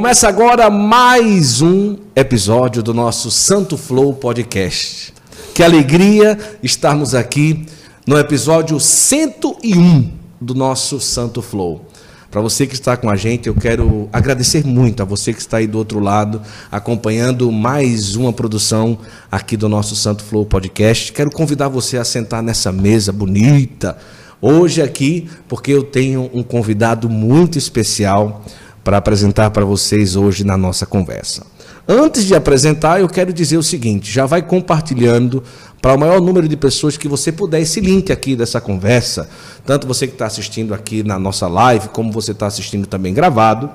Começa 0.00 0.26
agora 0.28 0.70
mais 0.70 1.60
um 1.60 1.94
episódio 2.16 2.82
do 2.82 2.94
nosso 2.94 3.30
Santo 3.30 3.76
Flow 3.76 4.14
Podcast. 4.14 5.12
Que 5.54 5.62
alegria 5.62 6.38
estarmos 6.62 7.14
aqui 7.14 7.66
no 8.06 8.18
episódio 8.18 8.80
101 8.80 10.10
do 10.40 10.54
nosso 10.54 10.98
Santo 11.00 11.42
Flow. 11.42 11.84
Para 12.30 12.40
você 12.40 12.66
que 12.66 12.72
está 12.72 12.96
com 12.96 13.10
a 13.10 13.14
gente, 13.14 13.46
eu 13.46 13.54
quero 13.54 14.08
agradecer 14.10 14.64
muito 14.64 15.02
a 15.02 15.04
você 15.04 15.34
que 15.34 15.40
está 15.40 15.58
aí 15.58 15.66
do 15.66 15.76
outro 15.76 16.00
lado, 16.00 16.40
acompanhando 16.72 17.52
mais 17.52 18.16
uma 18.16 18.32
produção 18.32 18.96
aqui 19.30 19.54
do 19.54 19.68
nosso 19.68 19.94
Santo 19.94 20.24
Flow 20.24 20.46
Podcast. 20.46 21.12
Quero 21.12 21.30
convidar 21.30 21.68
você 21.68 21.98
a 21.98 22.04
sentar 22.04 22.42
nessa 22.42 22.72
mesa 22.72 23.12
bonita 23.12 23.98
hoje 24.40 24.80
aqui, 24.80 25.28
porque 25.46 25.70
eu 25.70 25.82
tenho 25.82 26.30
um 26.32 26.42
convidado 26.42 27.06
muito 27.06 27.58
especial 27.58 28.42
para 28.82 28.96
apresentar 28.96 29.50
para 29.50 29.64
vocês 29.64 30.16
hoje 30.16 30.44
na 30.44 30.56
nossa 30.56 30.86
conversa. 30.86 31.46
Antes 31.86 32.24
de 32.24 32.34
apresentar, 32.34 33.00
eu 33.00 33.08
quero 33.08 33.32
dizer 33.32 33.56
o 33.56 33.62
seguinte: 33.62 34.10
já 34.10 34.26
vai 34.26 34.42
compartilhando 34.42 35.42
para 35.80 35.94
o 35.94 35.98
maior 35.98 36.20
número 36.20 36.48
de 36.48 36.56
pessoas 36.56 36.96
que 36.96 37.08
você 37.08 37.32
puder 37.32 37.60
esse 37.60 37.80
link 37.80 38.12
aqui 38.12 38.36
dessa 38.36 38.60
conversa, 38.60 39.28
tanto 39.64 39.86
você 39.86 40.06
que 40.06 40.12
está 40.12 40.26
assistindo 40.26 40.74
aqui 40.74 41.02
na 41.02 41.18
nossa 41.18 41.48
live, 41.48 41.88
como 41.88 42.12
você 42.12 42.32
está 42.32 42.46
assistindo 42.46 42.86
também 42.86 43.14
gravado. 43.14 43.70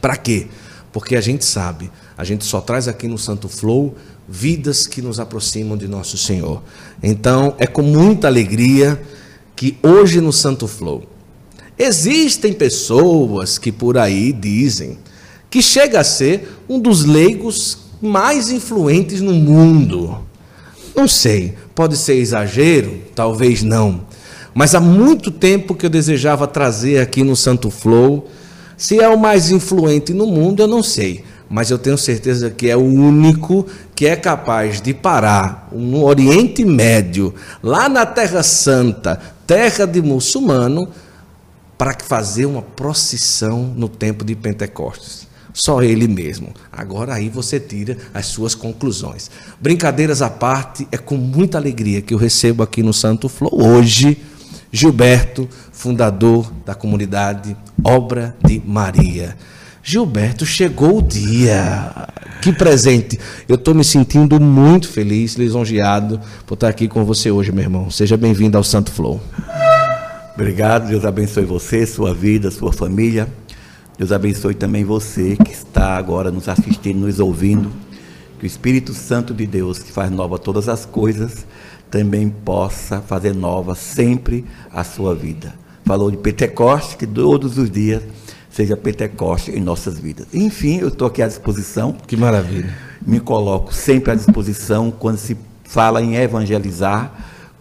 Para 0.00 0.16
quê? 0.16 0.48
Porque 0.92 1.16
a 1.16 1.20
gente 1.20 1.44
sabe, 1.44 1.90
a 2.16 2.24
gente 2.24 2.44
só 2.44 2.60
traz 2.60 2.88
aqui 2.88 3.08
no 3.08 3.18
Santo 3.18 3.48
Flow 3.48 3.94
vidas 4.28 4.86
que 4.86 5.00
nos 5.00 5.18
aproximam 5.18 5.76
de 5.76 5.88
nosso 5.88 6.18
Senhor. 6.18 6.62
Então, 7.02 7.54
é 7.58 7.66
com 7.66 7.82
muita 7.82 8.26
alegria 8.26 9.00
que 9.56 9.78
hoje 9.82 10.20
no 10.20 10.32
Santo 10.32 10.68
Flow 10.68 11.04
existem 11.78 12.52
pessoas 12.52 13.58
que 13.58 13.70
por 13.70 13.96
aí 13.96 14.32
dizem 14.32 14.98
que 15.50 15.62
chega 15.62 16.00
a 16.00 16.04
ser 16.04 16.56
um 16.68 16.78
dos 16.78 17.04
leigos 17.04 17.78
mais 18.00 18.50
influentes 18.50 19.20
no 19.20 19.32
mundo. 19.32 20.18
Não 20.94 21.08
sei, 21.08 21.54
pode 21.74 21.96
ser 21.96 22.14
exagero, 22.14 22.98
talvez 23.14 23.62
não. 23.62 24.02
Mas 24.54 24.74
há 24.74 24.80
muito 24.80 25.30
tempo 25.30 25.74
que 25.74 25.86
eu 25.86 25.90
desejava 25.90 26.46
trazer 26.46 26.98
aqui 26.98 27.22
no 27.22 27.36
Santo 27.36 27.70
Flow. 27.70 28.28
Se 28.76 28.98
é 29.00 29.08
o 29.08 29.18
mais 29.18 29.50
influente 29.50 30.12
no 30.12 30.26
mundo, 30.26 30.62
eu 30.62 30.66
não 30.66 30.82
sei. 30.82 31.24
Mas 31.48 31.70
eu 31.70 31.78
tenho 31.78 31.96
certeza 31.96 32.50
que 32.50 32.68
é 32.68 32.76
o 32.76 32.84
único 32.84 33.66
que 33.94 34.06
é 34.06 34.16
capaz 34.16 34.82
de 34.82 34.92
parar 34.92 35.68
no 35.72 36.04
Oriente 36.04 36.64
Médio, 36.64 37.34
lá 37.62 37.88
na 37.88 38.04
Terra 38.04 38.42
Santa, 38.42 39.18
terra 39.46 39.86
de 39.86 40.02
muçulmano, 40.02 40.88
para 41.78 41.96
fazer 42.04 42.44
uma 42.44 42.60
procissão 42.60 43.72
no 43.76 43.88
tempo 43.88 44.24
de 44.24 44.34
Pentecostes. 44.34 45.28
Só 45.54 45.82
ele 45.82 46.06
mesmo. 46.06 46.52
Agora 46.70 47.14
aí 47.14 47.28
você 47.28 47.58
tira 47.58 47.96
as 48.12 48.26
suas 48.26 48.54
conclusões. 48.54 49.30
Brincadeiras 49.60 50.20
à 50.20 50.28
parte, 50.28 50.86
é 50.92 50.98
com 50.98 51.16
muita 51.16 51.56
alegria 51.56 52.02
que 52.02 52.12
eu 52.12 52.18
recebo 52.18 52.62
aqui 52.62 52.82
no 52.82 52.92
Santo 52.92 53.28
Flow 53.28 53.50
hoje 53.54 54.18
Gilberto, 54.70 55.48
fundador 55.72 56.52
da 56.64 56.74
comunidade 56.74 57.56
Obra 57.82 58.36
de 58.44 58.60
Maria. 58.64 59.36
Gilberto, 59.82 60.44
chegou 60.44 60.98
o 60.98 61.02
dia. 61.02 61.90
Que 62.42 62.52
presente. 62.52 63.18
Eu 63.48 63.54
estou 63.54 63.74
me 63.74 63.82
sentindo 63.82 64.38
muito 64.38 64.88
feliz, 64.88 65.34
lisonjeado 65.34 66.20
por 66.46 66.54
estar 66.54 66.68
aqui 66.68 66.86
com 66.86 67.04
você 67.04 67.30
hoje, 67.30 67.50
meu 67.50 67.64
irmão. 67.64 67.90
Seja 67.90 68.16
bem-vindo 68.16 68.58
ao 68.58 68.64
Santo 68.64 68.92
Flow. 68.92 69.20
Obrigado, 70.40 70.86
Deus 70.86 71.04
abençoe 71.04 71.44
você, 71.44 71.84
sua 71.84 72.14
vida, 72.14 72.48
sua 72.52 72.72
família. 72.72 73.26
Deus 73.98 74.12
abençoe 74.12 74.54
também 74.54 74.84
você 74.84 75.34
que 75.34 75.50
está 75.50 75.96
agora 75.96 76.30
nos 76.30 76.48
assistindo, 76.48 77.00
nos 77.00 77.18
ouvindo. 77.18 77.72
Que 78.38 78.44
o 78.44 78.46
Espírito 78.46 78.94
Santo 78.94 79.34
de 79.34 79.44
Deus, 79.48 79.80
que 79.80 79.90
faz 79.90 80.12
nova 80.12 80.38
todas 80.38 80.68
as 80.68 80.86
coisas, 80.86 81.44
também 81.90 82.28
possa 82.28 83.00
fazer 83.00 83.34
nova 83.34 83.74
sempre 83.74 84.44
a 84.72 84.84
sua 84.84 85.12
vida. 85.12 85.52
Falou 85.84 86.08
de 86.08 86.16
Pentecoste, 86.16 86.96
que 86.96 87.06
todos 87.08 87.58
os 87.58 87.68
dias 87.68 88.04
seja 88.48 88.76
Pentecoste 88.76 89.50
em 89.50 89.60
nossas 89.60 89.98
vidas. 89.98 90.28
Enfim, 90.32 90.78
eu 90.78 90.86
estou 90.86 91.08
aqui 91.08 91.20
à 91.20 91.26
disposição. 91.26 91.96
Que 92.06 92.16
maravilha. 92.16 92.72
Me 93.04 93.18
coloco 93.18 93.74
sempre 93.74 94.12
à 94.12 94.14
disposição 94.14 94.92
quando 94.92 95.18
se 95.18 95.36
fala 95.64 96.00
em 96.00 96.14
evangelizar, 96.14 97.12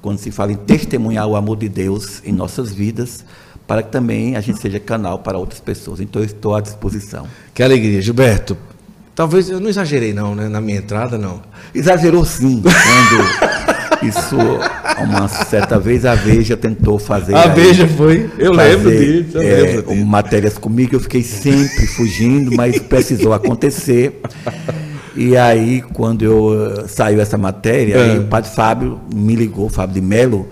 quando 0.07 0.19
se 0.19 0.31
fala 0.31 0.53
em 0.53 0.55
testemunhar 0.55 1.27
o 1.27 1.35
amor 1.35 1.57
de 1.57 1.67
Deus 1.67 2.21
em 2.23 2.31
nossas 2.31 2.71
vidas 2.71 3.25
para 3.67 3.83
que 3.83 3.91
também 3.91 4.37
a 4.37 4.39
gente 4.39 4.57
seja 4.61 4.79
canal 4.79 5.19
para 5.19 5.37
outras 5.37 5.59
pessoas. 5.59 5.99
Então 5.99 6.21
eu 6.21 6.25
estou 6.25 6.55
à 6.55 6.61
disposição. 6.61 7.27
Que 7.53 7.61
alegria, 7.61 8.01
Gilberto. 8.01 8.57
Talvez 9.13 9.49
eu 9.49 9.59
não 9.59 9.67
exagerei 9.67 10.13
não, 10.13 10.33
né, 10.33 10.47
na 10.47 10.61
minha 10.61 10.77
entrada 10.77 11.17
não. 11.17 11.41
Exagerou 11.75 12.23
sim, 12.23 12.61
quando 12.63 14.07
isso 14.07 14.37
uma 15.03 15.27
certa 15.27 15.77
vez 15.77 16.05
a 16.05 16.15
Veja 16.15 16.55
tentou 16.55 16.97
fazer. 16.97 17.35
A 17.35 17.47
Veja 17.47 17.85
foi, 17.85 18.29
eu 18.39 18.53
fazer, 18.53 18.75
lembro 18.75 18.91
disso. 18.91 19.37
Eu 19.37 19.41
é, 19.41 19.61
lembro 19.61 19.93
disso. 19.93 20.05
matérias 20.05 20.57
comigo, 20.57 20.95
eu 20.95 21.01
fiquei 21.01 21.21
sempre 21.21 21.85
fugindo, 21.87 22.55
mas 22.55 22.79
precisou 22.79 23.33
acontecer. 23.33 24.21
E 25.17 25.35
aí, 25.35 25.81
quando 25.81 26.23
eu 26.23 26.87
saiu 26.87 27.19
essa 27.19 27.37
matéria, 27.37 27.95
é. 27.95 28.19
o 28.19 28.27
padre 28.27 28.49
Fábio 28.51 29.01
me 29.13 29.35
ligou, 29.35 29.67
Fábio 29.67 29.95
de 29.95 30.01
Melo, 30.01 30.47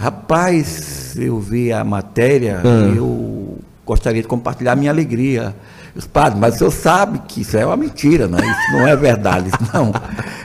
Rapaz, 0.00 1.14
eu 1.18 1.38
vi 1.38 1.70
a 1.70 1.84
matéria, 1.84 2.62
hum. 2.64 2.94
eu 2.96 3.58
gostaria 3.84 4.22
de 4.22 4.26
compartilhar 4.26 4.72
a 4.72 4.76
minha 4.76 4.90
alegria. 4.90 5.54
Os 5.94 6.06
padres, 6.06 6.40
mas 6.40 6.54
o 6.54 6.58
senhor 6.58 6.70
sabe 6.70 7.20
que 7.28 7.42
isso 7.42 7.54
é 7.58 7.66
uma 7.66 7.76
mentira, 7.76 8.26
né? 8.26 8.38
Isso 8.38 8.72
não 8.72 8.88
é 8.88 8.96
verdade, 8.96 9.48
isso 9.48 9.70
não. 9.74 9.92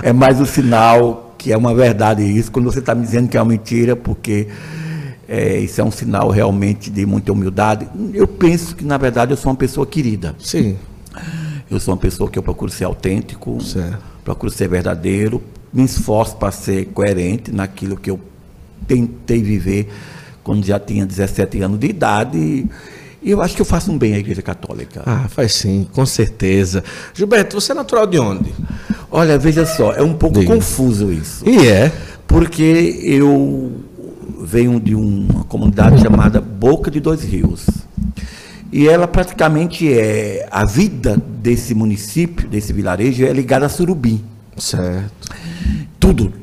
É 0.04 0.12
mais 0.12 0.42
um 0.42 0.46
sinal 0.46 1.34
que 1.38 1.54
é 1.54 1.58
uma 1.58 1.74
verdade 1.74 2.22
isso, 2.22 2.52
quando 2.52 2.66
você 2.66 2.80
está 2.80 2.94
me 2.94 3.04
dizendo 3.04 3.30
que 3.30 3.38
é 3.38 3.42
uma 3.42 3.50
mentira, 3.50 3.96
porque 3.96 4.50
é, 5.26 5.58
isso 5.60 5.80
é 5.80 5.84
um 5.86 5.92
sinal 5.92 6.30
realmente 6.30 6.92
de 6.92 7.06
muita 7.06 7.32
humildade. 7.32 7.88
Eu 8.14 8.28
penso 8.28 8.76
que, 8.76 8.84
na 8.84 8.98
verdade, 8.98 9.32
eu 9.32 9.38
sou 9.38 9.54
uma 9.54 9.58
pessoa 9.58 9.88
querida. 9.88 10.36
Sim. 10.38 10.76
Eu 11.76 11.80
sou 11.80 11.94
uma 11.94 12.00
pessoa 12.00 12.30
que 12.30 12.40
eu 12.40 12.44
procuro 12.44 12.72
ser 12.72 12.86
autêntico, 12.86 13.62
certo. 13.62 14.00
procuro 14.24 14.50
ser 14.50 14.70
verdadeiro, 14.70 15.44
me 15.74 15.84
esforço 15.84 16.38
para 16.38 16.50
ser 16.50 16.86
coerente 16.86 17.52
naquilo 17.52 17.98
que 17.98 18.10
eu 18.10 18.18
tentei 18.88 19.42
viver 19.44 19.90
quando 20.42 20.66
já 20.66 20.80
tinha 20.80 21.06
17 21.06 21.62
anos 21.62 21.78
de 21.78 21.88
idade. 21.88 22.66
E 23.22 23.30
eu 23.30 23.42
acho 23.42 23.56
que 23.56 23.62
eu 23.62 23.66
faço 23.66 23.92
um 23.92 23.98
bem 23.98 24.14
à 24.14 24.20
Igreja 24.20 24.42
Católica. 24.42 25.04
Ah, 25.06 25.28
faz 25.28 25.54
sim, 25.54 25.86
com 25.92 26.06
certeza. 26.06 26.82
Gilberto, 27.14 27.60
você 27.60 27.74
é 27.74 27.76
natural 27.76 28.08
de 28.08 28.20
onde? 28.20 28.54
Olha, 29.12 29.38
veja 29.38 29.66
só, 29.66 29.92
é 29.92 30.02
um 30.02 30.14
pouco 30.14 30.40
Diga. 30.40 30.56
confuso 30.56 31.12
isso. 31.12 31.44
E 31.46 31.68
é? 31.68 31.92
Porque 32.26 33.02
eu 33.04 33.74
venho 34.42 34.80
de 34.80 34.96
uma 34.96 35.44
comunidade 35.44 36.02
chamada 36.02 36.40
Boca 36.40 36.90
de 36.90 37.02
Dois 37.02 37.22
Rios. 37.22 37.66
E 38.76 38.90
ela 38.90 39.08
praticamente 39.08 39.90
é. 39.90 40.46
A 40.52 40.66
vida 40.66 41.16
desse 41.16 41.74
município, 41.74 42.46
desse 42.46 42.74
vilarejo, 42.74 43.26
é 43.26 43.32
ligada 43.32 43.66
a 43.68 43.70
Surubim. 43.70 44.22
Certo. 44.58 45.34
Tudo, 45.98 46.34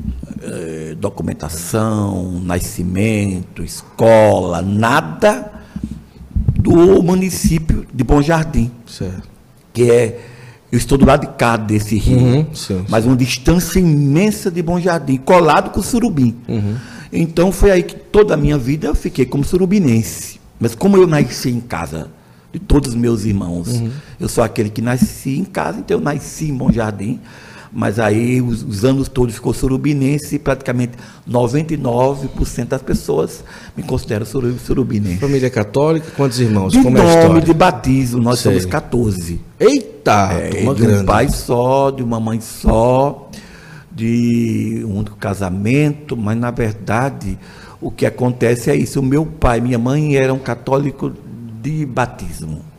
eh, 0.43 0.97
documentação, 0.99 2.41
nascimento, 2.43 3.63
escola, 3.63 4.63
nada 4.63 5.53
do 6.59 7.03
município 7.03 7.87
de 7.93 8.03
Bom 8.03 8.23
Jardim. 8.23 8.71
Certo. 8.87 9.29
Que 9.71 9.91
é, 9.91 10.21
eu 10.73 10.79
estou 10.79 10.97
do 10.97 11.05
lado 11.05 11.27
de 11.27 11.35
cá 11.35 11.59
desse 11.59 11.99
rio, 11.99 12.19
uhum, 12.19 12.47
mas 12.89 13.05
uma 13.05 13.15
distância 13.15 13.79
imensa 13.79 14.51
de 14.51 14.63
Bom 14.63 14.81
Jardim, 14.81 15.19
colado 15.19 15.69
com 15.69 15.83
Surubim. 15.83 16.35
Uhum. 16.49 16.77
Então 17.13 17.53
foi 17.53 17.73
aí 17.73 17.83
que 17.83 17.95
toda 17.95 18.33
a 18.33 18.39
minha 18.39 18.57
vida 18.57 18.87
eu 18.87 18.95
fiquei 18.95 19.27
como 19.27 19.45
surubinense. 19.45 20.41
Mas 20.59 20.75
como 20.75 20.97
eu 20.97 21.07
nasci 21.07 21.51
em 21.51 21.61
casa 21.61 22.09
de 22.53 22.59
todos 22.59 22.91
os 22.91 22.95
meus 22.95 23.25
irmãos, 23.25 23.69
uhum. 23.69 23.91
eu 24.21 24.29
sou 24.29 24.45
aquele 24.45 24.71
que 24.71 24.83
nasci 24.83 25.39
em 25.39 25.45
casa, 25.45 25.79
então 25.79 25.99
eu 25.99 26.03
nasci 26.03 26.51
em 26.51 26.55
Bom 26.55 26.71
Jardim 26.71 27.21
mas 27.73 27.99
aí 27.99 28.43
os, 28.43 28.63
os 28.63 28.85
anos 28.85 29.09
todos 29.09 29.35
ficou 29.35 29.55
surubinense 29.55 30.37
e 30.37 30.39
praticamente 30.39 30.93
99% 31.29 32.67
das 32.67 32.83
pessoas 32.83 33.43
me 33.75 33.83
consideram 33.83 34.27
surubinense. 34.27 35.19
Família 35.19 35.49
católica, 35.49 36.07
quantos 36.15 36.39
irmãos? 36.39 36.73
De 36.73 36.83
Como 36.83 36.99
nome 36.99 37.09
é 37.09 37.25
a 37.25 37.41
de 37.41 37.55
batismo, 37.55 38.21
nós 38.21 38.41
Sei. 38.41 38.53
somos 38.53 38.67
14. 38.67 39.41
Eita! 39.59 40.33
É, 40.33 40.51
de 40.51 40.65
grande. 40.65 41.03
um 41.03 41.05
pai 41.07 41.29
só, 41.31 41.91
de 41.91 42.03
uma 42.03 42.21
mãe 42.21 42.41
só, 42.41 43.31
de 43.91 44.85
um 44.87 44.99
único 44.99 45.17
casamento, 45.17 46.15
mas 46.15 46.37
na 46.37 46.51
verdade 46.51 47.39
o 47.81 47.91
que 47.91 48.05
acontece 48.05 48.71
é 48.71 48.77
isso. 48.77 49.01
O 49.01 49.03
meu 49.03 49.25
pai 49.25 49.59
e 49.59 49.61
minha 49.63 49.79
mãe 49.79 50.15
eram 50.17 50.39
católicos 50.39 51.13
de 51.63 51.87
batismo 51.87 52.73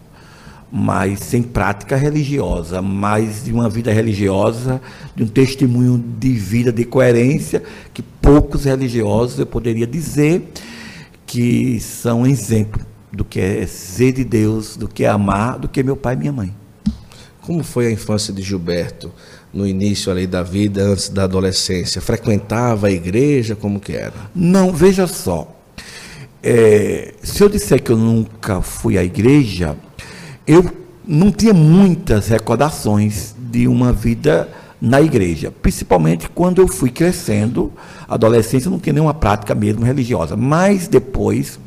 mas 0.75 1.19
sem 1.19 1.43
prática 1.43 1.95
religiosa, 1.95 2.81
mas 2.81 3.43
de 3.43 3.53
uma 3.53 3.69
vida 3.69 3.93
religiosa, 3.93 4.81
de 5.15 5.21
um 5.21 5.27
testemunho 5.27 6.03
de 6.17 6.31
vida 6.33 6.71
de 6.71 6.83
coerência 6.83 7.61
que 7.93 8.01
poucos 8.01 8.65
religiosos 8.65 9.37
eu 9.37 9.45
poderia 9.45 9.85
dizer 9.85 10.51
que 11.27 11.79
são 11.79 12.25
exemplo 12.25 12.83
do 13.11 13.23
que 13.23 13.39
é 13.39 13.67
ser 13.67 14.13
de 14.13 14.23
Deus, 14.23 14.75
do 14.75 14.87
que 14.87 15.03
é 15.03 15.09
amar, 15.09 15.59
do 15.59 15.67
que 15.67 15.79
é 15.79 15.83
meu 15.83 15.95
pai 15.95 16.15
e 16.15 16.17
minha 16.17 16.31
mãe. 16.31 16.55
Como 17.41 17.63
foi 17.63 17.85
a 17.85 17.91
infância 17.91 18.33
de 18.33 18.41
Gilberto 18.41 19.11
no 19.53 19.67
início 19.67 20.11
ali 20.11 20.25
da 20.25 20.41
vida, 20.41 20.81
antes 20.81 21.07
da 21.07 21.25
adolescência? 21.25 22.01
Frequentava 22.01 22.87
a 22.87 22.91
igreja? 22.91 23.55
Como 23.55 23.79
que 23.79 23.91
era? 23.91 24.13
Não, 24.33 24.73
veja 24.73 25.05
só. 25.05 25.52
É, 26.43 27.13
se 27.23 27.41
eu 27.41 27.47
disser 27.47 27.81
que 27.81 27.91
eu 27.91 27.97
nunca 27.97 28.61
fui 28.61 28.97
à 28.97 29.03
igreja, 29.03 29.77
eu 30.45 30.69
não 31.07 31.31
tinha 31.31 31.53
muitas 31.53 32.27
recordações 32.27 33.33
de 33.37 33.67
uma 33.67 33.93
vida 33.93 34.49
na 34.81 35.01
igreja, 35.01 35.49
principalmente 35.61 36.29
quando 36.29 36.61
eu 36.61 36.67
fui 36.67 36.89
crescendo, 36.89 37.71
adolescência, 38.05 38.69
não 38.69 38.77
tinha 38.77 38.91
nenhuma 38.91 39.13
prática 39.13 39.55
mesmo 39.55 39.85
religiosa, 39.85 40.35
mas 40.35 40.89
depois, 40.89 41.57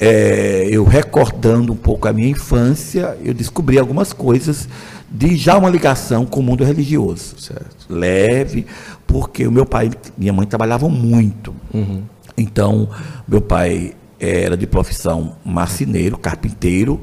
é, 0.00 0.66
eu 0.70 0.84
recordando 0.84 1.74
um 1.74 1.76
pouco 1.76 2.08
a 2.08 2.12
minha 2.14 2.30
infância, 2.30 3.18
eu 3.22 3.34
descobri 3.34 3.78
algumas 3.78 4.14
coisas 4.14 4.66
de 5.10 5.36
já 5.36 5.58
uma 5.58 5.68
ligação 5.68 6.24
com 6.24 6.40
o 6.40 6.42
mundo 6.42 6.64
religioso. 6.64 7.38
Certo. 7.38 7.86
Leve, 7.90 8.64
porque 9.06 9.46
o 9.46 9.52
meu 9.52 9.66
pai 9.66 9.90
e 9.90 10.20
minha 10.20 10.32
mãe 10.32 10.46
trabalhavam 10.46 10.88
muito. 10.88 11.54
Uhum. 11.74 12.02
Então, 12.36 12.88
meu 13.26 13.40
pai 13.40 13.94
era 14.18 14.56
de 14.56 14.66
profissão 14.66 15.36
marceneiro, 15.44 16.18
carpinteiro, 16.18 17.00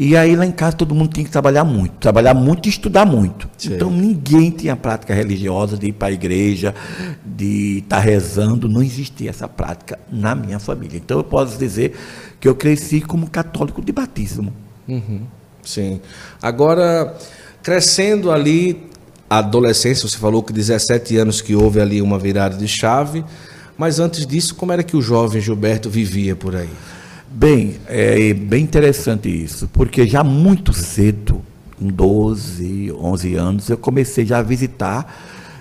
e 0.00 0.16
aí 0.16 0.36
lá 0.36 0.46
em 0.46 0.52
casa 0.52 0.76
todo 0.76 0.94
mundo 0.94 1.12
tinha 1.12 1.24
que 1.24 1.30
trabalhar 1.30 1.64
muito, 1.64 1.94
trabalhar 1.96 2.32
muito 2.32 2.66
e 2.66 2.68
estudar 2.68 3.04
muito. 3.04 3.50
Sim. 3.58 3.74
Então 3.74 3.90
ninguém 3.90 4.48
tinha 4.52 4.76
prática 4.76 5.12
religiosa 5.12 5.76
de 5.76 5.88
ir 5.88 5.92
para 5.92 6.06
a 6.06 6.12
igreja, 6.12 6.72
de 7.26 7.78
estar 7.78 7.96
tá 7.96 8.02
rezando, 8.02 8.68
não 8.68 8.80
existia 8.80 9.28
essa 9.28 9.48
prática 9.48 9.98
na 10.08 10.36
minha 10.36 10.60
família. 10.60 10.96
Então 10.96 11.18
eu 11.18 11.24
posso 11.24 11.58
dizer 11.58 11.98
que 12.38 12.46
eu 12.46 12.54
cresci 12.54 13.00
como 13.00 13.28
católico 13.28 13.82
de 13.82 13.90
batismo. 13.90 14.52
Uhum. 14.86 15.22
Sim. 15.64 16.00
Agora, 16.40 17.16
crescendo 17.60 18.30
ali, 18.30 18.88
a 19.28 19.38
adolescência, 19.38 20.08
você 20.08 20.16
falou 20.16 20.44
que 20.44 20.52
17 20.52 21.16
anos 21.16 21.40
que 21.40 21.56
houve 21.56 21.80
ali 21.80 22.00
uma 22.00 22.20
virada 22.20 22.56
de 22.56 22.68
chave, 22.68 23.24
mas 23.78 24.00
antes 24.00 24.26
disso, 24.26 24.56
como 24.56 24.72
era 24.72 24.82
que 24.82 24.96
o 24.96 25.00
jovem 25.00 25.40
Gilberto 25.40 25.88
vivia 25.88 26.34
por 26.34 26.56
aí? 26.56 26.68
Bem, 27.30 27.76
é 27.86 28.34
bem 28.34 28.64
interessante 28.64 29.28
isso, 29.28 29.68
porque 29.72 30.04
já 30.04 30.24
muito 30.24 30.72
cedo, 30.72 31.40
com 31.78 31.86
12, 31.86 32.92
11 32.92 33.34
anos, 33.36 33.68
eu 33.68 33.78
comecei 33.78 34.26
já 34.26 34.38
a 34.38 34.42
visitar 34.42 35.16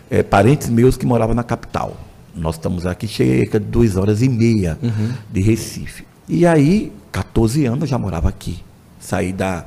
é, 0.09 0.23
parentes 0.23 0.67
meus 0.67 0.97
que 0.97 1.05
moravam 1.05 1.35
na 1.35 1.43
capital. 1.43 1.95
Nós 2.35 2.55
estamos 2.55 2.87
aqui 2.87 3.07
cerca 3.07 3.59
de 3.59 3.65
duas 3.67 3.95
horas 3.95 4.23
e 4.23 4.29
meia 4.29 4.79
uhum. 4.81 5.13
de 5.31 5.41
Recife. 5.41 6.05
E 6.27 6.45
aí, 6.45 6.91
14 7.11 7.65
anos, 7.65 7.81
eu 7.81 7.87
já 7.87 7.97
morava 7.97 8.29
aqui. 8.29 8.63
Saí 8.99 9.31
da, 9.31 9.65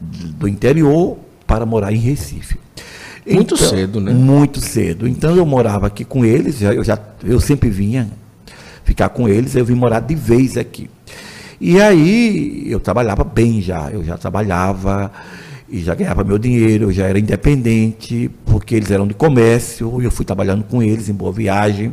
do 0.00 0.48
interior 0.48 1.18
para 1.46 1.64
morar 1.64 1.92
em 1.92 1.98
Recife. 1.98 2.58
Muito 3.26 3.54
então, 3.54 3.68
cedo, 3.68 4.00
né? 4.00 4.12
Muito 4.12 4.60
cedo. 4.60 5.08
Então 5.08 5.36
eu 5.36 5.44
morava 5.44 5.88
aqui 5.88 6.04
com 6.04 6.24
eles, 6.24 6.62
eu, 6.62 6.84
já, 6.84 6.98
eu 7.24 7.40
sempre 7.40 7.68
vinha 7.68 8.08
ficar 8.84 9.08
com 9.08 9.28
eles, 9.28 9.56
eu 9.56 9.64
vim 9.64 9.74
morar 9.74 10.00
de 10.00 10.14
vez 10.14 10.56
aqui. 10.56 10.88
E 11.60 11.80
aí 11.80 12.70
eu 12.70 12.78
trabalhava 12.78 13.24
bem 13.24 13.60
já, 13.60 13.90
eu 13.90 14.04
já 14.04 14.16
trabalhava 14.16 15.10
e 15.68 15.80
já 15.80 15.94
ganhava 15.94 16.22
meu 16.22 16.38
dinheiro, 16.38 16.84
eu 16.84 16.92
já 16.92 17.06
era 17.06 17.18
independente, 17.18 18.30
porque 18.44 18.74
eles 18.74 18.90
eram 18.90 19.06
de 19.06 19.14
comércio, 19.14 20.00
e 20.00 20.04
eu 20.04 20.10
fui 20.10 20.24
trabalhando 20.24 20.62
com 20.64 20.82
eles 20.82 21.08
em 21.08 21.14
boa 21.14 21.32
viagem. 21.32 21.92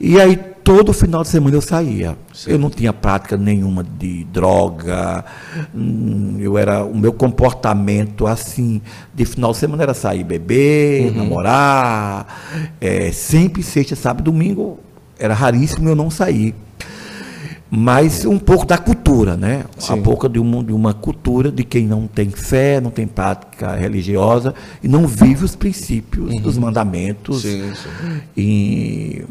E 0.00 0.18
aí 0.18 0.38
todo 0.68 0.92
final 0.92 1.22
de 1.22 1.28
semana 1.28 1.56
eu 1.56 1.62
saía. 1.62 2.14
Sim. 2.34 2.50
Eu 2.50 2.58
não 2.58 2.68
tinha 2.68 2.92
prática 2.92 3.38
nenhuma 3.38 3.82
de 3.82 4.24
droga. 4.24 5.24
Hum, 5.74 6.36
eu 6.38 6.58
era 6.58 6.84
o 6.84 6.94
meu 6.94 7.10
comportamento 7.10 8.26
assim 8.26 8.82
de 9.14 9.24
final 9.24 9.52
de 9.52 9.56
semana 9.56 9.82
era 9.82 9.94
sair 9.94 10.24
beber, 10.24 11.06
uhum. 11.06 11.16
namorar, 11.16 12.66
é, 12.78 13.10
sempre 13.12 13.62
sexta, 13.62 13.96
sábado, 13.96 14.24
domingo 14.24 14.78
era 15.18 15.32
raríssimo 15.32 15.88
eu 15.88 15.96
não 15.96 16.10
sair 16.10 16.54
mas 17.70 18.24
um 18.24 18.38
pouco 18.38 18.64
da 18.64 18.78
cultura, 18.78 19.36
né? 19.36 19.64
Sim. 19.78 19.94
Um 19.94 20.02
pouco 20.02 20.26
de 20.26 20.38
uma, 20.38 20.64
de 20.64 20.72
uma 20.72 20.94
cultura 20.94 21.52
de 21.52 21.64
quem 21.64 21.86
não 21.86 22.06
tem 22.06 22.30
fé, 22.30 22.80
não 22.80 22.90
tem 22.90 23.06
prática 23.06 23.74
religiosa 23.74 24.54
e 24.82 24.88
não 24.88 25.06
vive 25.06 25.44
os 25.44 25.54
princípios 25.54 26.32
uhum. 26.32 26.40
dos 26.40 26.56
mandamentos. 26.56 27.42
Sim, 27.42 27.70
sim. 27.74 28.20
E, 28.34 29.24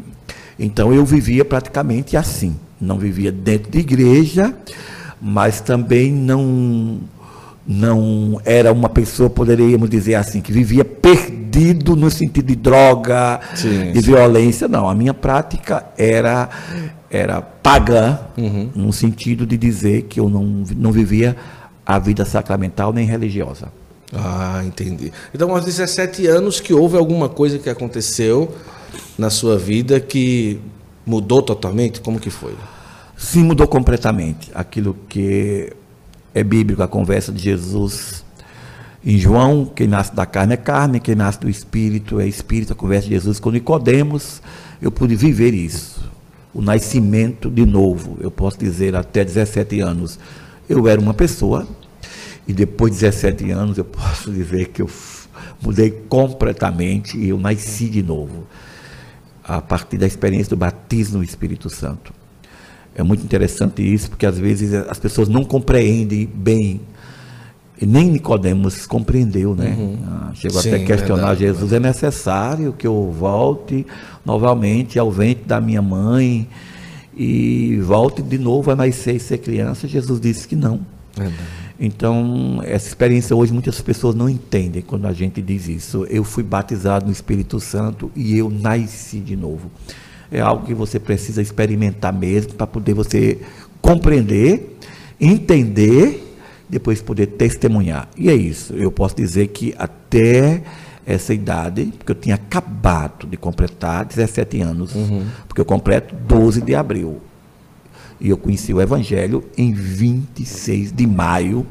então 0.58 0.92
eu 0.92 1.04
vivia 1.04 1.44
praticamente 1.44 2.16
assim. 2.16 2.56
Não 2.80 2.98
vivia 2.98 3.32
dentro 3.32 3.70
de 3.70 3.78
igreja, 3.78 4.54
mas 5.20 5.60
também 5.60 6.12
não 6.12 7.00
não 7.66 8.40
era 8.46 8.72
uma 8.72 8.88
pessoa, 8.88 9.28
poderíamos 9.28 9.90
dizer 9.90 10.14
assim, 10.14 10.40
que 10.40 10.50
vivia 10.50 10.86
perdido 10.86 11.94
no 11.94 12.10
sentido 12.10 12.46
de 12.46 12.56
droga, 12.56 13.40
sim, 13.54 13.92
de 13.92 14.00
sim. 14.00 14.06
violência. 14.06 14.66
Não, 14.66 14.88
a 14.88 14.94
minha 14.94 15.12
prática 15.12 15.84
era 15.98 16.48
era 17.10 17.40
pagã, 17.40 18.18
uhum. 18.36 18.70
no 18.74 18.92
sentido 18.92 19.46
de 19.46 19.56
dizer 19.56 20.02
que 20.02 20.20
eu 20.20 20.28
não, 20.28 20.64
não 20.76 20.92
vivia 20.92 21.36
a 21.84 21.98
vida 21.98 22.24
sacramental 22.24 22.92
nem 22.92 23.06
religiosa. 23.06 23.68
Ah, 24.12 24.62
entendi. 24.64 25.12
Então, 25.34 25.50
aos 25.50 25.64
17 25.64 26.26
anos 26.26 26.60
que 26.60 26.72
houve 26.72 26.96
alguma 26.96 27.28
coisa 27.28 27.58
que 27.58 27.68
aconteceu 27.68 28.54
na 29.16 29.30
sua 29.30 29.58
vida 29.58 30.00
que 30.00 30.58
mudou 31.04 31.42
totalmente? 31.42 32.00
Como 32.00 32.18
que 32.18 32.30
foi? 32.30 32.54
Sim, 33.16 33.44
mudou 33.44 33.66
completamente. 33.66 34.50
Aquilo 34.54 34.96
que 35.08 35.72
é 36.34 36.42
bíblico, 36.44 36.82
a 36.82 36.88
conversa 36.88 37.32
de 37.32 37.42
Jesus 37.42 38.24
em 39.04 39.16
João, 39.16 39.64
quem 39.64 39.86
nasce 39.86 40.14
da 40.14 40.26
carne 40.26 40.54
é 40.54 40.56
carne, 40.56 41.00
quem 41.00 41.14
nasce 41.14 41.40
do 41.40 41.48
espírito 41.48 42.20
é 42.20 42.26
espírito, 42.26 42.72
a 42.72 42.76
conversa 42.76 43.08
de 43.08 43.14
Jesus 43.14 43.38
com 43.38 43.50
Nicodemos, 43.50 44.42
eu 44.82 44.90
pude 44.90 45.14
viver 45.14 45.54
isso 45.54 46.08
o 46.52 46.62
nascimento 46.62 47.50
de 47.50 47.64
novo. 47.64 48.16
Eu 48.20 48.30
posso 48.30 48.58
dizer, 48.58 48.96
até 48.96 49.24
17 49.24 49.80
anos, 49.80 50.18
eu 50.68 50.88
era 50.88 51.00
uma 51.00 51.14
pessoa, 51.14 51.66
e 52.46 52.52
depois 52.52 52.92
de 52.92 53.00
17 53.00 53.50
anos, 53.50 53.78
eu 53.78 53.84
posso 53.86 54.32
dizer 54.32 54.68
que 54.68 54.82
eu 54.82 54.90
mudei 55.62 55.90
completamente 55.90 57.16
e 57.16 57.28
eu 57.28 57.38
nasci 57.38 57.88
de 57.88 58.02
novo, 58.02 58.46
a 59.48 59.62
partir 59.62 59.96
da 59.96 60.06
experiência 60.06 60.50
do 60.50 60.56
batismo 60.56 61.18
no 61.18 61.24
Espírito 61.24 61.70
Santo. 61.70 62.12
É 62.94 63.02
muito 63.02 63.24
interessante 63.24 63.82
isso, 63.82 64.10
porque 64.10 64.26
às 64.26 64.38
vezes 64.38 64.74
as 64.74 64.98
pessoas 64.98 65.28
não 65.28 65.44
compreendem 65.44 66.26
bem 66.26 66.80
e 67.80 67.86
nem 67.86 68.10
Nicodemos 68.10 68.86
compreendeu, 68.86 69.54
né? 69.54 69.74
Uhum. 69.78 69.98
Ah, 70.04 70.30
chegou 70.34 70.60
Sim, 70.60 70.70
até 70.74 70.82
a 70.82 70.86
questionar 70.86 71.34
verdade, 71.34 71.40
Jesus, 71.40 71.72
é 71.72 71.78
necessário 71.78 72.72
que 72.72 72.86
eu 72.86 73.12
volte 73.12 73.86
novamente 74.26 74.98
ao 74.98 75.12
ventre 75.12 75.44
da 75.44 75.60
minha 75.60 75.80
mãe 75.80 76.48
e 77.16 77.78
volte 77.80 78.20
de 78.20 78.36
novo 78.36 78.72
a 78.72 78.76
nascer 78.76 79.14
e 79.14 79.20
ser 79.20 79.38
criança? 79.38 79.86
Jesus 79.86 80.20
disse 80.20 80.46
que 80.48 80.56
não. 80.56 80.80
Verdade. 81.16 81.38
Então, 81.80 82.60
essa 82.64 82.88
experiência 82.88 83.36
hoje 83.36 83.52
muitas 83.52 83.80
pessoas 83.80 84.14
não 84.14 84.28
entendem 84.28 84.82
quando 84.82 85.06
a 85.06 85.12
gente 85.12 85.40
diz 85.40 85.68
isso. 85.68 86.04
Eu 86.06 86.24
fui 86.24 86.42
batizado 86.42 87.06
no 87.06 87.12
Espírito 87.12 87.60
Santo 87.60 88.10
e 88.16 88.36
eu 88.36 88.50
nasci 88.50 89.20
de 89.20 89.36
novo. 89.36 89.70
É 90.30 90.40
algo 90.40 90.66
que 90.66 90.74
você 90.74 90.98
precisa 90.98 91.40
experimentar 91.40 92.12
mesmo 92.12 92.54
para 92.54 92.66
poder 92.66 92.94
você 92.94 93.38
compreender, 93.80 94.76
entender 95.20 96.24
depois 96.68 97.00
poder 97.00 97.26
testemunhar. 97.26 98.08
E 98.16 98.28
é 98.28 98.34
isso. 98.34 98.74
Eu 98.74 98.90
posso 98.90 99.16
dizer 99.16 99.48
que 99.48 99.74
até 99.78 100.62
essa 101.06 101.32
idade, 101.32 101.86
porque 101.96 102.12
eu 102.12 102.16
tinha 102.16 102.34
acabado 102.34 103.26
de 103.26 103.36
completar 103.36 104.04
17 104.04 104.60
anos, 104.60 104.94
uhum. 104.94 105.24
porque 105.46 105.60
eu 105.60 105.64
completo 105.64 106.14
12 106.14 106.60
de 106.60 106.74
abril. 106.74 107.18
E 108.20 108.30
eu 108.30 108.36
conheci 108.36 108.72
o 108.72 108.80
Evangelho 108.80 109.44
em 109.56 109.72
26 109.72 110.92
de 110.92 111.06
maio 111.06 111.66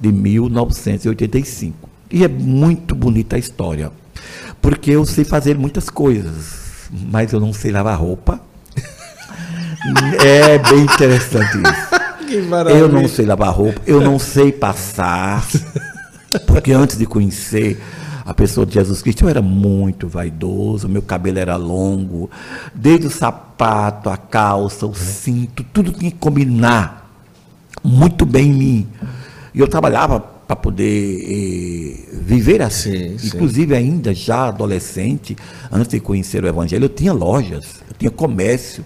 de 0.00 0.10
1985. 0.12 1.88
E 2.10 2.24
é 2.24 2.28
muito 2.28 2.94
bonita 2.94 3.36
a 3.36 3.38
história, 3.38 3.90
porque 4.60 4.90
eu 4.90 5.04
sei 5.04 5.24
fazer 5.24 5.56
muitas 5.56 5.88
coisas, 5.88 6.88
mas 7.10 7.32
eu 7.32 7.40
não 7.40 7.52
sei 7.52 7.70
lavar 7.70 7.98
roupa. 7.98 8.40
é 10.24 10.58
bem 10.58 10.80
interessante 10.82 11.58
isso. 11.58 12.04
Eu 12.70 12.88
não 12.88 13.06
sei 13.06 13.26
lavar 13.26 13.52
roupa, 13.52 13.80
eu 13.86 14.00
não 14.00 14.18
sei 14.18 14.50
passar. 14.50 15.46
Porque 16.46 16.72
antes 16.72 16.96
de 16.96 17.06
conhecer 17.06 17.80
a 18.24 18.32
pessoa 18.32 18.64
de 18.64 18.74
Jesus 18.74 19.02
Cristo, 19.02 19.24
eu 19.24 19.28
era 19.28 19.42
muito 19.42 20.08
vaidoso, 20.08 20.88
meu 20.88 21.02
cabelo 21.02 21.38
era 21.38 21.56
longo, 21.56 22.30
desde 22.74 23.06
o 23.06 23.10
sapato, 23.10 24.08
a 24.08 24.16
calça, 24.16 24.86
o 24.86 24.94
cinto, 24.94 25.62
tudo 25.72 25.92
tinha 25.92 26.10
que 26.10 26.16
combinar 26.16 27.10
muito 27.82 28.24
bem 28.24 28.50
em 28.50 28.54
mim. 28.54 28.88
E 29.52 29.60
eu 29.60 29.68
trabalhava 29.68 30.18
para 30.18 30.56
poder 30.56 31.22
eh, 31.22 32.18
viver 32.22 32.62
assim. 32.62 33.18
Sim, 33.18 33.26
Inclusive, 33.26 33.74
sim. 33.74 33.80
ainda 33.80 34.14
já 34.14 34.48
adolescente, 34.48 35.36
antes 35.70 35.90
de 35.90 36.00
conhecer 36.00 36.42
o 36.44 36.48
Evangelho, 36.48 36.86
eu 36.86 36.88
tinha 36.88 37.12
lojas, 37.12 37.82
eu 37.88 37.94
tinha 37.98 38.10
comércio. 38.10 38.84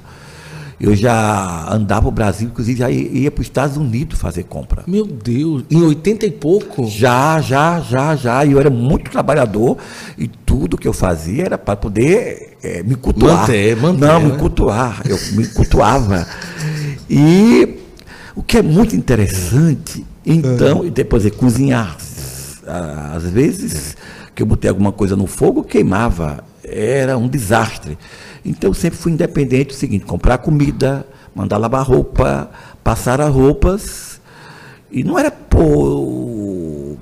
Eu 0.80 0.94
já 0.94 1.66
andava 1.72 2.06
o 2.06 2.10
Brasil, 2.10 2.48
inclusive 2.48 2.78
já 2.78 2.88
ia 2.90 3.30
para 3.32 3.40
os 3.40 3.46
Estados 3.46 3.76
Unidos 3.76 4.18
fazer 4.18 4.44
compra. 4.44 4.84
Meu 4.86 5.04
Deus, 5.04 5.64
em 5.68 5.82
80 5.82 6.26
e 6.26 6.30
pouco? 6.30 6.86
Já, 6.86 7.40
já, 7.40 7.80
já, 7.80 8.14
já. 8.14 8.44
E 8.44 8.52
eu 8.52 8.60
era 8.60 8.70
muito 8.70 9.10
trabalhador 9.10 9.76
e 10.16 10.28
tudo 10.28 10.78
que 10.78 10.86
eu 10.86 10.92
fazia 10.92 11.46
era 11.46 11.58
para 11.58 11.74
poder 11.74 12.56
é, 12.62 12.82
me 12.84 12.94
cultuar. 12.94 13.40
Manter, 13.40 13.76
manter. 13.76 14.06
Não, 14.06 14.20
né? 14.20 14.32
me 14.32 14.38
cultuar. 14.38 15.02
Eu 15.04 15.18
me 15.32 15.46
cultuava. 15.48 16.26
E 17.10 17.76
o 18.36 18.42
que 18.42 18.58
é 18.58 18.62
muito 18.62 18.94
interessante, 18.94 20.06
então, 20.24 20.84
e 20.84 20.90
depois 20.90 21.26
é 21.26 21.30
cozinhar. 21.30 21.96
Às 23.14 23.24
vezes 23.24 23.96
que 24.32 24.42
eu 24.42 24.46
botei 24.46 24.70
alguma 24.70 24.92
coisa 24.92 25.16
no 25.16 25.26
fogo, 25.26 25.64
queimava. 25.64 26.44
Era 26.62 27.18
um 27.18 27.26
desastre. 27.26 27.98
Então 28.44 28.70
eu 28.70 28.74
sempre 28.74 28.98
fui 28.98 29.12
independente, 29.12 29.74
o 29.74 29.76
seguinte, 29.76 30.04
comprar 30.04 30.38
comida, 30.38 31.06
mandar 31.34 31.58
lavar 31.58 31.84
roupa, 31.86 32.50
passar 32.82 33.20
as 33.20 33.32
roupas. 33.32 34.20
E 34.90 35.04
não 35.04 35.18
era 35.18 35.30
por 35.30 36.96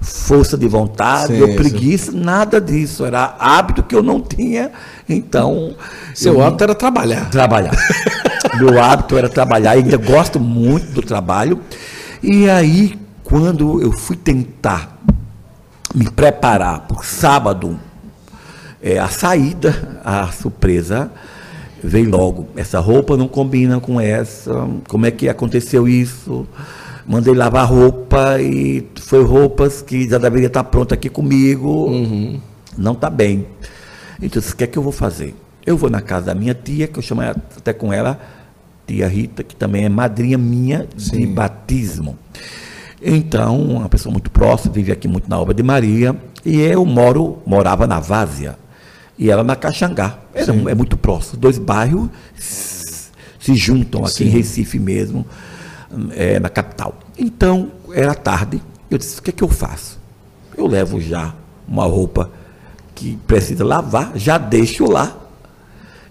força 0.00 0.56
de 0.56 0.68
vontade 0.68 1.34
Sim, 1.34 1.42
ou 1.42 1.54
preguiça, 1.54 2.12
nada 2.12 2.60
disso. 2.60 3.04
Era 3.04 3.36
hábito 3.38 3.82
que 3.82 3.94
eu 3.94 4.02
não 4.02 4.20
tinha. 4.20 4.70
Então. 5.08 5.74
Seu 6.14 6.34
eu- 6.34 6.42
hábito 6.42 6.64
era 6.64 6.74
trabalhar. 6.74 7.30
Trabalhar. 7.30 7.74
Meu 8.58 8.82
hábito 8.82 9.16
era 9.18 9.28
trabalhar, 9.28 9.72
ainda 9.72 9.96
gosto 9.96 10.38
muito 10.40 10.92
do 10.92 11.02
trabalho. 11.02 11.60
E 12.22 12.48
aí, 12.48 12.98
quando 13.22 13.82
eu 13.82 13.92
fui 13.92 14.16
tentar 14.16 14.96
me 15.94 16.10
preparar 16.10 16.80
para 16.80 17.00
o 17.00 17.04
sábado, 17.04 17.78
é, 18.86 19.00
a 19.00 19.08
saída, 19.08 20.00
a 20.04 20.30
surpresa, 20.30 21.10
veio 21.82 22.08
logo. 22.08 22.46
Essa 22.54 22.78
roupa 22.78 23.16
não 23.16 23.26
combina 23.26 23.80
com 23.80 24.00
essa. 24.00 24.52
Como 24.86 25.04
é 25.04 25.10
que 25.10 25.28
aconteceu 25.28 25.88
isso? 25.88 26.46
Mandei 27.04 27.34
lavar 27.34 27.68
roupa 27.68 28.40
e 28.40 28.86
foi 28.94 29.24
roupas 29.24 29.82
que 29.82 30.08
já 30.08 30.18
deveria 30.18 30.46
estar 30.46 30.62
pronta 30.62 30.94
aqui 30.94 31.08
comigo. 31.08 31.90
Não 32.78 32.92
está 32.92 33.10
bem. 33.10 33.44
Então, 34.22 34.40
o 34.40 34.56
que 34.56 34.62
é 34.62 34.66
que 34.68 34.78
eu 34.78 34.82
vou 34.84 34.92
fazer? 34.92 35.34
Eu 35.66 35.76
vou 35.76 35.90
na 35.90 36.00
casa 36.00 36.26
da 36.26 36.34
minha 36.36 36.54
tia, 36.54 36.86
que 36.86 36.96
eu 36.96 37.02
chamo 37.02 37.22
até 37.22 37.72
com 37.72 37.92
ela, 37.92 38.20
tia 38.86 39.08
Rita, 39.08 39.42
que 39.42 39.56
também 39.56 39.84
é 39.84 39.88
madrinha 39.88 40.38
minha 40.38 40.86
de 40.94 41.02
Sim. 41.02 41.34
batismo. 41.34 42.16
Então, 43.02 43.60
uma 43.60 43.88
pessoa 43.88 44.12
muito 44.12 44.30
próxima, 44.30 44.72
vive 44.72 44.92
aqui 44.92 45.08
muito 45.08 45.28
na 45.28 45.38
obra 45.40 45.52
de 45.52 45.62
Maria, 45.62 46.14
e 46.44 46.60
eu 46.60 46.84
moro, 46.86 47.38
morava 47.44 47.84
na 47.84 47.98
Várzea, 47.98 48.56
e 49.18 49.30
ela 49.30 49.42
na 49.42 49.56
Caxangá. 49.56 50.18
Era, 50.34 50.52
Sim. 50.52 50.68
é 50.68 50.74
muito 50.74 50.96
próximo. 50.96 51.38
Dois 51.40 51.58
bairros 51.58 52.08
se 52.38 53.54
juntam 53.54 54.04
aqui 54.04 54.24
em 54.24 54.30
Sim. 54.30 54.36
Recife 54.36 54.78
mesmo, 54.78 55.24
é, 56.10 56.40
na 56.40 56.48
capital. 56.48 56.98
Então, 57.16 57.70
era 57.92 58.14
tarde, 58.14 58.62
eu 58.90 58.98
disse, 58.98 59.18
o 59.18 59.22
que 59.22 59.30
é 59.30 59.32
que 59.32 59.44
eu 59.44 59.48
faço? 59.48 59.98
Eu 60.56 60.66
levo 60.66 61.00
já 61.00 61.34
uma 61.66 61.84
roupa 61.84 62.30
que 62.94 63.16
precisa 63.26 63.64
lavar, 63.64 64.12
já 64.16 64.38
deixo 64.38 64.90
lá, 64.90 65.16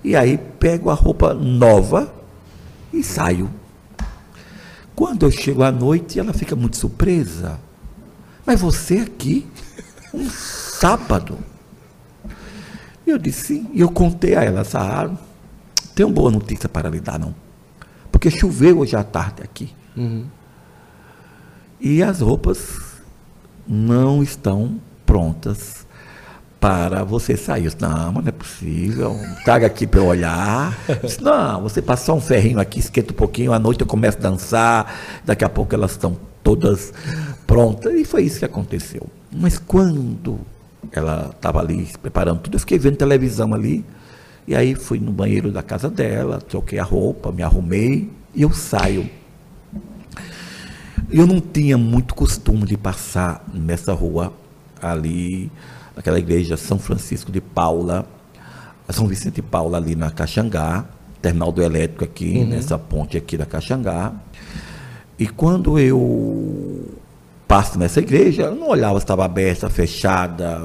e 0.03 0.15
aí 0.15 0.38
pego 0.38 0.89
a 0.89 0.93
roupa 0.93 1.33
nova 1.33 2.13
e 2.93 3.03
saio. 3.03 3.50
Quando 4.95 5.25
eu 5.25 5.31
chego 5.31 5.62
à 5.63 5.71
noite, 5.71 6.19
ela 6.19 6.31
fica 6.31 6.55
muito 6.55 6.77
surpresa. 6.77 7.59
Mas 8.45 8.62
você 8.62 9.00
aqui, 9.00 9.45
um 10.13 10.29
sábado. 10.29 11.38
E 13.05 13.09
eu 13.09 13.17
disse 13.17 13.47
sim. 13.47 13.69
E 13.74 13.81
eu 13.81 13.89
contei 13.89 14.35
a 14.35 14.43
ela, 14.43 14.63
Sara, 14.63 15.12
tenho 15.93 16.09
boa 16.09 16.31
notícia 16.31 16.67
para 16.67 16.89
lhe 16.89 17.00
dar, 17.00 17.19
não. 17.19 17.33
Porque 18.12 18.31
choveu 18.31 18.79
hoje 18.79 18.95
à 18.95 19.03
tarde 19.03 19.43
aqui. 19.43 19.74
E 21.79 22.01
as 22.01 22.21
roupas 22.21 22.79
não 23.67 24.24
estão 24.24 24.79
prontas 25.05 25.85
para 26.59 27.03
você 27.03 27.38
sair. 27.38 27.65
Eu 27.65 27.71
disse, 27.71 27.81
não, 27.81 28.13
mas 28.13 28.24
não 28.24 28.29
é 28.29 28.31
possível. 28.31 29.15
Traga 29.43 29.67
aqui 29.67 29.85
para 29.85 30.00
eu 30.00 30.05
olhar. 30.05 30.75
Eu 30.88 30.95
disse, 30.95 31.21
não, 31.21 31.62
você 31.62 31.81
passar 31.81 32.13
um 32.13 32.21
ferrinho 32.21 32.59
aqui, 32.59 32.79
esquenta 32.79 33.12
um 33.12 33.15
pouquinho, 33.15 33.53
à 33.53 33.59
noite 33.59 33.81
eu 33.81 33.88
começo 33.88 34.17
a 34.17 34.21
dançar, 34.21 34.95
daqui 35.24 35.45
a 35.45 35.50
pouco 35.50 35.75
elas 35.75 35.91
estão 35.91 36.17
todas 36.43 36.91
prontas. 37.45 37.93
E 37.93 38.03
foi 38.03 38.24
isso 38.24 38.39
que 38.39 38.45
aconteceu. 38.45 39.07
Mas 39.31 39.59
quando 39.59 40.39
ela 40.92 41.32
estava 41.36 41.60
ali 41.60 41.88
preparando 42.01 42.39
tudo, 42.39 42.56
eu 42.56 42.60
fiquei 42.60 42.77
vendo 42.77 42.98
televisão 42.98 43.54
ali. 43.54 43.86
E 44.48 44.56
aí 44.56 44.75
fui 44.75 45.00
no 45.00 45.12
banheiro 45.12 45.51
da 45.51 45.63
casa 45.63 45.89
dela, 45.89 46.39
troquei 46.39 46.77
a 46.77 46.84
roupa, 46.84 47.32
me 47.32 47.42
arrumei 47.42 48.12
e 48.34 48.44
eu 48.44 48.51
saio. 48.51 49.10
Eu 51.10 51.25
não 51.25 51.39
tinha 51.39 51.77
muito 51.77 52.13
costume 52.13 52.65
de 52.65 52.77
passar 52.77 53.44
nessa 53.54 53.94
rua 53.94 54.34
ali, 54.82 55.51
naquela 55.96 56.20
igreja 56.20 56.58
São 56.58 56.77
Francisco 56.77 57.32
de 57.32 57.42
Paula, 57.42 58.06
São 58.89 59.08
Vicente 59.08 59.36
de 59.36 59.42
Paula 59.42 59.77
ali 59.77 59.96
na 59.96 60.12
Caxangá, 60.12 60.86
terminal 61.22 61.51
do 61.51 61.62
elétrico 61.62 62.04
aqui, 62.04 62.44
nessa 62.44 62.77
ponte 62.77 63.18
aqui 63.18 63.38
da 63.38 63.46
Caxangá. 63.46 64.13
E 65.18 65.27
quando 65.27 65.80
eu 65.80 66.92
passo 67.47 67.77
nessa 67.77 67.99
igreja, 67.99 68.43
eu 68.43 68.55
não 68.55 68.69
olhava 68.69 68.99
se 68.99 69.03
estava 69.03 69.25
aberta, 69.25 69.69
fechada, 69.69 70.61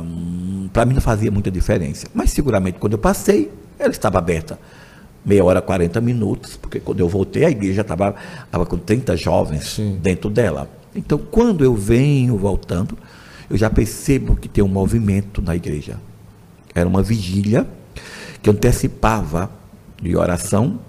para 0.73 0.85
mim 0.85 0.95
não 0.95 1.01
fazia 1.01 1.31
muita 1.31 1.51
diferença. 1.51 2.07
Mas 2.15 2.31
seguramente 2.31 2.79
quando 2.79 2.95
eu 2.95 2.99
passei, 2.99 3.51
ela 3.79 3.91
estava 3.91 4.19
aberta 4.19 4.59
meia 5.25 5.45
hora, 5.45 5.61
40 5.61 6.01
minutos, 6.01 6.57
porque 6.57 6.81
quando 6.81 7.01
eu 7.01 7.09
voltei, 7.09 7.45
a 7.45 7.51
igreja 7.51 7.83
estava 7.83 8.15
tava 8.51 8.67
com 8.67 8.79
30 8.79 9.17
jovens 9.17 9.65
Sim. 9.65 9.99
dentro 10.03 10.31
dela. 10.31 10.69
Então, 10.95 11.19
quando 11.19 11.65
eu 11.65 11.75
venho 11.75 12.37
voltando, 12.37 12.99
eu 13.49 13.57
já 13.57 13.71
percebo 13.71 14.35
que 14.35 14.49
tem 14.49 14.63
um 14.65 14.69
movimento 14.69 15.43
na 15.43 15.55
igreja. 15.55 15.99
Era 16.75 16.89
uma 16.89 17.03
vigília 17.03 17.67
que 18.43 18.49
antecipava 18.49 19.51
de 20.01 20.17
oração 20.17 20.81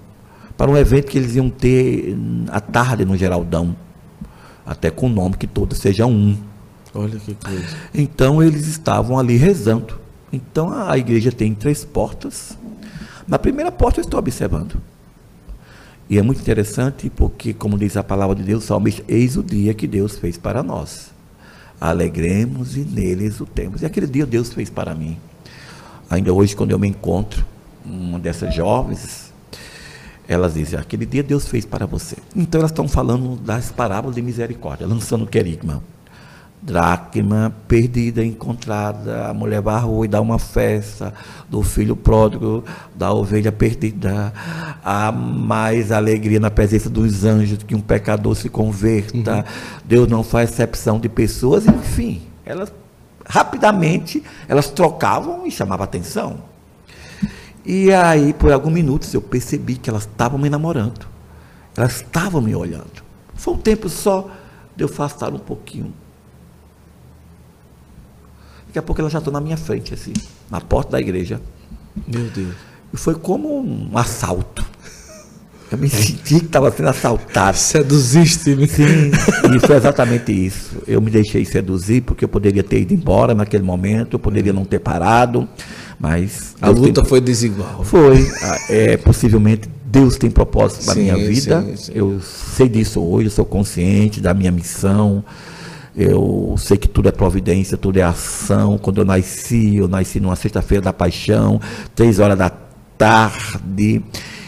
para 0.57 0.69
um 0.69 0.77
evento 0.77 1.07
que 1.07 1.17
eles 1.17 1.35
iam 1.35 1.49
ter 1.49 2.13
hum, 2.13 2.45
à 2.49 2.59
tarde 2.59 3.03
no 3.03 3.17
Geraldão, 3.17 3.75
até 4.65 4.89
com 4.89 5.07
o 5.07 5.09
nome 5.09 5.37
que 5.37 5.47
todos 5.47 5.77
sejam 5.77 6.11
um. 6.11 6.37
Olha 6.93 7.19
que 7.19 7.33
coisa. 7.35 7.77
Então 7.93 8.41
eles 8.43 8.67
estavam 8.67 9.17
ali 9.17 9.37
rezando. 9.37 9.99
Então 10.31 10.71
a 10.71 10.97
igreja 10.97 11.31
tem 11.31 11.53
três 11.53 11.83
portas. 11.83 12.57
Na 13.27 13.39
primeira 13.39 13.71
porta 13.71 13.99
eu 13.99 14.03
estou 14.03 14.19
observando. 14.19 14.81
E 16.09 16.17
é 16.17 16.21
muito 16.21 16.41
interessante 16.41 17.09
porque, 17.09 17.53
como 17.53 17.77
diz 17.77 17.95
a 17.95 18.03
palavra 18.03 18.35
de 18.35 18.43
Deus, 18.43 18.65
salmista, 18.65 19.03
eis 19.07 19.37
o 19.37 19.43
dia 19.43 19.73
que 19.73 19.87
Deus 19.87 20.17
fez 20.17 20.37
para 20.37 20.61
nós. 20.61 21.11
Alegremos 21.79 22.75
e 22.75 22.81
neles 22.81 23.39
o 23.39 23.45
temos. 23.45 23.81
E 23.81 23.85
aquele 23.85 24.07
dia 24.07 24.25
Deus 24.25 24.51
fez 24.51 24.69
para 24.69 24.93
mim. 24.93 25.17
Ainda 26.09 26.33
hoje, 26.33 26.53
quando 26.53 26.71
eu 26.71 26.79
me 26.79 26.89
encontro, 26.89 27.45
uma 27.85 28.19
dessas 28.19 28.53
jovens, 28.53 29.30
elas 30.27 30.53
dizem, 30.53 30.79
aquele 30.79 31.05
dia 31.05 31.23
Deus 31.23 31.47
fez 31.47 31.65
para 31.65 31.85
você. 31.85 32.15
Então 32.35 32.59
elas 32.59 32.71
estão 32.71 32.87
falando 32.87 33.35
das 33.35 33.71
parábolas 33.71 34.15
de 34.15 34.21
misericórdia, 34.21 34.87
lançando 34.87 35.23
o 35.23 35.27
querigma. 35.27 35.81
Dracma 36.63 37.51
perdida, 37.67 38.23
encontrada, 38.23 39.27
a 39.27 39.33
mulher 39.33 39.61
vai 39.61 39.73
à 39.73 39.79
rua 39.79 40.05
e 40.05 40.07
dá 40.07 40.21
uma 40.21 40.37
festa, 40.37 41.11
do 41.49 41.63
filho 41.63 41.95
pródigo, 41.95 42.63
da 42.93 43.11
ovelha 43.11 43.51
perdida, 43.51 44.31
há 44.85 45.11
mais 45.11 45.91
alegria 45.91 46.39
na 46.39 46.51
presença 46.51 46.87
dos 46.87 47.25
anjos 47.25 47.63
que 47.63 47.73
um 47.73 47.81
pecador 47.81 48.35
se 48.35 48.47
converta, 48.47 49.43
Deus 49.83 50.07
não 50.07 50.23
faz 50.23 50.51
exceção 50.51 50.99
de 50.99 51.09
pessoas, 51.09 51.65
enfim, 51.65 52.21
elas 52.45 52.71
rapidamente 53.25 54.21
elas 54.47 54.69
trocavam 54.69 55.47
e 55.47 55.51
chamavam 55.51 55.85
atenção. 55.85 56.50
E 57.65 57.93
aí, 57.93 58.33
por 58.33 58.51
alguns 58.51 58.73
minutos, 58.73 59.13
eu 59.13 59.21
percebi 59.21 59.75
que 59.75 59.89
elas 59.89 60.03
estavam 60.03 60.39
me 60.39 60.49
namorando. 60.49 61.07
Elas 61.75 61.97
estavam 61.97 62.41
me 62.41 62.55
olhando. 62.55 63.03
Foi 63.35 63.53
um 63.53 63.57
tempo 63.57 63.87
só 63.87 64.29
de 64.75 64.83
eu 64.83 64.87
afastar 64.87 65.33
um 65.33 65.39
pouquinho. 65.39 65.93
Daqui 68.67 68.79
a 68.79 68.81
pouco 68.81 69.01
elas 69.01 69.11
já 69.11 69.19
estão 69.19 69.33
na 69.33 69.41
minha 69.41 69.57
frente, 69.57 69.93
assim, 69.93 70.13
na 70.49 70.61
porta 70.61 70.91
da 70.91 70.99
igreja. 70.99 71.41
Meu 72.07 72.29
Deus. 72.29 72.55
E 72.93 72.97
foi 72.97 73.15
como 73.15 73.59
um 73.59 73.97
assalto. 73.97 74.65
Eu 75.71 75.77
me 75.77 75.89
senti 75.89 76.39
que 76.39 76.45
estava 76.45 76.69
sendo 76.71 76.89
assaltado. 76.89 77.57
Seduziste-me. 77.57 78.67
Sim, 78.67 79.11
e 79.55 79.59
foi 79.65 79.77
exatamente 79.77 80.31
isso. 80.33 80.83
Eu 80.85 81.01
me 81.01 81.09
deixei 81.09 81.45
seduzir 81.45 82.01
porque 82.01 82.25
eu 82.25 82.29
poderia 82.29 82.61
ter 82.61 82.81
ido 82.81 82.93
embora 82.93 83.33
naquele 83.33 83.63
momento, 83.63 84.15
eu 84.15 84.19
poderia 84.19 84.51
não 84.51 84.65
ter 84.65 84.79
parado, 84.79 85.47
mas 86.01 86.55
A 86.59 86.67
Deus 86.67 86.79
tem- 86.79 86.87
luta 86.87 87.05
foi 87.05 87.21
desigual. 87.21 87.83
foi. 87.83 88.27
Ah, 88.41 88.57
É, 88.69 88.97
possivelmente 88.97 89.69
Deus 89.85 90.17
tem 90.17 90.31
propósito 90.31 90.85
para 90.85 90.95
minha 90.95 91.15
vida. 91.17 91.61
sim, 91.61 91.75
sim. 91.75 91.91
Eu 91.93 92.19
sei 92.21 92.67
disso 92.67 93.01
hoje, 93.01 93.27
eu 93.27 93.31
sou 93.31 93.45
consciente 93.45 94.19
da 94.19 94.33
minha 94.33 94.51
missão. 94.51 95.23
Eu 95.95 96.55
sei 96.57 96.77
que 96.77 96.87
tudo 96.87 97.09
é 97.09 97.11
providência, 97.11 97.77
tudo 97.77 97.97
é 97.97 98.01
ação. 98.01 98.77
Quando 98.77 98.99
eu 99.01 99.05
nasci, 99.05 99.75
eu 99.75 99.87
nasci 99.89 100.19
numa 100.21 100.37
sexta-feira 100.37 100.81
da 100.85 100.93
paixão, 100.93 101.59
três 101.93 102.17
horas 102.19 102.37
da 102.37 102.49
tarde. 102.97 104.01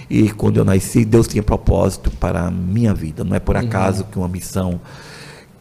E 0.10 0.30
quando 0.32 0.58
eu 0.58 0.66
nasci, 0.66 1.04
Deus 1.04 1.28
tinha 1.28 1.44
propósito 1.44 2.10
para 2.12 2.48
a 2.48 2.52
minha 2.52 2.94
vida. 2.94 3.24
Não 3.24 3.36
é 3.36 3.40
por 3.40 3.58
acaso 3.58 4.06
que 4.06 4.18
uma 4.18 4.28
missão 4.30 4.80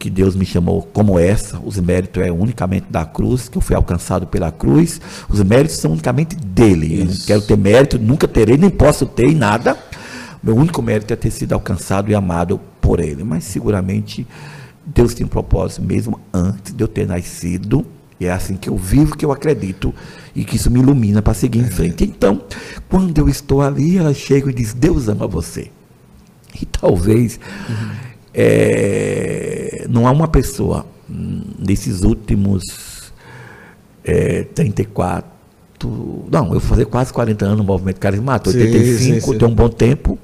que 0.03 0.09
Deus 0.09 0.35
me 0.35 0.45
chamou 0.45 0.81
como 0.91 1.17
essa, 1.17 1.61
os 1.63 1.79
méritos 1.79 2.21
é 2.21 2.29
unicamente 2.29 2.87
da 2.89 3.05
cruz, 3.05 3.47
que 3.47 3.57
eu 3.57 3.61
fui 3.61 3.73
alcançado 3.73 4.27
pela 4.27 4.51
cruz, 4.51 4.99
os 5.29 5.41
méritos 5.41 5.77
são 5.77 5.93
unicamente 5.93 6.35
dele. 6.35 6.99
Eu 6.99 7.05
não 7.05 7.13
quero 7.25 7.41
ter 7.41 7.57
mérito, 7.57 7.97
nunca 7.97 8.27
terei, 8.27 8.57
nem 8.57 8.69
posso 8.69 9.05
ter 9.05 9.27
em 9.27 9.33
nada. 9.33 9.77
Meu 10.43 10.57
único 10.57 10.81
mérito 10.81 11.13
é 11.13 11.15
ter 11.15 11.31
sido 11.31 11.53
alcançado 11.53 12.11
e 12.11 12.15
amado 12.15 12.59
por 12.81 12.99
ele. 12.99 13.23
Mas 13.23 13.45
seguramente 13.45 14.27
Deus 14.85 15.13
tem 15.13 15.25
um 15.25 15.29
propósito 15.29 15.81
mesmo 15.81 16.19
antes 16.33 16.73
de 16.73 16.83
eu 16.83 16.87
ter 16.89 17.07
nascido. 17.07 17.85
E 18.19 18.25
é 18.25 18.31
assim 18.33 18.57
que 18.57 18.67
eu 18.67 18.75
vivo, 18.75 19.15
que 19.15 19.23
eu 19.23 19.31
acredito 19.31 19.95
e 20.35 20.43
que 20.43 20.57
isso 20.57 20.69
me 20.69 20.81
ilumina 20.81 21.21
para 21.21 21.33
seguir 21.33 21.59
em 21.59 21.69
frente. 21.69 22.03
Então, 22.03 22.41
quando 22.89 23.17
eu 23.19 23.29
estou 23.29 23.61
ali, 23.61 23.97
ela 23.97 24.13
chega 24.13 24.49
e 24.49 24.53
diz: 24.53 24.73
Deus 24.73 25.07
ama 25.07 25.25
você. 25.27 25.71
E 26.61 26.65
talvez 26.65 27.39
uhum. 27.69 28.12
É, 28.33 29.85
não 29.89 30.07
há 30.07 30.11
uma 30.11 30.27
pessoa 30.27 30.85
nesses 31.59 32.01
últimos 32.01 33.11
é, 34.03 34.43
34, 34.55 35.31
não, 36.31 36.45
eu 36.45 36.51
vou 36.51 36.59
fazer 36.59 36.85
quase 36.85 37.11
40 37.11 37.45
anos 37.45 37.57
no 37.57 37.63
movimento 37.63 37.99
carismático, 37.99 38.55
85, 38.55 38.97
sim, 38.97 39.19
sim. 39.19 39.37
tem 39.37 39.47
um 39.47 39.53
bom 39.53 39.69
tempo, 39.69 40.17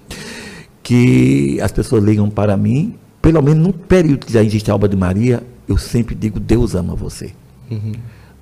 que 0.82 1.60
as 1.62 1.72
pessoas 1.72 2.04
ligam 2.04 2.30
para 2.30 2.56
mim, 2.56 2.96
pelo 3.22 3.42
menos 3.42 3.62
no 3.62 3.74
período 3.74 4.26
que 4.26 4.34
já 4.34 4.44
existe 4.44 4.72
a 4.72 4.74
Alba 4.74 4.88
de 4.88 4.96
Maria, 4.96 5.44
eu 5.68 5.78
sempre 5.78 6.16
digo: 6.16 6.40
Deus 6.40 6.74
ama 6.74 6.96
você. 6.96 7.32
Uhum. 7.70 7.92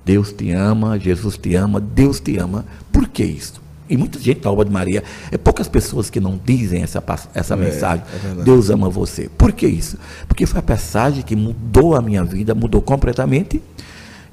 Deus 0.04 0.32
te 0.32 0.50
ama, 0.52 0.98
Jesus 0.98 1.36
te 1.36 1.54
ama, 1.54 1.80
Deus 1.80 2.20
te 2.20 2.38
ama. 2.38 2.64
Por 2.90 3.08
que 3.08 3.22
isso? 3.22 3.60
E 3.88 3.96
muita 3.96 4.18
gente 4.18 4.42
na 4.42 4.50
Alba 4.50 4.64
de 4.64 4.70
Maria, 4.70 5.02
é 5.30 5.38
poucas 5.38 5.68
pessoas 5.68 6.10
que 6.10 6.20
não 6.20 6.38
dizem 6.42 6.82
essa, 6.82 7.02
essa 7.34 7.54
é, 7.54 7.56
mensagem. 7.56 8.04
É 8.38 8.42
Deus 8.42 8.70
ama 8.70 8.88
você. 8.90 9.28
Por 9.28 9.52
que 9.52 9.66
isso? 9.66 9.98
Porque 10.26 10.46
foi 10.46 10.60
a 10.60 10.62
passagem 10.62 11.22
que 11.22 11.34
mudou 11.34 11.94
a 11.94 12.02
minha 12.02 12.24
vida, 12.24 12.54
mudou 12.54 12.82
completamente 12.82 13.62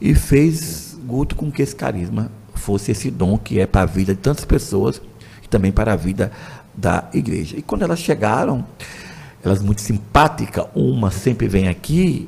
e 0.02 0.14
fez 0.14 0.98
Guto 1.06 1.36
com 1.36 1.52
que 1.52 1.62
esse 1.62 1.76
carisma 1.76 2.32
fosse 2.56 2.92
esse 2.92 3.12
dom 3.12 3.38
que 3.38 3.60
é 3.60 3.68
para 3.68 3.82
a 3.82 3.86
vida 3.86 4.16
de 4.16 4.20
tantas 4.20 4.44
pessoas 4.44 5.00
e 5.44 5.48
também 5.48 5.72
para 5.72 5.94
a 5.94 5.96
vida 5.96 6.32
da 6.74 7.08
igreja. 7.14 7.56
E 7.58 7.62
quando 7.62 7.84
elas 7.84 8.00
chegaram, 8.00 8.66
elas 9.44 9.62
muito 9.62 9.82
simpáticas, 9.82 10.66
uma 10.74 11.12
sempre 11.12 11.48
vem 11.48 11.68
aqui 11.68 12.28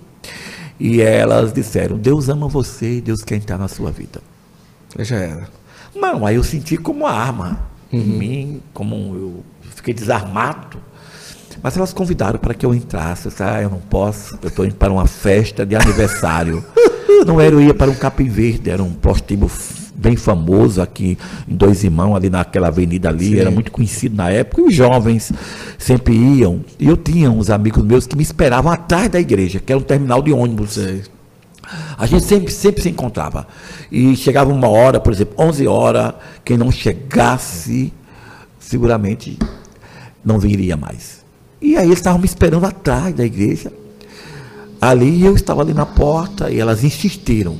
e 0.79 1.01
elas 1.01 1.51
disseram: 1.51 1.97
Deus 1.97 2.29
ama 2.29 2.47
você, 2.47 3.01
Deus 3.01 3.23
quer 3.23 3.35
entrar 3.35 3.57
na 3.57 3.67
sua 3.67 3.91
vida. 3.91 4.21
Já 4.99 5.17
era. 5.17 5.49
Não, 5.99 6.25
aí 6.25 6.35
eu 6.35 6.43
senti 6.43 6.77
como 6.77 7.05
uma 7.05 7.11
arma 7.11 7.59
uhum. 7.91 7.99
em 7.99 8.05
mim, 8.05 8.61
como 8.73 8.95
eu 9.15 9.43
fiquei 9.75 9.93
desarmado. 9.93 10.77
Mas 11.61 11.75
elas 11.75 11.91
convidaram 11.91 12.39
para 12.39 12.53
que 12.53 12.65
eu 12.65 12.73
entrasse. 12.73 13.25
Eu 13.25 13.31
disse, 13.31 13.43
ah, 13.43 13.61
eu 13.61 13.69
não 13.69 13.79
posso, 13.79 14.37
eu 14.41 14.49
estou 14.49 14.65
indo 14.65 14.75
para 14.75 14.93
uma 14.93 15.07
festa 15.07 15.65
de 15.65 15.75
aniversário. 15.75 16.63
não 17.25 17.41
era, 17.41 17.55
eu 17.55 17.61
ia 17.61 17.73
para 17.73 17.89
um 17.89 17.95
capim 17.95 18.29
verde, 18.29 18.69
era 18.69 18.83
um 18.83 18.93
prostíbulo 18.93 19.51
bem 19.95 20.15
famoso 20.15 20.79
aqui 20.79 21.17
em 21.47 21.55
Dois 21.55 21.83
Irmãos, 21.83 22.15
ali 22.15 22.29
naquela 22.29 22.67
avenida 22.67 23.09
ali, 23.09 23.31
Sim. 23.31 23.39
era 23.39 23.49
muito 23.49 23.71
conhecido 23.71 24.15
na 24.15 24.29
época, 24.29 24.61
e 24.61 24.65
os 24.65 24.75
jovens 24.75 25.33
sempre 25.77 26.13
iam. 26.15 26.61
E 26.79 26.87
eu 26.87 26.95
tinha 26.95 27.31
uns 27.31 27.49
amigos 27.49 27.83
meus 27.83 28.05
que 28.05 28.15
me 28.15 28.21
esperavam 28.21 28.71
atrás 28.71 29.09
da 29.09 29.19
igreja, 29.19 29.59
que 29.59 29.71
era 29.71 29.79
um 29.79 29.83
terminal 29.83 30.21
de 30.21 30.31
ônibus. 30.31 30.73
Sim. 30.73 31.01
A 31.97 32.05
gente 32.05 32.23
sempre, 32.23 32.51
sempre 32.51 32.81
se 32.81 32.89
encontrava. 32.89 33.47
E 33.91 34.15
chegava 34.15 34.51
uma 34.51 34.67
hora, 34.67 34.99
por 34.99 35.11
exemplo, 35.11 35.35
11 35.37 35.67
horas, 35.67 36.13
quem 36.43 36.57
não 36.57 36.71
chegasse, 36.71 37.93
seguramente 38.59 39.37
não 40.23 40.39
viria 40.39 40.75
mais. 40.77 41.25
E 41.61 41.75
aí 41.75 41.87
eles 41.87 41.99
estavam 41.99 42.19
me 42.19 42.25
esperando 42.25 42.65
atrás 42.65 43.13
da 43.15 43.25
igreja. 43.25 43.71
Ali 44.79 45.25
eu 45.25 45.33
estava 45.33 45.61
ali 45.61 45.73
na 45.73 45.85
porta 45.85 46.51
e 46.51 46.59
elas 46.59 46.83
insistiram. 46.83 47.57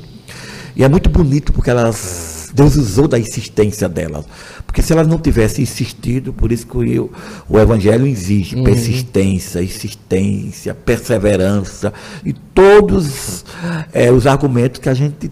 E 0.76 0.84
é 0.84 0.88
muito 0.88 1.10
bonito 1.10 1.52
porque 1.52 1.72
elas, 1.72 2.37
Deus 2.58 2.76
usou 2.76 3.08
da 3.08 3.20
insistência 3.20 3.88
delas. 3.88 4.26
Porque 4.66 4.82
se 4.82 4.92
elas 4.92 5.08
não 5.08 5.20
tivessem 5.20 5.62
insistido, 5.62 6.34
por 6.34 6.52
isso 6.52 6.66
que 6.66 6.92
eu, 6.92 7.12
o 7.48 7.60
Evangelho 7.60 8.08
exige 8.08 8.56
uhum. 8.56 8.64
persistência, 8.64 9.62
insistência, 9.62 10.74
perseverança 10.74 11.94
e 12.26 12.34
todos 12.34 13.46
é, 13.94 14.12
os 14.12 14.26
argumentos 14.26 14.80
que 14.80 14.90
a 14.90 14.94
gente 14.96 15.32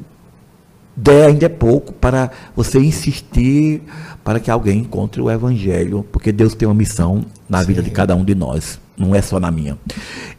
der 0.96 1.26
ainda 1.26 1.48
é 1.48 1.50
pouco 1.50 1.92
para 1.94 2.30
você 2.56 2.78
insistir 2.78 3.82
para 4.24 4.40
que 4.40 4.52
alguém 4.52 4.80
encontre 4.80 5.20
o 5.20 5.30
Evangelho, 5.30 6.06
porque 6.12 6.32
Deus 6.32 6.54
tem 6.54 6.68
uma 6.68 6.76
missão 6.76 7.26
na 7.50 7.62
Sim. 7.62 7.68
vida 7.68 7.82
de 7.82 7.90
cada 7.90 8.16
um 8.16 8.24
de 8.24 8.36
nós, 8.36 8.80
não 8.96 9.16
é 9.16 9.22
só 9.22 9.40
na 9.40 9.50
minha. 9.50 9.80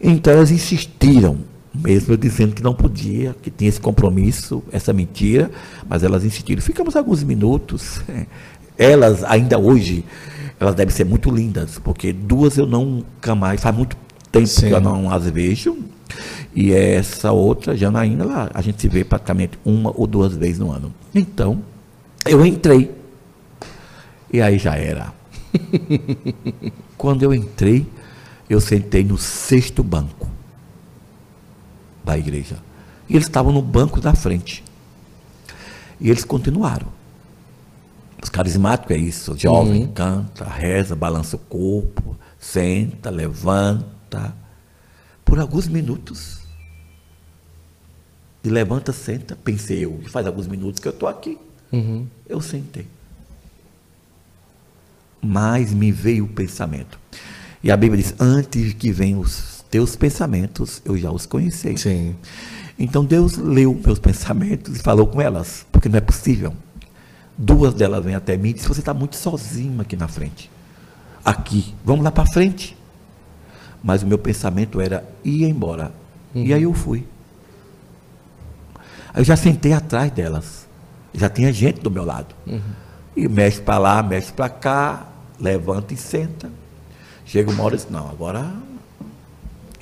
Então 0.00 0.32
elas 0.32 0.52
insistiram 0.52 1.38
mesmo 1.82 2.14
eu 2.14 2.16
dizendo 2.16 2.54
que 2.54 2.62
não 2.62 2.74
podia, 2.74 3.34
que 3.42 3.50
tinha 3.50 3.68
esse 3.68 3.80
compromisso, 3.80 4.62
essa 4.72 4.92
mentira, 4.92 5.50
mas 5.88 6.02
elas 6.02 6.24
insistiram. 6.24 6.62
Ficamos 6.62 6.96
alguns 6.96 7.22
minutos. 7.22 8.00
Elas, 8.78 9.24
ainda 9.24 9.58
hoje, 9.58 10.04
elas 10.60 10.74
devem 10.74 10.94
ser 10.94 11.06
muito 11.06 11.30
lindas, 11.30 11.78
porque 11.82 12.12
duas 12.12 12.58
eu 12.58 12.66
nunca 12.66 13.34
mais, 13.34 13.58
faz 13.58 13.74
muito 13.74 13.96
tempo 14.30 14.46
Sim. 14.46 14.68
que 14.68 14.74
eu 14.74 14.80
não 14.82 15.10
as 15.10 15.26
vejo. 15.30 15.78
E 16.54 16.74
essa 16.74 17.32
outra, 17.32 17.74
Janaína, 17.74 18.24
ela, 18.24 18.50
a 18.52 18.60
gente 18.60 18.82
se 18.82 18.86
vê 18.86 19.02
praticamente 19.02 19.58
uma 19.64 19.90
ou 19.94 20.06
duas 20.06 20.36
vezes 20.36 20.58
no 20.58 20.70
ano. 20.70 20.92
Então, 21.14 21.62
eu 22.26 22.44
entrei. 22.44 22.94
E 24.30 24.42
aí 24.42 24.58
já 24.58 24.74
era. 24.74 25.10
Quando 26.98 27.22
eu 27.22 27.32
entrei, 27.32 27.86
eu 28.50 28.60
sentei 28.60 29.02
no 29.04 29.16
sexto 29.16 29.82
banco 29.82 30.35
da 32.06 32.16
igreja. 32.16 32.56
E 33.08 33.14
eles 33.14 33.26
estavam 33.26 33.52
no 33.52 33.60
banco 33.60 34.00
da 34.00 34.14
frente. 34.14 34.62
E 36.00 36.08
eles 36.08 36.24
continuaram. 36.24 36.86
Os 38.22 38.30
carismáticos 38.30 38.96
é 38.96 38.98
isso, 38.98 39.36
jovem, 39.36 39.82
uhum. 39.82 39.92
canta, 39.92 40.44
reza, 40.44 40.96
balança 40.96 41.36
o 41.36 41.38
corpo, 41.38 42.16
senta, 42.38 43.10
levanta. 43.10 44.34
Por 45.24 45.38
alguns 45.38 45.66
minutos. 45.66 46.38
E 48.42 48.48
levanta, 48.48 48.92
senta, 48.92 49.36
pensei 49.36 49.84
eu, 49.84 50.00
faz 50.08 50.26
alguns 50.26 50.46
minutos 50.46 50.80
que 50.80 50.86
eu 50.86 50.92
estou 50.92 51.08
aqui. 51.08 51.36
Uhum. 51.72 52.06
Eu 52.28 52.40
sentei. 52.40 52.86
Mas 55.20 55.72
me 55.72 55.90
veio 55.90 56.24
o 56.24 56.28
pensamento. 56.28 56.98
E 57.62 57.70
a 57.70 57.76
Bíblia 57.76 58.00
diz: 58.02 58.14
antes 58.20 58.72
que 58.74 58.92
venham 58.92 59.20
os 59.20 59.55
teus 59.70 59.96
pensamentos 59.96 60.80
eu 60.84 60.96
já 60.96 61.10
os 61.10 61.26
conheci. 61.26 61.76
Sim. 61.76 62.16
Então 62.78 63.04
Deus 63.04 63.36
leu 63.36 63.78
meus 63.84 63.98
pensamentos 63.98 64.76
e 64.76 64.78
falou 64.80 65.06
com 65.06 65.20
elas, 65.20 65.66
porque 65.72 65.88
não 65.88 65.98
é 65.98 66.00
possível. 66.00 66.52
Duas 67.36 67.74
delas 67.74 68.04
vêm 68.04 68.14
até 68.14 68.36
mim 68.36 68.50
e 68.50 68.52
dizem: 68.54 68.68
Você 68.68 68.80
está 68.80 68.94
muito 68.94 69.16
sozinho 69.16 69.80
aqui 69.80 69.96
na 69.96 70.08
frente. 70.08 70.50
Aqui, 71.24 71.74
vamos 71.84 72.04
lá 72.04 72.10
para 72.10 72.26
frente. 72.26 72.76
Mas 73.82 74.02
o 74.02 74.06
meu 74.06 74.18
pensamento 74.18 74.80
era 74.80 75.04
ir 75.24 75.44
embora. 75.44 75.92
Uhum. 76.34 76.44
E 76.44 76.54
aí 76.54 76.62
eu 76.62 76.72
fui. 76.72 77.06
Aí 79.12 79.20
eu 79.20 79.24
já 79.24 79.36
sentei 79.36 79.72
atrás 79.72 80.10
delas. 80.10 80.66
Já 81.12 81.28
tinha 81.28 81.52
gente 81.52 81.80
do 81.80 81.90
meu 81.90 82.04
lado. 82.04 82.34
Uhum. 82.46 82.60
E 83.16 83.28
mexe 83.28 83.60
para 83.60 83.78
lá, 83.78 84.02
mexe 84.02 84.32
para 84.32 84.48
cá, 84.48 85.06
levanta 85.38 85.94
e 85.94 85.96
senta. 85.96 86.50
Chega 87.24 87.50
uma 87.50 87.62
hora 87.64 87.74
e 87.74 87.78
diz: 87.78 87.88
Não, 87.90 88.08
agora 88.08 88.50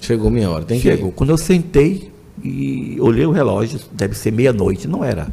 Chegou 0.04 0.30
minha 0.30 0.50
hora, 0.50 0.64
tem 0.64 0.78
Chegou. 0.78 1.10
Que... 1.10 1.16
Quando 1.16 1.30
eu 1.30 1.38
sentei 1.38 2.12
e 2.42 2.98
olhei 3.00 3.24
o 3.24 3.30
relógio, 3.30 3.80
deve 3.90 4.14
ser 4.14 4.30
meia-noite, 4.30 4.86
não 4.86 5.02
era. 5.02 5.28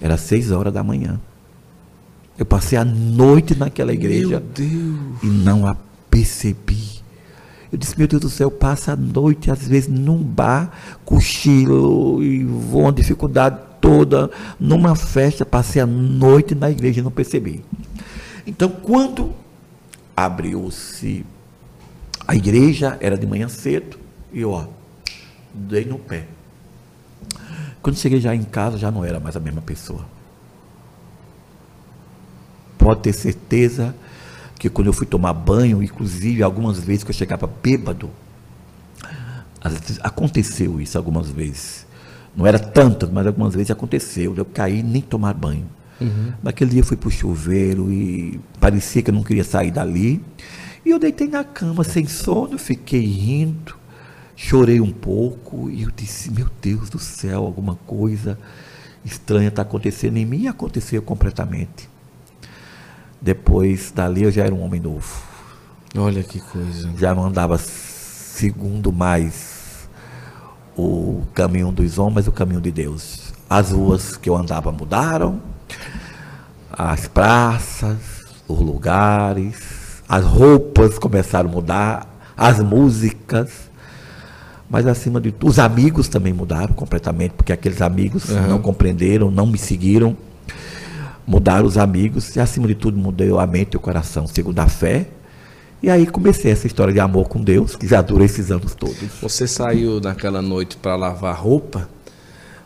Era 0.00 0.16
seis 0.16 0.50
horas 0.50 0.72
da 0.72 0.82
manhã. 0.82 1.20
Eu 2.38 2.46
passei 2.46 2.76
a 2.78 2.84
noite 2.84 3.54
naquela 3.54 3.92
igreja 3.92 4.42
e 5.22 5.26
não 5.26 5.66
a 5.66 5.76
percebi. 6.10 6.94
Eu 7.70 7.78
disse, 7.78 7.98
meu 7.98 8.06
Deus 8.06 8.22
do 8.22 8.30
céu, 8.30 8.50
passa 8.50 8.92
a 8.92 8.96
noite, 8.96 9.50
às 9.50 9.66
vezes, 9.66 9.88
num 9.88 10.22
bar, 10.22 10.70
cochilo 11.04 12.22
e 12.22 12.44
vou 12.44 12.82
uma 12.82 12.92
dificuldade 12.92 13.58
toda, 13.80 14.30
numa 14.58 14.94
festa, 14.94 15.44
passei 15.44 15.82
a 15.82 15.86
noite 15.86 16.54
na 16.54 16.70
igreja 16.70 17.00
e 17.00 17.02
não 17.02 17.10
percebi. 17.10 17.64
Então, 18.46 18.68
quando 18.70 19.32
abriu-se 20.16 21.26
a 22.26 22.34
igreja, 22.34 22.96
era 23.00 23.18
de 23.18 23.26
manhã 23.26 23.48
cedo, 23.48 24.03
e 24.34 24.40
eu, 24.40 24.50
ó, 24.50 24.66
dei 25.54 25.84
no 25.84 25.98
pé. 25.98 26.26
Quando 27.80 27.96
cheguei 27.96 28.20
já 28.20 28.34
em 28.34 28.42
casa, 28.42 28.76
já 28.76 28.90
não 28.90 29.04
era 29.04 29.20
mais 29.20 29.36
a 29.36 29.40
mesma 29.40 29.62
pessoa. 29.62 30.04
Pode 32.76 33.02
ter 33.02 33.12
certeza 33.12 33.94
que 34.58 34.68
quando 34.68 34.88
eu 34.88 34.92
fui 34.92 35.06
tomar 35.06 35.32
banho, 35.32 35.82
inclusive 35.82 36.42
algumas 36.42 36.80
vezes 36.80 37.04
que 37.04 37.10
eu 37.10 37.14
chegava 37.14 37.46
bêbado, 37.46 38.10
aconteceu 40.02 40.80
isso 40.80 40.98
algumas 40.98 41.30
vezes. 41.30 41.86
Não 42.36 42.46
era 42.46 42.58
tantas, 42.58 43.08
mas 43.10 43.26
algumas 43.26 43.54
vezes 43.54 43.70
aconteceu. 43.70 44.34
Eu 44.36 44.44
caí 44.44 44.82
nem 44.82 45.00
tomar 45.00 45.32
banho. 45.34 45.66
Uhum. 46.00 46.32
Naquele 46.42 46.72
dia 46.72 46.80
eu 46.80 46.84
fui 46.84 46.96
para 46.96 47.08
o 47.08 47.12
chuveiro 47.12 47.92
e 47.92 48.40
parecia 48.58 49.02
que 49.02 49.10
eu 49.10 49.14
não 49.14 49.22
queria 49.22 49.44
sair 49.44 49.70
dali. 49.70 50.20
E 50.84 50.90
eu 50.90 50.98
deitei 50.98 51.28
na 51.28 51.44
cama 51.44 51.84
sem 51.84 52.06
sono, 52.06 52.58
fiquei 52.58 53.04
rindo, 53.04 53.76
chorei 54.36 54.80
um 54.80 54.92
pouco 54.92 55.70
e 55.70 55.82
eu 55.82 55.90
disse: 55.90 56.30
Meu 56.30 56.48
Deus 56.60 56.90
do 56.90 56.98
céu, 56.98 57.44
alguma 57.44 57.76
coisa 57.86 58.38
estranha 59.04 59.48
está 59.48 59.62
acontecendo 59.62 60.16
em 60.16 60.24
mim 60.24 60.42
e 60.42 60.48
aconteceu 60.48 61.02
completamente. 61.02 61.88
Depois 63.20 63.90
dali 63.90 64.24
eu 64.24 64.30
já 64.30 64.44
era 64.44 64.54
um 64.54 64.62
homem 64.62 64.80
novo. 64.80 65.22
Olha 65.96 66.22
que 66.22 66.40
coisa. 66.40 66.90
Já 66.98 67.14
não 67.14 67.24
andava 67.24 67.56
segundo 67.58 68.92
mais 68.92 69.88
o 70.76 71.22
caminho 71.32 71.70
dos 71.70 71.98
homens, 71.98 72.26
o 72.26 72.32
caminho 72.32 72.60
de 72.60 72.72
Deus. 72.72 73.32
As 73.48 73.70
ruas 73.70 74.16
que 74.16 74.28
eu 74.28 74.36
andava 74.36 74.72
mudaram, 74.72 75.40
as 76.72 77.06
praças, 77.06 77.96
os 78.48 78.58
lugares, 78.58 80.02
as 80.08 80.24
roupas 80.24 80.98
começaram 80.98 81.48
a 81.48 81.52
mudar, 81.52 82.34
as 82.36 82.58
músicas, 82.58 83.70
mas 84.74 84.88
acima 84.88 85.20
de 85.20 85.30
tudo, 85.30 85.50
os 85.50 85.60
amigos 85.60 86.08
também 86.08 86.32
mudaram 86.32 86.74
completamente, 86.74 87.30
porque 87.36 87.52
aqueles 87.52 87.80
amigos 87.80 88.28
uhum. 88.28 88.48
não 88.48 88.58
compreenderam, 88.60 89.30
não 89.30 89.46
me 89.46 89.56
seguiram, 89.56 90.16
mudaram 91.24 91.64
os 91.64 91.78
amigos, 91.78 92.34
e 92.34 92.40
acima 92.40 92.66
de 92.66 92.74
tudo 92.74 92.98
mudei 92.98 93.30
a 93.38 93.46
mente 93.46 93.74
e 93.74 93.76
o 93.76 93.80
coração, 93.80 94.26
segundo 94.26 94.58
a 94.58 94.66
fé. 94.66 95.06
E 95.80 95.88
aí 95.88 96.04
comecei 96.04 96.50
essa 96.50 96.66
história 96.66 96.92
de 96.92 96.98
amor 96.98 97.28
com 97.28 97.40
Deus, 97.40 97.76
que 97.76 97.86
já 97.86 98.02
dura 98.02 98.24
esses 98.24 98.50
anos 98.50 98.74
todos. 98.74 98.96
Você 99.22 99.46
saiu 99.46 100.00
naquela 100.00 100.42
noite 100.42 100.76
para 100.76 100.96
lavar 100.96 101.36
roupa? 101.36 101.88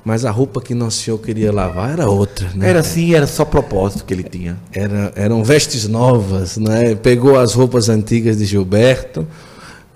Mas 0.02 0.24
a 0.24 0.30
roupa 0.30 0.62
que 0.62 0.72
Nosso 0.72 1.02
Senhor 1.02 1.18
queria 1.18 1.52
lavar 1.52 1.90
era 1.90 2.08
outra, 2.08 2.48
né? 2.54 2.70
Era 2.70 2.80
assim, 2.80 3.12
era 3.12 3.26
só 3.26 3.44
propósito 3.44 4.06
que 4.06 4.14
ele 4.14 4.22
tinha. 4.22 4.56
Era, 4.72 5.12
eram 5.14 5.44
vestes 5.44 5.86
novas, 5.86 6.56
né? 6.56 6.94
Pegou 6.94 7.38
as 7.38 7.52
roupas 7.52 7.90
antigas 7.90 8.38
de 8.38 8.46
Gilberto, 8.46 9.26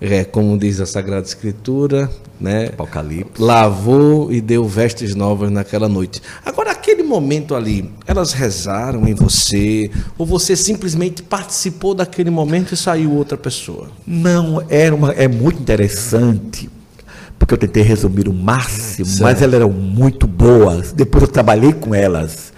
é, 0.02 0.24
como 0.24 0.58
diz 0.58 0.80
a 0.80 0.86
Sagrada 0.86 1.24
Escritura, 1.24 2.10
né? 2.40 2.66
Apocalipse. 2.66 3.40
Lavou 3.40 4.32
e 4.32 4.40
deu 4.40 4.66
vestes 4.66 5.14
novas 5.14 5.48
naquela 5.48 5.88
noite. 5.88 6.20
Agora, 6.44 6.72
aquele 6.72 7.04
momento 7.04 7.54
ali, 7.54 7.88
elas 8.04 8.32
rezaram 8.32 9.06
em 9.06 9.14
você, 9.14 9.88
ou 10.18 10.26
você 10.26 10.56
simplesmente 10.56 11.22
participou 11.22 11.94
daquele 11.94 12.30
momento 12.30 12.74
e 12.74 12.76
saiu 12.76 13.12
outra 13.12 13.38
pessoa? 13.38 13.90
Não, 14.04 14.64
era 14.68 14.92
uma, 14.92 15.12
é 15.12 15.28
muito 15.28 15.60
interessante 15.60 16.68
porque 17.38 17.54
eu 17.54 17.58
tentei 17.58 17.82
resumir 17.82 18.28
o 18.28 18.32
máximo, 18.32 19.04
certo. 19.04 19.22
mas 19.22 19.42
elas 19.42 19.54
eram 19.54 19.70
muito 19.70 20.28
boas. 20.28 20.92
Depois 20.92 21.24
eu 21.24 21.28
trabalhei 21.28 21.72
com 21.72 21.92
elas. 21.92 22.52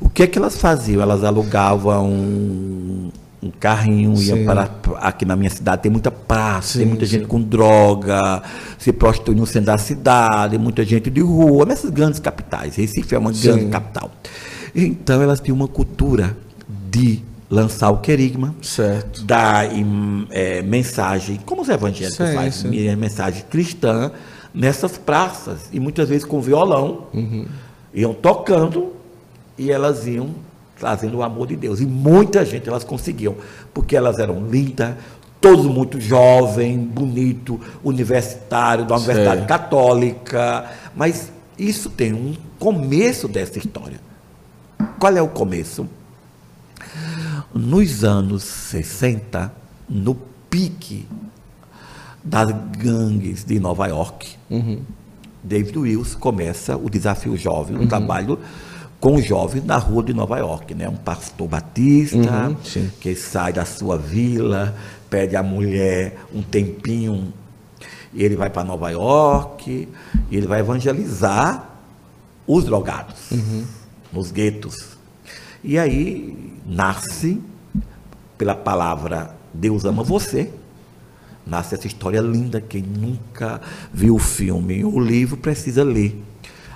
O 0.00 0.08
que 0.08 0.24
é 0.24 0.26
que 0.26 0.36
elas 0.36 0.56
faziam? 0.56 1.00
Elas 1.00 1.22
alugavam 1.22 3.12
um, 3.44 3.50
carrinho, 3.50 4.16
sim. 4.16 4.36
iam 4.36 4.44
para. 4.44 4.70
Aqui 4.96 5.24
na 5.24 5.36
minha 5.36 5.50
cidade 5.50 5.82
tem 5.82 5.92
muita 5.92 6.10
praça, 6.10 6.72
sim, 6.72 6.78
tem 6.80 6.88
muita 6.88 7.04
sim. 7.04 7.12
gente 7.12 7.26
com 7.26 7.40
droga, 7.40 8.42
se 8.78 8.92
prostitui 8.92 9.34
no 9.34 9.46
centro 9.46 9.66
da 9.66 9.78
cidade, 9.78 10.58
muita 10.58 10.84
gente 10.84 11.10
de 11.10 11.20
rua, 11.20 11.64
nessas 11.64 11.90
grandes 11.90 12.20
capitais. 12.20 12.76
Recife 12.76 13.14
é 13.14 13.18
uma 13.18 13.32
grande 13.32 13.66
capital. 13.66 14.10
Então 14.74 15.22
elas 15.22 15.40
tinham 15.40 15.56
uma 15.56 15.68
cultura 15.68 16.36
de 16.90 17.22
lançar 17.48 17.90
o 17.90 17.98
querigma, 17.98 18.54
certo. 18.60 19.22
dar 19.24 19.66
é, 20.30 20.62
mensagem, 20.62 21.38
como 21.44 21.62
os 21.62 21.68
evangélicos 21.68 22.16
sim, 22.16 22.34
fazem, 22.34 22.72
sim. 22.72 22.96
mensagem 22.96 23.44
cristã 23.48 24.10
nessas 24.52 24.96
praças, 24.96 25.68
e 25.72 25.78
muitas 25.78 26.08
vezes 26.08 26.24
com 26.24 26.40
violão, 26.40 27.06
uhum. 27.12 27.46
iam 27.92 28.14
tocando 28.14 28.92
e 29.58 29.70
elas 29.70 30.06
iam 30.06 30.30
trazendo 30.78 31.18
o 31.18 31.22
amor 31.22 31.46
de 31.46 31.56
Deus. 31.56 31.80
E 31.80 31.86
muita 31.86 32.44
gente 32.44 32.68
elas 32.68 32.84
conseguiam, 32.84 33.36
porque 33.72 33.96
elas 33.96 34.18
eram 34.18 34.46
lindas, 34.46 34.94
todos 35.40 35.66
muito 35.66 36.00
jovem, 36.00 36.78
bonito, 36.78 37.60
universitário, 37.82 38.84
da 38.84 38.96
Universidade. 38.96 39.46
Católica, 39.46 40.70
mas 40.96 41.30
isso 41.58 41.90
tem 41.90 42.12
um 42.12 42.34
começo 42.58 43.28
dessa 43.28 43.58
história. 43.58 44.00
Qual 44.98 45.14
é 45.14 45.22
o 45.22 45.28
começo? 45.28 45.86
Nos 47.54 48.04
anos 48.04 48.42
60, 48.42 49.52
no 49.88 50.14
pique 50.48 51.06
das 52.22 52.50
gangues 52.78 53.44
de 53.44 53.60
Nova 53.60 53.86
York, 53.86 54.36
uhum. 54.48 54.80
David 55.42 55.78
Wills 55.78 56.16
começa 56.16 56.74
o 56.74 56.88
desafio 56.88 57.36
jovem, 57.36 57.76
o 57.76 57.80
uhum. 57.80 57.86
trabalho 57.86 58.38
com 59.04 59.20
jovens 59.20 59.62
na 59.66 59.76
rua 59.76 60.02
de 60.02 60.14
Nova 60.14 60.38
York, 60.38 60.74
né? 60.74 60.88
Um 60.88 60.96
pastor 60.96 61.46
batista 61.46 62.16
uhum, 62.16 62.56
que 62.98 63.14
sai 63.14 63.52
da 63.52 63.66
sua 63.66 63.98
vila, 63.98 64.74
pede 65.10 65.36
à 65.36 65.42
mulher 65.42 66.24
um 66.34 66.40
tempinho 66.40 67.30
e 68.14 68.24
ele 68.24 68.34
vai 68.34 68.48
para 68.48 68.64
Nova 68.64 68.88
York 68.88 69.86
e 70.30 70.34
ele 70.34 70.46
vai 70.46 70.60
evangelizar 70.60 71.68
os 72.46 72.64
drogados 72.64 73.30
uhum. 73.30 73.66
nos 74.10 74.30
guetos. 74.30 74.96
E 75.62 75.78
aí 75.78 76.54
nasce, 76.64 77.38
pela 78.38 78.54
palavra 78.54 79.36
Deus 79.52 79.84
ama 79.84 80.02
você, 80.02 80.50
nasce 81.46 81.74
essa 81.74 81.86
história 81.86 82.22
linda. 82.22 82.58
Quem 82.58 82.80
nunca 82.80 83.60
viu 83.92 84.14
o 84.14 84.18
filme, 84.18 84.82
o 84.82 84.98
livro 84.98 85.36
precisa 85.36 85.84
ler. 85.84 86.24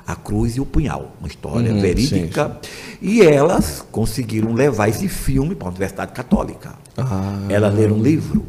A 0.09 0.16
Cruz 0.16 0.57
e 0.57 0.61
o 0.61 0.64
Punhal, 0.64 1.12
uma 1.21 1.29
história 1.29 1.71
uhum, 1.71 1.83
verídica. 1.83 2.47
Sim, 2.47 2.53
sim. 2.62 2.99
E 3.03 3.21
elas 3.21 3.85
conseguiram 3.92 4.55
levar 4.55 4.88
esse 4.88 5.07
filme 5.07 5.55
para 5.55 5.68
a 5.68 5.71
Universidade 5.71 6.12
Católica. 6.12 6.77
Ah. 6.97 7.44
Elas 7.51 7.75
leram 7.75 7.97
um 7.97 8.03
livro. 8.03 8.47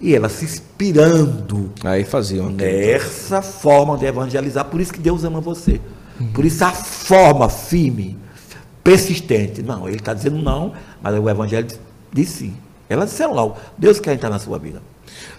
E 0.00 0.14
elas 0.14 0.30
se 0.30 0.44
inspirando 0.44 1.72
Aí 1.82 2.04
faziam 2.04 2.48
nessa 2.50 3.42
forma 3.42 3.98
de 3.98 4.06
evangelizar. 4.06 4.66
Por 4.66 4.80
isso 4.80 4.92
que 4.92 5.00
Deus 5.00 5.24
ama 5.24 5.40
você. 5.40 5.80
Uhum. 6.20 6.28
Por 6.28 6.44
isso 6.44 6.64
a 6.64 6.70
forma 6.70 7.48
firme 7.48 8.16
persistente. 8.84 9.60
Não, 9.60 9.88
ele 9.88 9.96
está 9.96 10.14
dizendo 10.14 10.38
não, 10.38 10.72
mas 11.02 11.18
o 11.18 11.28
Evangelho 11.28 11.66
diz 12.12 12.28
sim. 12.28 12.54
Elas 12.88 13.10
disseram 13.10 13.34
lá, 13.34 13.52
Deus 13.76 13.98
quer 13.98 14.14
entrar 14.14 14.30
na 14.30 14.38
sua 14.38 14.58
vida. 14.58 14.80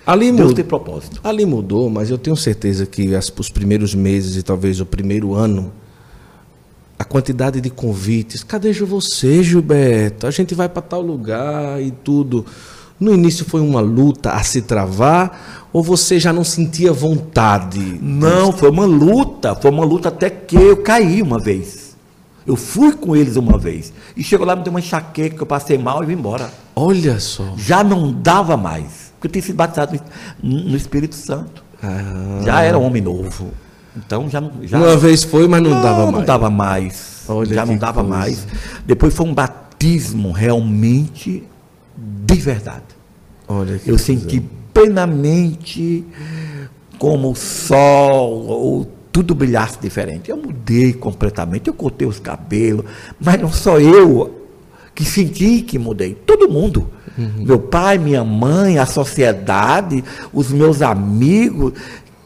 Ali 0.06 0.32
Deus 0.32 0.54
tem 0.54 0.66
propósito. 0.66 1.20
Ali 1.24 1.46
mudou, 1.46 1.90
mas 1.90 2.10
eu 2.10 2.18
tenho 2.18 2.36
certeza 2.36 2.86
que 2.86 3.14
as, 3.16 3.32
os 3.38 3.50
primeiros 3.50 3.94
meses 3.94 4.36
e 4.36 4.44
talvez 4.44 4.80
o 4.80 4.86
primeiro 4.86 5.34
ano, 5.34 5.72
a 6.98 7.04
quantidade 7.04 7.62
de 7.62 7.70
convites, 7.70 8.44
cadê 8.44 8.74
você, 8.74 9.44
Gilberto? 9.44 10.26
A 10.28 10.32
gente 10.32 10.56
vai 10.56 10.68
para 10.68 10.82
tal 10.82 11.02
lugar 11.02 11.82
e 11.82 11.92
tudo. 11.92 12.46
No 13.00 13.14
início 13.14 13.46
foi 13.46 13.62
uma 13.62 13.80
luta 13.80 14.32
a 14.32 14.44
se 14.44 14.62
travar 14.62 15.70
ou 15.72 15.82
você 15.82 16.20
já 16.20 16.34
não 16.34 16.44
sentia 16.44 16.92
vontade? 16.92 18.00
Não, 18.02 18.52
foi 18.52 18.70
uma 18.70 18.86
luta, 18.86 19.56
foi 19.56 19.72
uma 19.72 19.86
luta 19.86 20.10
até 20.10 20.30
que 20.30 20.56
eu 20.56 20.78
caí 20.78 21.22
uma 21.22 21.40
vez. 21.40 21.96
Eu 22.46 22.56
fui 22.56 22.92
com 22.92 23.16
eles 23.16 23.36
uma 23.36 23.58
vez. 23.58 23.94
E 24.18 24.24
chegou 24.24 24.46
lá, 24.46 24.56
me 24.56 24.64
deu 24.64 24.72
uma 24.72 24.80
enxaqueca, 24.80 25.36
que 25.36 25.42
eu 25.42 25.46
passei 25.46 25.78
mal 25.78 26.04
e 26.04 26.08
vim 26.08 26.14
embora. 26.14 26.52
Olha 26.76 27.20
só. 27.20 27.54
Já 27.56 27.84
não 27.84 28.12
dava 28.12 28.58
mais. 28.58 29.09
Porque 29.20 29.28
eu 29.28 29.32
tinha 29.32 29.42
sido 29.42 29.56
batizado 29.58 30.00
no, 30.42 30.78
Espírito 30.78 31.14
Santo. 31.14 31.62
Ah. 31.84 32.42
Já 32.46 32.62
era 32.62 32.80
um 32.80 32.84
homem 32.84 33.02
novo. 33.02 33.52
Então 33.98 34.30
já 34.30 34.40
não. 34.40 34.52
Já, 34.64 34.78
uma 34.78 34.96
vez 34.96 35.26
foi, 35.26 35.46
mas 35.46 35.62
não, 35.62 35.72
não 35.72 35.82
dava 35.82 36.06
mais. 36.06 36.14
Não 36.14 36.26
dava 36.26 36.50
mais. 36.50 37.24
Olha 37.28 37.54
já 37.54 37.66
não 37.66 37.78
dava 37.78 38.02
coisa. 38.02 38.18
mais. 38.18 38.48
Depois 38.86 39.14
foi 39.14 39.26
um 39.26 39.34
batismo 39.34 40.32
realmente 40.32 41.44
de 41.98 42.36
verdade. 42.36 42.84
Olha 43.46 43.74
Eu 43.74 43.80
coisa. 43.80 44.04
senti 44.04 44.42
plenamente 44.74 46.06
como 46.98 47.32
o 47.32 47.36
sol, 47.36 48.80
o 48.80 48.88
tudo 49.12 49.36
brilhasse 49.36 49.80
diferente. 49.82 50.32
Eu 50.32 50.38
mudei 50.38 50.94
completamente, 50.94 51.68
eu 51.68 51.74
cortei 51.74 52.08
os 52.08 52.20
cabelos, 52.20 52.86
mas 53.20 53.42
não 53.42 53.52
só 53.52 53.80
eu 53.80 54.48
que 54.96 55.04
senti 55.04 55.62
que 55.62 55.78
mudei, 55.78 56.14
todo 56.14 56.50
mundo. 56.50 56.90
Uhum. 57.20 57.46
Meu 57.46 57.60
pai, 57.60 57.98
minha 57.98 58.24
mãe, 58.24 58.78
a 58.80 58.86
sociedade, 58.86 60.04
os 60.34 60.52
meus 60.52 60.82
amigos, 60.82 61.74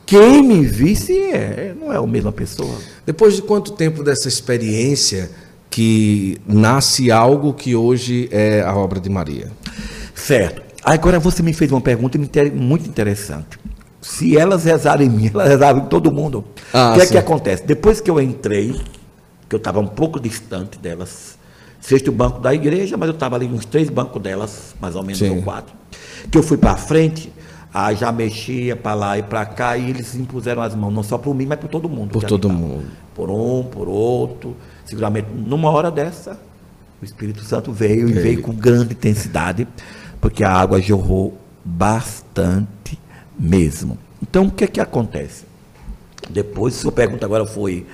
quem 0.05 0.43
me 0.43 0.65
visse 0.65 1.17
é, 1.17 1.73
não 1.79 1.91
é 1.91 1.97
a 1.97 2.07
mesma 2.07 2.31
pessoa. 2.31 2.75
Depois 3.05 3.35
de 3.35 3.41
quanto 3.41 3.71
tempo 3.71 4.03
dessa 4.03 4.27
experiência 4.27 5.31
que 5.69 6.37
nasce 6.47 7.11
algo 7.11 7.53
que 7.53 7.75
hoje 7.75 8.29
é 8.31 8.61
a 8.61 8.75
obra 8.75 8.99
de 8.99 9.09
Maria? 9.09 9.51
Certo. 10.13 10.61
Agora 10.83 11.19
você 11.19 11.41
me 11.41 11.53
fez 11.53 11.71
uma 11.71 11.81
pergunta 11.81 12.19
muito 12.53 12.87
interessante 12.87 13.57
se 14.03 14.37
elas 14.37 14.65
rezarem 14.65 15.07
em 15.07 15.09
mim, 15.09 15.31
elas 15.33 15.47
rezavam 15.47 15.83
em 15.83 15.87
todo 15.87 16.11
mundo. 16.11 16.43
Ah, 16.71 16.91
o 16.91 16.95
que 16.95 17.01
é 17.01 17.05
que 17.07 17.17
acontece? 17.17 17.63
Depois 17.65 18.01
que 18.01 18.11
eu 18.11 18.21
entrei, 18.21 18.79
que 19.49 19.55
eu 19.55 19.57
estava 19.57 19.79
um 19.79 19.87
pouco 19.87 20.19
distante 20.19 20.77
delas, 20.77 21.32
sexto 21.83 22.13
banco 22.13 22.39
da 22.39 22.53
igreja, 22.53 22.95
mas 22.95 23.09
eu 23.09 23.13
estava 23.13 23.35
ali 23.35 23.45
uns 23.45 23.65
três 23.65 23.89
bancos 23.89 24.21
delas, 24.21 24.73
mais 24.79 24.95
ou 24.95 25.03
menos, 25.03 25.21
ou 25.21 25.41
quatro, 25.41 25.75
que 26.31 26.37
eu 26.37 26.41
fui 26.41 26.57
para 26.57 26.77
frente, 26.77 27.31
aí 27.73 27.97
já 27.97 28.09
mexia 28.09 28.73
para 28.73 28.93
lá 28.93 29.17
e 29.17 29.23
para 29.23 29.45
cá, 29.45 29.75
e 29.75 29.89
eles 29.89 30.15
impuseram 30.15 30.61
as 30.61 30.73
mãos, 30.73 30.93
não 30.93 31.03
só 31.03 31.17
por 31.17 31.35
mim, 31.35 31.45
mas 31.45 31.59
por 31.59 31.67
todo 31.67 31.89
mundo. 31.89 32.11
Por 32.11 32.23
todo 32.23 32.49
mundo. 32.49 32.85
Por 33.13 33.29
um, 33.29 33.63
por 33.63 33.89
outro. 33.89 34.55
Seguramente, 34.85 35.27
numa 35.35 35.69
hora 35.71 35.91
dessa, 35.91 36.39
o 37.01 37.05
Espírito 37.05 37.43
Santo 37.43 37.73
veio 37.73 38.07
e 38.07 38.13
veio 38.13 38.41
com 38.41 38.53
grande 38.53 38.93
intensidade, 38.93 39.67
porque 40.21 40.41
a 40.41 40.53
água 40.53 40.81
jorrou 40.81 41.37
bastante 41.65 42.97
mesmo. 43.37 43.97
Então, 44.21 44.45
o 44.45 44.51
que 44.51 44.63
é 44.63 44.67
que 44.67 44.79
acontece? 44.79 45.43
Depois, 46.29 46.75
sua 46.75 46.93
pergunta 46.93 47.25
agora 47.25 47.45
foi. 47.45 47.85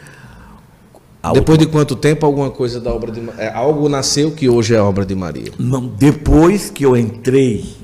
Depois 1.21 1.58
última... 1.58 1.58
de 1.58 1.67
quanto 1.67 1.95
tempo 1.97 2.25
alguma 2.25 2.49
coisa 2.49 2.79
da 2.79 2.93
obra 2.93 3.12
de 3.12 3.21
é, 3.38 3.49
algo 3.49 3.89
nasceu 3.89 4.32
que 4.32 4.47
hoje 4.47 4.73
é 4.73 4.82
obra 4.82 5.05
de 5.05 5.13
Maria? 5.13 5.51
Não, 5.60 5.86
depois 5.86 6.69
que 6.69 6.86
eu 6.86 6.95
entrei. 6.95 7.77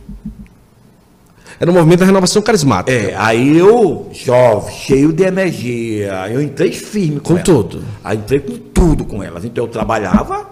Era 1.60 1.69
o 1.69 1.74
movimento 1.74 2.00
da 2.00 2.06
renovação 2.06 2.41
carismática. 2.41 2.91
É, 2.91 3.15
aí 3.17 3.58
eu, 3.58 4.10
jovem, 4.12 4.74
cheio 4.74 5.12
de 5.12 5.24
energia, 5.24 6.30
eu 6.30 6.41
entrei 6.41 6.71
firme 6.71 7.19
com, 7.19 7.36
com 7.36 7.43
tudo. 7.43 7.84
Aí 8.04 8.17
entrei 8.17 8.39
com 8.39 8.58
tudo 8.58 9.06
com 9.06 9.21
elas. 9.21 9.43
Então 9.43 9.65
eu 9.65 9.69
trabalhava, 9.69 10.50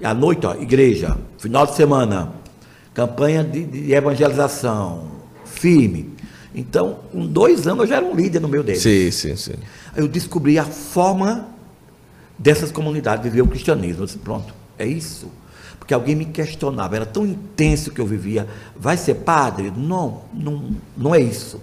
e 0.00 0.04
à 0.04 0.12
noite, 0.12 0.46
ó, 0.46 0.54
igreja, 0.54 1.16
final 1.38 1.66
de 1.66 1.74
semana, 1.74 2.32
campanha 2.92 3.42
de, 3.42 3.64
de 3.64 3.92
evangelização, 3.92 5.04
firme. 5.44 6.10
Então, 6.54 6.98
com 7.12 7.26
dois 7.26 7.66
anos 7.66 7.84
eu 7.84 7.86
já 7.86 7.96
era 7.96 8.04
um 8.04 8.14
líder 8.14 8.40
no 8.40 8.48
meio 8.48 8.62
deles. 8.62 8.82
Sim, 8.82 9.10
sim, 9.10 9.36
sim. 9.36 9.54
Aí 9.94 10.02
eu 10.02 10.08
descobri 10.08 10.58
a 10.58 10.64
forma 10.64 11.57
dessas 12.38 12.70
comunidades 12.70 13.24
viver 13.24 13.42
o 13.42 13.46
cristianismo. 13.46 14.02
Eu 14.02 14.06
disse, 14.06 14.18
pronto, 14.18 14.54
é 14.78 14.86
isso. 14.86 15.30
Porque 15.78 15.92
alguém 15.92 16.14
me 16.14 16.26
questionava, 16.26 16.96
era 16.96 17.06
tão 17.06 17.26
intenso 17.26 17.90
que 17.90 18.00
eu 18.00 18.06
vivia. 18.06 18.46
Vai 18.76 18.96
ser 18.96 19.14
padre? 19.16 19.72
Não, 19.74 20.22
não, 20.32 20.76
não 20.96 21.14
é 21.14 21.20
isso. 21.20 21.60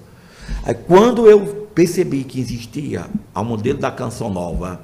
Aí 0.63 0.73
quando 0.73 1.29
eu 1.29 1.67
percebi 1.73 2.23
que 2.23 2.39
existia, 2.39 3.05
ao 3.33 3.45
modelo 3.45 3.79
da 3.79 3.91
canção 3.91 4.29
nova, 4.29 4.81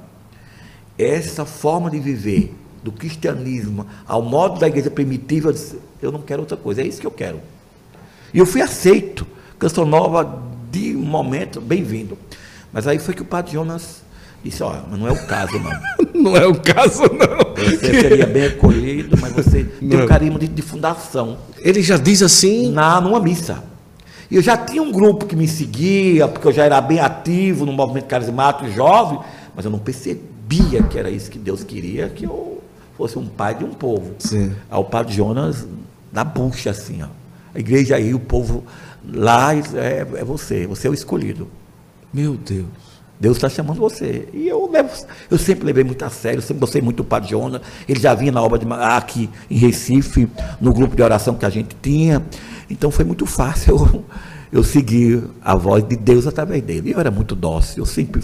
essa 0.98 1.44
forma 1.44 1.90
de 1.90 1.98
viver 1.98 2.54
do 2.82 2.92
cristianismo 2.92 3.86
ao 4.06 4.22
modo 4.22 4.58
da 4.60 4.66
igreja 4.66 4.90
primitiva, 4.90 5.48
eu 5.48 5.52
disse, 5.52 5.78
eu 6.00 6.12
não 6.12 6.20
quero 6.20 6.42
outra 6.42 6.56
coisa, 6.56 6.82
é 6.82 6.86
isso 6.86 7.00
que 7.00 7.06
eu 7.06 7.10
quero. 7.10 7.40
E 8.32 8.38
eu 8.38 8.46
fui 8.46 8.60
aceito. 8.60 9.26
Canção 9.58 9.84
nova 9.84 10.42
de 10.70 10.94
momento, 10.94 11.60
bem-vindo. 11.60 12.18
Mas 12.72 12.86
aí 12.86 12.98
foi 12.98 13.14
que 13.14 13.22
o 13.22 13.24
padre 13.24 13.52
Jonas 13.52 14.02
disse, 14.50 14.62
ó, 14.62 14.74
mas 14.90 14.98
não 14.98 15.08
é 15.08 15.12
o 15.12 15.26
caso, 15.26 15.58
não. 15.58 15.72
não 16.22 16.36
é 16.36 16.46
o 16.46 16.54
caso, 16.54 17.02
não. 17.02 17.54
Você 17.54 18.00
seria 18.00 18.26
bem 18.26 18.46
acolhido, 18.46 19.16
mas 19.20 19.32
você 19.32 19.66
não. 19.80 19.88
tem 19.90 20.02
um 20.02 20.06
carinho 20.06 20.38
de, 20.38 20.48
de, 20.48 20.62
fundação. 20.62 21.38
Ele 21.58 21.82
já 21.82 21.96
diz 21.96 22.22
assim? 22.22 22.70
Na, 22.70 23.00
numa 23.00 23.20
missa. 23.20 23.62
E 24.30 24.36
eu 24.36 24.42
já 24.42 24.56
tinha 24.56 24.82
um 24.82 24.90
grupo 24.90 25.26
que 25.26 25.36
me 25.36 25.46
seguia, 25.46 26.26
porque 26.26 26.48
eu 26.48 26.52
já 26.52 26.64
era 26.64 26.80
bem 26.80 27.00
ativo 27.00 27.66
no 27.66 27.72
movimento 27.72 28.06
carismático 28.06 28.70
jovem, 28.70 29.18
mas 29.54 29.64
eu 29.64 29.70
não 29.70 29.78
percebia 29.78 30.82
que 30.82 30.98
era 30.98 31.10
isso 31.10 31.30
que 31.30 31.38
Deus 31.38 31.62
queria, 31.62 32.08
que 32.08 32.24
eu 32.24 32.62
fosse 32.96 33.18
um 33.18 33.26
pai 33.26 33.54
de 33.54 33.64
um 33.64 33.70
povo. 33.70 34.14
Sim. 34.18 34.54
Aí 34.70 34.78
o 34.78 34.84
padre 34.84 35.14
Jonas, 35.14 35.66
na 36.10 36.24
bucha, 36.24 36.70
assim, 36.70 37.02
ó. 37.02 37.06
A 37.54 37.58
igreja 37.58 37.96
aí, 37.96 38.14
o 38.14 38.18
povo 38.18 38.64
Lá 39.10 39.54
é, 39.54 40.06
é 40.18 40.24
você, 40.24 40.66
você 40.66 40.86
é 40.86 40.90
o 40.90 40.94
escolhido. 40.94 41.48
Meu 42.12 42.34
Deus. 42.34 42.66
Deus 43.22 43.36
está 43.36 43.48
chamando 43.48 43.78
você. 43.78 44.28
E 44.34 44.48
eu 44.48 44.68
levo, 44.68 44.90
eu 45.30 45.38
sempre 45.38 45.64
levei 45.64 45.84
muito 45.84 46.04
a 46.04 46.10
sério, 46.10 46.42
sempre 46.42 46.58
gostei 46.58 46.82
muito 46.82 46.96
do 46.96 47.04
Padre 47.04 47.30
Jonas. 47.30 47.62
Ele 47.88 48.00
já 48.00 48.14
vinha 48.14 48.32
na 48.32 48.42
obra 48.42 48.58
de 48.58 48.66
aqui 48.68 49.30
em 49.48 49.56
Recife, 49.56 50.28
no 50.60 50.74
grupo 50.74 50.96
de 50.96 51.02
oração 51.04 51.36
que 51.36 51.46
a 51.46 51.48
gente 51.48 51.76
tinha. 51.80 52.20
Então 52.68 52.90
foi 52.90 53.04
muito 53.04 53.24
fácil 53.24 53.76
eu, 53.76 54.04
eu 54.50 54.64
seguir 54.64 55.22
a 55.40 55.54
voz 55.54 55.86
de 55.86 55.94
Deus 55.94 56.26
através 56.26 56.60
dele. 56.64 56.90
E 56.90 56.92
eu 56.94 56.98
era 56.98 57.12
muito 57.12 57.36
dócil, 57.36 57.82
eu 57.82 57.86
sempre 57.86 58.20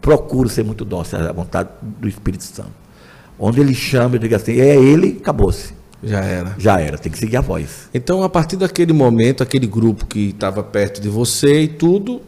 procuro 0.00 0.48
ser 0.48 0.64
muito 0.64 0.84
dócil 0.84 1.18
à 1.18 1.32
vontade 1.32 1.70
do 1.82 2.06
Espírito 2.06 2.44
Santo. 2.44 2.70
Onde 3.36 3.60
ele 3.60 3.74
chama, 3.74 4.14
eu 4.14 4.20
digo 4.20 4.36
assim, 4.36 4.52
é 4.52 4.76
ele, 4.76 5.18
acabou-se. 5.20 5.74
Já 6.00 6.20
era. 6.20 6.54
Já 6.56 6.80
era, 6.80 6.96
tem 6.96 7.10
que 7.10 7.18
seguir 7.18 7.38
a 7.38 7.40
voz. 7.40 7.88
Então, 7.92 8.22
a 8.22 8.28
partir 8.28 8.54
daquele 8.54 8.92
momento, 8.92 9.42
aquele 9.42 9.66
grupo 9.66 10.06
que 10.06 10.28
estava 10.28 10.62
perto 10.62 11.00
de 11.00 11.08
você 11.08 11.62
e 11.62 11.68
tudo, 11.68 12.22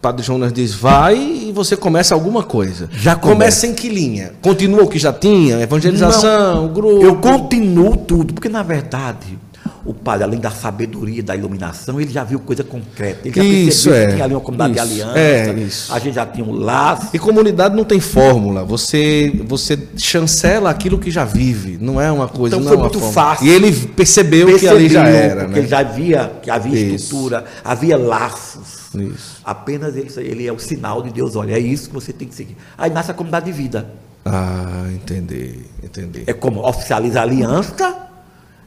Padre 0.00 0.24
Jonas 0.24 0.52
diz, 0.52 0.72
vai 0.72 1.16
e 1.16 1.52
você 1.52 1.76
começa 1.76 2.14
alguma 2.14 2.42
coisa. 2.42 2.88
Já 2.92 3.14
começa. 3.14 3.34
começa 3.34 3.66
em 3.66 3.74
que 3.74 3.88
linha? 3.88 4.32
Continua 4.40 4.82
o 4.84 4.88
que 4.88 4.98
já 4.98 5.12
tinha? 5.12 5.60
Evangelização, 5.60 6.62
Não, 6.62 6.72
grupo? 6.72 7.04
Eu 7.04 7.16
continuo 7.16 7.96
tudo, 7.96 8.32
porque 8.32 8.48
na 8.48 8.62
verdade 8.62 9.38
o 9.84 9.94
padre, 9.94 10.24
além 10.24 10.38
da 10.38 10.50
sabedoria, 10.50 11.22
da 11.22 11.34
iluminação, 11.34 12.00
ele 12.00 12.12
já 12.12 12.22
viu 12.22 12.38
coisa 12.38 12.62
concreta. 12.62 13.26
Ele 13.26 13.34
já 13.34 13.42
isso 13.42 13.88
percebeu 13.88 13.94
é, 13.94 14.06
que 14.06 14.12
tinha 14.14 14.24
ali 14.24 14.34
uma 14.34 14.40
comunidade 14.40 14.72
isso, 14.72 14.94
de 14.94 15.02
aliança, 15.02 15.18
é, 15.18 15.52
isso. 15.54 15.94
a 15.94 15.98
gente 15.98 16.14
já 16.14 16.26
tinha 16.26 16.46
um 16.46 16.52
laço. 16.52 17.08
E 17.12 17.18
comunidade 17.18 17.74
não 17.74 17.84
tem 17.84 17.98
fórmula. 18.00 18.64
Você 18.64 19.32
você 19.46 19.78
chancela 19.96 20.70
aquilo 20.70 20.98
que 20.98 21.10
já 21.10 21.24
vive, 21.24 21.78
não 21.80 22.00
é 22.00 22.10
uma 22.10 22.28
coisa. 22.28 22.56
Então 22.56 22.68
foi 22.68 22.76
é 22.76 22.80
muito 22.80 23.00
fórmula. 23.00 23.12
fácil. 23.12 23.46
E 23.46 23.50
ele 23.50 23.72
percebeu, 23.72 24.46
percebeu 24.46 24.76
que 24.76 24.84
ali 24.84 24.88
já 24.88 25.06
era. 25.06 25.40
Porque 25.44 25.54
né? 25.54 25.58
ele 25.60 25.68
já 25.68 25.82
via 25.82 26.32
que 26.42 26.50
havia 26.50 26.78
isso. 26.78 27.04
estrutura, 27.04 27.44
havia 27.64 27.96
laços. 27.96 28.79
Isso. 28.94 29.40
Apenas 29.44 29.96
ele, 29.96 30.10
ele 30.18 30.46
é 30.46 30.52
o 30.52 30.58
sinal 30.58 31.02
de 31.02 31.10
Deus. 31.10 31.36
Olha, 31.36 31.54
é 31.54 31.58
isso 31.58 31.88
que 31.88 31.94
você 31.94 32.12
tem 32.12 32.26
que 32.28 32.34
seguir. 32.34 32.56
Aí 32.76 32.90
nasce 32.90 33.10
a 33.10 33.14
comunidade 33.14 33.46
de 33.46 33.52
vida. 33.52 33.90
Ah, 34.24 34.86
entendi, 34.92 35.60
entendi. 35.82 36.24
É 36.26 36.32
como 36.32 36.66
oficializa 36.66 37.20
a 37.20 37.22
aliança 37.22 38.08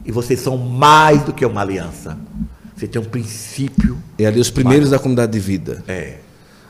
e 0.04 0.10
vocês 0.10 0.40
são 0.40 0.56
mais 0.56 1.22
do 1.22 1.32
que 1.32 1.44
uma 1.44 1.60
aliança. 1.60 2.18
Você 2.76 2.88
tem 2.88 3.00
um 3.00 3.04
princípio. 3.04 3.98
E 4.18 4.26
ali 4.26 4.40
os 4.40 4.50
primeiros 4.50 4.90
da 4.90 4.98
comunidade 4.98 5.32
de 5.32 5.38
vida. 5.38 5.84
É. 5.86 6.18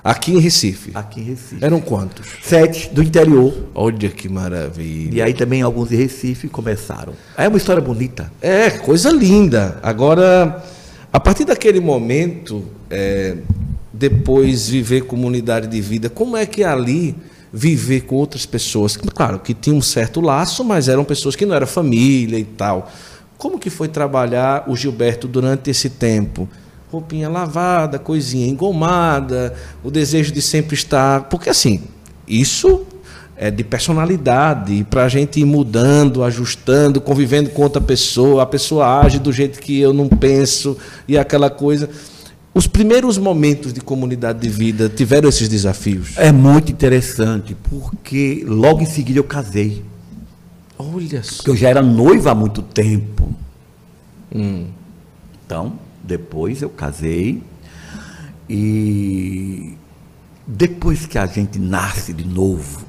Aqui 0.03 0.33
em 0.35 0.39
Recife. 0.39 0.91
Aqui 0.95 1.21
em 1.21 1.25
Recife. 1.25 1.65
Eram 1.65 1.81
quantos? 1.81 2.27
Sete 2.43 2.91
do 2.91 3.03
interior. 3.03 3.55
Olha 3.75 4.11
que 4.11 4.29
maravilha. 4.29 5.17
E 5.17 5.23
aí 5.23 5.33
também 5.33 5.63
alguns 5.63 5.89
de 5.89 5.97
Recife 5.97 6.47
começaram. 6.47 7.15
É 7.39 7.49
uma 7.49 7.57
história 7.57 7.81
bonita. 7.81 8.31
É, 8.43 8.69
coisa 8.69 9.11
linda. 9.11 9.79
Agora, 9.83 10.63
a 11.15 11.21
partir 11.21 11.45
daquele 11.45 11.79
momento, 11.79 12.65
é, 12.91 13.37
depois 13.93 14.69
viver 14.69 15.03
comunidade 15.03 15.69
de 15.69 15.81
vida, 15.81 16.11
como 16.11 16.37
é 16.37 16.45
que 16.45 16.65
ali 16.65 17.15
viver 17.53 18.01
com 18.01 18.17
outras 18.17 18.45
pessoas? 18.45 18.97
Claro 18.97 19.39
que 19.39 19.55
tinha 19.55 19.77
um 19.77 19.81
certo 19.81 20.21
laço, 20.21 20.65
mas 20.65 20.89
eram 20.89 21.05
pessoas 21.05 21.37
que 21.37 21.47
não 21.47 21.55
eram 21.55 21.69
família 21.69 22.37
e 22.37 22.43
tal. 22.43 22.91
Como 23.39 23.61
que 23.61 23.71
foi 23.71 23.87
trabalhar 23.87 24.65
o 24.67 24.75
Gilberto 24.75 25.29
durante 25.29 25.71
esse 25.71 25.89
tempo? 25.89 26.49
Roupinha 26.91 27.29
lavada, 27.29 27.97
coisinha 27.97 28.49
engomada, 28.49 29.55
o 29.85 29.93
desejo 29.93 30.33
de 30.33 30.43
sempre 30.43 30.75
estar. 30.75 31.29
Porque 31.29 31.49
assim, 31.49 31.85
isso 32.27 32.85
é 33.37 33.51
de 33.51 33.65
personalidade, 33.65 34.87
para 34.89 35.05
a 35.05 35.09
gente 35.09 35.41
ir 35.41 35.45
mudando, 35.45 36.23
ajustando, 36.23 37.01
convivendo 37.01 37.51
com 37.51 37.63
outra 37.63 37.81
pessoa, 37.81 38.43
a 38.43 38.47
pessoa 38.47 39.01
age 39.01 39.19
do 39.19 39.33
jeito 39.33 39.61
que 39.61 39.81
eu 39.81 39.93
não 39.93 40.09
penso 40.09 40.77
e 41.09 41.19
aquela 41.19 41.51
coisa. 41.51 41.89
Os 42.55 42.69
primeiros 42.69 43.19
momentos 43.19 43.73
de 43.73 43.81
comunidade 43.81 44.39
de 44.39 44.49
vida 44.49 44.89
tiveram 44.89 45.29
esses 45.29 45.49
desafios? 45.49 46.13
É 46.17 46.31
muito 46.31 46.71
interessante, 46.71 47.57
porque 47.69 48.45
logo 48.47 48.81
em 48.81 48.87
seguida 48.87 49.19
eu 49.19 49.25
casei. 49.25 49.83
Olha 50.79 51.23
só. 51.23 51.37
Porque 51.37 51.51
eu 51.51 51.57
já 51.57 51.69
era 51.69 51.83
noiva 51.83 52.31
há 52.31 52.35
muito 52.35 52.63
tempo. 52.63 53.35
Hum. 54.33 54.67
Então, 55.45 55.79
depois 56.03 56.63
eu 56.63 56.71
casei 56.71 57.43
e 58.49 59.75
depois 60.47 61.07
que 61.07 61.19
a 61.19 61.27
gente 61.27 61.59
nasce 61.59 62.13
de 62.13 62.25
novo, 62.25 62.85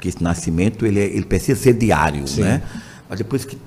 que 0.00 0.08
esse 0.08 0.22
nascimento 0.22 0.86
ele, 0.86 0.98
é, 0.98 1.04
ele 1.04 1.24
precisa 1.24 1.60
ser 1.60 1.74
diário, 1.74 2.26
Sim. 2.26 2.42
né? 2.42 2.62
Mas 3.08 3.18
depois 3.18 3.44
que 3.44 3.58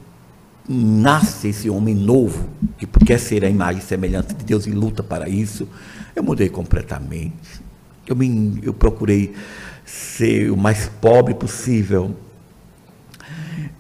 nasce 0.68 1.50
esse 1.50 1.70
homem 1.70 1.94
novo, 1.94 2.48
que 2.78 2.88
quer 3.06 3.20
ser 3.20 3.44
a 3.44 3.50
imagem 3.50 3.82
e 3.82 3.86
semelhança 3.86 4.34
de 4.34 4.44
Deus 4.44 4.66
e 4.66 4.72
luta 4.72 5.04
para 5.04 5.28
isso, 5.28 5.68
eu 6.16 6.24
mudei 6.24 6.50
completamente. 6.50 7.62
Eu, 8.08 8.16
me, 8.16 8.60
eu 8.64 8.74
procurei 8.74 9.34
ser 9.86 10.52
o 10.52 10.58
mais 10.58 10.90
pobre 11.02 11.34
possível, 11.34 12.16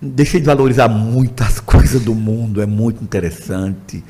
deixei 0.02 0.40
de 0.40 0.46
valorizar 0.46 0.88
muitas 0.88 1.60
coisas 1.62 2.02
do 2.02 2.14
mundo, 2.14 2.62
é 2.62 2.66
muito 2.66 3.04
interessante. 3.04 4.04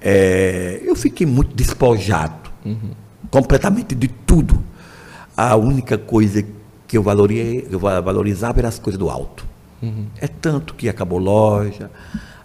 É, 0.00 0.80
eu 0.84 0.94
fiquei 0.96 1.26
muito 1.26 1.54
despojado, 1.54 2.50
uhum. 2.64 2.90
completamente 3.30 3.94
de 3.94 4.08
tudo. 4.08 4.62
A 5.36 5.56
única 5.56 5.96
coisa 5.96 6.42
que 6.42 6.63
eu, 6.92 7.02
valoria, 7.02 7.64
eu 7.70 7.78
valorizava 7.78 8.60
era 8.60 8.68
as 8.68 8.78
coisas 8.78 8.98
do 8.98 9.10
alto. 9.10 9.44
Uhum. 9.82 10.06
É 10.20 10.28
tanto 10.28 10.74
que 10.74 10.88
acabou 10.88 11.18
loja, 11.18 11.90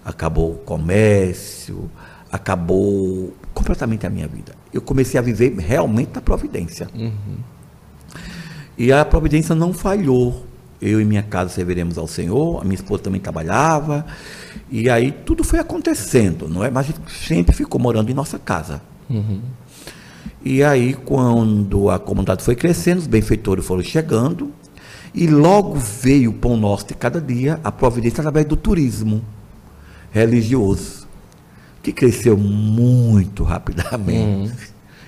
acabou 0.03 0.55
comércio, 0.65 1.89
acabou 2.31 3.33
completamente 3.53 4.05
a 4.05 4.09
minha 4.09 4.27
vida. 4.27 4.53
Eu 4.73 4.81
comecei 4.81 5.19
a 5.19 5.21
viver 5.23 5.55
realmente 5.57 6.11
na 6.13 6.21
providência. 6.21 6.87
Uhum. 6.93 7.37
E 8.77 8.91
a 8.91 9.03
providência 9.03 9.53
não 9.53 9.73
falhou 9.73 10.45
eu 10.81 11.01
e 11.01 11.05
minha 11.05 11.23
casa 11.23 11.49
serviremos 11.49 11.97
ao 11.97 12.07
Senhor, 12.07 12.61
a 12.61 12.63
minha 12.63 12.75
esposa 12.75 13.03
também 13.03 13.19
trabalhava, 13.19 14.05
e 14.69 14.89
aí 14.89 15.11
tudo 15.11 15.43
foi 15.43 15.59
acontecendo, 15.59 16.47
não 16.47 16.63
é? 16.63 16.69
Mas 16.69 16.85
a 16.85 16.91
gente 16.91 17.11
sempre 17.11 17.55
ficou 17.55 17.79
morando 17.81 18.09
em 18.09 18.13
nossa 18.13 18.39
casa. 18.39 18.81
Uhum. 19.09 19.41
E 20.43 20.63
aí, 20.63 20.93
quando 20.93 21.89
a 21.89 21.99
comunidade 21.99 22.43
foi 22.43 22.55
crescendo, 22.55 22.99
os 22.99 23.07
benfeitores 23.07 23.65
foram 23.65 23.83
chegando, 23.83 24.53
E 25.13 25.27
logo 25.27 25.75
veio 25.75 26.31
o 26.31 26.33
pão 26.33 26.55
nosso 26.55 26.87
de 26.87 26.93
cada 26.93 27.19
dia, 27.19 27.59
a 27.63 27.71
providência 27.71 28.21
através 28.21 28.45
do 28.45 28.55
turismo 28.55 29.23
religioso, 30.11 31.07
que 31.81 31.91
cresceu 31.91 32.37
muito 32.37 33.43
rapidamente. 33.43 34.51
Uhum. 34.51 34.57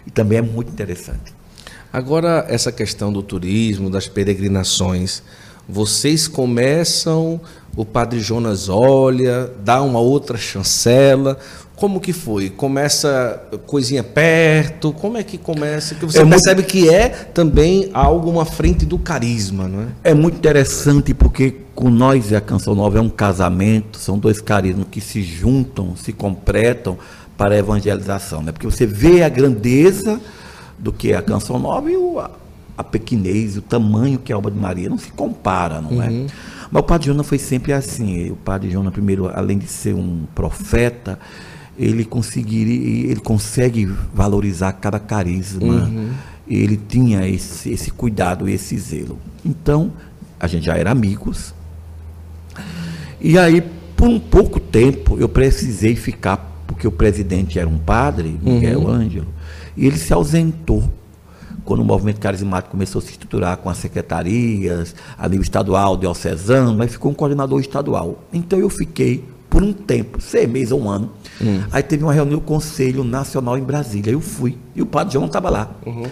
E 0.05 0.11
também 0.11 0.39
é 0.39 0.41
muito 0.41 0.71
interessante. 0.71 1.33
Agora, 1.93 2.45
essa 2.47 2.71
questão 2.71 3.11
do 3.11 3.21
turismo, 3.21 3.89
das 3.89 4.07
peregrinações, 4.07 5.21
vocês 5.67 6.27
começam, 6.27 7.39
o 7.75 7.85
Padre 7.85 8.19
Jonas 8.19 8.69
olha, 8.69 9.51
dá 9.63 9.81
uma 9.81 9.99
outra 9.99 10.37
chancela. 10.37 11.37
Como 11.81 11.99
que 11.99 12.13
foi? 12.13 12.51
Começa 12.51 13.41
coisinha 13.65 14.03
perto? 14.03 14.93
Como 14.93 15.17
é 15.17 15.23
que 15.23 15.35
começa? 15.35 15.95
Que 15.95 16.05
você 16.05 16.21
é 16.21 16.23
percebe 16.23 16.61
muito... 16.61 16.71
que 16.71 16.87
é 16.87 17.09
também 17.09 17.89
algo 17.91 18.29
uma 18.29 18.45
frente 18.45 18.85
do 18.85 18.99
carisma, 18.99 19.67
não 19.67 19.81
é? 19.81 19.87
É 20.03 20.13
muito 20.13 20.37
interessante 20.37 21.11
porque 21.11 21.55
com 21.73 21.89
nós 21.89 22.29
e 22.29 22.35
a 22.35 22.39
Canção 22.39 22.75
Nova 22.75 22.99
é 22.99 23.01
um 23.01 23.09
casamento, 23.09 23.97
são 23.97 24.19
dois 24.19 24.39
carismas 24.39 24.85
que 24.91 25.01
se 25.01 25.23
juntam, 25.23 25.95
se 25.95 26.13
completam 26.13 26.99
para 27.35 27.55
a 27.55 27.57
evangelização, 27.57 28.43
né? 28.43 28.51
Porque 28.51 28.67
você 28.67 28.85
vê 28.85 29.23
a 29.23 29.29
grandeza 29.29 30.21
do 30.77 30.93
que 30.93 31.13
é 31.13 31.17
a 31.17 31.21
Canção 31.23 31.57
Nova 31.57 31.89
e 31.89 31.97
o, 31.97 32.19
a, 32.77 32.83
pequenez, 32.83 33.57
o 33.57 33.61
tamanho 33.63 34.19
que 34.19 34.31
é 34.31 34.35
a 34.35 34.37
obra 34.37 34.51
de 34.51 34.59
Maria 34.59 34.87
não 34.87 34.99
se 34.99 35.11
compara, 35.13 35.81
não 35.81 35.99
é? 35.99 36.07
uhum. 36.07 36.27
é? 36.27 36.31
Mas 36.69 36.83
o 36.83 36.85
Padre 36.85 37.07
Jonas 37.07 37.25
foi 37.25 37.39
sempre 37.39 37.73
assim. 37.73 38.29
O 38.29 38.35
Padre 38.35 38.69
Jonas, 38.69 38.93
primeiro, 38.93 39.31
além 39.33 39.57
de 39.57 39.65
ser 39.65 39.95
um 39.95 40.27
profeta, 40.35 41.17
ele 41.77 42.05
conseguiria, 42.05 43.11
ele 43.11 43.19
consegue 43.19 43.85
valorizar 44.13 44.73
cada 44.73 44.99
carisma. 44.99 45.85
Uhum. 45.85 46.11
Ele 46.47 46.77
tinha 46.77 47.27
esse, 47.27 47.71
esse 47.71 47.91
cuidado, 47.91 48.47
esse 48.47 48.77
zelo. 48.77 49.17
Então, 49.45 49.93
a 50.39 50.47
gente 50.47 50.65
já 50.65 50.75
era 50.75 50.91
amigos. 50.91 51.53
E 53.19 53.37
aí, 53.37 53.61
por 53.95 54.09
um 54.09 54.19
pouco 54.19 54.59
tempo, 54.59 55.17
eu 55.19 55.29
precisei 55.29 55.95
ficar, 55.95 56.37
porque 56.67 56.87
o 56.87 56.91
presidente 56.91 57.59
era 57.59 57.69
um 57.69 57.77
padre, 57.77 58.37
Miguel 58.41 58.81
uhum. 58.81 58.89
Ângelo, 58.89 59.27
e 59.77 59.85
ele 59.85 59.97
se 59.97 60.11
ausentou 60.11 60.91
quando 61.63 61.81
o 61.81 61.85
movimento 61.85 62.19
carismático 62.19 62.71
começou 62.71 62.99
a 62.99 63.01
se 63.03 63.11
estruturar 63.11 63.57
com 63.57 63.69
as 63.69 63.77
secretarias, 63.77 64.95
a 65.17 65.29
nível 65.29 65.43
estadual, 65.43 65.95
diocesano, 65.95 66.75
mas 66.75 66.91
ficou 66.91 67.11
um 67.11 67.13
coordenador 67.13 67.59
estadual. 67.59 68.23
Então 68.33 68.59
eu 68.59 68.69
fiquei 68.69 69.23
por 69.51 69.61
um 69.61 69.73
tempo, 69.73 70.21
seis 70.21 70.49
meses 70.49 70.71
ou 70.71 70.81
um 70.81 70.89
ano. 70.89 71.11
Hum. 71.41 71.61
Aí 71.73 71.83
teve 71.83 72.03
uma 72.03 72.13
reunião 72.13 72.39
do 72.39 72.45
Conselho 72.45 73.03
Nacional 73.03 73.57
em 73.57 73.61
Brasília. 73.61 74.13
Eu 74.13 74.21
fui. 74.21 74.57
E 74.73 74.81
o 74.81 74.85
padre 74.85 75.13
João 75.13 75.25
estava 75.25 75.49
lá. 75.49 75.69
Uhum. 75.85 76.05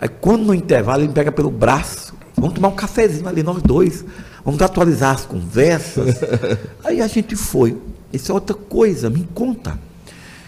Aí 0.00 0.08
quando 0.08 0.44
no 0.44 0.54
intervalo 0.54 1.00
ele 1.00 1.08
me 1.08 1.14
pega 1.14 1.32
pelo 1.32 1.50
braço, 1.50 2.14
vamos 2.36 2.54
tomar 2.54 2.68
um 2.68 2.76
cafezinho 2.76 3.28
ali, 3.28 3.42
nós 3.42 3.60
dois. 3.60 4.04
Vamos 4.44 4.62
atualizar 4.62 5.12
as 5.12 5.26
conversas. 5.26 6.14
Aí 6.84 7.00
a 7.00 7.08
gente 7.08 7.34
foi. 7.34 7.76
Isso 8.12 8.30
é 8.30 8.34
outra 8.34 8.54
coisa, 8.54 9.10
me 9.10 9.26
conta. 9.34 9.76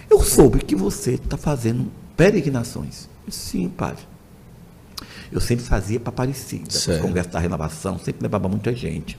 Eu 0.08 0.22
soube 0.22 0.60
que 0.60 0.76
você 0.76 1.14
está 1.14 1.36
fazendo 1.36 1.90
peregrinações. 2.16 3.08
Sim, 3.28 3.68
padre. 3.68 4.04
Eu 5.32 5.40
sempre 5.40 5.64
fazia 5.64 5.98
para 5.98 6.10
Aparecida, 6.10 6.68
conversas 7.00 7.32
da 7.32 7.40
renovação, 7.40 7.98
sempre 7.98 8.22
levava 8.22 8.48
muita 8.48 8.72
gente. 8.72 9.18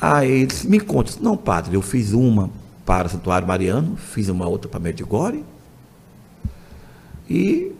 Aí 0.00 0.30
eles 0.30 0.64
me 0.64 0.78
contam, 0.78 1.14
não, 1.20 1.36
padre, 1.36 1.74
eu 1.74 1.82
fiz 1.82 2.12
uma 2.12 2.50
para 2.84 3.08
Santuário 3.08 3.48
Mariano, 3.48 3.96
fiz 3.96 4.28
uma 4.28 4.46
outra 4.46 4.68
para 4.68 4.78
Medjugorje, 4.78 5.42
e 7.28 7.72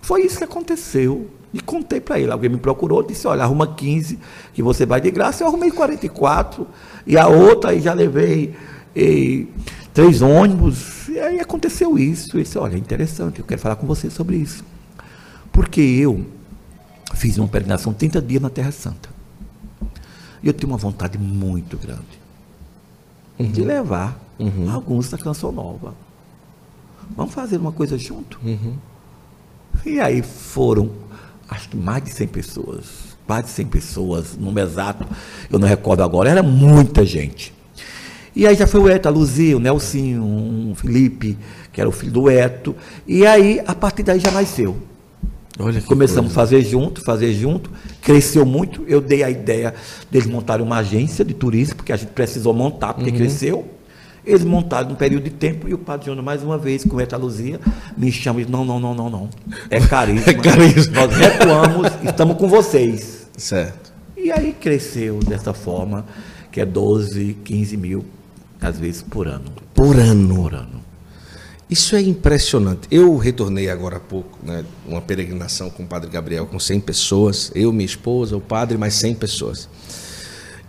foi 0.00 0.22
isso 0.22 0.38
que 0.38 0.44
aconteceu. 0.44 1.30
E 1.52 1.60
contei 1.60 2.00
para 2.00 2.18
ele. 2.18 2.30
Alguém 2.30 2.50
me 2.50 2.58
procurou, 2.58 3.02
disse: 3.02 3.26
Olha, 3.26 3.42
arruma 3.42 3.74
15, 3.74 4.18
que 4.52 4.62
você 4.62 4.84
vai 4.84 5.00
de 5.00 5.10
graça. 5.10 5.42
Eu 5.42 5.48
arrumei 5.48 5.70
44, 5.70 6.66
e 7.06 7.16
a 7.16 7.28
outra 7.28 7.70
aí 7.70 7.80
já 7.80 7.94
levei 7.94 8.54
e, 8.94 9.46
três 9.94 10.20
ônibus. 10.20 11.08
E 11.08 11.18
aí 11.18 11.40
aconteceu 11.40 11.98
isso. 11.98 12.36
Eu 12.36 12.42
disse: 12.42 12.58
Olha, 12.58 12.76
interessante, 12.76 13.40
eu 13.40 13.44
quero 13.44 13.60
falar 13.60 13.76
com 13.76 13.86
você 13.86 14.10
sobre 14.10 14.36
isso. 14.36 14.64
Porque 15.50 15.80
eu 15.80 16.26
fiz 17.14 17.38
uma 17.38 17.48
peregrinação 17.48 17.94
30 17.94 18.20
dias 18.20 18.42
na 18.42 18.50
Terra 18.50 18.70
Santa. 18.70 19.15
E 20.42 20.46
eu 20.46 20.54
tenho 20.54 20.72
uma 20.72 20.78
vontade 20.78 21.18
muito 21.18 21.76
grande 21.76 22.26
uhum. 23.38 23.50
de 23.50 23.62
levar 23.62 24.18
uhum. 24.38 24.70
alguns 24.70 25.10
da 25.10 25.18
Canção 25.18 25.52
Nova. 25.52 25.94
Vamos 27.16 27.32
fazer 27.32 27.58
uma 27.58 27.72
coisa 27.72 27.96
junto? 27.96 28.38
Uhum. 28.44 28.74
E 29.84 30.00
aí 30.00 30.22
foram, 30.22 30.90
acho 31.48 31.68
que 31.68 31.76
mais 31.76 32.02
de 32.02 32.10
100 32.10 32.28
pessoas. 32.28 32.84
Mais 33.28 33.44
de 33.44 33.50
100 33.50 33.66
pessoas, 33.66 34.36
número 34.36 34.68
exato, 34.68 35.06
eu 35.50 35.58
não 35.58 35.66
recordo 35.66 36.02
agora, 36.02 36.30
era 36.30 36.42
muita 36.42 37.04
gente. 37.04 37.52
E 38.34 38.46
aí 38.46 38.54
já 38.54 38.66
foi 38.66 38.80
o 38.80 38.88
Eto, 38.88 39.08
a 39.08 39.10
Luzia, 39.10 39.56
o 39.56 39.60
Nelsinho, 39.60 40.70
o 40.70 40.74
Felipe, 40.74 41.38
que 41.72 41.80
era 41.80 41.88
o 41.88 41.92
filho 41.92 42.12
do 42.12 42.30
Eto. 42.30 42.76
E 43.06 43.26
aí, 43.26 43.62
a 43.66 43.74
partir 43.74 44.02
daí 44.02 44.20
já 44.20 44.30
nasceu. 44.30 44.76
Começamos 45.86 46.32
a 46.32 46.34
fazer 46.34 46.62
junto, 46.62 47.02
fazer 47.02 47.32
junto, 47.32 47.70
cresceu 48.02 48.44
muito. 48.44 48.84
Eu 48.86 49.00
dei 49.00 49.22
a 49.22 49.30
ideia 49.30 49.74
deles 50.10 50.28
montarem 50.28 50.64
uma 50.64 50.78
agência 50.78 51.24
de 51.24 51.32
turismo, 51.32 51.76
porque 51.76 51.92
a 51.92 51.96
gente 51.96 52.10
precisou 52.10 52.52
montar, 52.52 52.92
porque 52.92 53.10
uhum. 53.10 53.16
cresceu. 53.16 53.64
Eles 54.24 54.44
montaram 54.44 54.88
num 54.88 54.96
período 54.96 55.22
de 55.24 55.30
tempo 55.30 55.68
e 55.68 55.72
o 55.72 55.78
Padre 55.78 56.06
Jonas, 56.06 56.24
mais 56.24 56.42
uma 56.42 56.58
vez, 56.58 56.84
com 56.84 57.00
Eta 57.00 57.16
Luzia, 57.16 57.60
me 57.96 58.10
chama 58.10 58.40
e 58.40 58.44
diz: 58.44 58.52
não, 58.52 58.64
não, 58.64 58.80
não, 58.80 58.92
não, 58.92 59.08
não. 59.08 59.30
É 59.70 59.80
carisma. 59.80 60.24
é 60.30 60.34
carisma. 60.34 61.06
Nós 61.06 61.16
recuamos, 61.16 61.92
estamos 62.04 62.36
com 62.36 62.48
vocês. 62.48 63.28
Certo. 63.36 63.92
E 64.16 64.32
aí 64.32 64.52
cresceu 64.52 65.20
dessa 65.20 65.54
forma, 65.54 66.04
que 66.50 66.60
é 66.60 66.66
12, 66.66 67.36
15 67.44 67.76
mil, 67.76 68.04
às 68.60 68.78
vezes, 68.78 69.00
por 69.00 69.28
ano. 69.28 69.52
Por 69.72 69.96
ano. 69.96 70.34
Por 70.34 70.54
ano. 70.54 70.85
Isso 71.68 71.96
é 71.96 72.00
impressionante. 72.00 72.86
Eu 72.90 73.16
retornei 73.16 73.68
agora 73.68 73.96
há 73.96 74.00
pouco, 74.00 74.38
né, 74.42 74.64
uma 74.86 75.00
peregrinação 75.00 75.68
com 75.68 75.82
o 75.82 75.86
Padre 75.86 76.08
Gabriel, 76.08 76.46
com 76.46 76.60
100 76.60 76.80
pessoas, 76.80 77.50
eu, 77.54 77.72
minha 77.72 77.84
esposa, 77.84 78.36
o 78.36 78.40
padre, 78.40 78.78
mais 78.78 78.94
100 78.94 79.16
pessoas. 79.16 79.68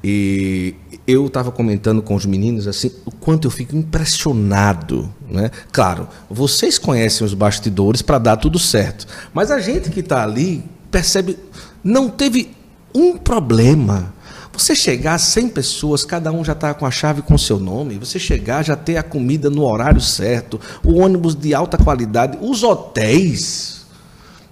E 0.04 0.74
eu 1.06 1.28
estava 1.28 1.52
comentando 1.52 2.02
com 2.02 2.16
os 2.16 2.26
meninos 2.26 2.68
assim, 2.68 2.92
o 3.06 3.12
quanto 3.12 3.46
eu 3.48 3.52
fico 3.52 3.76
impressionado, 3.76 5.14
né? 5.30 5.52
Claro, 5.72 6.08
vocês 6.30 6.78
conhecem 6.78 7.26
os 7.26 7.34
bastidores 7.34 8.02
para 8.02 8.18
dar 8.18 8.38
tudo 8.38 8.58
certo, 8.58 9.08
mas 9.34 9.52
a 9.52 9.60
gente 9.60 9.90
que 9.90 10.00
está 10.00 10.24
ali 10.24 10.64
percebe, 10.90 11.38
não 11.84 12.10
teve 12.10 12.52
um 12.94 13.18
problema 13.18 14.14
você 14.58 14.76
chegar 14.76 15.14
a 15.14 15.20
100 15.20 15.50
pessoas, 15.50 16.04
cada 16.04 16.32
um 16.32 16.44
já 16.44 16.54
está 16.54 16.74
com 16.74 16.86
a 16.86 16.92
chave 16.92 17.22
com 17.22 17.36
o 17.36 17.40
seu 17.40 17.60
nome, 17.60 18.00
você 18.00 18.18
chegar, 18.18 18.64
já 18.64 18.76
ter 18.76 18.98
a 18.98 19.04
comida 19.04 19.50
no 19.50 19.64
horário 19.64 20.02
certo, 20.02 20.60
o 20.84 21.00
ônibus 21.00 21.36
de 21.36 21.54
alta 21.54 21.78
qualidade, 21.78 22.38
os 22.42 22.64
hotéis 22.64 23.86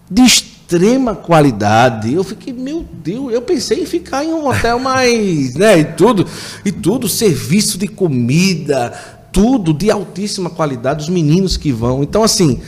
de 0.09 0.21
extrema 0.21 1.15
qualidade. 1.15 2.13
Eu 2.13 2.23
fiquei, 2.23 2.53
meu 2.53 2.85
Deus, 3.03 3.33
eu 3.33 3.41
pensei 3.41 3.81
em 3.81 3.85
ficar 3.85 4.23
em 4.23 4.31
um 4.33 4.47
hotel 4.47 4.79
mais, 4.79 5.55
né, 5.55 5.79
e 5.79 5.85
tudo, 5.85 6.27
e 6.63 6.71
tudo, 6.71 7.09
serviço 7.09 7.77
de 7.77 7.87
comida, 7.87 8.93
tudo 9.31 9.73
de 9.73 9.89
altíssima 9.89 10.49
qualidade, 10.49 11.03
os 11.03 11.09
meninos 11.09 11.57
que 11.57 11.71
vão. 11.71 12.03
Então, 12.03 12.23
assim, 12.23 12.61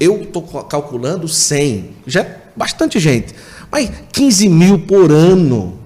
eu 0.00 0.22
estou 0.22 0.42
calculando 0.42 1.28
100, 1.28 1.90
já 2.06 2.22
é 2.22 2.42
bastante 2.56 2.98
gente, 2.98 3.34
mas 3.70 3.90
15 4.12 4.48
mil 4.48 4.80
por 4.80 5.12
ano 5.12 5.79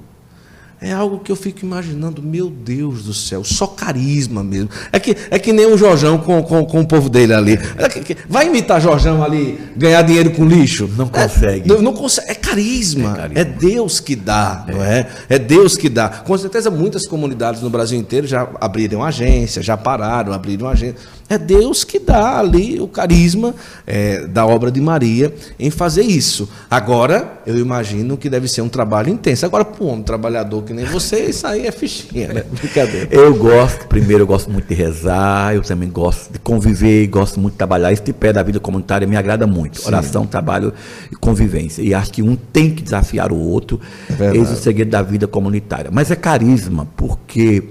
é 0.84 0.92
algo 0.92 1.18
que 1.18 1.32
eu 1.32 1.36
fico 1.36 1.64
imaginando, 1.64 2.22
meu 2.22 2.50
Deus 2.50 3.04
do 3.04 3.14
céu, 3.14 3.42
só 3.42 3.66
carisma 3.66 4.44
mesmo. 4.44 4.68
É 4.92 5.00
que, 5.00 5.16
é 5.30 5.38
que 5.38 5.50
nem 5.50 5.64
o 5.64 5.78
Jorjão 5.78 6.18
com, 6.18 6.42
com, 6.42 6.62
com 6.62 6.80
o 6.80 6.86
povo 6.86 7.08
dele 7.08 7.32
ali. 7.32 7.54
É 7.54 8.16
vai 8.28 8.48
imitar 8.48 8.82
Jorjão 8.82 9.24
ali, 9.24 9.58
ganhar 9.74 10.02
dinheiro 10.02 10.30
com 10.32 10.44
lixo? 10.46 10.86
Não 10.94 11.08
consegue. 11.08 11.72
É, 11.72 11.74
não, 11.74 11.80
não 11.80 11.94
consegue. 11.94 12.30
É 12.30 12.34
carisma. 12.34 13.12
É, 13.12 13.16
carisma. 13.16 13.40
é 13.40 13.44
Deus 13.44 13.98
que 13.98 14.14
dá, 14.14 14.64
é. 14.68 14.72
não 14.72 14.84
é? 14.84 15.08
É 15.30 15.38
Deus 15.38 15.74
que 15.74 15.88
dá. 15.88 16.08
Com 16.08 16.36
certeza 16.36 16.70
muitas 16.70 17.06
comunidades 17.06 17.62
no 17.62 17.70
Brasil 17.70 17.98
inteiro 17.98 18.26
já 18.26 18.46
abriram 18.60 19.02
agência, 19.02 19.62
já 19.62 19.78
pararam, 19.78 20.34
abriram 20.34 20.68
agência. 20.68 20.96
É 21.28 21.38
Deus 21.38 21.84
que 21.84 21.98
dá 21.98 22.38
ali 22.38 22.78
o 22.80 22.86
carisma 22.86 23.54
é, 23.86 24.26
da 24.26 24.46
obra 24.46 24.70
de 24.70 24.80
Maria 24.80 25.34
em 25.58 25.70
fazer 25.70 26.02
isso. 26.02 26.48
Agora, 26.70 27.40
eu 27.46 27.58
imagino 27.58 28.16
que 28.16 28.28
deve 28.28 28.46
ser 28.46 28.60
um 28.60 28.68
trabalho 28.68 29.08
intenso. 29.08 29.46
Agora, 29.46 29.64
para 29.64 29.82
um 29.82 29.88
homem 29.88 30.02
trabalhador 30.02 30.62
que 30.62 30.74
nem 30.74 30.84
você, 30.84 31.20
isso 31.24 31.46
aí 31.46 31.66
é 31.66 31.72
fichinha, 31.72 32.28
né? 32.28 32.44
Brincadeira. 32.52 33.08
Eu 33.10 33.34
gosto, 33.34 33.86
primeiro, 33.86 34.24
eu 34.24 34.26
gosto 34.26 34.50
muito 34.50 34.68
de 34.68 34.74
rezar, 34.74 35.54
eu 35.54 35.62
também 35.62 35.88
gosto 35.88 36.30
de 36.30 36.38
conviver, 36.38 37.06
gosto 37.06 37.40
muito 37.40 37.54
de 37.54 37.58
trabalhar. 37.58 37.90
Esse 37.90 38.12
pé 38.12 38.32
da 38.32 38.42
vida 38.42 38.60
comunitária 38.60 39.06
me 39.06 39.16
agrada 39.16 39.46
muito. 39.46 39.80
Sim. 39.80 39.88
Oração, 39.88 40.26
trabalho 40.26 40.74
e 41.10 41.16
convivência. 41.16 41.80
E 41.80 41.94
acho 41.94 42.12
que 42.12 42.22
um 42.22 42.36
tem 42.36 42.74
que 42.74 42.82
desafiar 42.82 43.32
o 43.32 43.38
outro. 43.38 43.80
É 44.20 44.36
Eis 44.36 44.50
o 44.50 44.56
segredo 44.56 44.90
da 44.90 45.00
vida 45.00 45.26
comunitária. 45.26 45.90
Mas 45.90 46.10
é 46.10 46.16
carisma, 46.16 46.86
porque 46.96 47.64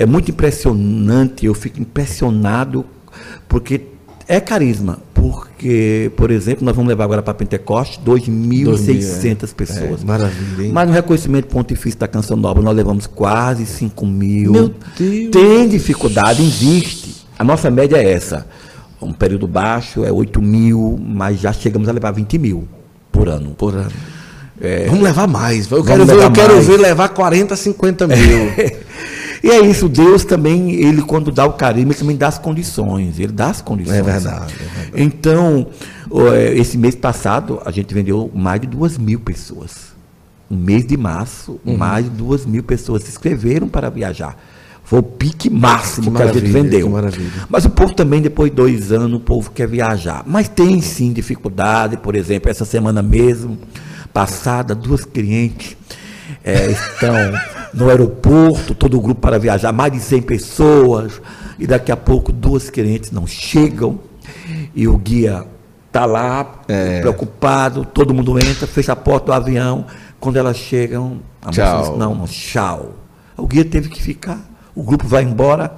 é 0.00 0.06
muito 0.06 0.30
impressionante, 0.30 1.44
eu 1.44 1.52
fico 1.52 1.78
impressionado, 1.78 2.86
porque 3.46 3.82
é 4.26 4.40
carisma. 4.40 4.98
porque, 5.12 6.10
por 6.16 6.30
exemplo, 6.30 6.64
nós 6.64 6.74
vamos 6.74 6.88
levar 6.88 7.04
agora 7.04 7.20
para 7.20 7.34
Pentecoste 7.34 8.00
2.600 8.00 9.42
é. 9.42 9.46
pessoas. 9.54 10.02
É, 10.02 10.06
maravilha, 10.06 10.64
hein? 10.64 10.70
Mas 10.72 10.88
no 10.88 10.94
reconhecimento 10.94 11.48
pontifício 11.48 12.00
da 12.00 12.08
Canção 12.08 12.38
Nova 12.38 12.62
nós 12.62 12.74
levamos 12.74 13.06
quase 13.06 13.66
5 13.66 14.06
mil. 14.06 14.52
Meu 14.52 14.74
Deus! 14.98 15.30
Tem 15.30 15.68
dificuldade, 15.68 16.42
existe. 16.42 17.26
A 17.38 17.44
nossa 17.44 17.70
média 17.70 17.98
é 17.98 18.10
essa. 18.10 18.46
Um 19.02 19.12
período 19.12 19.46
baixo 19.46 20.02
é 20.02 20.10
8 20.10 20.40
mil, 20.40 20.98
mas 20.98 21.38
já 21.38 21.52
chegamos 21.52 21.90
a 21.90 21.92
levar 21.92 22.12
20 22.12 22.38
mil 22.38 22.66
por 23.12 23.28
ano. 23.28 23.50
Por 23.50 23.74
ano. 23.74 23.92
É, 24.58 24.86
vamos 24.86 25.02
levar 25.02 25.26
mais. 25.26 25.70
Eu 25.70 25.84
quero, 25.84 26.06
ver, 26.06 26.16
eu 26.16 26.30
quero 26.30 26.60
ver 26.62 26.78
levar 26.78 27.10
40, 27.10 27.54
50 27.54 28.06
mil. 28.06 28.16
E 29.42 29.50
é 29.50 29.60
isso, 29.60 29.88
Deus 29.88 30.24
também, 30.24 30.72
ele 30.72 31.02
quando 31.02 31.30
dá 31.30 31.46
o 31.46 31.54
carisma, 31.54 31.92
ele 31.92 31.98
também 31.98 32.16
dá 32.16 32.28
as 32.28 32.38
condições, 32.38 33.18
ele 33.18 33.32
dá 33.32 33.48
as 33.48 33.62
condições. 33.62 33.98
É 33.98 34.02
verdade. 34.02 34.54
É 34.54 34.56
verdade. 34.56 35.02
Então, 35.02 35.66
é, 36.32 36.54
esse 36.56 36.76
mês 36.76 36.94
passado, 36.94 37.60
a 37.64 37.70
gente 37.70 37.92
vendeu 37.94 38.30
mais 38.34 38.60
de 38.60 38.66
duas 38.66 38.98
mil 38.98 39.20
pessoas. 39.20 39.90
No 40.48 40.56
mês 40.56 40.84
de 40.84 40.96
março, 40.96 41.60
uhum. 41.64 41.76
mais 41.76 42.04
de 42.04 42.10
duas 42.10 42.44
mil 42.44 42.62
pessoas 42.62 43.04
se 43.04 43.10
inscreveram 43.10 43.68
para 43.68 43.88
viajar. 43.88 44.36
Foi 44.82 44.98
o 44.98 45.02
pique 45.02 45.48
máximo 45.48 46.10
que, 46.10 46.16
que 46.16 46.22
a 46.22 46.32
gente 46.32 46.50
vendeu. 46.50 46.90
Mas 47.48 47.64
o 47.64 47.70
povo 47.70 47.94
também, 47.94 48.20
depois 48.20 48.50
de 48.50 48.56
dois 48.56 48.90
anos, 48.90 49.12
o 49.12 49.20
povo 49.20 49.50
quer 49.52 49.68
viajar. 49.68 50.24
Mas 50.26 50.48
tem 50.48 50.80
sim 50.80 51.12
dificuldade, 51.12 51.96
por 51.96 52.16
exemplo, 52.16 52.50
essa 52.50 52.64
semana 52.64 53.00
mesmo, 53.00 53.56
passada, 54.12 54.74
duas 54.74 55.04
clientes 55.04 55.76
é, 56.42 56.72
estão 56.72 57.14
no 57.72 57.88
aeroporto, 57.88 58.74
todo 58.74 58.96
o 58.96 59.00
grupo 59.00 59.20
para 59.20 59.38
viajar, 59.38 59.72
mais 59.72 59.92
de 59.92 60.00
100 60.00 60.22
pessoas, 60.22 61.20
e 61.58 61.66
daqui 61.66 61.92
a 61.92 61.96
pouco 61.96 62.32
duas 62.32 62.70
clientes 62.70 63.10
não 63.10 63.26
chegam, 63.26 63.98
e 64.74 64.86
o 64.88 64.96
guia 64.96 65.44
está 65.86 66.04
lá, 66.04 66.62
é. 66.68 67.00
preocupado, 67.00 67.84
todo 67.84 68.14
mundo 68.14 68.38
entra, 68.38 68.66
fecha 68.66 68.92
a 68.92 68.96
porta 68.96 69.26
do 69.26 69.32
avião, 69.32 69.86
quando 70.18 70.36
elas 70.36 70.56
chegam, 70.56 71.20
a 71.42 71.50
tchau. 71.50 71.78
moça 71.78 71.90
diz, 71.90 71.98
não, 71.98 72.14
não, 72.14 72.26
tchau. 72.26 72.94
O 73.36 73.46
guia 73.46 73.64
teve 73.64 73.88
que 73.88 74.02
ficar, 74.02 74.38
o 74.74 74.82
grupo 74.82 75.06
vai 75.06 75.22
embora, 75.22 75.74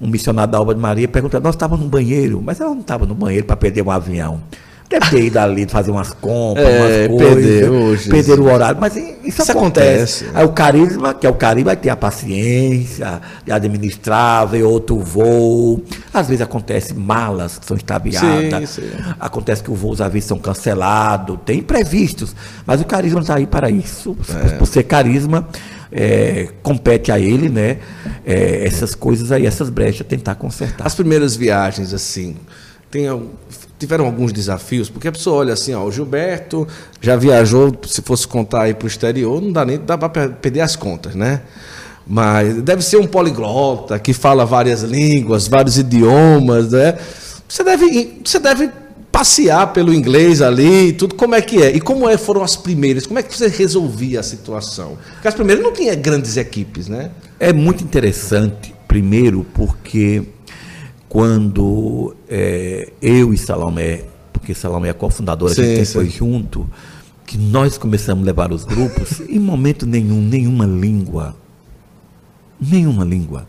um 0.00 0.06
missionário 0.06 0.52
da 0.52 0.58
Alba 0.58 0.74
de 0.74 0.80
Maria 0.80 1.08
pergunta, 1.08 1.40
nós 1.40 1.54
estávamos 1.54 1.84
no 1.84 1.90
banheiro, 1.90 2.40
mas 2.42 2.60
ela 2.60 2.70
não 2.70 2.80
estava 2.80 3.04
no 3.04 3.14
banheiro 3.14 3.46
para 3.46 3.56
perder 3.56 3.82
um 3.82 3.90
avião. 3.90 4.40
Deve 4.88 5.10
ter 5.10 5.24
ido 5.24 5.38
ali 5.38 5.68
fazer 5.68 5.90
umas 5.90 6.14
compras, 6.14 6.66
é, 6.66 7.08
umas 7.08 7.22
coisas. 7.22 8.06
Perder 8.06 8.40
o 8.40 8.44
horário. 8.50 8.80
Mas 8.80 8.96
isso, 8.96 9.16
isso 9.22 9.52
acontece. 9.52 10.24
acontece. 10.24 10.30
Aí 10.34 10.44
o 10.46 10.48
carisma, 10.48 11.12
que 11.12 11.26
é 11.26 11.30
o 11.30 11.34
carisma, 11.34 11.66
vai 11.66 11.76
ter 11.76 11.90
a 11.90 11.96
paciência 11.96 13.20
de 13.44 13.52
administrar, 13.52 14.46
ver 14.46 14.62
outro 14.62 14.98
voo. 14.98 15.82
Às 16.12 16.28
vezes 16.28 16.40
acontece 16.40 16.94
malas 16.94 17.58
que 17.58 17.66
são 17.66 17.76
extraviadas. 17.76 18.70
Sim, 18.70 18.82
sim. 18.82 18.90
Acontece 19.20 19.62
que 19.62 19.70
os 19.70 19.78
voos 19.78 20.00
às 20.00 20.10
vezes 20.10 20.26
são 20.26 20.38
cancelados. 20.38 21.38
Tem 21.44 21.58
imprevistos. 21.58 22.34
Mas 22.64 22.80
o 22.80 22.84
carisma 22.86 23.20
está 23.20 23.36
aí 23.36 23.46
para 23.46 23.70
isso. 23.70 24.16
É. 24.28 24.56
Por 24.56 24.66
ser 24.66 24.84
carisma, 24.84 25.46
é, 25.92 26.48
compete 26.62 27.12
a 27.12 27.18
ele, 27.18 27.50
né? 27.50 27.78
É, 28.24 28.64
essas 28.64 28.94
coisas 28.94 29.32
aí, 29.32 29.44
essas 29.44 29.68
brechas, 29.68 30.06
tentar 30.06 30.34
consertar. 30.34 30.86
As 30.86 30.94
primeiras 30.94 31.36
viagens, 31.36 31.92
assim, 31.92 32.36
tem 32.90 33.06
tiveram 33.78 34.04
alguns 34.06 34.32
desafios, 34.32 34.90
porque 34.90 35.08
a 35.08 35.12
pessoa 35.12 35.36
olha 35.36 35.54
assim, 35.54 35.72
ó, 35.74 35.84
o 35.84 35.92
Gilberto 35.92 36.66
já 37.00 37.16
viajou, 37.16 37.72
se 37.86 38.02
fosse 38.02 38.26
contar 38.26 38.62
aí 38.62 38.74
para 38.74 38.84
o 38.84 38.88
exterior, 38.88 39.40
não 39.40 39.52
dá 39.52 39.64
nem 39.64 39.78
para 39.78 40.08
perder 40.08 40.60
as 40.60 40.76
contas, 40.76 41.14
né? 41.14 41.42
Mas 42.06 42.62
deve 42.62 42.82
ser 42.82 42.96
um 42.96 43.06
poliglota 43.06 43.98
que 43.98 44.12
fala 44.12 44.44
várias 44.46 44.82
línguas, 44.82 45.46
vários 45.46 45.78
idiomas, 45.78 46.72
né? 46.72 46.96
Você 47.46 47.62
deve, 47.62 48.20
você 48.24 48.38
deve 48.38 48.70
passear 49.12 49.72
pelo 49.72 49.92
inglês 49.92 50.40
ali, 50.40 50.92
tudo 50.92 51.14
como 51.14 51.34
é 51.34 51.42
que 51.42 51.62
é. 51.62 51.74
E 51.74 51.80
como 51.80 52.08
é, 52.08 52.16
foram 52.16 52.42
as 52.42 52.56
primeiras? 52.56 53.06
Como 53.06 53.18
é 53.18 53.22
que 53.22 53.36
você 53.36 53.48
resolvia 53.48 54.20
a 54.20 54.22
situação? 54.22 54.96
Porque 55.14 55.28
as 55.28 55.34
primeiras 55.34 55.62
não 55.62 55.72
tinha 55.72 55.94
grandes 55.94 56.36
equipes, 56.36 56.88
né? 56.88 57.10
É 57.38 57.52
muito 57.52 57.84
interessante, 57.84 58.74
primeiro, 58.86 59.44
porque 59.52 60.22
quando 61.08 62.14
é, 62.28 62.92
eu 63.00 63.32
e 63.32 63.38
Salomé, 63.38 64.04
porque 64.32 64.54
Salomé 64.54 64.90
é 64.90 64.92
cofundadora, 64.92 65.54
sim, 65.54 65.62
a 65.62 65.76
gente 65.76 65.92
foi 65.92 66.08
junto, 66.08 66.68
que 67.26 67.38
nós 67.38 67.78
começamos 67.78 68.22
a 68.24 68.26
levar 68.26 68.52
os 68.52 68.64
grupos, 68.64 69.20
em 69.28 69.38
momento 69.38 69.86
nenhum, 69.86 70.20
nenhuma 70.20 70.66
língua, 70.66 71.34
nenhuma 72.60 73.04
língua. 73.04 73.46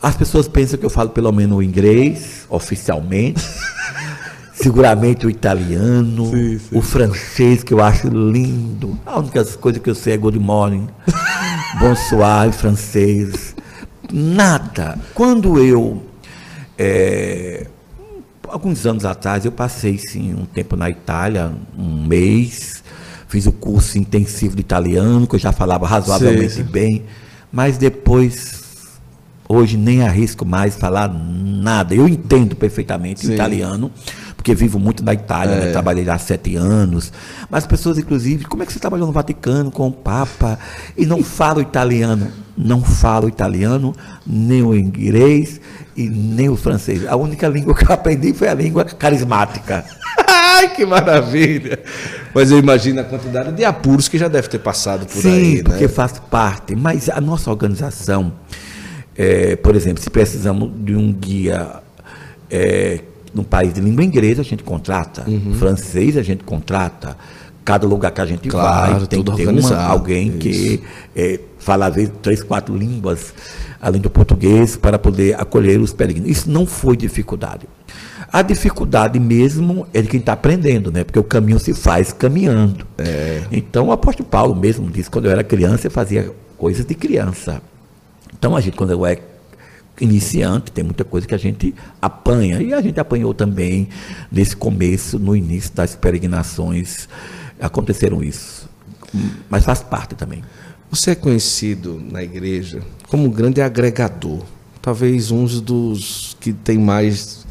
As 0.00 0.16
pessoas 0.16 0.48
pensam 0.48 0.78
que 0.78 0.86
eu 0.86 0.90
falo 0.90 1.10
pelo 1.10 1.30
menos 1.32 1.58
o 1.58 1.62
inglês, 1.62 2.46
oficialmente, 2.48 3.42
seguramente 4.54 5.26
o 5.26 5.30
italiano, 5.30 6.26
sim, 6.30 6.58
sim. 6.58 6.78
o 6.78 6.82
francês, 6.82 7.62
que 7.62 7.72
eu 7.72 7.82
acho 7.82 8.08
lindo. 8.08 8.98
A 9.06 9.18
única 9.18 9.44
coisa 9.44 9.78
que 9.78 9.88
eu 9.88 9.94
sei 9.94 10.14
é 10.14 10.16
good 10.16 10.38
morning, 10.38 10.88
bonsoir 11.78 12.52
francês. 12.52 13.54
Nada. 14.12 14.98
Quando 15.14 15.58
eu 15.58 16.02
é, 16.78 17.66
alguns 18.48 18.86
anos 18.86 19.04
atrás 19.04 19.44
eu 19.44 19.52
passei 19.52 19.98
sim 19.98 20.34
um 20.34 20.44
tempo 20.44 20.76
na 20.76 20.90
Itália, 20.90 21.52
um 21.76 22.06
mês, 22.06 22.82
fiz 23.28 23.46
o 23.46 23.52
curso 23.52 23.98
intensivo 23.98 24.54
de 24.54 24.60
italiano, 24.60 25.26
que 25.26 25.34
eu 25.34 25.40
já 25.40 25.52
falava 25.52 25.86
razoavelmente 25.86 26.54
sim, 26.54 26.62
bem, 26.62 27.04
mas 27.50 27.78
depois 27.78 28.62
hoje 29.48 29.76
nem 29.76 30.02
arrisco 30.02 30.44
mais 30.44 30.76
falar 30.76 31.08
nada. 31.08 31.94
Eu 31.94 32.08
entendo 32.08 32.56
perfeitamente 32.56 33.26
sim. 33.26 33.34
italiano, 33.34 33.90
porque 34.36 34.54
vivo 34.54 34.78
muito 34.78 35.04
na 35.04 35.12
Itália, 35.12 35.56
né? 35.56 35.62
é. 35.62 35.64
né? 35.66 35.72
trabalhei 35.72 36.04
lá 36.04 36.14
há 36.14 36.18
sete 36.18 36.56
anos. 36.56 37.12
Mas 37.50 37.64
as 37.64 37.68
pessoas, 37.68 37.98
inclusive, 37.98 38.44
como 38.44 38.62
é 38.62 38.66
que 38.66 38.72
você 38.72 38.78
trabalhou 38.78 39.06
no 39.06 39.12
Vaticano 39.12 39.70
com 39.70 39.88
o 39.88 39.92
Papa 39.92 40.58
e 40.96 41.04
não 41.04 41.22
fala 41.22 41.60
italiano? 41.60 42.28
Não 42.56 42.82
falo 42.82 43.28
italiano, 43.28 43.94
nem 44.26 44.62
o 44.62 44.74
inglês 44.74 45.60
e 45.96 46.08
nem 46.08 46.48
o 46.48 46.56
francês. 46.56 47.06
A 47.06 47.16
única 47.16 47.48
língua 47.48 47.74
que 47.74 47.84
eu 47.84 47.92
aprendi 47.92 48.32
foi 48.32 48.48
a 48.48 48.54
língua 48.54 48.84
carismática. 48.84 49.84
Ai, 50.26 50.74
que 50.74 50.84
maravilha! 50.84 51.78
Mas 52.34 52.50
eu 52.50 52.58
imagino 52.58 53.00
a 53.00 53.04
quantidade 53.04 53.52
de 53.52 53.64
apuros 53.64 54.08
que 54.08 54.16
já 54.18 54.28
deve 54.28 54.48
ter 54.48 54.58
passado 54.58 55.06
por 55.06 55.20
Sim, 55.20 55.30
aí. 55.30 55.56
Sim, 55.58 55.64
porque 55.64 55.82
né? 55.82 55.88
faz 55.88 56.18
parte. 56.30 56.74
Mas 56.74 57.08
a 57.08 57.20
nossa 57.20 57.50
organização, 57.50 58.32
é, 59.16 59.56
por 59.56 59.76
exemplo, 59.76 60.02
se 60.02 60.10
precisamos 60.10 60.70
de 60.84 60.96
um 60.96 61.12
guia 61.12 61.82
é, 62.50 63.00
num 63.34 63.44
país 63.44 63.72
de 63.72 63.80
língua 63.80 64.04
inglesa, 64.04 64.42
a 64.42 64.44
gente 64.44 64.62
contrata. 64.62 65.24
Uhum. 65.28 65.54
Francês, 65.54 66.16
a 66.16 66.22
gente 66.22 66.44
contrata. 66.44 67.16
Cada 67.64 67.86
lugar 67.86 68.10
que 68.10 68.20
a 68.20 68.26
gente 68.26 68.48
claro, 68.48 68.98
vai 68.98 69.06
tem 69.06 69.22
que 69.22 69.36
ter 69.36 69.46
uma, 69.46 69.84
alguém 69.84 70.28
Isso. 70.28 70.38
que 70.38 70.82
é, 71.14 71.38
fala, 71.58 71.86
às 71.86 71.94
vezes, 71.94 72.12
três, 72.20 72.42
quatro 72.42 72.76
línguas, 72.76 73.32
além 73.82 74.00
do 74.00 74.08
português, 74.08 74.76
para 74.76 74.96
poder 74.96 75.38
acolher 75.38 75.80
os 75.80 75.92
peregrinos. 75.92 76.30
Isso 76.30 76.48
não 76.48 76.64
foi 76.64 76.96
dificuldade. 76.96 77.66
A 78.32 78.40
dificuldade 78.40 79.18
mesmo 79.18 79.86
é 79.92 80.00
de 80.00 80.08
quem 80.08 80.20
está 80.20 80.34
aprendendo, 80.34 80.92
né? 80.92 81.02
Porque 81.02 81.18
o 81.18 81.24
caminho 81.24 81.58
se 81.58 81.74
faz 81.74 82.12
caminhando. 82.12 82.86
É. 82.96 83.42
Então, 83.50 83.88
o 83.88 83.92
apóstolo 83.92 84.28
Paulo 84.28 84.54
mesmo 84.54 84.88
disse, 84.88 85.10
quando 85.10 85.26
eu 85.26 85.32
era 85.32 85.42
criança, 85.42 85.88
eu 85.88 85.90
fazia 85.90 86.30
coisas 86.56 86.86
de 86.86 86.94
criança. 86.94 87.60
Então, 88.32 88.56
a 88.56 88.60
gente, 88.60 88.76
quando 88.76 88.92
eu 88.92 89.04
é 89.04 89.18
iniciante, 90.00 90.70
tem 90.70 90.84
muita 90.84 91.04
coisa 91.04 91.26
que 91.26 91.34
a 91.34 91.38
gente 91.38 91.74
apanha. 92.00 92.62
E 92.62 92.72
a 92.72 92.80
gente 92.80 92.98
apanhou 93.00 93.34
também 93.34 93.88
nesse 94.30 94.56
começo, 94.56 95.18
no 95.18 95.34
início 95.36 95.74
das 95.74 95.96
peregrinações, 95.96 97.08
aconteceram 97.60 98.22
isso. 98.22 98.70
Mas 99.50 99.64
faz 99.64 99.82
parte 99.82 100.14
também. 100.14 100.42
Você 100.92 101.12
é 101.12 101.14
conhecido 101.14 101.98
na 102.10 102.22
igreja 102.22 102.82
como 103.08 103.24
um 103.24 103.30
grande 103.30 103.62
agregador. 103.62 104.44
Talvez 104.82 105.30
um 105.30 105.46
dos 105.46 106.36
que 106.38 106.52
tem 106.52 106.76
mais 106.76 107.46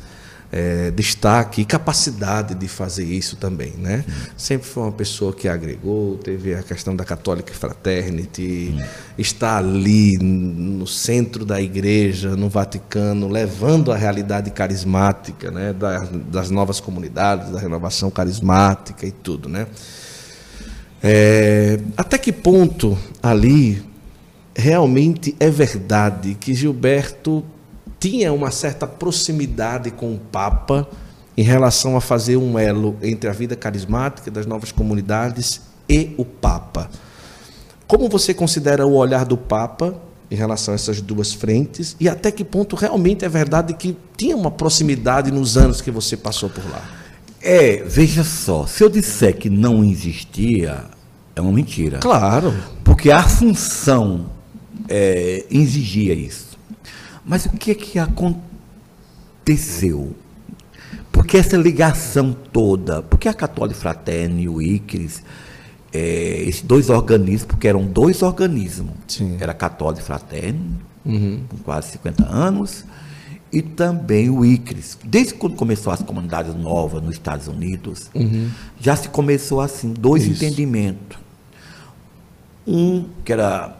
é, 0.52 0.92
destaque 0.92 1.62
e 1.62 1.66
capacidade 1.66 2.54
de 2.54 2.68
fazer 2.68 3.04
isso 3.04 3.38
também, 3.38 3.74
né? 3.80 4.06
Uhum. 4.08 4.14
Sempre 4.38 4.68
foi 4.68 4.84
uma 4.84 4.92
pessoa 4.92 5.34
que 5.34 5.48
agregou, 5.48 6.20
teve 6.20 6.54
a 6.54 6.62
questão 6.62 6.96
da 6.96 7.04
Catholic 7.04 7.52
Fraternity, 7.52 8.76
uhum. 8.78 8.86
está 9.18 9.58
ali 9.58 10.20
no 10.20 10.86
centro 10.86 11.44
da 11.44 11.60
igreja, 11.60 12.36
no 12.36 12.48
Vaticano, 12.48 13.28
levando 13.28 13.92
a 13.92 13.96
realidade 13.96 14.52
carismática, 14.52 15.50
né? 15.50 15.74
Das, 15.74 16.10
das 16.30 16.52
novas 16.52 16.80
comunidades, 16.80 17.50
da 17.50 17.60
renovação 17.60 18.12
carismática 18.12 19.04
e 19.04 19.12
tudo, 19.12 19.50
né? 19.50 19.66
É, 21.04 21.80
até 21.98 22.18
que 22.18 22.32
ponto 22.32 22.98
ali 23.24 23.84
realmente 24.56 25.36
é 25.40 25.50
verdade 25.50 26.36
que 26.36 26.54
Gilberto 26.54 27.44
tinha 28.00 28.32
uma 28.32 28.52
certa 28.52 28.86
proximidade 28.86 29.92
com 29.92 30.14
o 30.14 30.20
Papa 30.20 30.88
em 31.38 31.44
relação 31.44 31.98
a 31.98 32.02
fazer 32.02 32.38
um 32.38 32.58
elo 32.58 32.98
entre 33.02 33.30
a 33.30 33.34
vida 33.34 33.56
carismática 33.56 34.30
das 34.30 34.46
novas 34.46 34.72
comunidades 34.72 35.62
e 35.90 36.14
o 36.18 36.26
Papa. 36.26 36.90
Como 37.88 38.08
você 38.08 38.34
considera 38.34 38.86
o 38.86 38.94
olhar 38.94 39.26
do 39.26 39.38
Papa 39.38 39.96
em 40.30 40.36
relação 40.36 40.74
a 40.74 40.76
essas 40.76 41.02
duas 41.02 41.34
frentes 41.34 41.96
e 42.00 42.08
até 42.08 42.32
que 42.32 42.44
ponto 42.44 42.76
realmente 42.76 43.26
é 43.26 43.30
verdade 43.30 43.74
que 43.74 43.98
tinha 44.16 44.36
uma 44.36 44.52
proximidade 44.52 45.32
nos 45.32 45.58
anos 45.58 45.82
que 45.82 45.92
você 45.92 46.16
passou 46.16 46.50
por 46.50 46.64
lá? 46.70 47.01
É, 47.44 47.84
veja 47.84 48.24
só, 48.24 48.66
se 48.68 48.84
eu 48.84 48.90
disser 48.90 49.36
que 49.38 49.50
não 49.50 49.84
existia, 49.84 50.86
é 51.36 51.42
uma 51.42 51.52
mentira. 51.52 51.98
Claro. 52.00 52.54
Porque 52.84 53.10
a 53.10 53.24
função 53.24 54.28
é, 54.88 55.46
exigia 55.50 56.14
isso. 56.14 56.58
Mas 57.26 57.46
o 57.46 57.52
que 57.52 57.72
é 57.72 57.76
que 57.76 57.98
aconteceu? 57.98 58.46
Porque 61.12 61.38
essa 61.38 61.58
ligação 61.58 62.36
toda, 62.52 63.02
porque 63.02 63.28
a 63.28 63.34
Católica 63.34 63.80
Fraterna 63.80 64.42
e 64.42 64.50
o 64.50 64.62
ICRIS, 64.62 65.24
é, 65.94 66.44
esses 66.48 66.62
dois 66.62 66.90
organismos, 66.90 67.46
porque 67.46 67.68
eram 67.68 67.86
dois 67.86 68.22
organismos, 68.22 68.94
Sim. 69.08 69.38
era 69.40 69.54
Católica 69.54 70.04
Fraterno, 70.04 70.80
com 71.50 71.58
quase 71.64 71.92
50 71.94 72.26
anos, 72.26 72.86
e 73.52 73.62
também 73.62 74.30
o 74.30 74.46
ICRIS. 74.46 74.98
Desde 75.04 75.34
quando 75.34 75.56
começou 75.56 75.92
as 75.92 76.02
comunidades 76.02 76.56
novas 76.56 77.04
nos 77.04 77.14
Estados 77.14 77.48
Unidos, 77.48 78.10
já 78.80 78.96
se 78.96 79.10
começou 79.10 79.60
assim, 79.60 79.92
dois 79.92 80.24
Isso. 80.24 80.44
entendimentos. 80.44 81.18
Um, 82.66 83.06
que 83.26 83.34
era, 83.34 83.76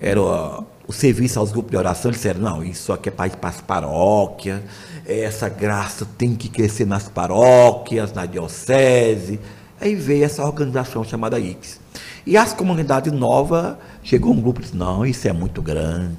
era 0.00 0.20
o, 0.20 0.92
serviço 0.92 1.40
aos 1.40 1.50
grupos 1.50 1.72
de 1.72 1.76
oração, 1.76 2.10
eles 2.10 2.18
disseram, 2.18 2.40
não, 2.40 2.62
isso 2.62 2.92
aqui 2.92 3.08
é 3.08 3.12
para 3.12 3.30
para 3.30 3.50
as 3.50 3.60
paróquias, 3.60 4.60
essa 5.04 5.48
graça 5.48 6.06
tem 6.16 6.36
que 6.36 6.48
crescer 6.48 6.86
nas 6.86 7.08
paróquias, 7.08 8.12
na 8.12 8.26
diocese. 8.26 9.40
Aí 9.80 9.94
veio 9.94 10.24
essa 10.24 10.44
organização 10.44 11.02
chamada 11.02 11.38
IX. 11.38 11.80
E 12.24 12.36
as 12.36 12.52
comunidades 12.52 13.12
novas, 13.12 13.76
chegou 14.02 14.32
um 14.32 14.40
grupo 14.40 14.60
e 14.60 14.64
disse, 14.64 14.76
não, 14.76 15.04
isso 15.04 15.26
é 15.28 15.32
muito 15.32 15.60
grande. 15.60 16.16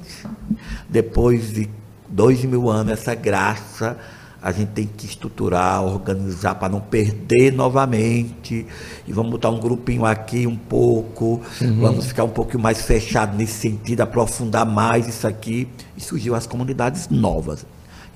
Depois 0.88 1.52
de 1.52 1.68
dois 2.08 2.44
mil 2.44 2.68
anos, 2.68 2.92
essa 2.92 3.14
graça 3.14 3.96
a 4.40 4.52
gente 4.52 4.68
tem 4.68 4.86
que 4.86 5.04
estruturar, 5.04 5.82
organizar 5.82 6.54
para 6.54 6.68
não 6.68 6.80
perder 6.80 7.52
novamente. 7.52 8.66
E 9.06 9.12
vamos 9.12 9.32
botar 9.32 9.50
um 9.50 9.58
grupinho 9.58 10.04
aqui 10.04 10.46
um 10.46 10.56
pouco, 10.56 11.42
vamos 11.80 12.06
ficar 12.06 12.24
um 12.24 12.30
pouquinho 12.30 12.62
mais 12.62 12.82
fechado 12.82 13.36
nesse 13.36 13.54
sentido, 13.54 14.00
aprofundar 14.00 14.64
mais 14.64 15.08
isso 15.08 15.26
aqui. 15.26 15.68
E 15.96 16.00
surgiu 16.00 16.36
as 16.36 16.46
comunidades 16.46 17.08
novas. 17.08 17.66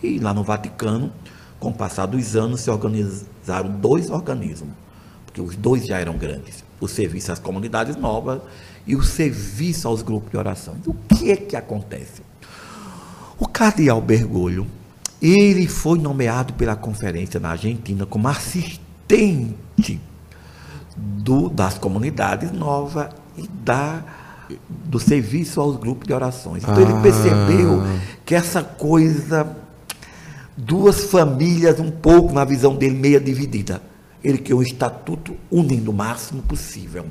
E 0.01 0.19
lá 0.19 0.33
no 0.33 0.45
Vaticano, 0.45 1.13
com 1.59 1.71
o 1.71 1.75
passar 1.75 2.07
dos 2.07 2.37
anos, 2.37 2.61
se 2.61 2.71
organizaram 2.71 3.71
dois 3.81 4.09
organismos, 4.09 4.75
porque 5.27 5.41
os 5.41 5.57
dois 5.57 5.87
já 5.87 5.99
eram 5.99 6.17
grandes. 6.17 6.65
O 6.81 6.87
serviço 6.87 7.33
às 7.33 7.39
comunidades 7.41 7.97
novas 7.97 8.41
e 8.87 8.95
o 8.95 9.03
serviço 9.03 9.89
aos 9.89 10.03
grupos 10.03 10.31
de 10.31 10.37
oração. 10.37 10.75
O 10.87 10.95
que 10.95 11.33
é 11.33 11.37
que 11.37 11.57
acontece? 11.57 12.22
O 13.43 13.49
cardeal 13.49 14.01
Bergoglio, 14.01 14.69
ele 15.21 15.67
foi 15.67 15.99
nomeado 15.99 16.53
pela 16.53 16.77
conferência 16.77 17.41
na 17.41 17.51
Argentina 17.51 18.07
como 18.07 18.29
assistente 18.29 20.01
do- 20.97 21.49
das 21.49 21.77
comunidades 21.77 22.53
novas 22.53 23.09
e 23.37 23.49
da, 23.49 24.01
do 24.69 25.01
serviço 25.01 25.61
aos 25.61 25.77
grupos 25.77 26.07
de 26.07 26.15
orações. 26.15 26.63
Então 26.63 26.81
ele 26.81 26.93
Ah. 26.93 27.01
percebeu 27.01 27.83
que 28.25 28.33
essa 28.37 28.63
coisa, 28.63 29.57
duas 30.57 31.07
famílias 31.07 31.81
um 31.81 31.91
pouco 31.91 32.33
na 32.33 32.45
visão 32.45 32.77
dele 32.77 32.95
meia 32.97 33.19
dividida. 33.19 33.83
Ele 34.23 34.39
quer 34.39 34.55
um 34.55 34.63
estatuto 34.63 35.35
unindo 35.51 35.91
o 35.91 35.95
máximo 35.95 36.43
possível 36.43 37.07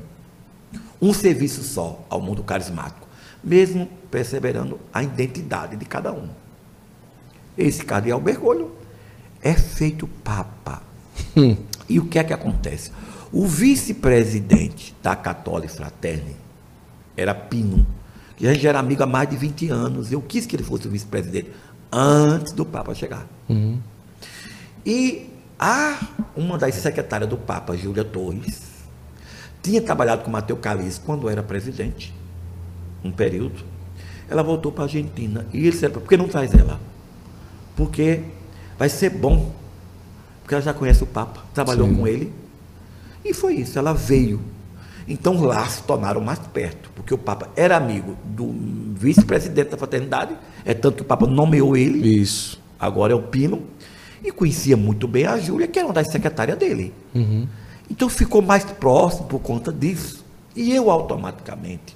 um 1.02 1.14
serviço 1.14 1.62
só 1.62 2.00
ao 2.10 2.22
mundo 2.22 2.42
carismático, 2.42 3.06
mesmo 3.44 3.88
perseverando 4.10 4.80
a 4.94 5.04
identidade 5.04 5.76
de 5.76 5.86
cada 5.86 6.12
um. 6.12 6.30
Esse 7.58 7.84
cardeal 7.84 8.20
Bergoglio 8.20 8.72
é 9.42 9.54
feito 9.54 10.08
papa. 10.08 10.82
E 11.90 12.00
o 12.00 12.06
que 12.06 12.18
é 12.20 12.24
que 12.24 12.34
acontece? 12.34 12.92
O 13.34 13.46
vice-presidente 13.46 14.96
da 15.02 15.16
Católica 15.16 15.74
Fraterni 15.74 16.36
era 17.18 17.34
Pino, 17.34 17.86
que 18.38 18.48
a 18.48 18.54
gente 18.54 18.64
já 18.64 18.70
era 18.70 18.80
amigo 18.80 19.04
há 19.04 19.06
mais 19.06 19.30
de 19.30 19.36
20 19.36 19.70
anos. 19.70 20.12
Eu 20.12 20.22
quis 20.22 20.46
que 20.46 20.56
ele 20.56 20.64
fosse 20.64 20.88
o 20.88 20.92
vice-presidente 20.92 21.52
antes 21.92 22.54
do 22.54 22.66
Papa 22.66 22.94
chegar. 22.94 23.28
E 24.86 25.30
a, 25.60 26.00
uma 26.36 26.58
das 26.58 26.76
secretárias 26.76 27.30
do 27.30 27.38
Papa, 27.38 27.76
Júlia 27.76 28.04
Torres, 28.04 28.72
tinha 29.62 29.82
trabalhado 29.82 30.24
com 30.24 30.32
Mateu 30.32 30.58
Caliz 30.58 30.98
quando 30.98 31.30
era 31.30 31.44
presidente, 31.44 32.14
um 33.04 33.12
período. 33.12 33.64
Ela 34.30 34.44
voltou 34.44 34.72
para 34.72 34.84
a 34.84 34.88
Argentina. 34.88 35.46
E 35.54 35.60
ele 35.60 35.72
disse, 35.72 35.88
por 35.90 36.04
que 36.04 36.18
não 36.18 36.28
traz 36.28 36.54
ela? 36.54 36.80
Porque 37.76 38.22
vai 38.78 38.90
ser 38.90 39.10
bom. 39.10 39.52
Porque 40.42 40.56
ela 40.56 40.64
já 40.64 40.74
conhece 40.74 41.04
o 41.04 41.08
Papa, 41.08 41.44
trabalhou 41.54 41.88
Sim. 41.88 41.96
com 41.96 42.08
ele. 42.08 42.34
E 43.24 43.34
foi 43.34 43.56
isso, 43.56 43.78
ela 43.78 43.94
veio. 43.94 44.42
Então 45.08 45.42
lá 45.44 45.68
se 45.68 45.84
tornaram 45.84 46.22
mais 46.22 46.40
perto, 46.40 46.90
porque 46.96 47.14
o 47.14 47.18
Papa 47.18 47.50
era 47.56 47.76
amigo 47.76 48.16
do 48.24 48.54
vice-presidente 48.96 49.70
da 49.72 49.78
fraternidade, 49.78 50.36
é 50.64 50.74
tanto 50.74 50.98
que 50.98 51.02
o 51.02 51.06
Papa 51.06 51.26
nomeou 51.28 51.76
ele, 51.76 52.22
Isso. 52.22 52.62
agora 52.80 53.12
é 53.12 53.16
o 53.16 53.22
Pino, 53.22 53.64
e 54.24 54.32
conhecia 54.32 54.78
muito 54.78 55.08
bem 55.08 55.26
a 55.26 55.38
Júlia, 55.38 55.68
que 55.68 55.80
era 55.80 55.88
uma 55.88 55.94
das 55.94 56.12
secretárias 56.12 56.58
dele. 56.58 56.94
Então 57.90 58.08
ficou 58.08 58.42
mais 58.42 58.64
próximo 58.64 59.28
por 59.28 59.40
conta 59.40 59.72
disso. 59.72 60.24
E 60.56 60.72
eu 60.72 60.90
automaticamente, 60.90 61.96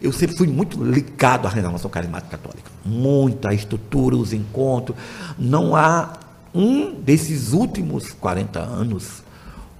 eu 0.00 0.12
sempre 0.12 0.36
fui 0.36 0.46
muito 0.46 0.82
ligado 0.82 1.46
à 1.46 1.50
renovação 1.50 1.90
carismática 1.90 2.36
católica. 2.36 2.70
Muita 2.84 3.52
estrutura, 3.52 4.16
os 4.16 4.32
encontros. 4.32 4.96
Não 5.38 5.74
há 5.74 6.12
um 6.54 6.94
desses 6.94 7.52
últimos 7.52 8.12
40 8.12 8.60
anos, 8.60 9.22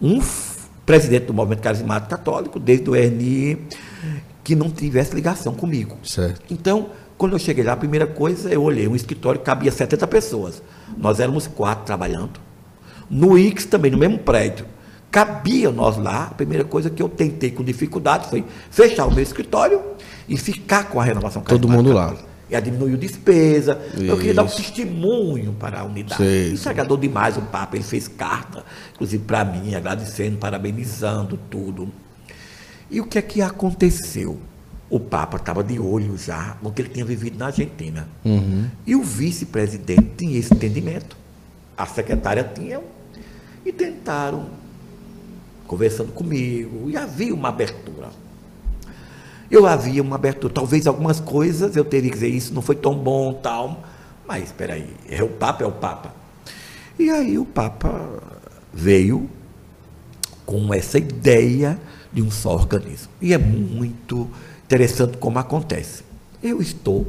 um 0.03 0.21
presidente 0.85 1.27
do 1.27 1.35
movimento 1.35 1.63
carismático 1.63 2.11
católico, 2.11 2.59
desde 2.59 2.89
o 2.91 2.97
ERNI, 2.97 3.59
que 4.43 4.57
não 4.57 4.71
tivesse 4.71 5.15
ligação 5.15 5.55
comigo. 5.55 5.97
Certo. 6.03 6.43
Então, 6.51 6.91
quando 7.17 7.35
eu 7.35 7.39
cheguei 7.39 7.63
lá, 7.63 7.73
a 7.73 7.77
primeira 7.77 8.07
coisa, 8.07 8.49
eu 8.49 8.63
olhei 8.63 8.89
um 8.89 8.97
escritório 8.97 9.41
que 9.41 9.47
cabia 9.47 9.71
70 9.71 10.07
pessoas. 10.07 10.63
Nós 10.97 11.21
éramos 11.21 11.47
quatro 11.47 11.85
trabalhando. 11.85 12.41
No 13.11 13.39
Ix 13.39 13.65
também, 13.67 13.91
no 13.91 13.99
mesmo 13.99 14.19
prédio. 14.19 14.67
Cabia 15.11 15.71
nós 15.71 15.97
lá. 15.97 16.25
A 16.25 16.35
primeira 16.35 16.65
coisa 16.65 16.91
que 16.91 17.03
eu 17.03 17.09
tentei 17.09 17.51
com 17.51 17.65
dificuldade 17.65 18.29
foi 18.29 18.45
fechar 18.71 19.07
o 19.07 19.11
meu 19.11 19.23
escritório 19.23 19.83
e 20.29 20.37
ficar 20.37 20.85
com 20.89 21.01
a 21.01 21.05
renovação 21.05 21.43
Todo 21.43 21.69
mundo 21.69 21.93
lá. 21.93 22.15
E 22.51 22.57
a 22.57 22.61
diminuir 22.61 22.97
despesa. 22.97 23.79
Eu 23.97 24.17
queria 24.17 24.35
dar 24.35 24.43
um 24.43 24.47
Isso. 24.47 24.57
testemunho 24.57 25.53
para 25.55 25.81
a 25.81 25.85
unidade. 25.85 26.23
Sei, 26.23 26.53
Isso 26.53 26.63
sei. 26.63 26.73
agradou 26.73 26.97
demais 26.97 27.37
o 27.37 27.43
Papa. 27.43 27.77
Ele 27.77 27.85
fez 27.85 28.09
carta, 28.09 28.65
inclusive 28.95 29.23
para 29.25 29.45
mim, 29.45 29.75
agradecendo, 29.75 30.39
parabenizando 30.39 31.39
tudo. 31.51 31.91
E 32.91 33.01
o 33.01 33.07
que 33.07 33.19
é 33.19 33.23
que 33.23 33.43
aconteceu? 33.43 34.39
O 34.89 34.99
Papa 34.99 35.37
estava 35.37 35.63
de 35.63 35.79
olho 35.79 36.17
já 36.17 36.57
no 36.63 36.73
que 36.73 36.81
ele 36.81 36.89
tinha 36.89 37.05
vivido 37.05 37.39
na 37.39 37.47
Argentina. 37.47 38.09
E 38.87 38.97
o 38.97 39.03
vice-presidente 39.03 40.11
tinha 40.17 40.39
esse 40.39 40.53
entendimento. 40.55 41.17
A 41.77 41.85
secretária 41.85 42.43
tinha. 42.43 42.81
E 43.65 43.71
tentaram, 43.71 44.47
conversando 45.67 46.13
comigo, 46.13 46.89
e 46.89 46.97
havia 46.97 47.35
uma 47.35 47.51
abertura. 47.51 48.09
Eu 49.51 49.67
havia 49.67 50.03
uma 50.03 50.17
abertura. 50.17 50.53
Talvez 50.53 50.87
algumas 50.87 51.21
coisas 51.21 51.77
eu 51.77 51.85
teria 51.85 52.11
que 52.11 52.17
dizer 52.17 52.29
isso 52.29 52.53
não 52.53 52.63
foi 52.63 52.77
tão 52.77 52.95
bom, 52.95 53.33
tal. 53.35 53.83
Mas 54.27 54.45
espera 54.45 54.75
aí, 54.75 54.95
é 55.09 55.23
o 55.23 55.29
Papa, 55.29 55.65
é 55.65 55.67
o 55.67 55.73
Papa. 55.73 56.13
E 56.99 57.11
aí 57.11 57.39
o 57.39 57.45
Papa 57.45 58.09
veio 58.73 59.29
com 60.45 60.73
essa 60.75 60.99
ideia 60.99 61.79
de 62.13 62.21
um 62.21 62.31
só 62.31 62.55
organismo. 62.55 63.09
E 63.21 63.33
é 63.33 63.39
muito 63.39 64.29
interessante 64.65 65.17
como 65.17 65.39
acontece. 65.39 66.03
Eu 66.43 66.61
estou 66.61 67.07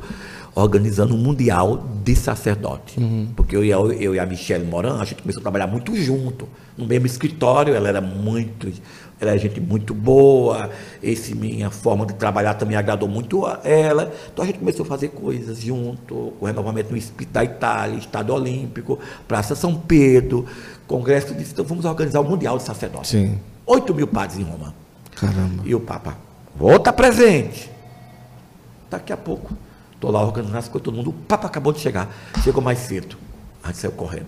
organizando 0.56 1.16
um 1.16 1.18
mundial 1.18 1.86
de 2.04 2.16
sacerdote. 2.16 3.00
Porque 3.36 3.56
eu 3.56 3.64
e, 3.64 3.72
a, 3.72 3.78
eu 3.78 4.16
e 4.16 4.20
a 4.20 4.26
Michelle 4.26 4.66
Moran, 4.66 5.00
a 5.00 5.06
gente 5.06 5.22
começou 5.22 5.40
a 5.40 5.44
trabalhar 5.44 5.68
muito 5.68 5.96
junto, 5.96 6.48
no 6.78 6.86
mesmo 6.86 7.06
escritório, 7.06 7.74
ela 7.74 7.88
era 7.88 8.02
muito, 8.02 8.72
ela 9.20 9.32
é 9.32 9.38
gente 9.38 9.60
muito 9.60 9.94
boa, 9.94 10.70
esse 11.04 11.36
minha 11.36 11.70
forma 11.70 12.06
de 12.06 12.14
trabalhar 12.14 12.54
também 12.54 12.78
agradou 12.78 13.08
muito 13.08 13.46
a 13.46 13.60
ela. 13.64 14.14
Então 14.32 14.44
a 14.44 14.48
gente 14.48 14.60
começou 14.60 14.86
a 14.86 14.88
fazer 14.88 15.10
coisas 15.10 15.60
junto, 15.60 16.34
o 16.40 16.46
renovamento 16.46 16.92
no 16.92 16.98
Espírito 16.98 17.34
da 17.34 17.44
Itália, 17.44 17.98
Estado 17.98 18.34
Olímpico, 18.34 18.98
Praça 19.28 19.56
São 19.56 19.76
Pedro, 19.76 20.46
Congresso 20.88 21.34
de 21.34 21.44
então 21.44 21.66
vamos 21.66 21.84
organizar 21.84 22.22
o 22.22 22.24
Mundial 22.24 22.58
de 22.58 22.64
Sacerdote. 22.64 23.10
Sim. 23.10 23.40
8 23.66 23.94
mil 23.94 24.08
padres 24.08 24.40
em 24.40 24.44
Roma. 24.44 24.74
Caramba. 25.16 25.64
E 25.66 25.76
o 25.76 25.82
Papa, 25.82 26.18
vou 26.56 26.78
estar 26.78 26.94
presente. 26.94 27.70
Daqui 28.90 29.12
a 29.12 29.18
pouco, 29.18 29.54
estou 29.94 30.12
lá 30.12 30.22
organizando 30.22 30.58
as 30.58 30.68
coisas, 30.68 30.86
todo 30.86 30.96
mundo, 30.96 31.10
o 31.10 31.14
Papa 31.14 31.48
acabou 31.48 31.74
de 31.74 31.80
chegar. 31.80 32.10
Chegou 32.42 32.64
mais 32.64 32.80
cedo. 32.80 33.18
A 33.62 33.68
gente 33.68 33.80
saiu 33.80 33.92
correndo. 33.92 34.28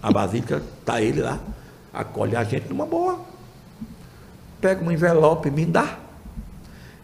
A 0.00 0.10
Basílica, 0.10 0.62
está 0.78 1.02
ele 1.02 1.20
lá, 1.20 1.38
acolhe 1.92 2.36
a 2.36 2.44
gente 2.44 2.68
numa 2.68 2.86
boa. 2.86 3.29
Pega 4.60 4.84
um 4.84 4.90
envelope, 4.90 5.50
me 5.50 5.64
dá. 5.64 5.98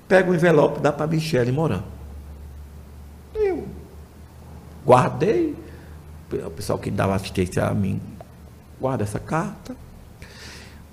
Pega 0.06 0.30
o 0.30 0.34
envelope, 0.34 0.80
dá 0.80 0.92
para 0.92 1.06
Michele 1.06 1.50
Moran. 1.50 1.82
Guardei. 4.86 5.56
O 6.32 6.50
pessoal 6.50 6.78
que 6.78 6.90
dava 6.90 7.14
assistência 7.14 7.64
a 7.66 7.74
mim, 7.74 8.00
guarda 8.80 9.04
essa 9.04 9.18
carta. 9.18 9.76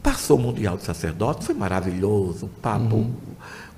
Passou 0.01 0.38
o 0.38 0.41
Mundial 0.41 0.78
de 0.78 0.84
Sacerdote, 0.84 1.45
foi 1.45 1.55
maravilhoso. 1.55 2.47
O 2.47 2.49
papo 2.49 2.95
uhum. 2.95 3.14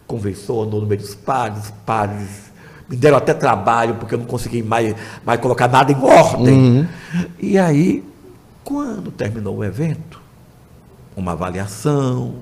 conversou, 0.08 0.64
andou 0.64 0.82
no 0.82 0.88
meio 0.88 1.02
dos 1.02 1.16
padres, 1.16 1.66
os 1.66 1.72
padres 1.86 2.52
me 2.90 2.96
deram 2.96 3.18
até 3.18 3.34
trabalho, 3.34 3.96
porque 3.96 4.16
eu 4.16 4.20
não 4.20 4.26
consegui 4.26 4.62
mais, 4.62 4.96
mais 5.26 5.40
colocar 5.40 5.68
nada 5.68 5.92
em 5.92 6.02
ordem. 6.04 6.54
Uhum. 6.54 6.88
E 7.40 7.58
aí, 7.58 8.04
quando 8.64 9.12
terminou 9.12 9.58
o 9.58 9.64
evento, 9.64 10.22
uma 11.16 11.34
avaliação, 11.34 12.36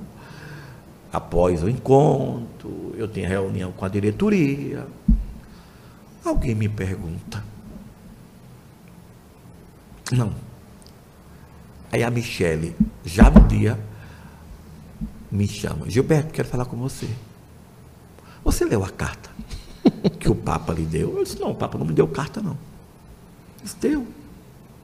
após 1.14 1.62
o 1.62 1.70
encontro, 1.70 2.92
eu 2.98 3.08
tinha 3.08 3.30
reunião 3.30 3.72
com 3.72 3.86
a 3.86 3.88
diretoria. 3.88 4.88
Alguém 6.26 6.56
me 6.56 6.68
pergunta. 6.68 7.44
Não. 10.12 10.34
Aí 11.92 12.04
a 12.04 12.10
Michele, 12.10 12.76
já 13.06 13.30
no 13.30 13.48
dia, 13.48 13.80
me 15.32 15.48
chama. 15.48 15.88
Gilberto, 15.88 16.34
quero 16.34 16.48
falar 16.48 16.66
com 16.66 16.78
você. 16.78 17.08
Você 18.44 18.66
leu 18.66 18.84
a 18.84 18.90
carta 18.90 19.30
que 20.20 20.30
o 20.30 20.36
Papa 20.36 20.74
lhe 20.74 20.84
deu? 20.84 21.16
Eu 21.18 21.24
disse, 21.24 21.40
não, 21.40 21.52
o 21.52 21.56
Papa 21.56 21.78
não 21.78 21.86
me 21.86 21.94
deu 21.94 22.08
carta, 22.08 22.42
não. 22.42 22.58
Ele 23.58 23.64
disse, 23.64 23.78
deu. 23.78 24.08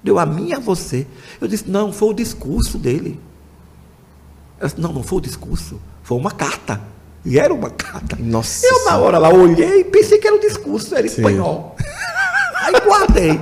Deu 0.04 0.20
a 0.20 0.26
mim 0.28 0.50
e 0.50 0.54
a 0.54 0.60
você. 0.60 1.08
Eu 1.42 1.48
disse, 1.48 1.68
não, 1.68 1.92
foi 1.92 2.10
o 2.10 2.14
discurso 2.14 2.78
dele. 2.78 3.20
Disse, 4.62 4.80
não, 4.80 4.94
não 4.94 5.02
foi 5.02 5.18
o 5.18 5.22
discurso. 5.22 5.82
Foi 6.10 6.18
uma 6.18 6.32
carta. 6.32 6.82
E 7.24 7.38
era 7.38 7.54
uma 7.54 7.70
carta. 7.70 8.18
Nossa. 8.20 8.66
Eu, 8.66 8.86
na 8.86 8.98
hora 8.98 9.20
lá, 9.20 9.30
olhei 9.30 9.82
e 9.82 9.84
pensei 9.84 10.18
que 10.18 10.26
era 10.26 10.36
o 10.36 10.40
discurso, 10.40 10.96
era 10.96 11.08
Sim. 11.08 11.18
espanhol. 11.18 11.76
Aí 12.64 12.74
guardei. 12.84 13.40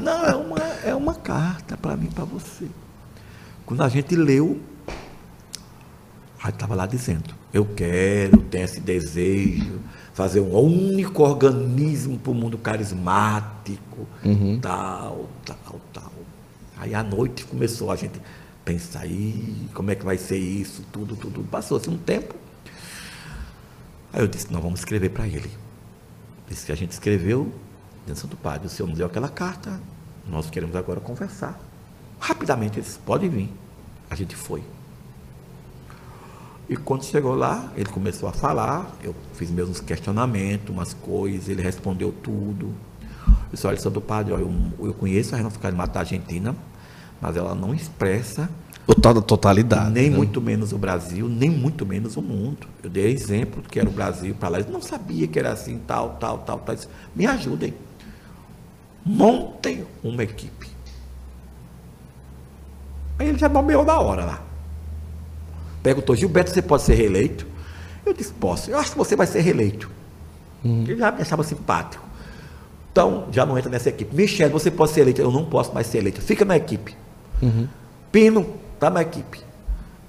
Não, 0.00 0.24
é 0.24 0.36
uma, 0.36 0.58
é 0.84 0.94
uma 0.94 1.14
carta 1.16 1.76
para 1.76 1.96
mim, 1.96 2.06
para 2.06 2.24
você. 2.24 2.68
Quando 3.66 3.82
a 3.82 3.88
gente 3.88 4.14
leu, 4.14 4.60
aí 6.40 6.50
estava 6.50 6.76
lá 6.76 6.86
dizendo: 6.86 7.34
Eu 7.52 7.64
quero, 7.64 8.38
tenho 8.42 8.64
esse 8.64 8.80
desejo, 8.80 9.80
fazer 10.12 10.38
um 10.38 10.54
único 10.56 11.20
organismo 11.24 12.16
para 12.16 12.30
o 12.30 12.34
mundo 12.34 12.58
carismático, 12.58 14.06
uhum. 14.24 14.60
tal, 14.60 15.28
tal, 15.44 15.80
tal. 15.92 16.12
Aí 16.76 16.94
à 16.94 17.02
noite 17.02 17.44
começou 17.44 17.90
a 17.90 17.96
gente 17.96 18.20
pensar, 18.64 19.00
aí, 19.02 19.68
como 19.74 19.90
é 19.90 19.94
que 19.94 20.04
vai 20.04 20.16
ser 20.16 20.38
isso, 20.38 20.84
tudo, 20.92 21.16
tudo. 21.16 21.42
Passou-se 21.44 21.88
um 21.90 21.98
tempo. 21.98 22.34
Aí 24.12 24.20
eu 24.20 24.26
disse, 24.26 24.52
nós 24.52 24.62
vamos 24.62 24.80
escrever 24.80 25.10
para 25.10 25.26
ele. 25.26 25.50
Disse 26.48 26.66
que 26.66 26.72
a 26.72 26.74
gente 26.74 26.92
escreveu, 26.92 27.52
dentro 28.06 28.22
Santo 28.22 28.36
Padre, 28.36 28.66
o 28.66 28.70
senhor 28.70 28.88
nos 28.88 28.98
deu 28.98 29.06
aquela 29.06 29.28
carta, 29.28 29.80
nós 30.26 30.48
queremos 30.48 30.74
agora 30.74 31.00
conversar. 31.00 31.58
Rapidamente 32.18 32.78
ele 32.78 32.86
disse, 32.86 32.98
pode 32.98 33.28
vir. 33.28 33.50
A 34.08 34.14
gente 34.14 34.34
foi. 34.34 34.62
E 36.68 36.76
quando 36.76 37.04
chegou 37.04 37.34
lá, 37.34 37.70
ele 37.76 37.90
começou 37.90 38.28
a 38.28 38.32
falar, 38.32 38.90
eu 39.02 39.14
fiz 39.34 39.50
meus 39.50 39.80
questionamentos, 39.80 40.70
umas 40.70 40.94
coisas, 40.94 41.48
ele 41.48 41.60
respondeu 41.60 42.10
tudo. 42.10 42.72
Eu 43.26 43.34
disse, 43.52 43.66
olha, 43.66 43.78
Santo 43.78 44.00
Padre, 44.00 44.32
eu, 44.32 44.50
eu 44.78 44.94
conheço 44.94 45.34
a 45.34 45.38
Renata 45.38 45.58
Carimata 45.58 45.92
da 45.92 46.00
Argentina, 46.00 46.56
mas 47.24 47.38
ela 47.38 47.54
não 47.54 47.74
expressa 47.74 48.50
o 48.86 48.94
tal 48.94 49.14
da 49.14 49.22
totalidade. 49.22 49.90
Nem 49.90 50.10
né? 50.10 50.16
muito 50.16 50.42
menos 50.42 50.74
o 50.74 50.78
Brasil, 50.78 51.26
nem 51.26 51.48
muito 51.48 51.86
menos 51.86 52.18
o 52.18 52.22
mundo. 52.22 52.66
Eu 52.82 52.90
dei 52.90 53.10
exemplo 53.10 53.62
que 53.62 53.80
era 53.80 53.88
o 53.88 53.92
Brasil 53.92 54.34
para 54.38 54.50
lá. 54.50 54.60
Eu 54.60 54.70
não 54.70 54.82
sabia 54.82 55.26
que 55.26 55.38
era 55.38 55.50
assim, 55.50 55.80
tal, 55.86 56.18
tal, 56.20 56.36
tal, 56.40 56.58
tal. 56.58 56.76
Me 57.16 57.24
ajudem. 57.24 57.72
Montem 59.02 59.86
uma 60.02 60.22
equipe. 60.22 60.68
Aí 63.18 63.30
ele 63.30 63.38
já 63.38 63.48
nomeou 63.48 63.86
na 63.86 63.98
hora 63.98 64.26
lá. 64.26 64.42
Perguntou, 65.82 66.14
Gilberto, 66.14 66.50
você 66.50 66.60
pode 66.60 66.82
ser 66.82 66.94
reeleito? 66.94 67.46
Eu 68.04 68.12
disse, 68.12 68.34
posso. 68.34 68.70
Eu 68.70 68.78
acho 68.78 68.92
que 68.92 68.98
você 68.98 69.16
vai 69.16 69.26
ser 69.26 69.40
reeleito. 69.40 69.90
Uhum. 70.62 70.82
Ele 70.82 70.98
já 70.98 71.10
me 71.10 71.22
achava 71.22 71.42
simpático. 71.42 72.04
Então, 72.92 73.28
já 73.32 73.46
não 73.46 73.56
entra 73.56 73.70
nessa 73.70 73.88
equipe. 73.88 74.14
Michel, 74.14 74.50
você 74.50 74.70
pode 74.70 74.90
ser 74.90 75.00
eleito. 75.00 75.22
Eu 75.22 75.30
não 75.30 75.46
posso 75.46 75.72
mais 75.72 75.86
ser 75.86 75.98
eleito. 75.98 76.20
Fica 76.20 76.44
na 76.44 76.56
equipe. 76.58 76.94
Uhum. 77.42 77.68
Pino, 78.10 78.46
está 78.74 78.90
na 78.90 79.02
equipe. 79.02 79.40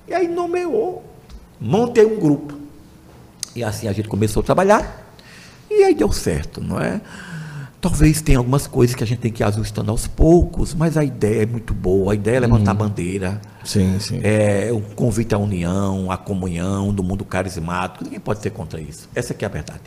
E 0.08 0.14
aí 0.14 0.28
nomeou. 0.28 1.04
Montei 1.60 2.06
um 2.06 2.20
grupo. 2.20 2.54
E 3.56 3.64
assim 3.64 3.88
a 3.88 3.94
gente 3.94 4.08
começou 4.08 4.42
a 4.42 4.44
trabalhar. 4.44 5.06
E 5.70 5.84
aí 5.84 5.96
deu 5.96 6.12
certo, 6.12 6.62
não 6.62 6.80
é? 6.80 7.02
Talvez 7.82 8.22
tenha 8.22 8.38
algumas 8.40 8.66
coisas 8.66 8.96
que 8.96 9.04
a 9.04 9.08
gente 9.08 9.20
tem 9.20 9.32
que 9.32 9.44
ir 9.44 9.46
ajustando 9.46 9.92
aos 9.92 10.08
poucos, 10.08 10.74
mas 10.74 10.98
a 10.98 11.04
ideia 11.04 11.44
é 11.44 11.46
muito 11.46 11.74
boa. 11.74 12.14
A 12.14 12.16
ideia 12.16 12.38
é 12.38 12.40
levantar 12.40 12.72
uhum. 12.76 12.84
a 12.84 12.88
bandeira. 12.88 13.42
Sim, 13.64 14.00
sim. 14.00 14.20
É 14.24 14.70
o 14.72 14.82
convite 14.82 15.36
à 15.36 15.38
união, 15.38 16.12
à 16.12 16.18
comunhão 16.18 16.94
do 16.94 17.04
mundo 17.04 17.24
carismático. 17.24 18.04
Ninguém 18.04 18.20
pode 18.20 18.42
ser 18.42 18.50
contra 18.50 18.82
isso. 18.82 19.08
Essa 19.14 19.36
é 19.40 19.46
a 19.46 19.50
verdade. 19.50 19.82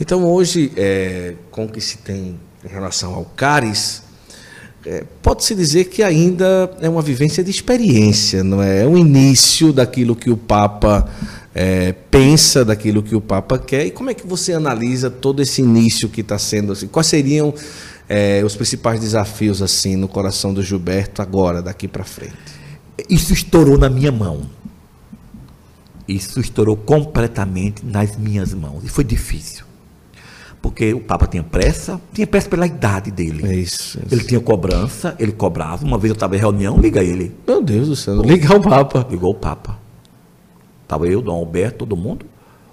Então 0.00 0.24
hoje, 0.24 0.72
é, 0.76 1.34
com 1.50 1.66
o 1.66 1.68
que 1.68 1.80
se 1.80 1.98
tem 1.98 2.38
em 2.64 2.68
relação 2.68 3.14
ao 3.14 3.24
Caris, 3.24 4.02
é, 4.84 5.04
pode-se 5.22 5.54
dizer 5.54 5.86
que 5.86 6.02
ainda 6.02 6.70
é 6.80 6.88
uma 6.88 7.02
vivência 7.02 7.44
de 7.44 7.50
experiência, 7.50 8.42
não 8.42 8.62
é? 8.62 8.82
É 8.82 8.86
o 8.86 8.96
início 8.96 9.72
daquilo 9.72 10.16
que 10.16 10.30
o 10.30 10.36
Papa 10.36 11.08
é, 11.54 11.92
pensa, 12.10 12.64
daquilo 12.64 13.02
que 13.02 13.14
o 13.14 13.20
Papa 13.20 13.58
quer. 13.58 13.86
E 13.86 13.90
como 13.90 14.10
é 14.10 14.14
que 14.14 14.26
você 14.26 14.54
analisa 14.54 15.10
todo 15.10 15.42
esse 15.42 15.60
início 15.60 16.08
que 16.08 16.22
está 16.22 16.38
sendo 16.38 16.72
assim? 16.72 16.86
Quais 16.86 17.06
seriam 17.06 17.52
é, 18.08 18.42
os 18.44 18.56
principais 18.56 19.00
desafios 19.00 19.60
assim 19.60 19.96
no 19.96 20.08
coração 20.08 20.54
do 20.54 20.62
Gilberto 20.62 21.20
agora, 21.20 21.60
daqui 21.60 21.86
para 21.86 22.04
frente? 22.04 22.60
Isso 23.08 23.32
estourou 23.32 23.76
na 23.76 23.90
minha 23.90 24.12
mão. 24.12 24.48
Isso 26.08 26.40
estourou 26.40 26.76
completamente 26.76 27.84
nas 27.84 28.16
minhas 28.16 28.54
mãos. 28.54 28.82
E 28.84 28.88
foi 28.88 29.04
difícil 29.04 29.69
porque 30.62 30.92
o 30.92 31.00
Papa 31.00 31.26
tinha 31.26 31.42
pressa, 31.42 32.00
tinha 32.12 32.26
pressa 32.26 32.48
pela 32.48 32.66
idade 32.66 33.10
dele. 33.10 33.46
É 33.46 33.54
isso, 33.54 33.98
isso. 33.98 34.14
Ele 34.14 34.24
tinha 34.24 34.40
cobrança, 34.40 35.16
ele 35.18 35.32
cobrava. 35.32 35.84
Uma 35.84 35.96
vez 35.96 36.10
eu 36.10 36.14
estava 36.14 36.36
em 36.36 36.38
reunião, 36.38 36.78
liga 36.78 37.02
ele. 37.02 37.34
Meu 37.46 37.62
Deus 37.62 37.88
do 37.88 37.96
céu, 37.96 38.20
liga 38.22 38.54
o 38.54 38.60
Papa. 38.60 39.06
Ligou 39.10 39.30
o 39.30 39.34
Papa. 39.34 39.78
Estava 40.82 41.06
eu, 41.06 41.22
Dom 41.22 41.34
Alberto, 41.34 41.78
todo 41.78 41.96
mundo. 41.96 42.26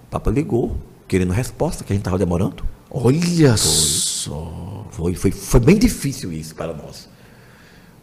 O 0.08 0.10
Papa 0.10 0.30
ligou, 0.30 0.76
querendo 1.08 1.32
resposta, 1.32 1.84
que 1.84 1.94
a 1.94 1.96
gente 1.96 2.02
estava 2.02 2.18
demorando. 2.18 2.64
Olha 2.90 3.56
foi, 3.56 3.58
só. 3.58 4.86
Foi, 4.92 5.16
foi, 5.16 5.32
foi 5.32 5.60
bem 5.60 5.78
difícil 5.78 6.34
isso 6.34 6.56
para 6.56 6.74
nós. 6.74 7.08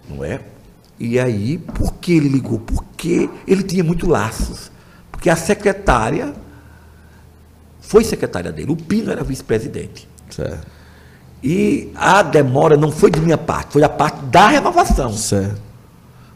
Não 0.09 0.25
é? 0.25 0.41
E 0.99 1.19
aí, 1.19 1.59
por 1.59 1.95
que 1.95 2.13
ele 2.13 2.29
ligou? 2.29 2.59
Porque 2.59 3.29
ele 3.47 3.63
tinha 3.63 3.83
muito 3.83 4.09
laços. 4.09 4.71
Porque 5.11 5.29
a 5.29 5.37
secretária 5.37 6.35
foi 7.87 8.03
secretária 8.03 8.51
dele. 8.51 8.73
O 8.73 8.77
Pino 8.77 9.11
era 9.11 9.23
vice-presidente. 9.23 10.09
Certo. 10.31 10.67
E 11.43 11.93
a 11.95 12.23
demora 12.23 12.77
não 12.77 12.91
foi 12.91 13.11
de 13.11 13.21
minha 13.21 13.37
parte, 13.37 13.75
foi 13.75 13.83
a 13.83 13.89
parte 13.89 14.25
da 14.25 14.49
renovação. 14.49 15.13
Certo. 15.13 15.61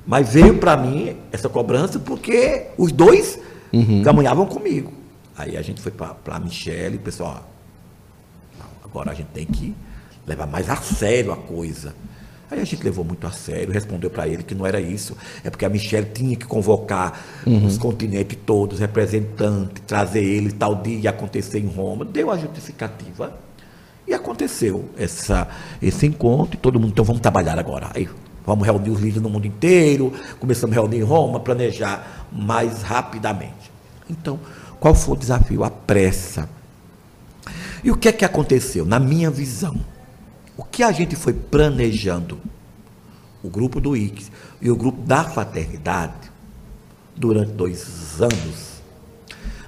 Mas 0.07 0.29
veio 0.29 0.59
para 0.59 0.77
mim 0.77 1.17
essa 1.33 1.49
cobrança 1.49 1.99
porque 1.99 2.67
os 2.77 2.93
dois 2.93 3.39
uhum. 3.73 4.03
caminhavam 4.03 4.47
comigo. 4.47 4.93
Aí 5.37 5.57
a 5.57 5.63
gente 5.63 5.81
foi 5.81 5.93
para 5.93 6.17
a 6.27 6.41
Michelle 6.41 6.97
e 6.97 6.99
pessoal, 6.99 7.49
agora 8.85 9.13
a 9.13 9.15
gente 9.15 9.29
tem 9.29 9.47
que 9.47 9.75
levar 10.27 10.47
mais 10.47 10.69
a 10.69 10.77
sério 10.77 11.33
a 11.33 11.37
coisa. 11.37 11.95
Aí 12.51 12.61
a 12.61 12.65
gente 12.65 12.83
levou 12.83 13.05
muito 13.05 13.27
a 13.27 13.31
sério, 13.31 13.73
respondeu 13.73 14.09
para 14.09 14.27
ele 14.27 14.43
que 14.43 14.55
não 14.55 14.67
era 14.67 14.81
isso, 14.81 15.17
é 15.45 15.51
porque 15.51 15.67
a 15.67 15.69
Michelle 15.69 16.09
tinha 16.13 16.35
que 16.35 16.47
convocar 16.47 17.21
uhum. 17.47 17.67
os 17.67 17.77
continentes 17.77 18.39
todos, 18.47 18.79
representantes, 18.79 19.83
trazer 19.87 20.25
ele 20.25 20.53
tal 20.53 20.77
dia 20.77 21.11
acontecer 21.11 21.59
em 21.59 21.67
Roma. 21.67 22.07
Deu 22.07 22.31
a 22.31 22.39
justificativa 22.39 23.39
e 24.07 24.15
aconteceu 24.15 24.89
essa, 24.97 25.47
esse 25.83 26.07
encontro 26.07 26.55
e 26.55 26.57
todo 26.57 26.81
mundo, 26.81 26.93
então 26.93 27.05
vamos 27.05 27.21
trabalhar 27.21 27.59
agora. 27.59 27.91
Aí 27.95 28.09
vamos 28.47 28.67
reunir 28.67 28.91
os 28.91 28.99
líderes 28.99 29.23
no 29.23 29.29
mundo 29.29 29.47
inteiro, 29.47 30.11
começamos 30.41 30.75
a 30.75 30.81
reunir 30.81 30.99
em 30.99 31.03
Roma, 31.03 31.41
planejar 31.41 32.27
mais 32.33 32.83
rapidamente. 32.83 33.71
Então, 34.09 34.41
qual 34.81 34.95
foi 34.95 35.15
o 35.15 35.19
desafio? 35.19 35.65
A 35.65 35.71
pressa. 35.71 36.49
E 37.85 37.91
o 37.91 37.97
que 37.97 38.09
é 38.09 38.13
que 38.13 38.25
aconteceu? 38.25 38.87
Na 38.87 38.99
minha 38.99 39.31
visão, 39.31 39.77
o 40.59 40.65
que 40.65 40.83
a 40.83 40.91
gente 40.91 41.15
foi 41.15 41.33
planejando, 41.33 42.37
o 43.45 43.49
grupo 43.49 43.81
do 43.81 43.97
IX 43.97 44.29
e 44.61 44.69
o 44.69 44.77
grupo 44.77 45.01
da 45.03 45.23
fraternidade, 45.23 46.33
durante 47.17 47.53
dois 47.53 48.21
anos, 48.21 48.83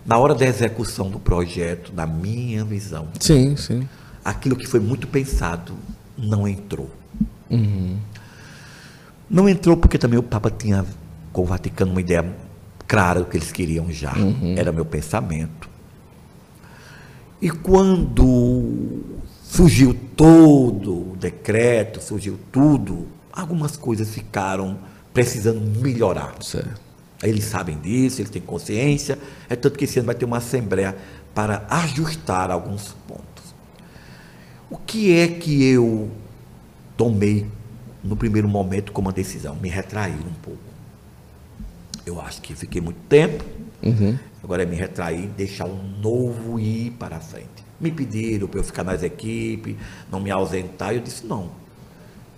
na 0.04 0.18
hora 0.18 0.34
da 0.34 0.44
execução 0.44 1.08
do 1.08 1.20
projeto, 1.20 1.92
na 1.94 2.06
minha 2.06 2.64
visão, 2.64 3.08
sim, 3.20 3.56
sim. 3.56 3.88
aquilo 4.24 4.56
que 4.56 4.66
foi 4.66 4.80
muito 4.80 5.06
pensado 5.06 5.74
não 6.18 6.48
entrou. 6.48 6.90
Uhum. 7.48 7.96
Não 9.28 9.48
entrou 9.48 9.76
porque 9.76 9.96
também 9.96 10.18
o 10.18 10.22
Papa 10.24 10.50
tinha 10.50 10.84
com 11.32 11.42
o 11.42 11.44
Vaticano 11.44 11.92
uma 11.92 12.00
ideia 12.00 12.24
clara 12.88 13.20
do 13.20 13.26
que 13.26 13.36
eles 13.36 13.52
queriam 13.52 13.92
já. 13.92 14.12
Uhum. 14.16 14.56
Era 14.58 14.72
meu 14.72 14.84
pensamento. 14.84 15.70
E 17.40 17.48
quando 17.48 19.19
surgiu 19.50 19.92
todo 20.16 21.12
o 21.12 21.16
decreto, 21.16 22.00
surgiu 22.00 22.38
tudo, 22.52 23.08
algumas 23.32 23.76
coisas 23.76 24.08
ficaram 24.10 24.78
precisando 25.12 25.60
melhorar. 25.80 26.34
Certo. 26.40 26.80
Eles 27.22 27.44
sabem 27.44 27.78
disso, 27.78 28.20
eles 28.20 28.30
têm 28.30 28.40
consciência. 28.40 29.18
É 29.48 29.56
tanto 29.56 29.76
que 29.76 29.84
esse 29.84 29.98
ano 29.98 30.06
vai 30.06 30.14
ter 30.14 30.24
uma 30.24 30.38
assembleia 30.38 30.96
para 31.34 31.66
ajustar 31.68 32.50
alguns 32.50 32.94
pontos. 33.06 33.54
O 34.70 34.78
que 34.78 35.18
é 35.18 35.26
que 35.26 35.64
eu 35.64 36.08
tomei 36.96 37.46
no 38.02 38.16
primeiro 38.16 38.48
momento 38.48 38.92
como 38.92 39.08
uma 39.08 39.12
decisão? 39.12 39.56
Me 39.56 39.68
retrair 39.68 40.14
um 40.14 40.34
pouco. 40.42 40.60
Eu 42.06 42.20
acho 42.20 42.40
que 42.40 42.54
fiquei 42.54 42.80
muito 42.80 43.00
tempo. 43.08 43.44
Uhum. 43.82 44.16
Agora 44.42 44.62
é 44.62 44.66
me 44.66 44.76
retrair, 44.76 45.28
deixar 45.36 45.66
um 45.66 45.82
novo 46.00 46.58
ir 46.58 46.92
para 46.92 47.20
frente. 47.20 47.69
Me 47.80 47.90
pediram 47.90 48.46
para 48.46 48.60
eu 48.60 48.64
ficar 48.64 48.84
nas 48.84 49.02
equipes, 49.02 49.74
não 50.10 50.20
me 50.20 50.30
ausentar. 50.30 50.92
Eu 50.94 51.00
disse: 51.00 51.26
não. 51.26 51.48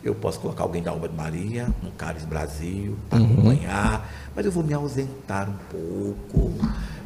Eu 0.04 0.14
posso 0.16 0.40
colocar 0.40 0.64
alguém 0.64 0.82
da 0.82 0.92
obra 0.92 1.08
de 1.08 1.14
Maria, 1.16 1.68
no 1.80 1.90
Caris 1.92 2.24
Brasil, 2.24 2.96
para 3.08 3.20
Uhum. 3.20 3.32
acompanhar, 3.34 4.12
mas 4.34 4.44
eu 4.44 4.50
vou 4.50 4.64
me 4.64 4.72
ausentar 4.74 5.48
um 5.48 5.54
pouco. 5.70 6.52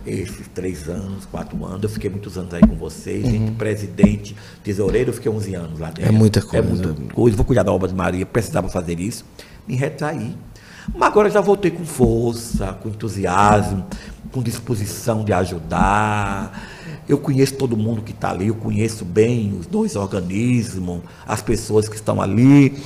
Esses 0.07 0.47
três 0.55 0.89
anos, 0.89 1.27
quatro 1.27 1.63
anos, 1.65 1.83
eu 1.83 1.89
fiquei 1.89 2.09
muitos 2.09 2.39
anos 2.39 2.55
aí 2.55 2.61
com 2.61 2.77
vocês, 2.77 3.25
entre 3.27 3.51
presidente, 3.57 4.37
tesoureiro, 4.63 5.11
eu 5.11 5.15
fiquei 5.15 5.31
11 5.31 5.55
anos 5.57 5.81
lá 5.81 5.89
dentro. 5.89 6.05
Uhum. 6.11 6.17
É 6.17 6.19
muita 6.19 6.41
coisa. 6.41 6.59
É 6.59 6.63
muita 6.63 7.13
coisa. 7.13 7.37
Vou 7.37 7.45
cuidar 7.45 7.65
da 7.65 7.73
obra 7.73 7.89
de 7.89 7.95
Maria, 7.95 8.25
precisava 8.25 8.69
fazer 8.69 9.01
isso, 9.01 9.25
me 9.67 9.75
retrair. 9.75 10.35
Mas 10.95 11.09
agora 11.09 11.29
já 11.29 11.41
voltei 11.41 11.73
com 11.73 11.85
força, 11.85 12.73
com 12.75 12.89
entusiasmo, 12.89 13.85
com 14.31 14.41
disposição 14.43 15.25
de 15.25 15.33
ajudar. 15.33 16.76
Eu 17.09 17.19
conheço 17.19 17.55
todo 17.55 17.77
mundo 17.77 18.03
que 18.03 18.13
está 18.13 18.31
ali, 18.31 18.49
eu 18.49 18.55
conheço 18.55 19.05
bem 19.05 19.57
os 19.59 19.67
dois 19.67 19.95
organismos, 19.95 21.01
as 21.27 21.41
pessoas 21.41 21.89
que 21.89 21.95
estão 21.95 22.21
ali. 22.21 22.77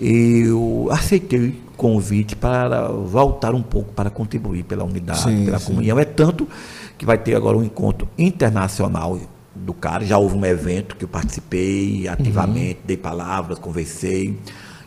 Eu 0.00 0.88
aceitei 0.90 1.48
o 1.48 1.76
convite 1.76 2.34
para 2.34 2.88
voltar 2.88 3.54
um 3.54 3.62
pouco 3.62 3.92
para 3.92 4.10
contribuir 4.10 4.64
pela 4.64 4.84
unidade, 4.84 5.22
Sim, 5.22 5.44
pela 5.44 5.58
sim. 5.58 5.66
comunhão. 5.66 5.98
É 5.98 6.04
tanto 6.04 6.48
que 6.96 7.04
vai 7.04 7.18
ter 7.18 7.34
agora 7.34 7.56
um 7.56 7.62
encontro 7.62 8.08
internacional 8.16 9.18
do 9.54 9.72
cara. 9.72 10.04
Já 10.04 10.18
houve 10.18 10.36
um 10.36 10.44
evento 10.44 10.96
que 10.96 11.04
eu 11.04 11.08
participei 11.08 12.08
ativamente, 12.08 12.80
dei 12.84 12.96
palavras, 12.96 13.58
conversei. 13.58 14.38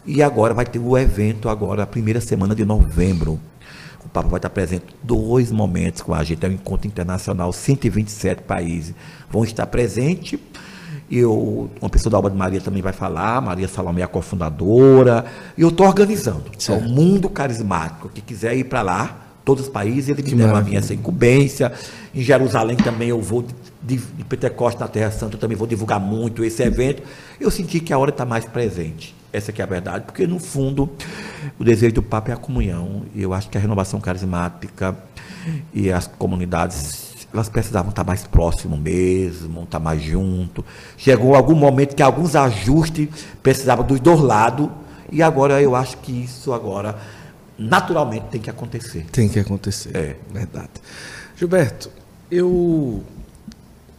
E 0.05 0.23
agora 0.23 0.53
vai 0.53 0.65
ter 0.65 0.79
o 0.79 0.97
evento 0.97 1.49
agora, 1.49 1.83
a 1.83 1.87
primeira 1.87 2.21
semana 2.21 2.55
de 2.55 2.65
novembro. 2.65 3.39
O 4.07 4.09
Papa 4.09 4.29
vai 4.29 4.37
estar 4.37 4.49
presente 4.49 4.85
dois 5.03 5.51
momentos 5.51 6.01
com 6.01 6.13
a 6.13 6.23
gente. 6.23 6.45
É 6.45 6.49
um 6.49 6.53
encontro 6.53 6.87
internacional, 6.87 7.51
127 7.51 8.43
países 8.43 8.95
vão 9.29 9.43
estar 9.43 9.67
presentes. 9.67 10.39
Eu, 11.11 11.69
uma 11.81 11.89
pessoa 11.89 12.11
da 12.11 12.17
Obra 12.17 12.31
de 12.31 12.37
Maria 12.37 12.61
também 12.61 12.81
vai 12.81 12.93
falar, 12.93 13.41
Maria 13.41 13.67
Salomé 13.67 14.01
é 14.01 14.03
a 14.05 14.07
cofundadora. 14.07 15.25
E 15.57 15.61
eu 15.61 15.69
estou 15.69 15.85
organizando. 15.85 16.45
É 16.67 16.71
o. 16.71 16.81
Mundo 16.81 17.29
Carismático. 17.29 18.09
Que 18.09 18.21
quiser 18.21 18.55
ir 18.55 18.63
para 18.63 18.81
lá, 18.81 19.17
todos 19.43 19.65
os 19.65 19.69
países, 19.69 20.09
ele 20.09 20.23
me 20.23 20.35
deram 20.35 20.55
a 20.55 20.61
minha 20.61 20.79
essa 20.79 20.93
incumbência. 20.93 21.73
Em 22.15 22.21
Jerusalém 22.21 22.77
também 22.77 23.09
eu 23.09 23.21
vou, 23.21 23.45
de, 23.83 23.97
de 23.97 24.23
Pentecoste 24.23 24.79
na 24.79 24.87
Terra 24.87 25.11
Santa, 25.11 25.35
eu 25.35 25.39
também 25.39 25.57
vou 25.57 25.67
divulgar 25.67 25.99
muito 25.99 26.45
esse 26.45 26.63
evento. 26.63 27.03
Eu 27.39 27.51
senti 27.51 27.81
que 27.81 27.91
a 27.91 27.97
hora 27.97 28.09
está 28.09 28.25
mais 28.25 28.45
presente. 28.45 29.16
Essa 29.31 29.51
que 29.51 29.61
é 29.61 29.65
a 29.65 29.67
verdade, 29.67 30.05
porque 30.05 30.25
no 30.25 30.39
fundo 30.39 30.89
o 31.59 31.63
desejo 31.63 31.95
do 31.95 32.03
Papa 32.03 32.31
é 32.31 32.33
a 32.33 32.37
comunhão. 32.37 33.03
E 33.13 33.21
eu 33.21 33.33
acho 33.33 33.49
que 33.49 33.57
a 33.57 33.61
renovação 33.61 33.99
carismática 33.99 34.95
e 35.73 35.91
as 35.91 36.07
comunidades 36.07 37.07
elas 37.33 37.49
precisavam 37.49 37.89
estar 37.89 38.03
mais 38.03 38.25
próximo 38.25 38.77
mesmo, 38.77 39.63
estar 39.63 39.79
mais 39.79 40.01
junto. 40.01 40.65
Chegou 40.97 41.35
algum 41.35 41.55
momento 41.55 41.95
que 41.95 42.01
alguns 42.01 42.35
ajustes 42.35 43.09
precisavam 43.43 43.85
dos 43.85 43.99
dois 43.99 44.19
lados, 44.19 44.69
e 45.11 45.21
agora 45.21 45.61
eu 45.61 45.75
acho 45.75 45.97
que 45.97 46.23
isso 46.23 46.53
agora 46.53 46.97
naturalmente 47.57 48.27
tem 48.31 48.41
que 48.41 48.49
acontecer. 48.49 49.05
Tem 49.11 49.27
que 49.27 49.39
acontecer. 49.39 49.95
É. 49.95 50.15
Verdade. 50.31 50.69
Gilberto, 51.35 51.91
eu 52.31 53.03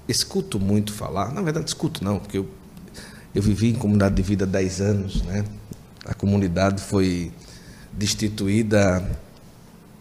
escuto 0.09 0.59
muito 0.59 0.93
falar, 0.93 1.33
na 1.33 1.43
verdade 1.43 1.69
escuto 1.69 2.03
não, 2.03 2.19
porque 2.19 2.39
eu, 2.39 2.49
eu 3.35 3.43
vivi 3.43 3.71
em 3.71 3.75
comunidade 3.75 4.15
de 4.15 4.23
vida 4.23 4.45
há 4.45 4.49
10 4.49 4.81
anos, 4.81 5.23
né? 5.23 5.45
A 6.05 6.15
comunidade 6.15 6.83
foi 6.83 7.31
destituída 7.93 9.05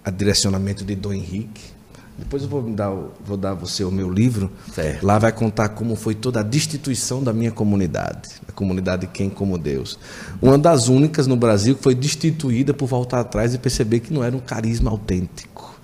a 0.04 0.10
direcionamento 0.10 0.86
de 0.86 0.96
Dom 0.96 1.14
Henrique. 1.14 1.78
Depois 2.18 2.42
eu 2.42 2.50
vou 2.50 2.64
dar, 2.72 2.90
vou 3.24 3.38
dar 3.38 3.52
a 3.52 3.54
você 3.54 3.84
o 3.84 3.92
meu 3.92 4.12
livro. 4.12 4.52
Certo. 4.74 5.06
Lá 5.06 5.20
vai 5.20 5.32
contar 5.32 5.70
como 5.70 5.96
foi 5.96 6.16
toda 6.16 6.40
a 6.40 6.44
destituição 6.44 7.24
da 7.24 7.32
minha 7.32 7.52
comunidade, 7.52 8.30
a 8.48 8.52
comunidade 8.52 9.06
Quem 9.08 9.30
como 9.30 9.58
Deus. 9.58 10.00
Uma 10.42 10.58
das 10.58 10.88
únicas 10.88 11.28
no 11.28 11.36
Brasil 11.36 11.76
que 11.76 11.84
foi 11.84 11.94
destituída 11.94 12.74
por 12.74 12.88
voltar 12.88 13.20
atrás 13.20 13.54
e 13.54 13.58
perceber 13.60 14.00
que 14.00 14.12
não 14.12 14.24
era 14.24 14.36
um 14.36 14.40
carisma 14.40 14.90
autêntico. 14.90 15.77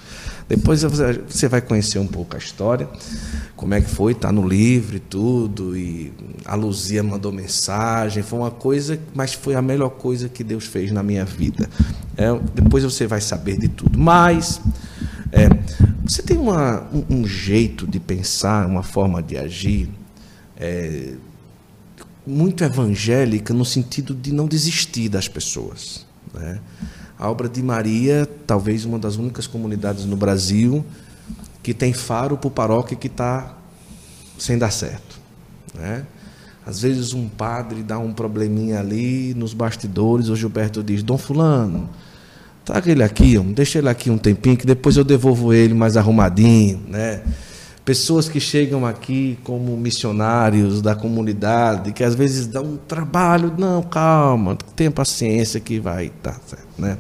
Depois 0.48 0.84
você 0.84 1.48
vai 1.48 1.62
conhecer 1.62 2.00
um 2.00 2.08
pouco 2.08 2.36
a 2.36 2.39
história, 2.39 2.88
como 3.56 3.74
é 3.74 3.82
que 3.82 3.89
foi, 3.89 4.14
tá 4.14 4.32
no 4.32 4.46
livro 4.48 4.98
e 4.98 5.00
tudo, 5.00 5.76
e 5.78 6.12
a 6.46 6.54
Luzia 6.56 7.02
mandou 7.02 7.32
mensagem, 7.32 8.22
foi 8.24 8.39
uma 8.39 8.52
coisa, 8.52 9.00
mas 9.16 9.34
foi 9.34 9.56
a 9.56 9.62
melhor 9.62 9.89
coisa 9.89 10.28
que 10.28 10.44
Deus 10.44 10.66
fez 10.66 10.91
na 10.91 11.02
minha 11.02 11.24
vida. 11.26 11.70
É, 12.18 12.28
depois 12.54 12.84
você 12.84 13.08
vai 13.08 13.22
saber 13.22 13.58
de 13.58 13.68
tudo. 13.70 13.98
Mas 13.98 14.60
é, 15.32 15.48
você 16.06 16.22
tem 16.22 16.38
uma- 16.38 16.84
um, 16.94 17.22
um 17.22 17.28
jeito 17.28 17.88
de 17.88 18.00
pensar, 18.00 18.68
uma 18.68 18.84
forma 18.84 19.24
de 19.24 19.38
agir 19.38 19.89
é, 20.58 21.14
muito 22.28 22.64
evangélica 22.64 23.54
no 23.54 23.66
sentido 23.66 24.14
de 24.14 24.32
não 24.34 24.48
desistir 24.48 25.10
das 25.10 25.28
pessoas. 25.28 26.06
né? 26.34 26.60
A 27.24 27.30
obra 27.30 27.47
de 27.47 27.63
Maria, 27.63 28.28
talvez 28.45 28.84
uma 28.84 28.99
das 28.99 29.15
únicas 29.15 29.47
comunidades 29.47 30.03
no 30.03 30.17
Brasil 30.17 30.84
que 31.63 31.74
tem 31.74 31.93
faro 31.93 32.36
para 32.36 32.49
paróquia 32.49 32.97
que 32.97 33.07
está 33.07 33.55
sem 34.38 34.57
dar 34.57 34.71
certo. 34.71 35.17
Né? 35.74 36.05
Às 36.65 36.82
vezes 36.82 37.13
um 37.13 37.30
padre 37.30 37.82
dá 37.82 37.97
um 37.97 38.11
probleminha 38.11 38.82
ali 38.82 39.34
nos 39.36 39.53
bastidores, 39.53 40.28
o 40.28 40.36
Gilberto 40.36 40.84
diz, 40.84 41.01
Dom 41.01 41.17
Fulano, 41.17 41.89
traga 42.65 42.91
ele 42.91 43.03
aqui, 43.03 43.39
deixa 43.39 43.80
ele 43.80 43.88
aqui 43.88 44.09
um 44.09 44.17
tempinho, 44.17 44.57
que 44.57 44.67
depois 44.67 44.97
eu 44.97 45.05
devolvo 45.05 45.53
ele 45.53 45.74
mais 45.74 45.95
arrumadinho. 45.95 46.82
Né? 46.89 47.21
Pessoas 47.86 48.30
que 48.30 48.40
chegam 48.40 48.86
aqui 48.86 49.38
como 49.44 49.76
missionários 49.76 50.82
da 50.82 50.96
comunidade, 50.96 51.92
que 51.92 52.02
às 52.02 52.16
vezes 52.16 52.48
dão 52.48 52.64
um 52.64 52.78
trabalho, 52.78 53.54
não, 53.58 53.84
calma, 53.84 54.58
tenha 54.74 54.90
paciência 54.90 55.60
que 55.60 55.82
vai 55.82 56.10
dar 56.24 56.40
certo. 56.48 56.68
Né? 56.78 56.98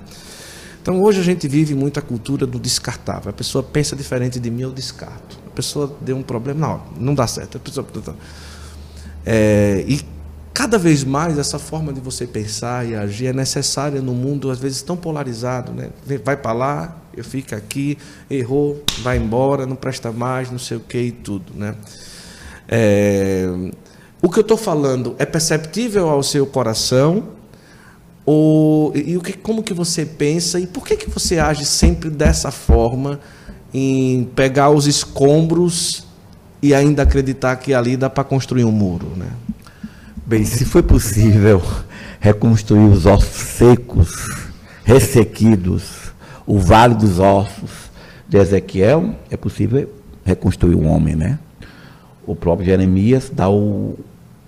Então 0.81 1.01
hoje 1.01 1.21
a 1.21 1.23
gente 1.23 1.47
vive 1.47 1.73
muito 1.73 1.97
a 1.99 2.01
cultura 2.01 2.45
do 2.45 2.59
descartável. 2.59 3.29
A 3.29 3.33
pessoa 3.33 3.63
pensa 3.63 3.95
diferente 3.95 4.37
de 4.41 4.51
mim, 4.51 4.63
eu 4.63 4.71
descarto. 4.71 5.39
A 5.47 5.51
pessoa 5.51 5.95
deu 6.01 6.17
um 6.17 6.21
problema, 6.21 6.59
não, 6.59 6.81
não 6.99 7.15
dá 7.15 7.25
certo. 7.27 7.55
A 7.55 7.59
pessoa, 7.61 7.87
é, 9.25 9.85
e 9.87 10.01
cada 10.53 10.77
vez 10.77 11.05
mais 11.05 11.37
essa 11.37 11.57
forma 11.57 11.93
de 11.93 12.01
você 12.01 12.27
pensar 12.27 12.85
e 12.85 12.93
agir 12.93 13.27
é 13.27 13.33
necessária 13.33 14.01
no 14.01 14.13
mundo 14.13 14.51
às 14.51 14.59
vezes 14.59 14.81
tão 14.81 14.97
polarizado, 14.97 15.71
né? 15.71 15.91
Vai 16.25 16.35
para 16.35 16.51
lá, 16.51 17.02
eu 17.15 17.23
fico 17.23 17.55
aqui, 17.55 17.97
errou, 18.29 18.83
vai 19.01 19.17
embora, 19.17 19.65
não 19.65 19.75
presta 19.75 20.11
mais, 20.11 20.51
não 20.51 20.59
sei 20.59 20.77
o 20.77 20.79
que 20.79 20.97
e 20.97 21.11
tudo, 21.11 21.53
né? 21.55 21.75
É, 22.67 23.47
o 24.21 24.29
que 24.29 24.39
eu 24.39 24.41
estou 24.41 24.57
falando 24.57 25.15
é 25.19 25.25
perceptível 25.25 26.09
ao 26.09 26.23
seu 26.23 26.45
coração? 26.45 27.23
Ou, 28.25 28.95
e 28.95 29.17
o 29.17 29.21
que, 29.21 29.33
como 29.33 29.61
que 29.61 29.73
você 29.73 30.05
pensa 30.05 30.57
e 30.59 30.65
por 30.65 30.85
que, 30.85 30.95
que 30.95 31.09
você 31.09 31.39
age 31.39 31.65
sempre 31.65 32.09
dessa 32.09 32.51
forma 32.51 33.19
em 33.73 34.23
pegar 34.33 34.69
os 34.69 34.87
escombros 34.87 36.07
e 36.61 36.73
ainda 36.73 37.03
acreditar 37.03 37.57
que 37.57 37.73
ali 37.73 37.97
dá 37.97 38.09
para 38.09 38.23
construir 38.23 38.63
um 38.63 38.71
muro, 38.71 39.11
né? 39.17 39.27
Bem, 40.25 40.45
se 40.45 40.63
foi 40.63 40.81
possível 40.81 41.61
reconstruir 42.21 42.85
os 42.85 43.05
ossos 43.05 43.35
secos, 43.35 44.09
ressequidos, 44.85 46.02
o 46.45 46.59
vale 46.59 46.95
dos 46.95 47.19
ossos 47.19 47.91
de 48.27 48.37
Ezequiel, 48.37 49.15
é 49.29 49.37
possível 49.37 49.89
reconstruir 50.25 50.75
o 50.75 50.83
homem, 50.83 51.15
né? 51.15 51.39
O 52.25 52.35
próprio 52.35 52.65
Jeremias 52.65 53.31
dá 53.33 53.49
o, 53.49 53.99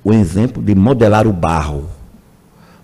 o 0.04 0.14
exemplo 0.14 0.64
de 0.64 0.74
modelar 0.74 1.28
o 1.28 1.34
barro. 1.34 1.90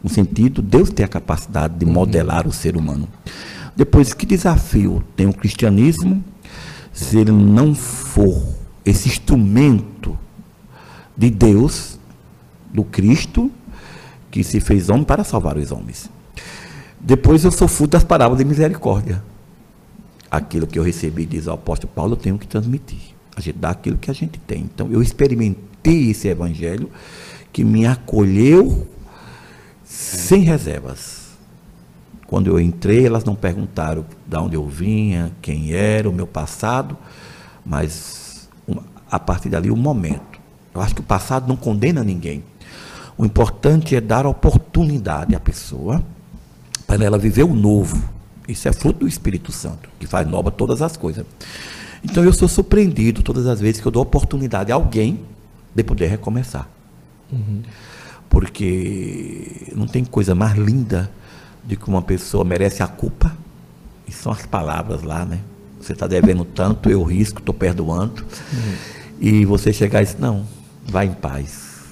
No 0.04 0.10
sentido, 0.10 0.62
Deus 0.62 0.90
tem 0.90 1.06
a 1.06 1.08
capacidade 1.08 1.76
de 1.78 1.86
modelar 1.86 2.48
o 2.48 2.52
ser 2.52 2.76
humano. 2.76 3.08
Depois, 3.76 4.14
que 4.14 4.26
desafio 4.26 5.04
tem 5.16 5.28
o 5.28 5.34
cristianismo 5.34 6.24
se 6.92 7.18
ele 7.18 7.32
não 7.32 7.74
for 7.74 8.42
esse 8.84 9.08
instrumento 9.08 10.18
de 11.16 11.30
Deus, 11.30 12.00
do 12.74 12.84
Cristo, 12.84 13.52
que 14.30 14.44
se 14.44 14.60
fez 14.60 14.90
homem 14.90 15.04
para 15.04 15.24
salvar 15.24 15.58
os 15.58 15.72
homens. 15.72 16.10
Depois 17.04 17.44
eu 17.44 17.52
sou 17.52 17.68
fruto 17.68 17.92
das 17.92 18.04
parábolas 18.04 18.38
de 18.38 18.46
misericórdia. 18.46 19.24
Aquilo 20.30 20.68
que 20.68 20.78
eu 20.78 20.84
recebi, 20.84 21.26
diz 21.26 21.48
o 21.48 21.52
apóstolo 21.52 21.92
Paulo, 21.94 22.14
eu 22.14 22.18
tenho 22.18 22.38
que 22.38 22.48
transmitir. 22.48 23.00
A 23.36 23.42
gente 23.42 23.58
dá 23.58 23.72
aquilo 23.72 23.98
que 23.98 24.12
a 24.12 24.14
gente 24.14 24.40
tem. 24.40 24.62
Então 24.62 24.90
eu 24.92 25.02
experimentei, 25.02 26.12
esse 26.12 26.28
evangelho 26.28 26.92
que 27.52 27.64
me 27.64 27.88
acolheu 27.88 28.88
sem 29.84 30.42
reservas. 30.44 31.32
Quando 32.28 32.48
eu 32.48 32.60
entrei, 32.60 33.06
elas 33.06 33.26
não 33.26 33.36
perguntaram 33.36 34.06
de 34.28 34.38
onde 34.38 34.56
eu 34.56 34.66
vinha, 34.68 35.32
quem 35.42 35.74
era, 35.74 36.08
o 36.08 36.14
meu 36.14 36.28
passado, 36.28 36.96
mas 37.66 38.48
a 39.10 39.20
partir 39.20 39.50
dali 39.50 39.72
o 39.72 39.76
momento. 39.76 40.40
Eu 40.74 40.82
acho 40.82 40.96
que 40.96 41.02
o 41.02 41.04
passado 41.04 41.48
não 41.48 41.58
condena 41.58 42.04
ninguém. 42.04 42.44
O 43.18 43.26
importante 43.26 43.96
é 43.96 44.00
dar 44.00 44.26
oportunidade 44.26 45.36
à 45.36 45.40
pessoa 45.40 46.02
para 46.92 47.06
ela 47.06 47.18
viver 47.18 47.44
o 47.44 47.54
novo. 47.54 48.04
Isso 48.50 48.68
é 48.68 48.74
fruto 48.74 49.00
do 49.00 49.08
Espírito 49.08 49.50
Santo, 49.50 49.90
que 49.98 50.06
faz 50.06 50.28
nova 50.28 50.52
todas 50.52 50.82
as 50.82 50.98
coisas. 50.98 51.26
Então 52.04 52.22
eu 52.22 52.34
sou 52.34 52.50
surpreendido 52.50 53.24
todas 53.24 53.48
as 53.48 53.62
vezes 53.62 53.80
que 53.80 53.88
eu 53.88 53.92
dou 53.94 54.04
oportunidade 54.04 54.74
a 54.74 54.76
alguém 54.76 55.22
de 55.74 55.84
poder 55.86 56.08
recomeçar. 56.08 56.68
Uhum. 57.32 57.62
Porque 58.30 59.72
não 59.74 59.88
tem 59.88 60.04
coisa 60.04 60.36
mais 60.36 60.58
linda 60.58 61.10
de 61.64 61.78
que 61.78 61.88
uma 61.88 62.02
pessoa 62.02 62.44
merece 62.44 62.84
a 62.84 62.88
culpa. 62.88 63.34
E 64.06 64.12
são 64.12 64.30
as 64.30 64.46
palavras 64.46 65.02
lá, 65.02 65.24
né? 65.24 65.40
Você 65.80 65.94
está 65.94 66.08
devendo 66.08 66.44
tanto, 66.44 66.90
eu 66.90 67.04
risco, 67.04 67.40
estou 67.40 67.56
perdoando. 67.56 68.22
Uhum. 68.52 68.76
E 69.18 69.46
você 69.46 69.72
chegar 69.72 70.02
e 70.02 70.06
dizer, 70.06 70.20
não, 70.20 70.46
vai 70.86 71.06
em 71.06 71.14
paz. 71.14 71.84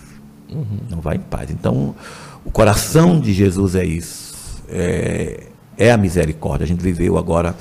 Uhum. 0.50 0.80
Não 0.90 1.00
vai 1.00 1.16
em 1.16 1.22
paz. 1.22 1.50
Então, 1.52 1.96
o 2.44 2.52
coração 2.52 3.18
de 3.18 3.32
Jesus 3.32 3.76
é 3.76 3.86
isso. 3.86 4.30
É, 4.72 5.44
é 5.78 5.92
a 5.92 5.98
misericórdia. 5.98 6.66
A 6.66 6.68
gente 6.68 6.82
viveu 6.82 7.18
agora 7.18 7.56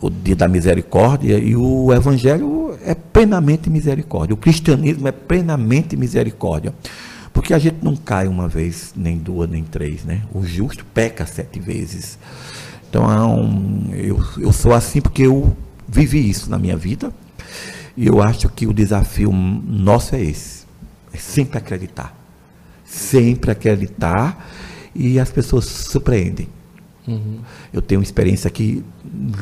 o 0.00 0.10
dia 0.10 0.36
da 0.36 0.48
misericórdia 0.48 1.38
e 1.38 1.56
o 1.56 1.92
evangelho 1.92 2.78
é 2.84 2.94
plenamente 2.94 3.70
misericórdia. 3.70 4.34
O 4.34 4.36
cristianismo 4.36 5.08
é 5.08 5.12
plenamente 5.12 5.96
misericórdia. 5.96 6.72
Porque 7.32 7.52
a 7.52 7.58
gente 7.58 7.76
não 7.82 7.94
cai 7.94 8.26
uma 8.26 8.48
vez, 8.48 8.94
nem 8.96 9.18
duas, 9.18 9.48
nem 9.50 9.62
três, 9.62 10.04
né? 10.04 10.22
O 10.32 10.42
justo 10.42 10.84
peca 10.86 11.26
sete 11.26 11.60
vezes. 11.60 12.18
Então, 12.88 13.90
eu, 13.92 14.24
eu 14.38 14.52
sou 14.52 14.72
assim 14.72 15.02
porque 15.02 15.22
eu 15.22 15.54
vivi 15.86 16.30
isso 16.30 16.48
na 16.48 16.58
minha 16.58 16.76
vida. 16.76 17.12
E 17.94 18.06
eu 18.06 18.22
acho 18.22 18.48
que 18.48 18.66
o 18.66 18.72
desafio 18.72 19.32
nosso 19.32 20.14
é 20.14 20.22
esse. 20.22 20.64
É 21.12 21.18
sempre 21.18 21.58
acreditar. 21.58 22.14
Sempre 22.84 23.50
acreditar. 23.50 24.48
E 24.98 25.20
as 25.20 25.30
pessoas 25.30 25.64
se 25.66 25.90
surpreendem. 25.90 26.48
Uhum. 27.06 27.38
Eu 27.72 27.80
tenho 27.80 28.00
uma 28.00 28.04
experiência 28.04 28.48
aqui 28.48 28.84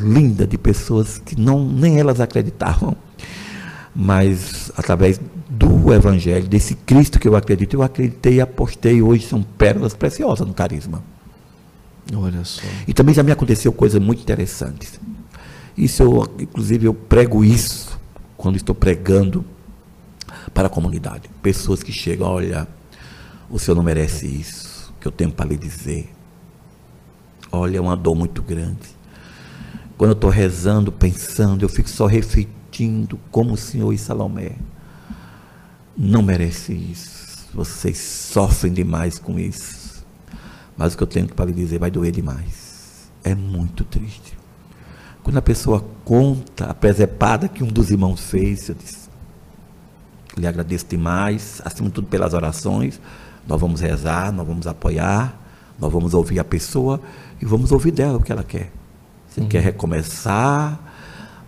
linda 0.01 0.47
de 0.47 0.59
pessoas 0.59 1.19
que 1.19 1.39
não 1.41 1.67
nem 1.67 1.99
elas 1.99 2.21
acreditavam, 2.21 2.97
mas 3.95 4.71
através 4.77 5.21
do 5.49 5.93
Evangelho, 5.93 6.47
desse 6.47 6.75
Cristo 6.75 7.19
que 7.19 7.29
eu 7.29 7.37
acredito, 7.37 7.75
eu 7.75 7.83
acreditei 7.83 8.35
e 8.35 8.41
apostei. 8.41 9.01
Hoje 9.01 9.27
são 9.27 9.43
pérolas 9.43 9.95
preciosas 9.95 10.47
no 10.47 10.53
carisma. 10.53 11.03
Olha 12.15 12.45
só. 12.45 12.63
E 12.87 12.93
também 12.93 13.15
já 13.15 13.23
me 13.23 13.33
aconteceu 13.33 13.73
coisas 13.73 14.01
muito 14.03 14.21
interessantes. 14.21 15.01
Isso, 15.77 16.03
eu, 16.03 16.35
inclusive, 16.39 16.87
eu 16.87 16.95
prego 16.95 17.45
isso 17.45 17.99
quando 18.37 18.57
estou 18.57 18.75
pregando 18.75 19.45
para 20.53 20.67
a 20.67 20.71
comunidade. 20.71 21.31
Pessoas 21.43 21.83
que 21.83 21.93
chegam, 21.93 22.27
olha, 22.29 22.69
o 23.49 23.59
senhor 23.59 23.75
não 23.75 23.83
merece 23.83 24.27
isso, 24.27 24.74
que 25.05 25.09
eu 25.09 25.13
tenho 25.13 25.31
para 25.31 25.51
lhe 25.51 25.59
dizer. 25.59 26.11
Olha, 27.53 27.77
é 27.77 27.81
uma 27.81 27.95
dor 27.95 28.15
muito 28.15 28.41
grande. 28.41 28.89
Quando 29.99 30.13
eu 30.13 30.15
estou 30.15 30.31
rezando, 30.31 30.91
pensando, 30.91 31.63
eu 31.63 31.69
fico 31.69 31.91
só 31.91 32.07
refletindo 32.07 33.21
como 33.31 33.53
o 33.53 33.57
Senhor 33.57 33.93
e 33.93 33.99
Salomé 33.99 34.53
não 35.95 36.23
merece 36.23 36.73
isso. 36.73 37.47
Vocês 37.53 37.99
sofrem 37.99 38.73
demais 38.73 39.19
com 39.19 39.39
isso. 39.39 40.07
Mas 40.75 40.95
o 40.95 40.97
que 40.97 41.03
eu 41.03 41.07
tenho 41.07 41.29
para 41.29 41.45
lhe 41.45 41.53
dizer 41.53 41.79
vai 41.79 41.91
doer 41.91 42.11
demais. 42.11 43.11
É 43.23 43.35
muito 43.35 43.85
triste. 43.85 44.39
Quando 45.23 45.37
a 45.37 45.43
pessoa 45.43 45.85
conta 46.03 46.65
a 46.65 46.75
presepada 46.75 47.47
que 47.47 47.63
um 47.63 47.69
dos 47.69 47.91
irmãos 47.91 48.23
fez, 48.23 48.71
eu 48.71 48.75
disse, 48.75 49.11
lhe 50.35 50.47
agradeço 50.47 50.87
demais, 50.89 51.61
acima 51.63 51.91
de 51.91 51.95
tudo 51.95 52.09
pelas 52.09 52.33
orações. 52.33 52.99
Nós 53.47 53.61
vamos 53.61 53.81
rezar, 53.81 54.33
nós 54.33 54.47
vamos 54.47 54.67
apoiar, 54.67 55.39
nós 55.79 55.93
vamos 55.93 56.15
ouvir 56.15 56.39
a 56.39 56.45
pessoa 56.45 57.01
e 57.41 57.45
vamos 57.45 57.73
ouvir 57.73 57.91
dela 57.91 58.19
o 58.19 58.23
que 58.23 58.33
ela 58.33 58.45
quer. 58.45 58.71
Você 59.29 59.41
uhum. 59.41 59.49
quer 59.49 59.63
recomeçar? 59.63 60.79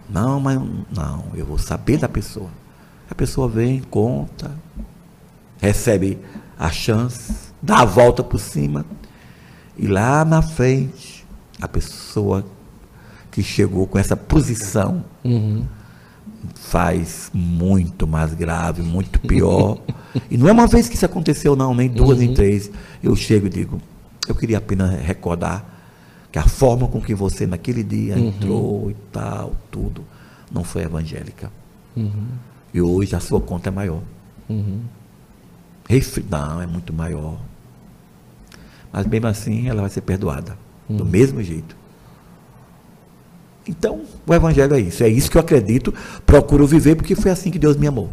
Não, 0.08 0.38
mas 0.40 0.60
não, 0.94 1.24
eu 1.34 1.44
vou 1.44 1.58
saber 1.58 1.98
da 1.98 2.08
pessoa. 2.08 2.50
A 3.10 3.14
pessoa 3.14 3.48
vem, 3.48 3.80
conta, 3.82 4.50
recebe 5.60 6.18
a 6.58 6.70
chance, 6.70 7.52
dá 7.62 7.80
a 7.80 7.84
volta 7.84 8.22
por 8.22 8.38
cima. 8.38 8.84
E 9.76 9.86
lá 9.86 10.24
na 10.24 10.42
frente, 10.42 11.26
a 11.60 11.68
pessoa 11.68 12.44
que 13.30 13.42
chegou 13.42 13.86
com 13.86 13.98
essa 13.98 14.16
posição 14.16 15.04
uhum. 15.22 15.64
Faz 16.54 17.30
muito 17.32 18.06
mais 18.06 18.34
grave, 18.34 18.82
muito 18.82 19.20
pior. 19.20 19.78
e 20.30 20.36
não 20.36 20.48
é 20.48 20.52
uma 20.52 20.66
vez 20.66 20.88
que 20.88 20.94
isso 20.94 21.06
aconteceu, 21.06 21.56
não, 21.56 21.74
nem 21.74 21.88
duas, 21.88 22.18
uhum. 22.18 22.24
nem 22.24 22.34
três. 22.34 22.70
Eu 23.02 23.14
chego 23.16 23.46
e 23.46 23.50
digo, 23.50 23.80
eu 24.28 24.34
queria 24.34 24.58
apenas 24.58 25.00
recordar 25.00 25.64
que 26.30 26.38
a 26.38 26.46
forma 26.46 26.88
com 26.88 27.00
que 27.00 27.14
você 27.14 27.46
naquele 27.46 27.82
dia 27.82 28.16
uhum. 28.16 28.28
entrou 28.28 28.90
e 28.90 28.94
tal, 29.12 29.54
tudo, 29.70 30.04
não 30.50 30.64
foi 30.64 30.82
evangélica. 30.82 31.50
Uhum. 31.96 32.26
E 32.72 32.80
hoje 32.80 33.14
a 33.14 33.20
sua 33.20 33.40
conta 33.40 33.68
é 33.68 33.72
maior. 33.72 34.02
Uhum. 34.48 34.80
Não, 36.30 36.60
é 36.60 36.66
muito 36.66 36.92
maior. 36.92 37.38
Mas 38.92 39.06
mesmo 39.06 39.26
assim 39.26 39.68
ela 39.68 39.82
vai 39.82 39.90
ser 39.90 40.00
perdoada. 40.00 40.58
Do 40.88 41.04
uhum. 41.04 41.10
mesmo 41.10 41.42
jeito. 41.42 41.75
Então, 43.68 44.02
o 44.26 44.34
Evangelho 44.34 44.74
é 44.74 44.80
isso. 44.80 45.02
É 45.02 45.08
isso 45.08 45.30
que 45.30 45.36
eu 45.36 45.40
acredito, 45.40 45.92
procuro 46.24 46.66
viver, 46.66 46.94
porque 46.94 47.14
foi 47.14 47.30
assim 47.30 47.50
que 47.50 47.58
Deus 47.58 47.76
me 47.76 47.86
amou. 47.86 48.10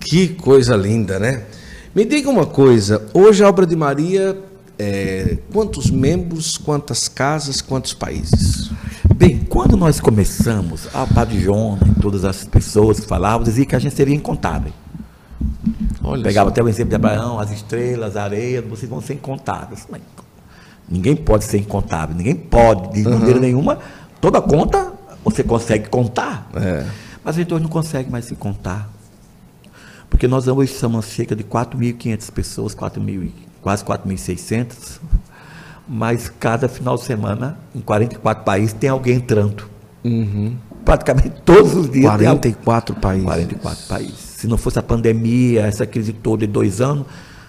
Que 0.00 0.28
coisa 0.28 0.74
linda, 0.74 1.18
né? 1.18 1.44
Me 1.94 2.04
diga 2.04 2.30
uma 2.30 2.46
coisa: 2.46 3.06
hoje 3.12 3.44
a 3.44 3.48
obra 3.48 3.66
de 3.66 3.76
Maria 3.76 4.36
é, 4.78 5.38
quantos 5.52 5.90
membros, 5.90 6.56
quantas 6.56 7.08
casas, 7.08 7.60
quantos 7.60 7.92
países? 7.92 8.70
Bem, 9.16 9.40
quando 9.40 9.76
nós 9.76 9.98
começamos, 9.98 10.88
a 10.94 11.04
Padre 11.06 11.40
João 11.40 11.78
e 11.84 12.00
todas 12.00 12.24
as 12.24 12.44
pessoas 12.44 13.00
que 13.00 13.06
falavam 13.06 13.42
diziam 13.42 13.66
que 13.66 13.74
a 13.74 13.78
gente 13.78 13.96
seria 13.96 14.14
incontável. 14.14 14.72
Olha 16.02 16.22
Pegava 16.22 16.48
só. 16.48 16.52
até 16.52 16.62
o 16.62 16.68
exemplo 16.68 16.90
de 16.90 16.96
Abraão, 16.96 17.40
as 17.40 17.50
estrelas, 17.50 18.16
a 18.16 18.22
areia, 18.22 18.62
vocês 18.62 18.88
vão 18.88 19.00
ser 19.00 19.14
incontáveis. 19.14 19.86
Mas, 19.90 20.00
ninguém 20.88 21.16
pode 21.16 21.44
ser 21.44 21.58
incontável, 21.58 22.14
ninguém 22.14 22.36
pode, 22.36 22.92
de 22.92 23.06
uhum. 23.06 23.18
maneira 23.18 23.40
nenhuma, 23.40 23.78
toda 24.20 24.40
conta 24.40 24.92
você 25.24 25.42
consegue 25.42 25.88
contar. 25.88 26.48
É. 26.54 26.86
Mas 27.24 27.36
a 27.36 27.40
gente 27.40 27.52
hoje 27.52 27.62
não 27.62 27.70
consegue 27.70 28.10
mais 28.10 28.24
se 28.24 28.34
contar. 28.34 28.88
Porque 30.08 30.26
nós 30.26 30.48
hoje 30.48 30.72
somos 30.72 31.04
cerca 31.04 31.36
de 31.36 31.44
4.500 31.44 32.32
pessoas, 32.32 32.74
4 32.74 33.00
mil 33.00 33.30
quase 33.60 33.84
4.600, 33.84 35.00
mas 35.86 36.30
cada 36.40 36.68
final 36.68 36.96
de 36.96 37.04
semana, 37.04 37.58
em 37.74 37.80
44 37.80 38.44
países, 38.44 38.72
tem 38.72 38.88
alguém 38.88 39.16
entrando. 39.16 39.64
Uhum. 40.04 40.56
Praticamente 40.84 41.30
todos 41.44 41.74
os 41.74 41.90
dias. 41.90 42.06
44 42.06 42.94
tem... 42.94 43.02
países. 43.02 43.26
44 43.26 43.86
países. 43.88 44.18
Se 44.18 44.46
não 44.46 44.56
fosse 44.56 44.78
a 44.78 44.82
pandemia, 44.82 45.62
essa 45.62 45.86
crise 45.86 46.12
toda 46.12 46.46
de 46.46 46.52
dois 46.52 46.80
anos, 46.80 47.06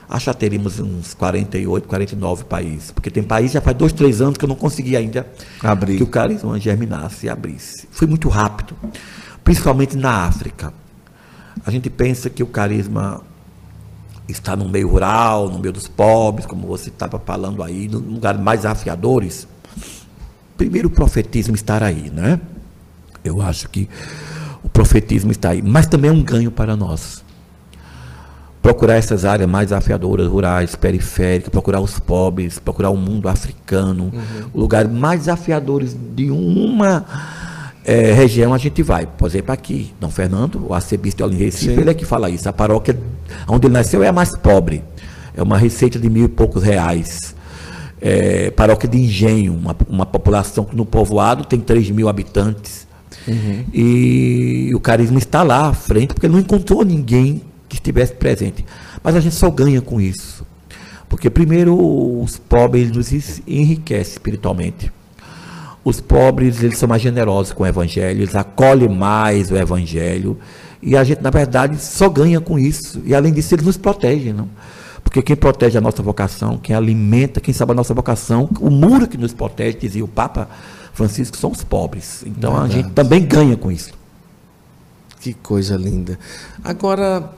acho 0.10 0.26
que 0.26 0.26
já 0.26 0.34
teríamos 0.34 0.80
uns 0.80 1.14
48, 1.14 1.88
49 1.88 2.44
países. 2.46 2.92
Porque 2.92 3.12
tem 3.12 3.22
país 3.22 3.52
já 3.52 3.62
faz 3.62 3.78
dois, 3.78 3.94
três 3.94 4.22
anos 4.22 4.38
que 4.38 4.44
eu 4.44 4.50
não 4.50 4.56
consegui 4.56 4.98
ainda 4.98 5.28
Abrir. 5.62 5.98
que 5.98 6.04
o 6.04 6.08
carisma 6.08 6.60
germinasse 6.60 7.28
e 7.28 7.30
abrisse. 7.30 7.88
Foi 7.92 8.08
muito 8.08 8.28
rápido, 8.28 8.76
principalmente 9.44 9.96
na 9.96 10.26
África. 10.26 10.74
A 11.66 11.70
gente 11.70 11.90
pensa 11.90 12.30
que 12.30 12.42
o 12.42 12.48
carisma 12.48 13.22
está 14.28 14.56
no 14.56 14.68
meio 14.68 14.90
rural, 14.90 15.50
no 15.50 15.60
meio 15.60 15.74
dos 15.74 15.88
pobres, 15.88 16.46
como 16.46 16.68
você 16.68 16.90
estava 16.90 17.20
falando 17.20 17.62
aí, 17.62 17.88
no 17.88 18.00
lugares 18.00 18.42
mais 18.42 18.66
afiadores. 18.66 19.48
Primeiro 20.58 20.88
o 20.88 20.92
profetismo 20.92 21.56
estar 21.56 21.84
aí, 21.84 22.10
né? 22.10 22.40
Eu 23.24 23.42
acho 23.42 23.70
que 23.70 23.88
o 24.64 24.70
profetismo 24.70 25.32
está 25.32 25.50
aí, 25.50 25.62
mas 25.62 25.88
também 25.88 26.10
é 26.10 26.14
um 26.14 26.24
ganho 26.24 26.52
para 26.52 26.76
nós. 26.76 27.24
Procurar 28.62 28.96
essas 28.96 29.24
áreas 29.24 29.50
mais 29.50 29.72
afiadoras, 29.72 30.28
rurais, 30.28 30.76
periféricas, 30.76 31.50
procurar 31.50 31.80
os 31.80 31.98
pobres, 31.98 32.60
procurar 32.60 32.90
o 32.90 32.98
mundo 32.98 33.30
africano, 33.30 34.12
uhum. 34.14 34.50
lugares 34.54 34.92
mais 34.92 35.30
afiadores 35.30 35.96
de 36.16 36.30
uma 36.30 37.06
é, 37.90 38.14
região 38.14 38.54
a 38.54 38.58
gente 38.58 38.84
vai. 38.84 39.08
Por 39.08 39.28
exemplo, 39.28 39.52
aqui, 39.52 39.92
Dom 40.00 40.10
Fernando, 40.10 40.64
o 40.68 40.74
arcebispo 40.74 41.28
de 41.28 41.36
Recife, 41.36 41.74
Sim. 41.74 41.82
ele 41.82 41.90
é 41.90 41.94
que 41.94 42.06
fala 42.06 42.30
isso. 42.30 42.48
A 42.48 42.54
paróquia 42.54 42.96
onde 43.48 43.68
ele 43.68 43.74
nasceu 43.74 44.04
é 44.04 44.08
a 44.08 44.14
mais 44.14 44.36
pobre. 44.36 44.84
É 45.36 45.42
uma 45.42 45.58
receita 45.58 45.98
de 45.98 46.10
mil 46.10 46.26
e 46.26 46.28
poucos 46.28 46.62
reais. 46.62 47.36
É, 48.02 48.52
paróquia 48.52 48.88
de 48.88 48.98
Engenho, 48.98 49.54
uma, 49.54 49.76
uma 49.90 50.06
população 50.06 50.66
que 50.66 50.76
no 50.76 50.86
povoado 50.86 51.46
tem 51.46 51.60
3 51.60 51.90
mil 51.90 52.08
habitantes. 52.08 52.88
Uhum. 53.28 53.66
E 53.74 54.72
o 54.74 54.80
carisma 54.80 55.18
está 55.18 55.44
lá 55.44 55.68
à 55.70 55.74
frente, 55.74 56.14
porque 56.14 56.28
ele 56.28 56.34
não 56.34 56.40
encontrou 56.40 56.86
ninguém 56.86 57.42
que 57.70 57.76
estivesse 57.76 58.14
presente. 58.14 58.66
Mas 59.02 59.16
a 59.16 59.20
gente 59.20 59.36
só 59.36 59.50
ganha 59.50 59.82
com 59.82 60.02
isso. 60.02 60.46
Porque, 61.08 61.30
primeiro, 61.30 61.76
os 62.22 62.38
pobres 62.38 62.92
nos 62.92 63.12
enriquecem 63.48 64.14
espiritualmente. 64.14 64.92
Os 65.84 66.02
pobres, 66.02 66.62
eles 66.62 66.78
são 66.78 66.90
mais 66.90 67.02
generosos 67.02 67.54
com 67.54 67.64
o 67.64 67.68
evangelho, 67.68 68.22
eles 68.22 68.36
acolhem 68.36 68.90
mais 68.90 69.50
o 69.50 69.56
evangelho. 69.56 70.38
E 70.82 70.96
a 70.98 71.04
gente, 71.04 71.22
na 71.22 71.30
verdade, 71.30 71.82
só 71.82 72.10
ganha 72.10 72.42
com 72.42 72.60
isso. 72.60 73.02
E, 73.06 73.16
além 73.16 73.34
disso, 73.34 73.56
eles 73.56 73.66
nos 73.66 73.78
protegem, 73.78 74.34
não? 74.34 74.50
Porque 75.04 75.22
quem 75.22 75.36
protege 75.36 75.78
a 75.78 75.82
nossa 75.82 76.04
vocação, 76.04 76.58
quem 76.58 76.76
alimenta, 76.76 77.42
quem 77.42 77.54
sabe 77.54 77.72
a 77.72 77.76
nossa 77.76 77.94
vocação, 77.94 78.50
o 78.60 78.70
muro 78.70 79.08
que 79.08 79.18
nos 79.18 79.34
protege, 79.34 79.78
dizia 79.80 80.04
o 80.04 80.08
Papa 80.08 80.48
Francisco, 80.94 81.36
são 81.38 81.52
os 81.52 81.64
pobres. 81.64 82.24
Então 82.28 82.52
verdade. 82.52 82.74
a 82.74 82.82
gente 82.82 82.92
também 82.92 83.26
ganha 83.26 83.58
com 83.58 83.72
isso. 83.72 83.92
Que 85.20 85.34
coisa 85.34 85.76
linda. 85.76 86.20
Agora, 86.64 87.32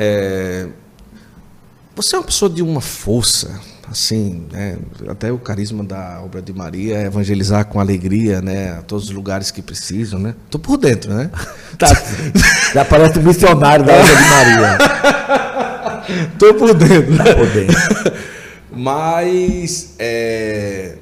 é, 0.00 0.68
você 1.96 2.14
é 2.14 2.18
uma 2.20 2.24
pessoa 2.24 2.48
de 2.48 2.62
uma 2.62 2.80
força, 2.80 3.60
assim, 3.90 4.46
né? 4.52 4.78
até 5.08 5.32
o 5.32 5.38
carisma 5.38 5.82
da 5.82 6.20
obra 6.22 6.40
de 6.40 6.52
Maria 6.52 6.98
é 6.98 7.06
evangelizar 7.06 7.64
com 7.64 7.80
alegria, 7.80 8.40
né, 8.40 8.78
a 8.78 8.82
todos 8.82 9.06
os 9.06 9.10
lugares 9.10 9.50
que 9.50 9.60
precisam, 9.60 10.20
né? 10.20 10.36
Tô 10.48 10.56
por 10.56 10.76
dentro, 10.76 11.12
né? 11.12 11.32
tá, 11.76 11.88
já 12.72 12.84
parece 12.84 13.18
missionário 13.18 13.84
da 13.84 13.92
obra 13.92 14.16
de 14.16 14.22
Maria. 14.30 14.78
Tô 16.38 16.54
por 16.54 16.72
dentro. 16.74 17.16
Tá 17.16 17.34
por 17.34 17.46
dentro. 17.48 18.12
Mas 18.70 19.94
é... 19.98 20.96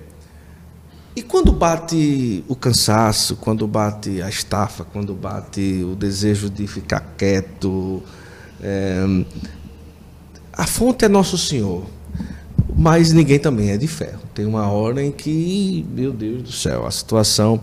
E 1.15 1.23
quando 1.23 1.53
bate 1.53 2.43
o 2.49 2.57
cansaço, 2.57 3.37
quando 3.37 3.67
bate 3.67 4.23
a 4.23 4.29
estafa, 4.31 4.85
quando 4.85 5.15
bate 5.15 5.85
o 5.85 5.95
desejo 5.95 6.49
de 6.49 6.67
ficar 6.67 7.01
quieto, 7.17 8.03
é, 8.63 9.05
a 10.53 10.67
fonte 10.67 11.05
é 11.05 11.09
Nosso 11.09 11.37
Senhor, 11.37 11.85
mas 12.77 13.13
ninguém 13.13 13.39
também 13.39 13.71
é 13.71 13.77
de 13.77 13.87
ferro. 13.87 14.21
Tem 14.35 14.45
uma 14.45 14.71
hora 14.71 15.03
em 15.03 15.13
que, 15.13 15.87
meu 15.91 16.13
Deus 16.13 16.43
do 16.43 16.53
céu, 16.53 16.87
a 16.87 16.91
situação. 16.91 17.61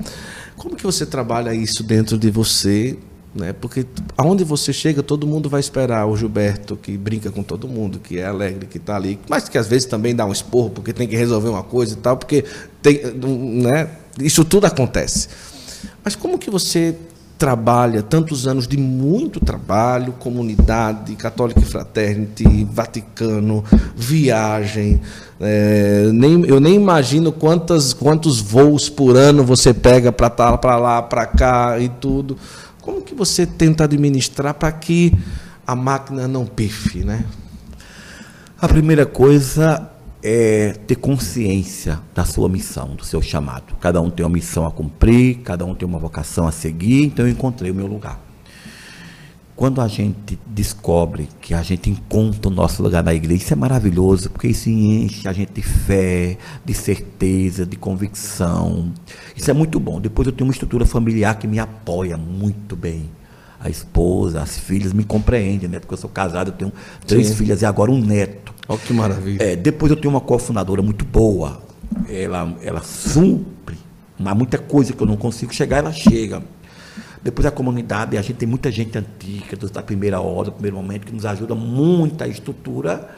Como 0.58 0.76
que 0.76 0.84
você 0.84 1.06
trabalha 1.06 1.54
isso 1.54 1.84
dentro 1.84 2.18
de 2.18 2.30
você? 2.30 2.98
Né? 3.36 3.52
Porque 3.52 3.86
aonde 4.16 4.44
você 4.44 4.72
chega, 4.72 5.02
todo 5.02 5.26
mundo 5.26 5.50
vai 5.50 5.60
esperar 5.60 6.06
o 6.06 6.16
Gilberto 6.16 6.76
que 6.76 6.96
brinca 6.96 7.32
com 7.32 7.42
todo 7.42 7.68
mundo, 7.68 8.00
que 8.00 8.20
é 8.20 8.26
alegre, 8.26 8.68
que 8.68 8.78
está 8.78 8.96
ali, 8.96 9.20
mas 9.28 9.50
que 9.50 9.58
às 9.58 9.68
vezes 9.68 9.88
também 9.88 10.16
dá 10.16 10.26
um 10.26 10.32
esporro 10.32 10.70
porque 10.70 10.94
tem 10.94 11.08
que 11.08 11.16
resolver 11.16 11.50
uma 11.50 11.64
coisa 11.64 11.94
e 11.94 11.98
tal, 11.98 12.16
porque 12.16 12.46
tem, 12.82 13.02
né? 13.16 13.90
isso 14.20 14.46
tudo 14.46 14.68
acontece. 14.68 15.30
Mas 16.04 16.16
como 16.16 16.38
que 16.38 16.52
você 16.52 16.96
trabalha 17.38 18.02
tantos 18.02 18.48
anos 18.48 18.68
de 18.68 18.78
muito 18.78 19.40
trabalho, 19.40 20.14
comunidade, 20.14 21.16
católica 21.16 21.60
e 21.60 21.66
fraternity, 21.66 22.68
Vaticano, 22.72 23.64
viagem. 23.96 25.02
É, 25.40 26.10
nem, 26.14 26.46
eu 26.46 26.60
nem 26.60 26.76
imagino 26.76 27.32
quantas, 27.32 27.94
quantos 27.94 28.40
voos 28.40 28.90
por 28.90 29.18
ano 29.18 29.44
você 29.44 29.74
pega 29.74 30.12
para 30.12 30.30
tá, 30.30 30.58
para 30.58 30.78
lá, 30.78 31.02
para 31.02 31.26
cá 31.26 31.80
e 31.80 31.90
tudo. 31.90 32.38
Como 32.82 33.02
que 33.02 33.16
você 33.16 33.46
tenta 33.46 33.84
administrar 33.84 34.54
para 34.54 34.72
que 34.72 35.14
a 35.66 35.76
máquina 35.76 36.28
não 36.28 36.46
pife, 36.46 37.04
né? 37.04 37.26
A 38.62 38.68
primeira 38.68 39.06
coisa 39.06 39.90
é 40.24 40.74
ter 40.88 40.96
consciência 40.96 42.00
da 42.16 42.24
sua 42.24 42.48
missão, 42.48 42.96
do 42.96 43.04
seu 43.04 43.22
chamado. 43.22 43.76
Cada 43.82 44.02
um 44.02 44.10
tem 44.10 44.26
uma 44.26 44.32
missão 44.32 44.66
a 44.66 44.72
cumprir, 44.72 45.40
cada 45.40 45.66
um 45.66 45.76
tem 45.76 45.86
uma 45.86 46.00
vocação 46.00 46.48
a 46.48 46.52
seguir, 46.52 47.04
então 47.04 47.26
eu 47.26 47.32
encontrei 47.32 47.70
o 47.72 47.76
meu 47.76 47.88
lugar. 47.88 48.22
Quando 49.56 49.82
a 49.82 49.88
gente 49.88 50.40
descobre 50.48 51.30
que 51.40 51.54
a 51.54 51.62
gente 51.62 51.90
encontra 51.90 52.50
o 52.50 52.54
nosso 52.54 52.82
lugar 52.82 53.04
na 53.04 53.14
igreja, 53.14 53.44
isso 53.44 53.54
é 53.54 53.56
maravilhoso, 53.56 54.30
porque 54.30 54.48
isso 54.48 54.70
enche 54.70 55.28
a 55.28 55.34
gente 55.34 55.54
de 55.54 55.62
fé, 55.62 56.38
de 56.66 56.74
certeza, 56.74 57.66
de 57.66 57.76
convicção. 57.76 58.92
Isso 59.36 59.52
é 59.52 59.54
muito 59.54 59.80
bom. 59.80 60.02
Depois 60.02 60.26
eu 60.26 60.32
tenho 60.32 60.48
uma 60.48 60.54
estrutura 60.54 60.86
familiar 60.86 61.38
que 61.38 61.48
me 61.48 61.60
apoia 61.60 62.18
muito 62.18 62.76
bem 62.76 63.10
a 63.60 63.70
esposa, 63.70 64.42
as 64.42 64.58
filhas 64.58 64.92
me 64.92 65.04
compreendem, 65.04 65.70
né? 65.70 65.80
Porque 65.80 65.94
eu 65.94 65.98
sou 65.98 66.10
casado, 66.10 66.50
eu 66.50 66.54
tenho 66.54 66.74
três 67.08 67.28
Sim. 67.28 67.36
filhas 67.36 67.62
e 67.62 67.66
agora 67.66 67.92
um 67.92 68.02
neto. 68.02 68.53
Olha 68.68 68.80
que 68.80 68.94
maravilha. 68.94 69.44
É, 69.44 69.56
depois 69.56 69.92
eu 69.92 69.98
tenho 69.98 70.14
uma 70.14 70.22
cofundadora 70.22 70.82
muito 70.82 71.06
boa. 71.06 71.62
Ela, 72.10 72.56
ela 72.62 72.82
supre, 72.82 73.78
mas 74.18 74.36
muita 74.36 74.58
coisa 74.58 74.94
que 74.94 75.02
eu 75.02 75.08
não 75.08 75.18
consigo 75.18 75.54
chegar, 75.54 75.78
ela 75.78 75.92
chega. 75.92 76.44
Depois 77.22 77.46
a 77.46 77.52
comunidade, 77.52 78.18
a 78.18 78.22
gente 78.22 78.38
tem 78.38 78.48
muita 78.48 78.72
gente 78.72 78.98
antiga, 78.98 79.56
da 79.72 79.82
primeira 79.82 80.20
hora, 80.20 80.46
do 80.46 80.52
primeiro 80.54 80.76
momento, 80.78 81.06
que 81.06 81.14
nos 81.14 81.26
ajuda 81.26 81.56
muito 81.56 82.24
a 82.24 82.28
estrutura. 82.28 83.10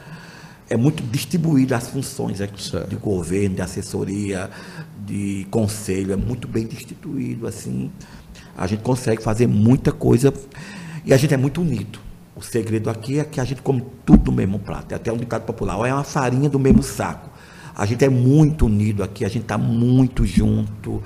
É 0.68 0.76
muito 0.76 1.02
distribuída 1.02 1.76
as 1.76 1.88
funções 1.88 2.40
aqui, 2.40 2.62
certo. 2.62 2.88
de 2.88 2.96
governo, 2.96 3.54
de 3.54 3.62
assessoria, 3.62 4.50
de 5.04 5.46
conselho, 5.50 6.12
é 6.12 6.16
muito 6.16 6.48
bem 6.48 6.66
distribuído 6.66 7.46
assim 7.46 7.90
a 8.56 8.66
gente 8.66 8.82
consegue 8.82 9.22
fazer 9.22 9.46
muita 9.46 9.92
coisa 9.92 10.32
e 11.04 11.12
a 11.12 11.16
gente 11.16 11.34
é 11.34 11.36
muito 11.36 11.60
unido. 11.60 11.98
O 12.36 12.42
segredo 12.42 12.90
aqui 12.90 13.18
é 13.18 13.24
que 13.24 13.40
a 13.40 13.44
gente 13.44 13.62
come 13.62 13.82
tudo 14.04 14.24
do 14.24 14.32
mesmo 14.32 14.58
prato. 14.58 14.92
É 14.92 14.96
até 14.96 15.10
um 15.10 15.16
ditado 15.16 15.42
popular, 15.42 15.74
é 15.88 15.92
uma 15.92 16.04
farinha 16.04 16.50
do 16.50 16.58
mesmo 16.58 16.82
saco. 16.82 17.30
A 17.74 17.86
gente 17.86 18.04
é 18.04 18.08
muito 18.08 18.66
unido 18.66 19.02
aqui, 19.02 19.24
a 19.24 19.28
gente 19.28 19.42
está 19.42 19.56
muito 19.56 20.26
junto. 20.26 21.02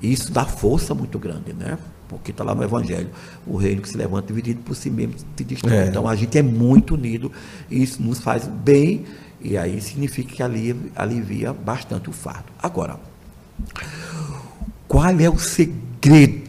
E 0.00 0.12
isso 0.12 0.30
dá 0.30 0.44
força 0.44 0.94
muito 0.94 1.18
grande, 1.18 1.54
né? 1.54 1.78
Porque 2.06 2.30
está 2.30 2.44
lá 2.44 2.54
no 2.54 2.62
Evangelho. 2.62 3.08
O 3.46 3.56
reino 3.56 3.80
que 3.80 3.88
se 3.88 3.96
levanta 3.96 4.26
dividido 4.26 4.60
por 4.60 4.76
si 4.76 4.90
mesmo 4.90 5.14
se 5.18 5.44
destrói. 5.44 5.74
É. 5.74 5.86
Então 5.86 6.06
a 6.06 6.14
gente 6.14 6.36
é 6.36 6.42
muito 6.42 6.94
unido 6.94 7.32
e 7.70 7.82
isso 7.82 8.02
nos 8.02 8.20
faz 8.20 8.46
bem 8.46 9.04
e 9.40 9.56
aí 9.56 9.80
significa 9.80 10.34
que 10.34 10.42
alivia, 10.42 10.76
alivia 10.94 11.52
bastante 11.52 12.10
o 12.10 12.12
fardo. 12.12 12.52
Agora, 12.62 13.00
qual 14.86 15.18
é 15.18 15.30
o 15.30 15.38
segredo 15.38 16.44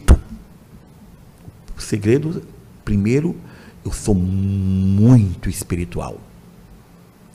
o 1.76 1.80
segredo, 1.80 2.42
primeiro, 2.84 3.36
eu 3.86 3.92
sou 3.92 4.14
muito 4.16 5.48
espiritual. 5.48 6.18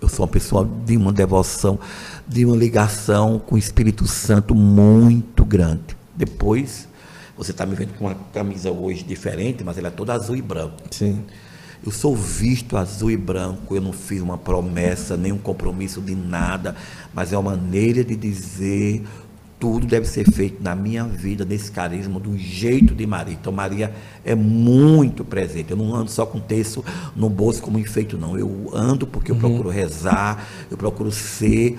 Eu 0.02 0.10
sou 0.10 0.26
uma 0.26 0.32
pessoa 0.32 0.70
de 0.86 0.97
uma 0.97 1.14
devoção, 1.14 1.80
de 2.28 2.43
uma 2.45 2.58
ligação 2.58 3.39
com 3.39 3.56
o 3.56 3.58
Espírito 3.58 4.06
Santo 4.06 4.54
muito 4.54 5.45
grande. 5.45 5.95
Depois, 6.14 6.89
você 7.38 7.52
está 7.52 7.66
me 7.66 7.74
vendo 7.74 7.93
com 7.97 8.06
uma 8.06 8.16
camisa 8.34 8.70
hoje 8.70 9.04
diferente, 9.04 9.64
mas 9.64 9.78
ela 9.78 9.88
é 9.88 9.91
toda 9.91 10.14
azul 10.14 10.36
e 10.36 10.41
branco. 10.41 10.76
Sim. 10.91 11.24
Eu 11.86 11.91
sou 11.91 12.16
visto 12.16 12.76
azul 12.76 13.10
e 13.10 13.18
branco, 13.18 13.74
eu 13.74 13.82
não 13.82 13.93
fiz 13.93 14.22
uma 14.22 14.38
promessa, 14.38 15.16
nem 15.16 15.32
um 15.32 15.38
compromisso 15.38 16.02
de 16.02 16.16
nada, 16.16 16.76
mas 17.14 17.32
é 17.32 17.38
uma 17.38 17.52
maneira 17.52 18.04
de 18.04 18.16
dizer 18.16 19.04
tudo 19.62 19.86
deve 19.86 20.07
ser 20.07 20.26
feito 20.32 20.62
na 20.62 20.74
minha 20.74 21.03
vida, 21.03 21.45
nesse 21.45 21.72
carisma, 21.72 22.20
do 22.20 22.36
jeito 22.36 22.95
de 22.95 23.05
Maria. 23.05 23.38
Então, 23.39 23.53
Maria 23.53 23.93
é 24.26 24.34
muito 24.34 25.24
presente. 25.24 25.70
Eu 25.70 25.78
não 25.78 25.93
ando 25.93 26.09
só 26.09 26.26
com 26.26 26.39
texto 26.39 26.84
no 27.16 27.30
bolso 27.30 27.62
como 27.62 27.78
enfeito, 27.78 28.18
não. 28.18 28.36
Eu 28.36 28.72
ando 28.74 29.05
porque 29.05 29.30
eu 29.30 29.36
uhum. 29.36 29.41
procuro 29.41 29.70
rezar, 29.70 30.43
eu 30.72 30.76
procuro 30.76 31.12
ser 31.12 31.78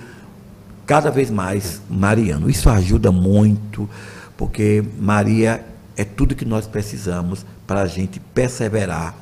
cada 0.87 1.11
vez 1.11 1.29
mais 1.29 1.83
mariano. 1.91 2.49
Isso 2.49 2.71
ajuda 2.71 3.11
muito, 3.11 3.91
porque 4.37 4.85
Maria 5.01 5.67
é 5.97 6.05
tudo 6.05 6.37
que 6.37 6.45
nós 6.45 6.69
precisamos 6.69 7.45
para 7.67 7.83
a 7.83 7.87
gente 7.89 8.21
perseverar 8.21 9.17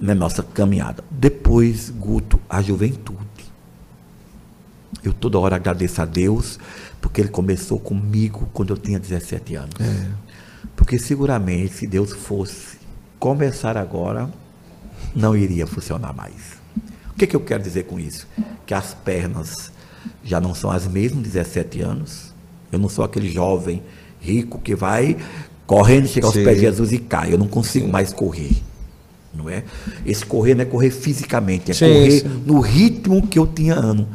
na 0.00 0.14
nossa 0.14 0.42
caminhada. 0.42 1.04
Depois, 1.10 1.90
Guto, 1.90 2.40
a 2.48 2.62
juventude. 2.62 3.20
Eu 5.04 5.12
toda 5.12 5.38
hora 5.38 5.56
agradeço 5.56 6.00
a 6.00 6.04
Deus 6.06 6.58
porque 7.02 7.20
ele 7.20 7.28
começou 7.28 7.78
comigo 7.78 8.48
quando 8.54 8.72
eu 8.72 8.78
tinha 8.78 8.98
17 8.98 9.56
anos. 9.56 9.74
É. 9.78 10.06
Porque 10.74 10.98
seguramente, 10.98 11.74
se 11.74 11.86
Deus 11.86 12.12
fosse 12.12 12.78
começar 13.18 13.76
agora, 13.76 14.30
não 15.14 15.36
iria 15.36 15.66
funcionar 15.66 16.14
mais. 16.14 16.62
O 17.10 17.14
que, 17.18 17.26
que 17.26 17.36
eu 17.36 17.40
quero 17.40 17.62
dizer 17.62 17.84
com 17.84 18.00
isso? 18.00 18.26
Que 18.64 18.72
as 18.72 18.94
pernas 18.94 19.70
já 20.24 20.40
não 20.40 20.54
são 20.54 20.70
as 20.70 20.86
mesmas, 20.86 21.24
17 21.24 21.82
anos. 21.82 22.32
Eu 22.70 22.78
não 22.78 22.88
sou 22.88 23.04
aquele 23.04 23.30
jovem 23.30 23.82
rico 24.20 24.60
que 24.60 24.74
vai 24.74 25.16
correndo, 25.66 26.06
chega 26.06 26.26
aos 26.26 26.34
pés 26.36 26.56
de 26.56 26.60
Jesus 26.62 26.92
e 26.92 26.98
cai. 26.98 27.34
Eu 27.34 27.38
não 27.38 27.48
consigo 27.48 27.86
sim. 27.86 27.92
mais 27.92 28.12
correr. 28.12 28.62
Não 29.34 29.50
é? 29.50 29.64
Esse 30.06 30.24
correr 30.24 30.54
não 30.54 30.62
é 30.62 30.66
correr 30.66 30.90
fisicamente, 30.90 31.70
é 31.70 31.74
sim, 31.74 31.86
correr 31.86 32.20
sim. 32.20 32.42
no 32.46 32.60
ritmo 32.60 33.26
que 33.26 33.38
eu 33.38 33.46
tinha 33.46 33.74
ano, 33.74 34.06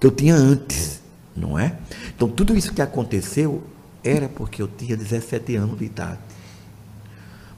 que 0.00 0.06
eu 0.06 0.10
tinha 0.10 0.34
antes, 0.34 1.02
não 1.36 1.58
é? 1.58 1.76
Então, 2.14 2.28
tudo 2.28 2.56
isso 2.56 2.72
que 2.72 2.82
aconteceu 2.82 3.62
era 4.04 4.28
porque 4.28 4.62
eu 4.62 4.68
tinha 4.68 4.96
17 4.96 5.56
anos 5.56 5.78
de 5.78 5.84
idade. 5.84 6.18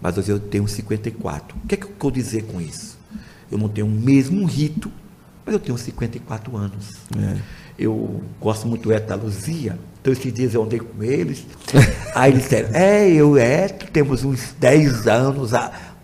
Mas 0.00 0.18
hoje 0.18 0.30
eu 0.30 0.38
tenho 0.38 0.68
54. 0.68 1.56
O 1.56 1.66
que 1.66 1.74
é 1.74 1.78
que 1.78 1.86
eu 1.86 1.92
quero 1.98 2.12
dizer 2.12 2.44
com 2.44 2.60
isso? 2.60 2.98
Eu 3.50 3.58
não 3.58 3.68
tenho 3.68 3.86
o 3.86 3.90
mesmo 3.90 4.44
rito 4.44 4.90
Mas 5.46 5.54
eu 5.54 5.60
tenho 5.60 5.78
54 5.78 6.56
anos. 6.56 6.90
É. 7.16 7.36
Eu 7.78 8.22
gosto 8.40 8.66
muito 8.66 8.82
do 8.82 8.92
Eto 8.92 9.08
da 9.08 9.14
Luzia. 9.14 9.78
Então, 10.00 10.12
esses 10.12 10.32
dias 10.32 10.54
eu 10.54 10.62
andei 10.62 10.78
com 10.78 11.02
eles. 11.02 11.46
aí 12.14 12.32
eles 12.32 12.42
disseram, 12.44 12.68
é, 12.74 13.08
eu 13.10 13.36
Eto 13.38 13.90
temos 13.90 14.24
uns 14.24 14.54
10 14.60 15.06
anos 15.06 15.52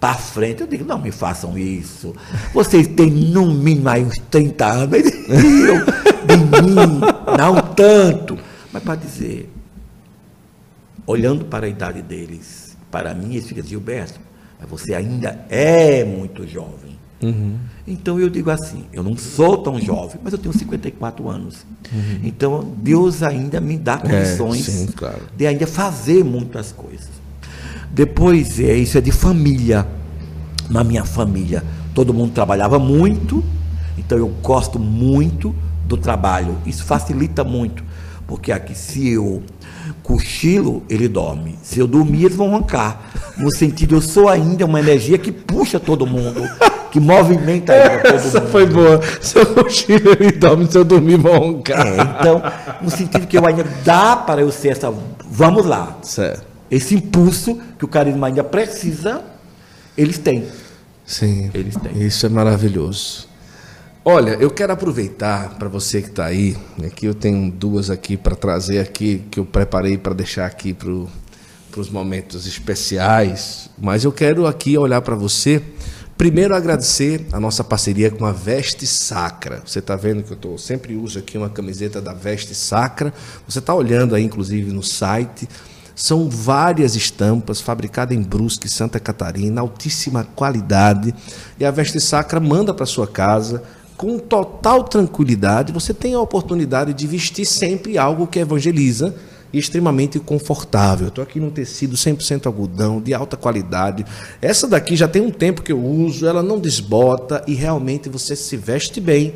para 0.01 0.15
frente. 0.15 0.63
Eu 0.63 0.67
digo, 0.67 0.85
não 0.85 0.99
me 0.99 1.13
façam 1.13 1.57
isso. 1.59 2.15
Vocês 2.55 2.87
têm 2.87 3.11
no 3.11 3.53
mínimo 3.53 3.89
aí 3.89 4.03
uns 4.03 4.19
30 4.31 4.67
anos. 4.67 4.95
Eles 4.95 5.15
riam 5.29 5.85
de 6.27 6.37
mim, 6.63 7.01
não 7.37 7.61
tanto. 7.75 8.39
Mas 8.73 8.83
para 8.83 8.95
dizer, 8.95 9.51
olhando 11.07 11.45
para 11.45 11.67
a 11.67 11.69
idade 11.69 12.03
deles, 12.03 12.77
para 12.91 13.15
mim, 13.15 13.33
eles 13.33 13.47
ficam, 13.47 13.65
Gilberto, 13.65 14.21
mas 14.59 14.69
você 14.69 14.95
ainda 14.95 15.45
é 15.49 16.05
muito 16.05 16.47
jovem. 16.47 16.99
Uhum. 17.23 17.57
Então 17.87 18.19
eu 18.19 18.31
digo 18.31 18.51
assim, 18.51 18.85
eu 18.93 19.03
não 19.03 19.17
sou 19.17 19.59
tão 19.59 19.79
jovem, 19.79 20.19
mas 20.23 20.33
eu 20.33 20.39
tenho 20.39 20.57
54 20.57 21.29
anos. 21.29 21.67
Uhum. 21.93 22.21
Então 22.25 22.73
Deus 22.79 23.23
ainda 23.23 23.61
me 23.61 23.77
dá 23.77 23.99
condições 23.99 24.69
é, 24.69 24.73
sim, 24.73 24.87
claro. 24.87 25.21
de 25.37 25.47
ainda 25.47 25.67
fazer 25.67 26.25
muitas 26.25 26.73
coisas. 26.73 27.11
Depois, 27.91 28.59
é, 28.61 28.75
isso 28.77 28.97
é 28.97 29.01
de 29.01 29.13
família. 29.13 29.87
Na 30.69 30.85
minha 30.85 31.05
família, 31.05 31.65
todo 31.93 32.15
mundo 32.15 32.33
trabalhava 32.33 32.79
muito, 32.79 33.45
então 33.99 34.17
eu 34.17 34.29
gosto 34.29 34.79
muito 34.79 35.55
do 35.91 35.97
trabalho. 35.97 36.57
Isso 36.65 36.85
facilita 36.85 37.43
muito, 37.43 37.83
porque 38.27 38.53
aqui 38.53 38.77
se 38.77 39.11
eu 39.11 39.43
cochilo, 40.05 40.85
ele 40.89 41.09
dorme. 41.09 41.59
Se 41.63 41.81
eu 41.81 41.87
dormir, 41.87 42.27
eles 42.27 42.37
vão 42.37 42.51
roncar. 42.51 43.11
No 43.37 43.51
sentido, 43.51 43.97
eu 43.97 44.01
sou 44.01 44.29
ainda 44.29 44.65
uma 44.65 44.79
energia 44.79 45.19
que 45.19 45.33
puxa 45.33 45.81
todo 45.81 46.07
mundo, 46.07 46.49
que 46.93 47.01
movimenta 47.01 47.73
todo 48.03 48.15
Essa 48.15 48.41
mundo. 48.41 48.51
foi 48.51 48.67
boa. 48.67 49.01
Se 49.21 49.39
eu 49.39 49.47
cochilo, 49.47 50.13
ele 50.13 50.31
dorme. 50.33 50.71
Se 50.71 50.79
eu 50.79 50.85
dormir, 50.85 51.17
vão 51.17 51.39
roncar. 51.39 51.87
É, 51.87 51.97
então, 52.21 52.43
no 52.81 52.91
sentido 52.91 53.27
que 53.27 53.37
eu 53.37 53.45
ainda 53.45 53.65
dá 53.85 54.17
para 54.17 54.43
eu 54.43 54.53
ser 54.53 54.69
essa. 54.69 54.93
Vamos 55.29 55.67
lá. 55.67 55.97
Certo. 56.03 56.45
Esse 56.71 56.95
impulso 56.95 57.59
que 57.77 57.85
o 57.85 57.89
carisma 57.89 58.29
ainda 58.29 58.45
precisa, 58.45 59.23
eles 59.99 60.19
têm. 60.19 60.45
Sim. 61.05 61.51
Eles 61.53 61.75
têm. 61.75 62.01
Isso 62.07 62.25
é 62.27 62.29
maravilhoso. 62.29 63.30
Olha, 64.03 64.31
eu 64.31 64.51
quero 64.51 64.73
aproveitar 64.73 65.59
para 65.59 65.69
você 65.69 66.01
que 66.01 66.09
está 66.09 66.25
aí, 66.25 66.57
aqui 66.83 67.05
eu 67.05 67.13
tenho 67.13 67.53
duas 67.53 67.91
aqui 67.91 68.17
para 68.17 68.35
trazer 68.35 68.79
aqui, 68.79 69.23
que 69.31 69.39
eu 69.39 69.45
preparei 69.45 69.99
para 69.99 70.15
deixar 70.15 70.47
aqui 70.47 70.73
para 70.73 70.89
os 71.77 71.91
momentos 71.91 72.47
especiais, 72.47 73.69
mas 73.79 74.03
eu 74.03 74.11
quero 74.11 74.47
aqui 74.47 74.79
olhar 74.79 75.03
para 75.03 75.15
você, 75.15 75.63
primeiro 76.17 76.57
agradecer 76.57 77.27
a 77.31 77.39
nossa 77.39 77.63
parceria 77.63 78.11
com 78.11 78.25
a 78.25 78.33
Veste 78.33 78.87
Sacra. 78.87 79.61
Você 79.67 79.81
está 79.81 79.97
vendo 79.97 80.23
que 80.23 80.31
eu 80.31 80.37
tô, 80.37 80.57
sempre 80.57 80.97
uso 80.97 81.19
aqui 81.19 81.37
uma 81.37 81.51
camiseta 81.51 82.01
da 82.01 82.15
Veste 82.15 82.55
Sacra, 82.55 83.13
você 83.47 83.59
está 83.59 83.75
olhando 83.75 84.15
aí 84.15 84.25
inclusive 84.25 84.73
no 84.73 84.83
site, 84.83 85.47
são 85.95 86.31
várias 86.31 86.97
estampas 86.97 87.61
fabricadas 87.61 88.17
em 88.17 88.23
Brusque, 88.23 88.67
Santa 88.67 88.99
Catarina, 88.99 89.61
altíssima 89.61 90.25
qualidade, 90.25 91.15
e 91.59 91.67
a 91.67 91.71
Veste 91.71 92.01
Sacra 92.01 92.41
manda 92.41 92.73
para 92.73 92.87
sua 92.87 93.07
casa, 93.07 93.63
com 94.01 94.19
total 94.19 94.85
tranquilidade, 94.85 95.75
você 95.75 95.93
tem 95.93 96.15
a 96.15 96.21
oportunidade 96.21 96.95
de 96.95 97.07
vestir 97.07 97.45
sempre 97.45 97.99
algo 97.99 98.27
que 98.27 98.39
evangeliza 98.39 99.15
e 99.53 99.59
extremamente 99.59 100.19
confortável. 100.19 101.09
Estou 101.09 101.23
aqui 101.23 101.39
num 101.39 101.51
tecido 101.51 101.97
100% 101.97 102.47
algodão, 102.47 102.99
de 102.99 103.13
alta 103.13 103.37
qualidade. 103.37 104.07
Essa 104.41 104.67
daqui 104.67 104.97
já 104.97 105.07
tem 105.07 105.21
um 105.21 105.31
tempo 105.31 105.61
que 105.61 105.71
eu 105.71 105.79
uso, 105.79 106.27
ela 106.27 106.43
não 106.43 106.59
desbota 106.59 107.45
e 107.47 107.53
realmente 107.53 108.09
você 108.09 108.35
se 108.35 108.57
veste 108.57 109.03
bem 109.03 109.35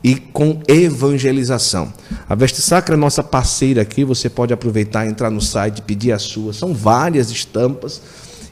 e 0.00 0.14
com 0.14 0.62
evangelização. 0.68 1.92
A 2.28 2.36
Veste 2.36 2.62
Sacra 2.62 2.94
é 2.94 2.96
nossa 2.96 3.20
parceira 3.20 3.82
aqui, 3.82 4.04
você 4.04 4.30
pode 4.30 4.54
aproveitar, 4.54 5.08
entrar 5.08 5.28
no 5.28 5.40
site, 5.40 5.82
pedir 5.82 6.12
a 6.12 6.20
sua. 6.20 6.52
São 6.52 6.72
várias 6.72 7.32
estampas 7.32 8.00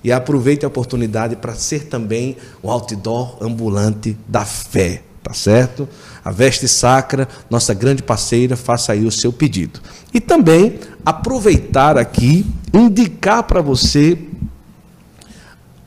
e 0.03 0.11
aproveite 0.11 0.65
a 0.65 0.69
oportunidade 0.69 1.37
para 1.37 1.55
ser 1.55 1.85
também 1.85 2.37
o 2.61 2.69
outdoor 2.69 3.37
ambulante 3.41 4.19
da 4.27 4.45
fé 4.45 5.05
tá 5.23 5.33
certo? 5.33 5.89
A 6.25 6.31
Veste 6.31 6.67
Sacra, 6.67 7.29
nossa 7.49 7.73
grande 7.73 8.03
parceira, 8.03 8.57
faça 8.57 8.93
aí 8.93 9.05
o 9.07 9.11
seu 9.11 9.33
pedido. 9.33 9.81
E 10.13 10.21
também 10.21 10.79
aproveitar 11.05 11.97
aqui, 11.97 12.47
indicar 12.73 13.43
para 13.45 13.61
você 13.61 14.19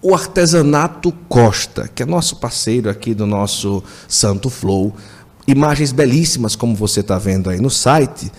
o 0.01 0.13
artesanato 0.13 1.11
Costa, 1.27 1.89
que 1.93 2.03
é 2.03 2.05
nosso 2.05 2.35
parceiro 2.35 2.89
aqui 2.89 3.13
do 3.13 3.25
nosso 3.25 3.83
Santo 4.07 4.49
Flow. 4.49 4.95
Imagens 5.47 5.91
belíssimas, 5.91 6.55
como 6.55 6.75
você 6.75 6.99
está 6.99 7.17
vendo 7.17 7.49
aí 7.49 7.59
no 7.59 7.69
site. 7.69 8.31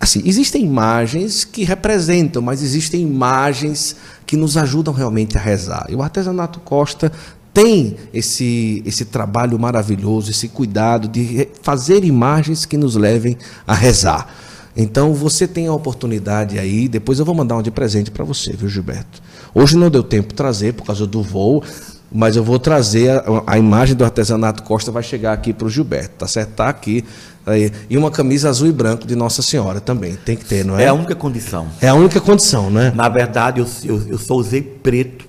Assim, 0.00 0.22
existem 0.24 0.64
imagens 0.64 1.44
que 1.44 1.64
representam, 1.64 2.40
mas 2.40 2.62
existem 2.62 3.00
imagens 3.00 3.96
que 4.24 4.36
nos 4.36 4.56
ajudam 4.56 4.94
realmente 4.94 5.36
a 5.36 5.40
rezar. 5.40 5.86
E 5.88 5.96
o 5.96 6.02
artesanato 6.02 6.60
Costa 6.60 7.10
tem 7.58 7.96
esse, 8.14 8.84
esse 8.86 9.04
trabalho 9.04 9.58
maravilhoso, 9.58 10.30
esse 10.30 10.46
cuidado 10.46 11.08
de 11.08 11.48
fazer 11.60 12.04
imagens 12.04 12.64
que 12.64 12.76
nos 12.76 12.94
levem 12.94 13.36
a 13.66 13.74
rezar. 13.74 14.32
Então 14.76 15.12
você 15.12 15.48
tem 15.48 15.66
a 15.66 15.72
oportunidade 15.72 16.56
aí, 16.56 16.86
depois 16.86 17.18
eu 17.18 17.24
vou 17.24 17.34
mandar 17.34 17.56
um 17.56 17.62
de 17.62 17.72
presente 17.72 18.12
para 18.12 18.24
você, 18.24 18.52
viu, 18.52 18.68
Gilberto? 18.68 19.20
Hoje 19.52 19.76
não 19.76 19.90
deu 19.90 20.04
tempo 20.04 20.28
de 20.28 20.34
trazer 20.36 20.72
por 20.74 20.86
causa 20.86 21.04
do 21.04 21.20
voo, 21.20 21.64
mas 22.12 22.36
eu 22.36 22.44
vou 22.44 22.60
trazer 22.60 23.10
a, 23.10 23.24
a 23.44 23.58
imagem 23.58 23.96
do 23.96 24.04
artesanato 24.04 24.62
Costa 24.62 24.92
vai 24.92 25.02
chegar 25.02 25.32
aqui 25.32 25.52
para 25.52 25.66
o 25.66 25.70
Gilberto, 25.70 26.14
tá 26.18 26.28
certo? 26.28 26.50
Tá 26.50 26.68
aqui. 26.68 27.04
Aí. 27.44 27.72
E 27.90 27.98
uma 27.98 28.12
camisa 28.12 28.48
azul 28.48 28.68
e 28.68 28.72
branco 28.72 29.04
de 29.04 29.16
Nossa 29.16 29.42
Senhora 29.42 29.80
também, 29.80 30.14
tem 30.14 30.36
que 30.36 30.44
ter, 30.44 30.64
não 30.64 30.78
é? 30.78 30.84
É 30.84 30.88
a 30.88 30.94
única 30.94 31.16
condição. 31.16 31.66
É 31.80 31.88
a 31.88 31.94
única 31.94 32.20
condição, 32.20 32.70
né? 32.70 32.92
Na 32.94 33.08
verdade, 33.08 33.60
eu, 33.60 33.66
eu, 33.84 34.10
eu 34.10 34.18
só 34.18 34.34
usei 34.34 34.62
preto 34.62 35.27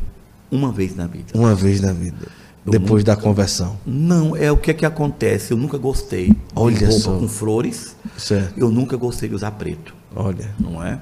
uma 0.51 0.71
vez 0.71 0.95
na 0.95 1.07
vida. 1.07 1.27
Uma 1.33 1.55
vez 1.55 1.81
na 1.81 1.93
vida. 1.93 2.27
Eu 2.65 2.71
depois 2.71 3.03
nunca, 3.03 3.15
da 3.15 3.21
conversão. 3.21 3.77
Não, 3.85 4.35
é 4.35 4.51
o 4.51 4.57
que 4.57 4.71
é 4.71 4.73
que 4.73 4.85
acontece. 4.85 5.51
Eu 5.51 5.57
nunca 5.57 5.77
gostei 5.77 6.35
Olha 6.55 6.77
de 6.77 6.85
roupa 6.85 6.99
só. 6.99 7.17
com 7.17 7.27
flores. 7.27 7.95
Certo. 8.17 8.53
Eu 8.57 8.69
nunca 8.69 8.97
gostei 8.97 9.29
de 9.29 9.35
usar 9.35 9.51
preto. 9.51 9.95
Olha. 10.15 10.53
Não 10.59 10.83
é? 10.83 10.99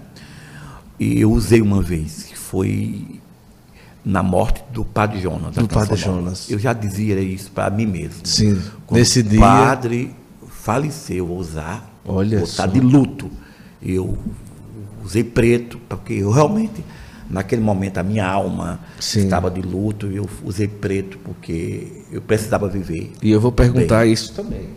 E 1.00 1.20
eu 1.20 1.32
usei 1.32 1.62
uma 1.62 1.82
vez, 1.82 2.24
que 2.24 2.38
foi 2.38 3.20
na 4.04 4.24
morte 4.24 4.64
do 4.72 4.86
Padre 4.86 5.20
Jonas. 5.20 5.56
Do 5.56 5.68
Padre 5.68 5.96
Jonas. 5.98 6.50
Eu 6.50 6.58
já 6.58 6.74
dizia 6.74 7.20
isso 7.20 7.52
para 7.52 7.70
mim 7.70 7.86
mesmo. 7.86 8.22
Sim. 8.24 8.62
Quando 8.86 9.00
Nesse 9.00 9.22
dia. 9.22 9.40
O 9.40 9.42
padre 9.42 10.16
faleceu, 10.48 11.28
vou 11.28 11.38
usar. 11.38 11.94
Olha 12.06 12.38
vou 12.38 12.48
estar 12.48 12.68
de 12.68 12.80
luto. 12.80 13.30
Eu 13.82 14.18
usei 15.04 15.24
preto, 15.24 15.78
porque 15.90 16.14
eu 16.14 16.32
realmente 16.32 16.84
Naquele 17.30 17.62
momento, 17.62 17.98
a 17.98 18.04
minha 18.04 18.26
alma 18.26 18.80
Sim. 19.00 19.26
estava 19.26 19.52
de 19.52 19.62
luto 19.62 20.12
e 20.12 20.16
eu 20.16 20.30
usei 20.44 20.68
preto 20.68 21.18
porque 21.20 22.04
eu 22.12 22.22
precisava 22.22 22.68
viver. 22.68 23.12
E 23.22 23.32
eu 23.32 23.42
vou 23.42 23.52
perguntar 23.52 24.04
bem. 24.04 24.14
isso 24.14 24.34
também, 24.34 24.70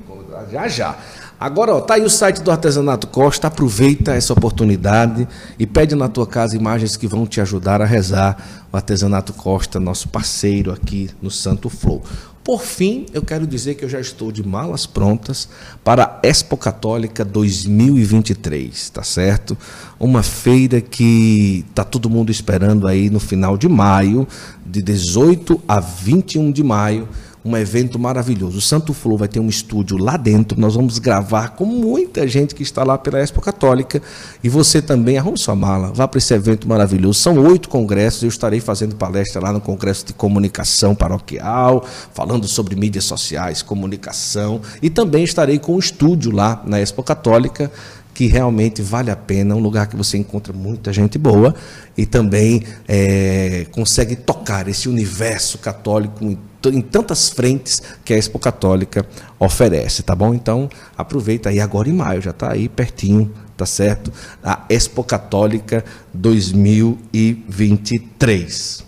já 0.51 0.69
já. 0.69 0.99
Agora, 1.41 1.75
ó, 1.75 1.81
tá 1.81 1.95
aí 1.95 2.05
o 2.05 2.11
site 2.11 2.43
do 2.43 2.51
Artesanato 2.51 3.07
Costa, 3.07 3.47
aproveita 3.47 4.13
essa 4.13 4.31
oportunidade 4.35 5.27
e 5.59 5.67
pede 5.67 5.95
na 5.95 6.07
tua 6.07 6.27
casa 6.27 6.55
imagens 6.55 6.99
que 6.99 7.07
vão 7.07 7.27
te 7.27 7.41
ajudar 7.41 7.81
a 7.81 7.87
rezar. 7.87 8.37
O 8.71 8.77
Artesanato 8.77 9.33
Costa, 9.33 9.81
nosso 9.81 10.09
parceiro 10.09 10.71
aqui 10.71 11.09
no 11.23 11.31
Santo 11.31 11.71
Flow. 11.71 12.03
Por 12.43 12.63
fim, 12.63 13.05
eu 13.13 13.23
quero 13.23 13.47
dizer 13.47 13.75
que 13.75 13.85
eu 13.85 13.89
já 13.89 14.01
estou 14.01 14.33
de 14.33 14.43
malas 14.43 14.87
prontas 14.87 15.49
para 15.85 16.05
a 16.05 16.27
Expo 16.27 16.57
Católica 16.57 17.23
2023, 17.23 18.91
tá 18.91 19.03
certo? 19.03 19.57
Uma 19.99 20.23
feira 20.23 20.81
que 20.81 21.67
tá 21.75 21.85
todo 21.85 22.09
mundo 22.09 22.31
esperando 22.31 22.89
aí 22.89 23.11
no 23.11 23.21
final 23.21 23.59
de 23.59 23.69
maio, 23.69 24.27
de 24.65 24.83
18 24.83 25.61
a 25.69 25.81
21 25.81 26.51
de 26.51 26.65
maio 26.65 27.07
um 27.45 27.57
evento 27.57 27.99
maravilhoso. 27.99 28.59
O 28.59 28.61
Santo 28.61 28.93
Flow 28.93 29.17
vai 29.17 29.29
ter 29.29 29.41
um 29.41 29.49
estúdio 29.49 29.97
lá 29.97 30.17
dentro. 30.17 30.61
Nós 30.61 30.75
vamos 30.75 30.99
gravar 30.99 31.51
com 31.51 31.65
muita 31.65 32.29
gente 32.29 32.55
que 32.55 32.63
está 32.63 32.85
lá 32.85 32.99
pela 32.99 33.19
Expo 33.19 33.41
Católica. 33.41 34.03
E 34.45 34.49
você 34.49 34.83
também, 34.83 35.17
arrume 35.17 35.39
sua 35.39 35.55
mala, 35.55 35.91
vá 35.93 36.07
para 36.07 36.19
esse 36.19 36.35
evento 36.35 36.69
maravilhoso. 36.69 37.19
São 37.19 37.39
oito 37.39 37.69
congressos. 37.69 38.23
Eu 38.23 38.29
estarei 38.29 38.61
fazendo 38.61 38.95
palestra 38.95 39.41
lá 39.41 39.53
no 39.53 39.61
Congresso 39.61 40.07
de 40.07 40.13
Comunicação 40.13 40.95
Paroquial, 40.95 41.85
falando 42.13 42.47
sobre 42.47 42.77
mídias 42.77 43.05
sociais, 43.05 43.63
comunicação. 43.63 44.61
E 44.83 44.91
também 44.91 45.25
estarei 45.25 45.59
com 45.59 45.77
um 45.77 45.79
estúdio 45.79 46.33
lá 46.33 46.63
na 46.67 46.81
Expo 46.81 47.03
Católica 47.03 47.71
que 48.15 48.27
realmente 48.27 48.83
vale 48.83 49.11
a 49.11 49.17
pena, 49.17 49.55
um 49.55 49.61
lugar 49.61 49.87
que 49.87 49.97
você 49.97 50.19
encontra 50.19 50.53
muita 50.53 50.93
gente 50.93 51.17
boa 51.19 51.55
e 51.97 52.05
também 52.05 52.63
é, 52.87 53.67
consegue 53.71 54.17
tocar 54.17 54.69
esse 54.69 54.87
universo 54.89 55.59
católico 55.59 56.25
em, 56.25 56.37
em, 56.67 56.81
tantas 56.81 57.31
frentes 57.31 57.81
que 58.05 58.13
a 58.13 58.19
Expo 58.19 58.37
Católica 58.39 59.07
oferece, 59.39 60.03
tá 60.03 60.15
bom? 60.15 60.35
Então 60.35 60.69
aproveita 60.97 61.49
aí 61.49 61.61
agora 61.61 61.89
em 61.89 61.93
maio, 61.93 62.21
já 62.21 62.31
está 62.31 62.53
aí 62.53 62.69
pertinho, 62.69 63.33
tá 63.57 63.65
certo? 63.65 64.13
A 64.43 64.65
Expo 64.69 65.05
Católica 65.05 65.85
2023. 66.13 68.85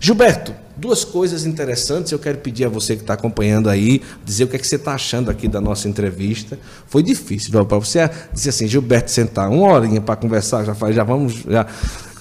Gilberto, 0.00 0.63
duas 0.84 1.02
coisas 1.02 1.46
interessantes. 1.46 2.12
Eu 2.12 2.18
quero 2.18 2.38
pedir 2.38 2.66
a 2.66 2.68
você 2.68 2.94
que 2.94 3.00
está 3.00 3.14
acompanhando 3.14 3.70
aí, 3.70 4.02
dizer 4.22 4.44
o 4.44 4.48
que, 4.48 4.56
é 4.56 4.58
que 4.58 4.66
você 4.66 4.76
está 4.76 4.92
achando 4.92 5.30
aqui 5.30 5.48
da 5.48 5.58
nossa 5.58 5.88
entrevista. 5.88 6.58
Foi 6.86 7.02
difícil, 7.02 7.50
para 7.64 7.78
você 7.78 8.10
dizer 8.32 8.50
assim, 8.50 8.68
Gilberto, 8.68 9.10
sentar 9.10 9.48
uma 9.48 9.72
horinha 9.72 10.00
para 10.02 10.14
conversar, 10.14 10.62
já, 10.62 10.74
já 10.92 11.02
vamos. 11.02 11.42
Já... 11.48 11.66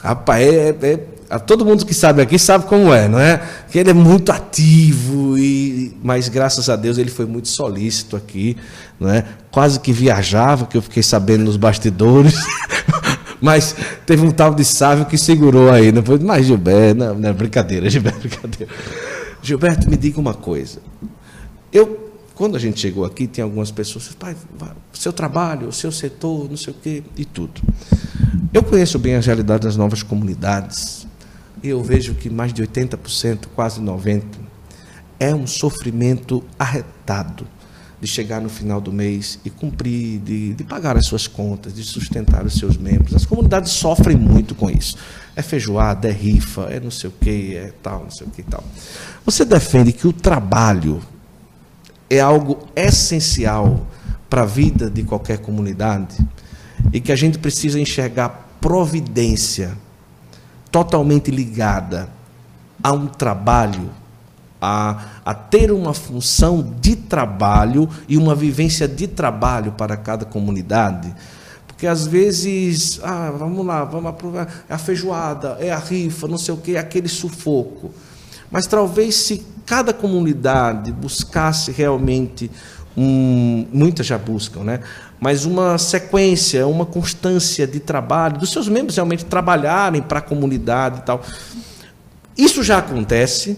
Rapaz, 0.02 0.46
é, 0.46 0.76
é, 0.82 1.40
todo 1.40 1.66
mundo 1.66 1.86
que 1.86 1.94
sabe 1.94 2.22
aqui 2.22 2.40
sabe 2.40 2.66
como 2.66 2.94
é, 2.94 3.08
não 3.08 3.20
é? 3.20 3.42
Que 3.70 3.80
ele 3.80 3.90
é 3.90 3.94
muito 3.94 4.32
ativo, 4.32 5.38
e, 5.38 5.98
mas 6.02 6.30
graças 6.30 6.70
a 6.70 6.78
Deus 6.78 6.98
ele 6.98 7.10
foi 7.10 7.26
muito 7.26 7.50
solícito 7.50 8.16
aqui, 8.16 8.56
não 8.98 9.10
é? 9.10 9.26
Quase 9.52 9.80
que 9.80 9.92
viajava, 9.92 10.66
que 10.66 10.78
eu 10.78 10.82
fiquei 10.82 11.04
sabendo 11.04 11.44
nos 11.44 11.58
bastidores. 11.58 12.36
Mas 13.44 13.76
teve 14.06 14.26
um 14.26 14.32
tal 14.32 14.56
de 14.56 14.64
Sávio 14.64 15.06
que 15.06 15.18
segurou 15.18 15.70
aí. 15.70 15.92
Depois, 15.92 16.24
mas 16.24 16.46
Gilberto, 16.46 16.98
não, 16.98 17.14
não 17.16 17.28
é 17.30 17.34
brincadeira, 17.34 17.90
Gilberto, 17.92 18.20
brincadeira. 18.22 18.72
Gilberto, 19.42 19.90
me 19.90 19.98
diga 19.98 20.18
uma 20.18 20.34
coisa. 20.34 20.80
Eu, 21.70 22.14
quando 22.36 22.56
a 22.56 22.60
gente 22.60 22.80
chegou 22.80 23.04
aqui, 23.04 23.28
tem 23.28 23.44
algumas 23.44 23.70
pessoas, 23.70 24.08
pai, 24.18 24.34
seu 24.94 25.12
trabalho, 25.12 25.68
o 25.68 25.74
seu 25.74 25.92
setor, 25.92 26.50
não 26.50 26.56
sei 26.56 26.72
o 26.72 26.76
quê, 26.82 27.04
e 27.18 27.26
tudo. 27.26 27.60
Eu 28.54 28.64
conheço 28.64 28.98
bem 28.98 29.16
as 29.16 29.26
realidades 29.26 29.66
das 29.66 29.76
novas 29.76 30.02
comunidades. 30.02 31.06
E 31.62 31.68
eu 31.68 31.84
vejo 31.84 32.14
que 32.14 32.30
mais 32.30 32.54
de 32.54 32.64
80%, 32.64 33.48
quase 33.54 33.82
90%, 33.82 34.24
é 35.20 35.36
um 35.36 35.46
sofrimento 35.46 36.42
arretado 36.58 37.46
de 38.04 38.10
chegar 38.10 38.42
no 38.42 38.50
final 38.50 38.82
do 38.82 38.92
mês 38.92 39.40
e 39.46 39.50
cumprir, 39.50 40.20
de, 40.20 40.54
de 40.56 40.64
pagar 40.66 40.98
as 40.98 41.06
suas 41.06 41.26
contas, 41.26 41.74
de 41.74 41.86
sustentar 41.86 42.46
os 42.46 42.56
seus 42.56 42.76
membros. 42.76 43.16
As 43.16 43.26
comunidades 43.26 43.72
sofrem 43.72 44.18
muito 44.18 44.54
com 44.54 44.70
isso. 44.70 44.98
É 45.38 45.42
feijoada, 45.42 46.10
é 46.10 46.12
rifa, 46.12 46.64
é 46.64 46.82
não 46.82 46.92
sei 46.92 47.10
o 47.10 47.14
que, 47.14 47.56
é 47.56 47.72
tal, 47.82 48.04
não 48.04 48.12
sei 48.12 48.28
o 48.28 48.30
que 48.30 48.42
e 48.42 48.44
tal. 48.44 48.62
Você 49.26 49.46
defende 49.46 49.94
que 49.94 50.06
o 50.06 50.12
trabalho 50.12 51.02
é 52.10 52.20
algo 52.20 52.68
essencial 52.76 53.88
para 54.30 54.42
a 54.42 54.46
vida 54.46 54.90
de 54.90 55.04
qualquer 55.04 55.38
comunidade 55.38 56.18
e 56.92 57.00
que 57.00 57.12
a 57.14 57.16
gente 57.16 57.38
precisa 57.38 57.80
enxergar 57.80 58.58
providência 58.60 59.78
totalmente 60.70 61.32
ligada 61.32 62.10
a 62.84 62.92
um 62.92 63.08
trabalho 63.08 63.90
a, 64.66 65.06
a 65.26 65.34
ter 65.34 65.74
uma 65.74 65.94
função 65.94 66.74
de 66.80 66.96
trabalho 66.96 67.90
e 68.08 68.16
uma 68.16 68.34
vivência 68.34 68.88
de 68.88 69.08
trabalho 69.08 69.74
para 69.74 69.98
cada 69.98 70.24
comunidade. 70.24 71.14
Porque 71.68 71.86
às 71.86 72.08
vezes, 72.08 73.02
ah, 73.04 73.30
vamos 73.38 73.66
lá, 73.66 73.84
vamos 73.84 74.10
aprovar, 74.10 74.64
é 74.70 74.74
a 74.74 74.78
feijoada, 74.78 75.58
é 75.60 75.70
a 75.70 75.78
rifa, 75.78 76.30
não 76.30 76.38
sei 76.38 76.54
o 76.54 76.58
que, 76.58 76.78
é 76.78 76.80
aquele 76.80 77.10
sufoco. 77.10 77.92
Mas 78.50 78.66
talvez 78.66 79.16
se 79.16 79.46
cada 79.66 79.94
comunidade 79.94 80.94
buscasse 80.94 81.70
realmente 81.70 82.50
um, 82.96 83.68
muitas 83.74 84.06
já 84.06 84.18
buscam, 84.18 84.62
né? 84.62 84.80
Mas 85.20 85.44
uma 85.44 85.78
sequência, 85.78 86.66
uma 86.68 86.86
constância 86.86 87.68
de 87.68 87.82
trabalho, 87.82 88.38
dos 88.38 88.52
seus 88.52 88.70
membros 88.70 88.96
realmente 88.96 89.26
trabalharem 89.26 90.02
para 90.02 90.20
a 90.20 90.22
comunidade 90.22 91.00
e 91.00 91.02
tal. 91.02 91.22
Isso 92.38 92.64
já 92.64 92.78
acontece, 92.78 93.58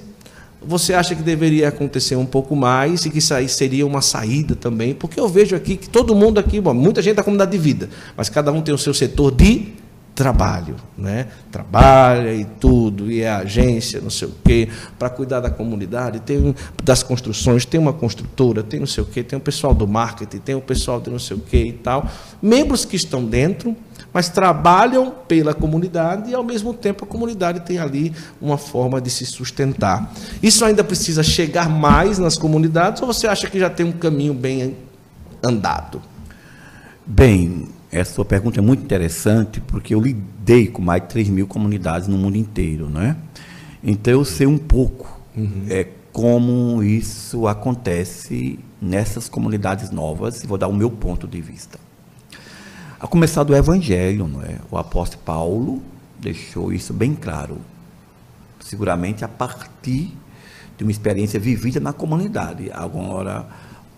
você 0.67 0.93
acha 0.93 1.15
que 1.15 1.21
deveria 1.21 1.69
acontecer 1.69 2.15
um 2.15 2.25
pouco 2.25 2.55
mais 2.55 3.05
e 3.05 3.09
que 3.09 3.19
isso 3.19 3.33
aí 3.33 3.47
seria 3.47 3.85
uma 3.85 4.01
saída 4.01 4.55
também? 4.55 4.93
Porque 4.93 5.19
eu 5.19 5.27
vejo 5.27 5.55
aqui 5.55 5.77
que 5.77 5.89
todo 5.89 6.15
mundo 6.15 6.39
aqui, 6.39 6.59
bom, 6.59 6.73
muita 6.73 7.01
gente 7.01 7.15
da 7.15 7.23
comunidade 7.23 7.51
de 7.51 7.57
vida, 7.57 7.89
mas 8.17 8.29
cada 8.29 8.51
um 8.51 8.61
tem 8.61 8.73
o 8.73 8.77
seu 8.77 8.93
setor 8.93 9.31
de 9.31 9.73
trabalho, 10.15 10.77
né? 10.97 11.27
Trabalha 11.51 12.33
e 12.33 12.45
tudo, 12.45 13.11
e 13.11 13.21
é 13.21 13.29
agência, 13.29 13.99
não 13.99 14.09
sei 14.09 14.29
o 14.29 14.33
quê, 14.43 14.69
para 14.97 15.09
cuidar 15.09 15.41
da 15.41 15.49
comunidade, 15.49 16.21
tem 16.21 16.55
das 16.83 17.03
construções, 17.03 17.65
tem 17.65 17.79
uma 17.79 17.91
construtora, 17.91 18.63
tem 18.63 18.79
não 18.79 18.87
sei 18.87 19.03
o 19.03 19.05
quê, 19.05 19.21
tem 19.21 19.37
o 19.37 19.41
pessoal 19.41 19.73
do 19.73 19.85
marketing, 19.85 20.37
tem 20.37 20.55
o 20.55 20.61
pessoal 20.61 21.01
de 21.01 21.09
não 21.09 21.19
sei 21.19 21.35
o 21.35 21.39
quê 21.41 21.65
e 21.65 21.73
tal. 21.73 22.09
Membros 22.41 22.85
que 22.85 22.95
estão 22.95 23.25
dentro, 23.25 23.75
mas 24.13 24.29
trabalham 24.29 25.13
pela 25.27 25.53
comunidade 25.53 26.31
e, 26.31 26.33
ao 26.33 26.43
mesmo 26.43 26.73
tempo, 26.73 27.03
a 27.03 27.07
comunidade 27.07 27.59
tem 27.59 27.77
ali 27.77 28.13
uma 28.41 28.57
forma 28.57 29.01
de 29.01 29.09
se 29.09 29.25
sustentar. 29.25 30.13
Isso 30.41 30.63
ainda 30.63 30.85
precisa 30.85 31.21
chegar 31.21 31.69
mais 31.69 32.17
nas 32.17 32.37
comunidades 32.37 33.01
ou 33.01 33.07
você 33.07 33.27
acha 33.27 33.49
que 33.49 33.59
já 33.59 33.69
tem 33.69 33.85
um 33.85 33.91
caminho 33.91 34.33
bem 34.33 34.77
andado? 35.43 36.01
Bem, 37.05 37.67
essa 37.95 38.13
sua 38.13 38.25
pergunta 38.25 38.59
é 38.59 38.61
muito 38.61 38.83
interessante 38.83 39.61
porque 39.61 39.95
eu 39.95 40.01
lidei 40.01 40.67
com 40.67 40.81
mais 40.81 41.01
de 41.03 41.07
3 41.07 41.29
mil 41.29 41.47
comunidades 41.47 42.07
no 42.09 42.17
mundo 42.17 42.35
inteiro, 42.35 42.89
né? 42.89 43.15
Então 43.81 44.13
eu 44.13 44.25
sei 44.25 44.45
um 44.45 44.57
pouco 44.57 45.19
uhum. 45.35 45.65
é, 45.69 45.87
como 46.11 46.83
isso 46.83 47.47
acontece 47.47 48.59
nessas 48.81 49.29
comunidades 49.29 49.91
novas 49.91 50.43
e 50.43 50.47
vou 50.47 50.57
dar 50.57 50.67
o 50.67 50.73
meu 50.73 50.91
ponto 50.91 51.25
de 51.25 51.39
vista. 51.39 51.79
A 52.99 53.07
começar 53.07 53.43
do 53.43 53.55
Evangelho, 53.55 54.27
não 54.27 54.41
é? 54.41 54.57
O 54.69 54.77
apóstolo 54.77 55.21
Paulo 55.23 55.81
deixou 56.19 56.73
isso 56.73 56.93
bem 56.93 57.15
claro. 57.15 57.59
Seguramente 58.59 59.23
a 59.23 59.27
partir 59.27 60.11
de 60.77 60.83
uma 60.83 60.91
experiência 60.91 61.39
vivida 61.39 61.79
na 61.79 61.93
comunidade. 61.93 62.69
Agora, 62.73 63.45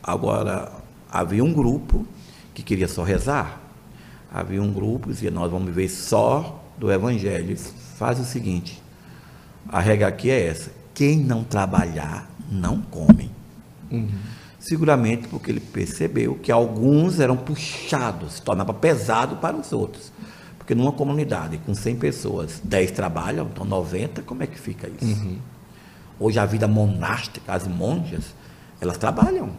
agora 0.03 0.71
havia 1.11 1.43
um 1.43 1.53
grupo 1.53 2.05
que 2.53 2.61
queria 2.61 2.87
só 2.87 3.03
rezar. 3.03 3.66
Havia 4.31 4.61
um 4.61 4.71
grupo 4.71 5.07
que 5.07 5.13
dizia, 5.13 5.31
nós 5.31 5.51
vamos 5.51 5.67
viver 5.67 5.89
só 5.89 6.63
do 6.77 6.91
Evangelho. 6.91 7.57
Faz 7.97 8.19
o 8.19 8.25
seguinte, 8.25 8.81
a 9.67 9.79
regra 9.79 10.07
aqui 10.07 10.29
é 10.29 10.47
essa, 10.47 10.71
quem 10.93 11.17
não 11.17 11.43
trabalhar, 11.43 12.29
não 12.51 12.81
come. 12.81 13.31
Uhum 13.91 14.09
seguramente 14.67 15.29
porque 15.29 15.49
ele 15.49 15.61
percebeu 15.61 16.35
que 16.35 16.51
alguns 16.51 17.21
eram 17.21 17.37
puxados, 17.37 18.33
se 18.33 18.41
tornava 18.41 18.73
pesado 18.73 19.37
para 19.37 19.55
os 19.55 19.71
outros. 19.71 20.11
Porque 20.57 20.75
numa 20.75 20.91
comunidade 20.91 21.57
com 21.59 21.73
100 21.73 21.95
pessoas, 21.95 22.61
10 22.61 22.91
trabalham, 22.91 23.47
então 23.47 23.63
90, 23.63 24.21
como 24.23 24.43
é 24.43 24.47
que 24.47 24.59
fica 24.59 24.89
isso? 24.89 25.23
Uhum. 25.23 25.37
Hoje 26.19 26.37
a 26.37 26.45
vida 26.45 26.67
monástica, 26.67 27.53
as 27.53 27.65
monjas, 27.65 28.35
elas 28.81 28.97
trabalham, 28.97 29.51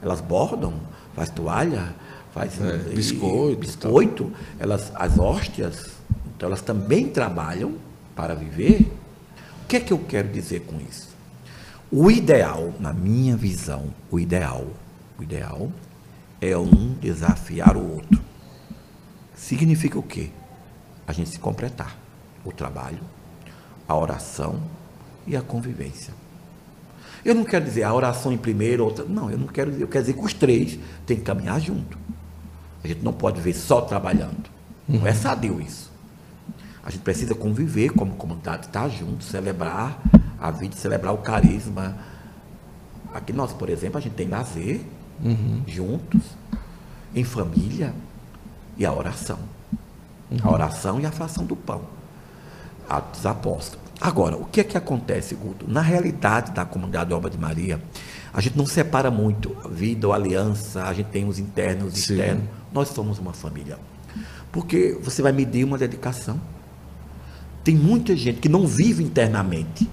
elas 0.00 0.20
bordam, 0.20 0.74
faz 1.14 1.28
toalha, 1.28 1.94
faz 2.36 2.60
é, 2.60 2.76
biscoito, 2.94 3.60
biscoito 3.60 4.32
elas, 4.58 4.92
as 4.94 5.18
hóstias, 5.18 5.92
então 6.36 6.48
elas 6.48 6.60
também 6.60 7.08
trabalham 7.08 7.76
para 8.14 8.34
viver. 8.34 8.92
O 9.64 9.66
que 9.66 9.76
é 9.76 9.80
que 9.80 9.90
eu 9.90 9.98
quero 9.98 10.28
dizer 10.28 10.60
com 10.60 10.78
isso? 10.78 11.16
O 11.90 12.10
ideal, 12.10 12.74
na 12.78 12.92
minha 12.92 13.34
visão, 13.36 13.86
o 14.10 14.20
ideal, 14.20 14.66
o 15.18 15.22
ideal 15.22 15.72
é 16.38 16.54
um 16.58 16.92
desafiar 17.00 17.74
o 17.74 17.94
outro. 17.94 18.20
Significa 19.34 19.98
o 19.98 20.02
quê? 20.02 20.28
A 21.06 21.12
gente 21.12 21.30
se 21.30 21.38
completar. 21.38 21.96
O 22.44 22.52
trabalho, 22.52 23.00
a 23.88 23.96
oração 23.96 24.60
e 25.26 25.36
a 25.36 25.42
convivência. 25.42 26.14
Eu 27.24 27.34
não 27.34 27.44
quero 27.44 27.64
dizer 27.64 27.82
a 27.82 27.92
oração 27.92 28.30
em 28.30 28.38
primeiro, 28.38 28.84
outra. 28.84 29.04
Não, 29.04 29.28
eu 29.28 29.38
não 29.38 29.48
quero 29.48 29.72
dizer. 29.72 29.82
Eu 29.82 29.88
quero 29.88 30.04
dizer 30.04 30.16
que 30.16 30.24
os 30.24 30.32
três 30.32 30.78
têm 31.04 31.16
que 31.16 31.24
caminhar 31.24 31.60
junto. 31.60 31.98
A 32.86 32.88
gente 32.88 33.04
não 33.04 33.12
pode 33.12 33.40
ver 33.40 33.54
só 33.54 33.80
trabalhando. 33.80 34.48
Uhum. 34.88 35.00
Não 35.00 35.06
é 35.06 35.12
sadio 35.12 35.60
isso. 35.60 35.90
A 36.84 36.90
gente 36.90 37.02
precisa 37.02 37.34
conviver 37.34 37.90
como 37.90 38.14
comunidade, 38.14 38.66
estar 38.66 38.88
junto, 38.88 39.24
celebrar 39.24 40.00
a 40.40 40.50
vida, 40.52 40.76
celebrar 40.76 41.12
o 41.12 41.18
carisma. 41.18 41.96
Aqui 43.12 43.32
nós, 43.32 43.52
por 43.52 43.68
exemplo, 43.68 43.98
a 43.98 44.00
gente 44.00 44.14
tem 44.14 44.28
lazer 44.28 44.80
uhum. 45.20 45.62
juntos, 45.66 46.22
em 47.12 47.24
família, 47.24 47.92
e 48.78 48.86
a 48.86 48.92
oração. 48.92 49.38
Uhum. 50.30 50.38
A 50.44 50.52
oração 50.52 51.00
e 51.00 51.06
a 51.06 51.10
fração 51.10 51.44
do 51.44 51.56
pão. 51.56 51.82
Atos 52.88 53.26
apóstolos. 53.26 53.84
Agora, 54.00 54.36
o 54.36 54.44
que 54.44 54.60
é 54.60 54.64
que 54.64 54.76
acontece, 54.76 55.34
Guto? 55.34 55.68
Na 55.68 55.80
realidade 55.80 56.52
da 56.52 56.64
comunidade 56.64 57.12
Obra 57.12 57.30
de 57.30 57.38
Maria, 57.38 57.82
a 58.32 58.40
gente 58.40 58.56
não 58.56 58.66
separa 58.66 59.10
muito 59.10 59.56
vida 59.70 60.06
ou 60.06 60.12
aliança, 60.12 60.84
a 60.84 60.92
gente 60.92 61.06
tem 61.06 61.26
os 61.26 61.38
internos 61.38 61.84
e 61.84 61.88
os 61.88 61.98
externos. 61.98 62.44
Nós 62.72 62.88
somos 62.88 63.18
uma 63.18 63.32
família. 63.32 63.78
Porque 64.52 64.98
você 65.02 65.22
vai 65.22 65.32
medir 65.32 65.64
uma 65.64 65.78
dedicação. 65.78 66.40
Tem 67.62 67.74
muita 67.74 68.16
gente 68.16 68.40
que 68.40 68.48
não 68.48 68.66
vive 68.66 69.02
internamente 69.02 69.88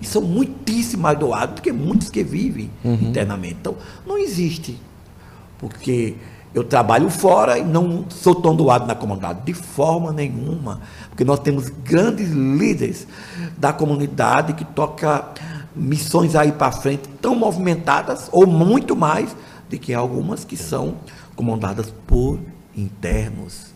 e 0.00 0.06
são 0.06 0.22
muitíssimo 0.22 1.02
mais 1.02 1.18
doados 1.18 1.56
do 1.56 1.62
que 1.62 1.72
muitos 1.72 2.08
que 2.08 2.22
vivem 2.22 2.70
uhum. 2.82 2.94
internamente. 2.94 3.56
Então, 3.60 3.76
não 4.06 4.16
existe. 4.16 4.80
Porque 5.58 6.16
eu 6.54 6.64
trabalho 6.64 7.10
fora 7.10 7.58
e 7.58 7.64
não 7.64 8.06
sou 8.08 8.34
tão 8.34 8.56
doado 8.56 8.86
na 8.86 8.94
comunidade, 8.94 9.40
de 9.44 9.52
forma 9.52 10.12
nenhuma. 10.12 10.80
Porque 11.08 11.24
nós 11.24 11.38
temos 11.40 11.68
grandes 11.68 12.30
líderes 12.30 13.06
da 13.58 13.72
comunidade 13.72 14.54
que 14.54 14.64
tocam 14.64 15.24
missões 15.76 16.34
aí 16.34 16.50
para 16.50 16.72
frente 16.72 17.08
tão 17.20 17.36
movimentadas, 17.36 18.28
ou 18.32 18.46
muito 18.46 18.96
mais, 18.96 19.36
do 19.68 19.78
que 19.78 19.94
algumas 19.94 20.44
que 20.44 20.56
são 20.56 20.96
comandadas 21.40 21.90
por 22.06 22.38
internos. 22.76 23.72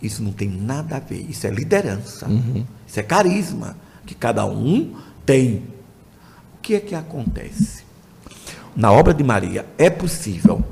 Isso 0.00 0.22
não 0.22 0.32
tem 0.32 0.48
nada 0.48 0.96
a 0.96 0.98
ver. 0.98 1.26
Isso 1.28 1.46
é 1.46 1.50
liderança. 1.50 2.26
Uhum. 2.26 2.64
Isso 2.86 2.98
é 2.98 3.02
carisma. 3.02 3.76
Que 4.06 4.14
cada 4.14 4.46
um 4.46 4.96
Tem. 5.26 5.62
O 6.56 6.62
que 6.62 6.74
é 6.74 6.80
que 6.80 6.94
acontece? 6.94 7.84
Na 8.74 8.90
obra 8.90 9.12
de 9.12 9.22
Maria, 9.22 9.66
é 9.76 9.90
possível 9.90 10.64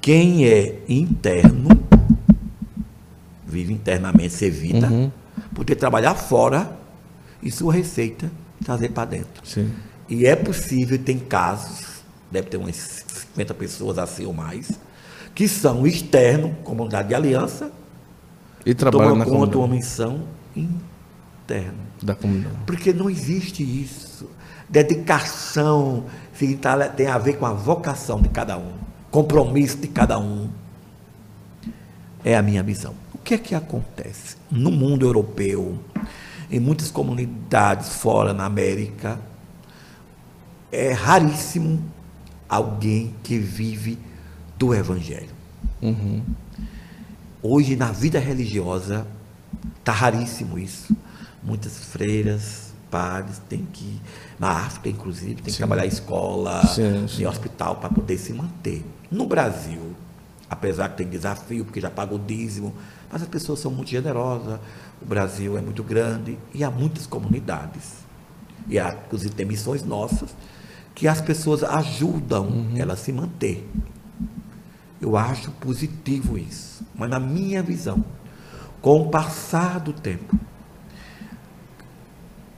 quem 0.00 0.46
é 0.46 0.80
interno, 0.88 1.68
vive 3.46 3.72
internamente, 3.72 4.32
se 4.32 4.44
evita, 4.44 4.86
uhum. 4.86 5.10
poder 5.54 5.74
trabalhar 5.74 6.14
fora 6.14 6.78
e 7.42 7.50
sua 7.50 7.72
receita 7.72 8.30
trazer 8.64 8.90
para 8.90 9.10
dentro. 9.10 9.44
Sim. 9.44 9.72
E 10.08 10.26
é 10.26 10.36
possível, 10.36 10.98
tem 10.98 11.18
casos, 11.18 12.02
deve 12.30 12.48
ter 12.48 12.56
umas 12.56 13.04
50 13.34 13.54
pessoas 13.54 13.98
assim 13.98 14.24
ou 14.24 14.32
mais, 14.32 14.70
que 15.40 15.48
são 15.48 15.86
externos, 15.86 16.52
comunidade 16.62 17.08
de 17.08 17.14
aliança, 17.14 17.72
e 18.66 18.74
trabalham 18.74 19.16
na 19.16 19.24
conta 19.24 19.56
uma 19.56 19.68
missão 19.68 20.24
interna. 20.54 21.78
Da 22.02 22.14
comunidade. 22.14 22.56
Porque 22.66 22.92
não 22.92 23.08
existe 23.08 23.62
isso. 23.62 24.28
Dedicação 24.68 26.04
tem 26.94 27.06
a 27.06 27.16
ver 27.16 27.38
com 27.38 27.46
a 27.46 27.54
vocação 27.54 28.20
de 28.20 28.28
cada 28.28 28.58
um, 28.58 28.72
compromisso 29.10 29.78
de 29.78 29.88
cada 29.88 30.18
um. 30.18 30.50
É 32.22 32.36
a 32.36 32.42
minha 32.42 32.62
visão. 32.62 32.94
O 33.14 33.16
que 33.16 33.32
é 33.32 33.38
que 33.38 33.54
acontece? 33.54 34.36
No 34.50 34.70
mundo 34.70 35.06
europeu, 35.06 35.78
em 36.50 36.60
muitas 36.60 36.90
comunidades 36.90 37.94
fora 37.94 38.34
na 38.34 38.44
América, 38.44 39.18
é 40.70 40.92
raríssimo 40.92 41.82
alguém 42.46 43.14
que 43.22 43.38
vive 43.38 44.09
do 44.60 44.74
Evangelho. 44.74 45.30
Uhum. 45.80 46.22
Hoje, 47.42 47.76
na 47.76 47.90
vida 47.90 48.18
religiosa, 48.18 49.06
está 49.78 49.90
raríssimo 49.90 50.58
isso. 50.58 50.94
Muitas 51.42 51.78
freiras, 51.86 52.74
padres, 52.90 53.40
têm 53.48 53.66
que, 53.72 53.98
na 54.38 54.50
África, 54.50 54.90
inclusive, 54.90 55.36
tem 55.36 55.50
que 55.50 55.56
trabalhar 55.56 55.86
em 55.86 55.88
escola, 55.88 56.62
sim, 56.66 57.08
sim. 57.08 57.22
em 57.22 57.26
hospital, 57.26 57.76
para 57.76 57.88
poder 57.88 58.18
se 58.18 58.34
manter. 58.34 58.84
No 59.10 59.26
Brasil, 59.26 59.96
apesar 60.50 60.90
que 60.90 60.98
tem 60.98 61.08
desafio, 61.08 61.64
porque 61.64 61.80
já 61.80 61.90
paga 61.90 62.14
o 62.14 62.18
dízimo, 62.18 62.74
mas 63.10 63.22
as 63.22 63.28
pessoas 63.28 63.60
são 63.60 63.70
muito 63.70 63.88
generosas, 63.88 64.60
o 65.00 65.06
Brasil 65.06 65.56
é 65.56 65.62
muito 65.62 65.82
grande 65.82 66.38
e 66.52 66.62
há 66.62 66.70
muitas 66.70 67.06
comunidades. 67.06 67.94
E 68.68 68.78
há, 68.78 68.94
inclusive, 69.06 69.34
tem 69.34 69.46
missões 69.46 69.82
nossas 69.82 70.36
que 70.94 71.08
as 71.08 71.22
pessoas 71.22 71.64
ajudam 71.64 72.46
uhum. 72.46 72.74
ela 72.76 72.92
a 72.92 72.96
se 72.96 73.10
manter. 73.10 73.66
Eu 75.00 75.16
acho 75.16 75.50
positivo 75.52 76.36
isso. 76.36 76.84
Mas 76.94 77.08
na 77.08 77.18
minha 77.18 77.62
visão, 77.62 78.04
com 78.80 79.02
o 79.02 79.10
passar 79.10 79.80
do 79.80 79.92
tempo, 79.92 80.38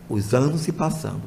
os 0.08 0.34
anos 0.34 0.62
se 0.62 0.72
passando, 0.72 1.22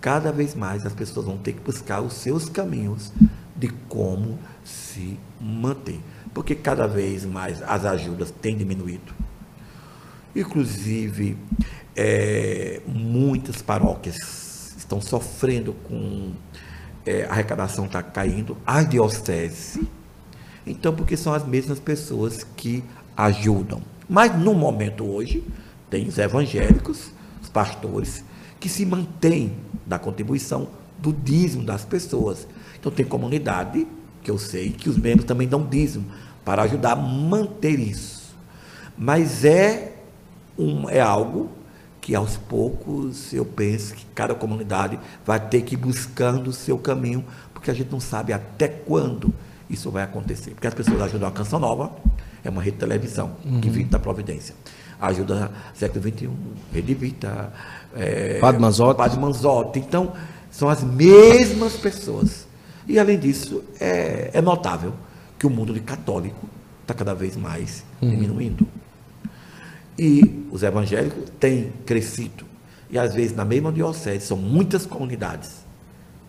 cada 0.00 0.30
vez 0.30 0.54
mais 0.54 0.86
as 0.86 0.94
pessoas 0.94 1.26
vão 1.26 1.36
ter 1.36 1.54
que 1.54 1.60
buscar 1.60 2.00
os 2.00 2.12
seus 2.14 2.48
caminhos 2.48 3.12
de 3.56 3.68
como 3.88 4.38
se 4.64 5.18
manter. 5.40 6.00
Porque 6.32 6.54
cada 6.54 6.86
vez 6.86 7.24
mais 7.24 7.62
as 7.62 7.84
ajudas 7.84 8.30
têm 8.30 8.56
diminuído. 8.56 9.12
Inclusive, 10.34 11.36
é, 11.94 12.80
muitas 12.86 13.62
paróquias 13.62 14.74
estão 14.76 15.00
sofrendo 15.00 15.72
com 15.72 16.32
é, 17.04 17.24
a 17.24 17.32
arrecadação 17.32 17.86
está 17.86 18.02
caindo, 18.02 18.56
as 18.66 18.88
dioceses 18.88 19.78
então, 20.66 20.92
porque 20.92 21.16
são 21.16 21.32
as 21.32 21.46
mesmas 21.46 21.78
pessoas 21.78 22.44
que 22.56 22.82
ajudam. 23.16 23.80
Mas 24.08 24.36
no 24.36 24.52
momento 24.52 25.04
hoje, 25.04 25.44
tem 25.88 26.08
os 26.08 26.18
evangélicos, 26.18 27.10
os 27.40 27.48
pastores, 27.48 28.24
que 28.58 28.68
se 28.68 28.84
mantêm 28.84 29.52
da 29.86 29.98
contribuição 29.98 30.68
do 30.98 31.12
dízimo 31.12 31.62
das 31.62 31.84
pessoas. 31.84 32.48
Então 32.78 32.90
tem 32.90 33.06
comunidade, 33.06 33.86
que 34.22 34.30
eu 34.30 34.38
sei, 34.38 34.70
que 34.70 34.88
os 34.88 34.98
membros 34.98 35.24
também 35.24 35.46
dão 35.46 35.64
dízimo, 35.64 36.06
para 36.44 36.62
ajudar 36.62 36.92
a 36.92 36.96
manter 36.96 37.78
isso. 37.78 38.34
Mas 38.98 39.44
é, 39.44 39.96
um, 40.58 40.88
é 40.88 41.00
algo 41.00 41.50
que 42.00 42.14
aos 42.14 42.36
poucos 42.36 43.32
eu 43.32 43.44
penso 43.44 43.94
que 43.94 44.06
cada 44.14 44.34
comunidade 44.34 44.98
vai 45.24 45.40
ter 45.40 45.62
que 45.62 45.74
ir 45.74 45.78
buscando 45.78 46.48
o 46.48 46.52
seu 46.52 46.78
caminho, 46.78 47.24
porque 47.52 47.70
a 47.70 47.74
gente 47.74 47.90
não 47.90 48.00
sabe 48.00 48.32
até 48.32 48.68
quando 48.68 49.32
isso 49.68 49.90
vai 49.90 50.02
acontecer. 50.02 50.50
Porque 50.50 50.66
as 50.66 50.74
pessoas 50.74 51.00
ajudam 51.02 51.28
a 51.28 51.32
Canção 51.32 51.58
Nova, 51.58 51.92
é 52.44 52.50
uma 52.50 52.62
rede 52.62 52.76
de 52.76 52.80
televisão 52.80 53.32
uhum. 53.44 53.60
que 53.60 53.68
vive 53.68 53.90
da 53.90 53.98
Providência. 53.98 54.54
Ajuda 55.00 55.50
século 55.74 56.02
XXI, 56.02 56.30
Rede 56.72 56.94
Vita, 56.94 57.52
é, 57.94 58.38
Padre 58.38 58.60
Manzotti. 58.60 58.96
Padre 58.96 59.20
Manzotti. 59.20 59.78
Então, 59.80 60.12
são 60.50 60.68
as 60.68 60.82
mesmas 60.82 61.74
pessoas. 61.74 62.46
E, 62.88 62.98
além 62.98 63.18
disso, 63.18 63.62
é, 63.80 64.30
é 64.32 64.40
notável 64.40 64.94
que 65.38 65.46
o 65.46 65.50
mundo 65.50 65.74
de 65.74 65.80
católico 65.80 66.48
está 66.82 66.94
cada 66.94 67.14
vez 67.14 67.36
mais 67.36 67.84
uhum. 68.00 68.10
diminuindo. 68.10 68.66
E 69.98 70.46
os 70.50 70.62
evangélicos 70.62 71.30
têm 71.40 71.72
crescido. 71.84 72.44
E, 72.88 72.98
às 72.98 73.14
vezes, 73.14 73.36
na 73.36 73.44
mesma 73.44 73.72
diocese, 73.72 74.24
são 74.24 74.36
muitas 74.36 74.86
comunidades 74.86 75.50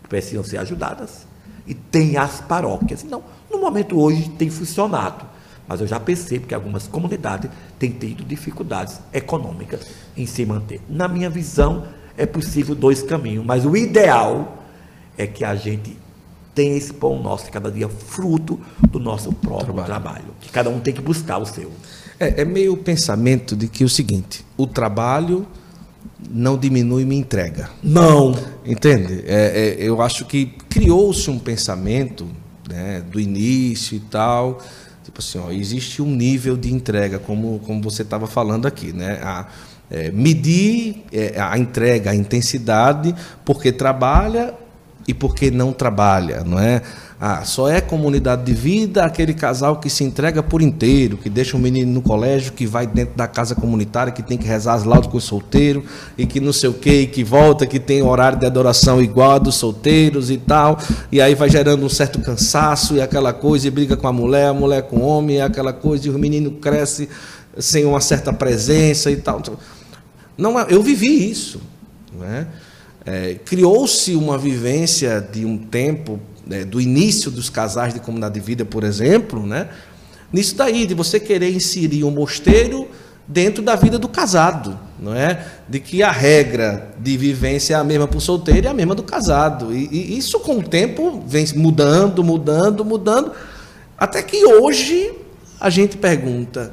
que 0.02 0.08
precisam 0.08 0.42
ser 0.42 0.58
ajudadas 0.58 1.27
e 1.68 1.74
tem 1.74 2.16
as 2.16 2.40
paróquias. 2.40 3.04
Não, 3.04 3.22
no 3.50 3.60
momento 3.60 4.00
hoje 4.00 4.28
tem 4.30 4.48
funcionado, 4.48 5.24
mas 5.68 5.80
eu 5.80 5.86
já 5.86 6.00
percebo 6.00 6.46
que 6.46 6.54
algumas 6.54 6.88
comunidades 6.88 7.50
têm 7.78 7.90
tido 7.90 8.24
dificuldades 8.24 8.98
econômicas 9.12 9.82
em 10.16 10.26
se 10.26 10.44
manter. 10.46 10.80
Na 10.88 11.06
minha 11.06 11.28
visão, 11.28 11.84
é 12.16 12.26
possível 12.26 12.74
dois 12.74 13.02
caminhos, 13.02 13.44
mas 13.44 13.64
o 13.64 13.76
ideal 13.76 14.64
é 15.16 15.26
que 15.26 15.44
a 15.44 15.54
gente 15.54 15.96
tenha 16.54 16.76
esse 16.76 16.92
pão 16.92 17.22
nosso 17.22 17.50
cada 17.52 17.70
dia 17.70 17.88
fruto 17.88 18.58
do 18.90 18.98
nosso 18.98 19.32
próprio 19.32 19.74
trabalho. 19.74 19.86
trabalho 19.86 20.24
que 20.40 20.50
cada 20.50 20.68
um 20.68 20.80
tem 20.80 20.92
que 20.92 21.00
buscar 21.00 21.38
o 21.38 21.46
seu. 21.46 21.70
É, 22.18 22.42
é 22.42 22.44
meio 22.44 22.76
pensamento 22.76 23.54
de 23.54 23.68
que 23.68 23.84
é 23.84 23.86
o 23.86 23.88
seguinte: 23.88 24.44
o 24.56 24.66
trabalho 24.66 25.46
não 26.30 26.56
diminui 26.58 27.04
minha 27.04 27.20
entrega. 27.20 27.70
Não. 27.82 28.34
Entende? 28.64 29.24
É, 29.26 29.76
é, 29.78 29.88
eu 29.88 30.02
acho 30.02 30.24
que 30.24 30.46
criou-se 30.68 31.30
um 31.30 31.38
pensamento 31.38 32.26
né, 32.68 33.02
do 33.10 33.20
início 33.20 33.96
e 33.96 34.00
tal. 34.00 34.60
Tipo 35.04 35.20
assim, 35.20 35.38
ó, 35.38 35.50
existe 35.50 36.02
um 36.02 36.14
nível 36.14 36.56
de 36.56 36.72
entrega, 36.72 37.18
como, 37.18 37.60
como 37.60 37.82
você 37.82 38.02
estava 38.02 38.26
falando 38.26 38.66
aqui, 38.66 38.92
né? 38.92 39.20
A, 39.22 39.46
é, 39.90 40.10
medir 40.10 41.04
é, 41.10 41.40
a 41.40 41.56
entrega, 41.56 42.10
a 42.10 42.14
intensidade, 42.14 43.14
porque 43.44 43.72
trabalha 43.72 44.54
e 45.08 45.14
porque 45.14 45.50
não 45.50 45.72
trabalha, 45.72 46.44
não 46.44 46.60
é? 46.60 46.82
Ah, 47.18 47.42
só 47.42 47.68
é 47.68 47.80
comunidade 47.80 48.44
de 48.44 48.52
vida 48.52 49.02
aquele 49.04 49.32
casal 49.32 49.78
que 49.80 49.88
se 49.88 50.04
entrega 50.04 50.42
por 50.42 50.60
inteiro, 50.60 51.16
que 51.16 51.30
deixa 51.30 51.56
o 51.56 51.60
menino 51.60 51.90
no 51.90 52.02
colégio, 52.02 52.52
que 52.52 52.66
vai 52.66 52.86
dentro 52.86 53.16
da 53.16 53.26
casa 53.26 53.54
comunitária, 53.54 54.12
que 54.12 54.22
tem 54.22 54.36
que 54.36 54.46
rezar 54.46 54.74
as 54.74 54.84
laudas 54.84 55.10
com 55.10 55.16
o 55.16 55.20
solteiro, 55.20 55.82
e 56.16 56.26
que 56.26 56.38
não 56.38 56.52
sei 56.52 56.68
o 56.68 56.74
que, 56.74 57.06
que 57.06 57.24
volta, 57.24 57.66
que 57.66 57.80
tem 57.80 58.02
horário 58.02 58.38
de 58.38 58.44
adoração 58.46 59.02
igual 59.02 59.32
a 59.32 59.38
dos 59.38 59.54
solteiros 59.54 60.30
e 60.30 60.36
tal, 60.36 60.78
e 61.10 61.20
aí 61.22 61.34
vai 61.34 61.48
gerando 61.48 61.84
um 61.84 61.88
certo 61.88 62.20
cansaço 62.20 62.94
e 62.94 63.00
aquela 63.00 63.32
coisa, 63.32 63.66
e 63.66 63.70
briga 63.70 63.96
com 63.96 64.06
a 64.06 64.12
mulher, 64.12 64.48
a 64.48 64.54
mulher 64.54 64.82
com 64.82 64.98
o 64.98 65.02
homem, 65.06 65.38
e 65.38 65.40
aquela 65.40 65.72
coisa, 65.72 66.06
e 66.06 66.10
o 66.10 66.18
menino 66.18 66.52
cresce 66.52 67.08
sem 67.58 67.84
uma 67.84 68.00
certa 68.00 68.32
presença 68.32 69.10
e 69.10 69.16
tal. 69.16 69.42
Não, 70.36 70.60
eu 70.68 70.82
vivi 70.82 71.28
isso. 71.28 71.60
Né? 72.12 72.46
É, 73.04 73.34
Criou-se 73.44 74.14
uma 74.14 74.36
vivência 74.36 75.20
de 75.20 75.44
um 75.44 75.56
tempo 75.56 76.20
né, 76.46 76.64
do 76.64 76.80
início 76.80 77.30
dos 77.30 77.50
casais 77.50 77.92
de 77.94 78.00
comunidade 78.00 78.34
de 78.34 78.40
vida, 78.40 78.64
por 78.64 78.84
exemplo, 78.84 79.46
né, 79.46 79.68
nisso 80.32 80.56
daí, 80.56 80.86
de 80.86 80.94
você 80.94 81.20
querer 81.20 81.54
inserir 81.54 82.04
um 82.04 82.10
mosteiro 82.10 82.88
dentro 83.28 83.62
da 83.62 83.76
vida 83.76 83.98
do 83.98 84.08
casado, 84.08 84.78
não 84.98 85.14
é? 85.14 85.44
De 85.68 85.78
que 85.78 86.02
a 86.02 86.10
regra 86.10 86.90
de 86.98 87.14
vivência 87.18 87.74
é 87.74 87.76
a 87.76 87.84
mesma 87.84 88.08
para 88.08 88.16
o 88.16 88.20
solteiro 88.20 88.66
e 88.66 88.68
a 88.68 88.72
mesma 88.72 88.94
do 88.94 89.02
casado. 89.02 89.74
E, 89.74 89.86
e, 89.92 90.16
isso 90.16 90.40
com 90.40 90.58
o 90.58 90.62
tempo 90.62 91.22
vem 91.26 91.44
mudando, 91.54 92.24
mudando, 92.24 92.84
mudando, 92.84 93.32
até 93.98 94.22
que 94.22 94.46
hoje 94.46 95.12
a 95.60 95.68
gente 95.68 95.98
pergunta. 95.98 96.72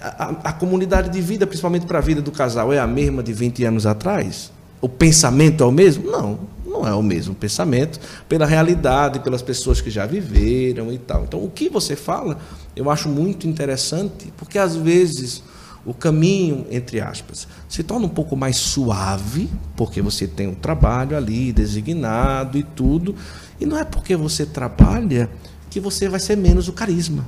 A, 0.00 0.36
a 0.44 0.52
comunidade 0.52 1.10
de 1.10 1.20
vida, 1.20 1.46
principalmente 1.46 1.84
para 1.84 1.98
a 1.98 2.02
vida 2.02 2.22
do 2.22 2.30
casal, 2.30 2.72
é 2.72 2.78
a 2.78 2.86
mesma 2.86 3.22
de 3.22 3.32
20 3.32 3.64
anos 3.64 3.86
atrás? 3.86 4.52
O 4.86 4.88
pensamento 4.88 5.64
é 5.64 5.66
o 5.66 5.72
mesmo? 5.72 6.10
Não 6.10 6.38
não 6.76 6.86
é 6.86 6.94
o 6.94 7.02
mesmo 7.02 7.34
pensamento, 7.34 7.98
pela 8.28 8.44
realidade, 8.44 9.20
pelas 9.20 9.40
pessoas 9.40 9.80
que 9.80 9.90
já 9.90 10.04
viveram 10.04 10.92
e 10.92 10.98
tal. 10.98 11.24
Então, 11.24 11.42
o 11.42 11.50
que 11.50 11.70
você 11.70 11.96
fala, 11.96 12.38
eu 12.74 12.90
acho 12.90 13.08
muito 13.08 13.48
interessante, 13.48 14.30
porque 14.36 14.58
às 14.58 14.76
vezes 14.76 15.42
o 15.86 15.94
caminho, 15.94 16.66
entre 16.70 17.00
aspas, 17.00 17.48
se 17.68 17.82
torna 17.82 18.06
um 18.06 18.10
pouco 18.10 18.36
mais 18.36 18.56
suave, 18.56 19.48
porque 19.74 20.02
você 20.02 20.26
tem 20.26 20.48
um 20.48 20.54
trabalho 20.54 21.16
ali 21.16 21.52
designado 21.52 22.58
e 22.58 22.62
tudo, 22.62 23.14
e 23.58 23.64
não 23.64 23.78
é 23.78 23.84
porque 23.84 24.14
você 24.14 24.44
trabalha 24.44 25.30
que 25.70 25.80
você 25.80 26.08
vai 26.08 26.20
ser 26.20 26.36
menos 26.36 26.68
o 26.68 26.72
carisma, 26.72 27.24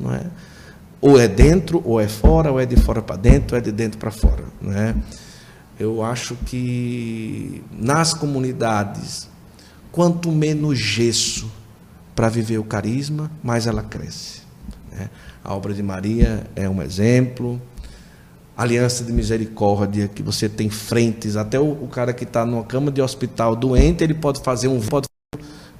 não 0.00 0.14
é? 0.14 0.26
Ou 1.00 1.18
é 1.18 1.26
dentro, 1.28 1.82
ou 1.84 2.00
é 2.00 2.08
fora, 2.08 2.50
ou 2.52 2.60
é 2.60 2.64
de 2.64 2.76
fora 2.76 3.02
para 3.02 3.16
dentro, 3.16 3.56
ou 3.56 3.58
é 3.58 3.60
de 3.60 3.72
dentro 3.72 3.98
para 3.98 4.10
fora, 4.10 4.44
não 4.60 4.72
é? 4.72 4.94
Eu 5.78 6.02
acho 6.04 6.36
que 6.46 7.62
nas 7.72 8.14
comunidades, 8.14 9.28
quanto 9.90 10.30
menos 10.30 10.78
gesso 10.78 11.50
para 12.14 12.28
viver 12.28 12.58
o 12.58 12.64
carisma, 12.64 13.30
mais 13.42 13.66
ela 13.66 13.82
cresce. 13.82 14.42
Né? 14.92 15.10
A 15.42 15.54
obra 15.54 15.74
de 15.74 15.82
Maria 15.82 16.46
é 16.54 16.68
um 16.68 16.80
exemplo. 16.80 17.60
Aliança 18.56 19.02
de 19.02 19.12
misericórdia, 19.12 20.06
que 20.06 20.22
você 20.22 20.48
tem 20.48 20.70
frentes, 20.70 21.36
até 21.36 21.58
o, 21.58 21.72
o 21.72 21.88
cara 21.88 22.12
que 22.12 22.22
está 22.22 22.46
numa 22.46 22.62
cama 22.62 22.92
de 22.92 23.02
hospital 23.02 23.56
doente, 23.56 24.04
ele 24.04 24.14
pode 24.14 24.40
fazer 24.42 24.68
um 24.68 24.78
voto 24.78 25.08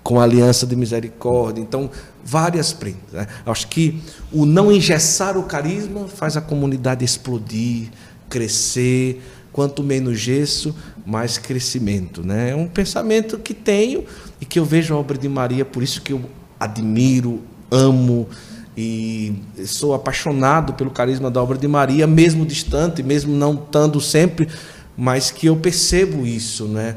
com 0.02 0.20
a 0.20 0.24
aliança 0.24 0.66
de 0.66 0.74
misericórdia. 0.74 1.62
Então, 1.62 1.88
várias 2.24 2.72
frentes. 2.72 3.12
Né? 3.12 3.26
Acho 3.46 3.68
que 3.68 4.02
o 4.32 4.44
não 4.44 4.72
engessar 4.72 5.38
o 5.38 5.44
carisma 5.44 6.08
faz 6.08 6.36
a 6.36 6.40
comunidade 6.40 7.04
explodir, 7.04 7.90
crescer. 8.28 9.22
Quanto 9.54 9.84
menos 9.84 10.18
gesso, 10.18 10.74
mais 11.06 11.38
crescimento. 11.38 12.26
Né? 12.26 12.50
É 12.50 12.56
um 12.56 12.66
pensamento 12.66 13.38
que 13.38 13.54
tenho 13.54 14.04
e 14.40 14.44
que 14.44 14.58
eu 14.58 14.64
vejo 14.64 14.92
a 14.92 14.98
obra 14.98 15.16
de 15.16 15.28
Maria, 15.28 15.64
por 15.64 15.80
isso 15.80 16.02
que 16.02 16.12
eu 16.12 16.20
admiro, 16.58 17.40
amo 17.70 18.28
e 18.76 19.32
sou 19.64 19.94
apaixonado 19.94 20.74
pelo 20.74 20.90
carisma 20.90 21.30
da 21.30 21.40
obra 21.40 21.56
de 21.56 21.68
Maria, 21.68 22.04
mesmo 22.04 22.44
distante, 22.44 23.00
mesmo 23.00 23.32
não 23.32 23.54
estando 23.54 24.00
sempre, 24.00 24.48
mas 24.96 25.30
que 25.30 25.46
eu 25.46 25.56
percebo 25.56 26.26
isso, 26.26 26.66
né? 26.66 26.96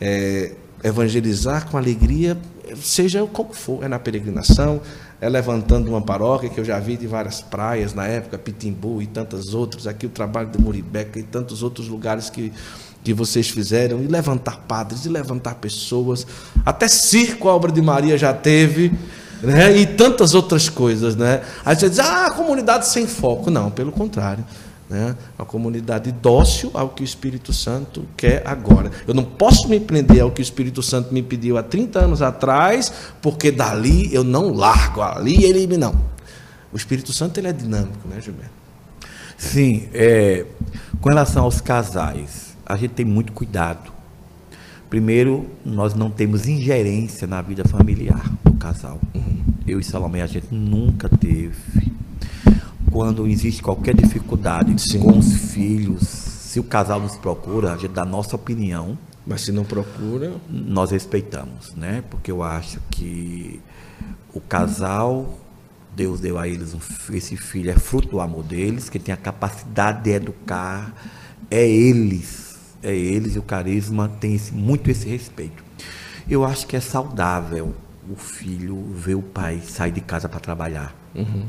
É, 0.00 0.52
evangelizar 0.84 1.68
com 1.68 1.76
alegria, 1.76 2.38
seja 2.80 3.26
como 3.26 3.52
for, 3.52 3.82
é 3.82 3.88
na 3.88 3.98
peregrinação, 3.98 4.80
é 5.20 5.28
levantando 5.28 5.88
uma 5.88 6.00
paróquia 6.00 6.48
que 6.48 6.58
eu 6.58 6.64
já 6.64 6.78
vi 6.78 6.96
de 6.96 7.06
várias 7.06 7.40
praias 7.40 7.94
na 7.94 8.06
época, 8.06 8.36
Pitimbu 8.36 9.00
e 9.00 9.06
tantas 9.06 9.54
outras, 9.54 9.86
aqui 9.86 10.06
o 10.06 10.10
trabalho 10.10 10.48
de 10.48 10.60
Muribeca 10.60 11.18
e 11.18 11.22
tantos 11.22 11.62
outros 11.62 11.88
lugares 11.88 12.28
que, 12.28 12.52
que 13.02 13.14
vocês 13.14 13.48
fizeram, 13.48 14.02
e 14.02 14.06
levantar 14.06 14.58
padres, 14.68 15.06
e 15.06 15.08
levantar 15.08 15.54
pessoas, 15.54 16.26
até 16.64 16.86
circo 16.86 17.48
a 17.48 17.54
obra 17.54 17.72
de 17.72 17.80
Maria 17.80 18.18
já 18.18 18.34
teve, 18.34 18.92
né? 19.42 19.76
e 19.76 19.86
tantas 19.86 20.34
outras 20.34 20.68
coisas. 20.68 21.16
Né? 21.16 21.42
Aí 21.64 21.74
você 21.74 21.88
diz, 21.88 21.98
ah, 21.98 22.30
comunidade 22.30 22.86
sem 22.86 23.06
foco. 23.06 23.50
Não, 23.50 23.70
pelo 23.70 23.92
contrário. 23.92 24.44
Né? 24.88 25.16
A 25.36 25.44
comunidade 25.44 26.12
dócil 26.12 26.70
ao 26.72 26.90
que 26.90 27.02
o 27.02 27.04
Espírito 27.04 27.52
Santo 27.52 28.04
quer 28.16 28.42
agora. 28.46 28.90
Eu 29.06 29.14
não 29.14 29.24
posso 29.24 29.68
me 29.68 29.80
prender 29.80 30.20
ao 30.20 30.30
que 30.30 30.40
o 30.40 30.42
Espírito 30.42 30.82
Santo 30.82 31.12
me 31.12 31.22
pediu 31.22 31.58
há 31.58 31.62
30 31.62 31.98
anos 31.98 32.22
atrás, 32.22 32.92
porque 33.20 33.50
dali 33.50 34.14
eu 34.14 34.22
não 34.22 34.52
largo, 34.52 35.02
ali 35.02 35.44
ele 35.44 35.66
me 35.66 35.76
não. 35.76 35.94
O 36.72 36.76
Espírito 36.76 37.12
Santo 37.12 37.38
ele 37.38 37.48
é 37.48 37.52
dinâmico, 37.52 38.06
né, 38.08 38.20
Gilberto? 38.20 38.52
Sim, 39.36 39.88
é, 39.92 40.46
com 41.00 41.08
relação 41.08 41.44
aos 41.44 41.60
casais, 41.60 42.56
a 42.64 42.76
gente 42.76 42.94
tem 42.94 43.04
muito 43.04 43.32
cuidado. 43.32 43.92
Primeiro, 44.88 45.50
nós 45.64 45.94
não 45.94 46.10
temos 46.10 46.46
ingerência 46.46 47.26
na 47.26 47.42
vida 47.42 47.64
familiar 47.64 48.24
do 48.44 48.54
casal. 48.54 49.00
Uhum. 49.14 49.42
Eu 49.66 49.80
e 49.80 49.84
Salomé, 49.84 50.22
a 50.22 50.26
gente 50.26 50.54
nunca 50.54 51.08
teve 51.08 51.56
quando 52.96 53.26
existe 53.26 53.62
qualquer 53.62 53.94
dificuldade 53.94 54.74
Sim. 54.80 55.00
com 55.00 55.18
os 55.18 55.52
filhos, 55.52 56.00
se 56.08 56.58
o 56.58 56.64
casal 56.64 56.98
nos 56.98 57.14
procura, 57.14 57.74
a 57.74 57.76
gente 57.76 57.92
dá 57.92 58.00
a 58.00 58.06
nossa 58.06 58.36
opinião. 58.36 58.96
Mas 59.26 59.42
se 59.42 59.52
não 59.52 59.66
procura. 59.66 60.32
Nós 60.48 60.92
respeitamos, 60.92 61.74
né? 61.74 62.02
Porque 62.08 62.32
eu 62.32 62.42
acho 62.42 62.80
que 62.90 63.60
o 64.32 64.40
casal, 64.40 65.38
Deus 65.94 66.20
deu 66.20 66.38
a 66.38 66.48
eles 66.48 66.72
um, 66.72 67.14
esse 67.14 67.36
filho, 67.36 67.70
é 67.70 67.74
fruto 67.74 68.08
do 68.08 68.18
amor 68.18 68.44
deles, 68.44 68.88
que 68.88 68.98
tem 68.98 69.12
a 69.12 69.18
capacidade 69.18 70.02
de 70.02 70.12
educar, 70.12 70.94
é 71.50 71.68
eles, 71.68 72.56
é 72.82 72.96
eles 72.96 73.36
e 73.36 73.38
o 73.38 73.42
carisma 73.42 74.08
tem 74.08 74.36
esse, 74.36 74.54
muito 74.54 74.90
esse 74.90 75.06
respeito. 75.06 75.62
Eu 76.26 76.46
acho 76.46 76.66
que 76.66 76.74
é 76.74 76.80
saudável 76.80 77.74
o 78.10 78.16
filho 78.16 78.90
ver 78.94 79.16
o 79.16 79.22
pai 79.22 79.60
sair 79.60 79.92
de 79.92 80.00
casa 80.00 80.30
para 80.30 80.40
trabalhar. 80.40 80.94
Uhum 81.14 81.44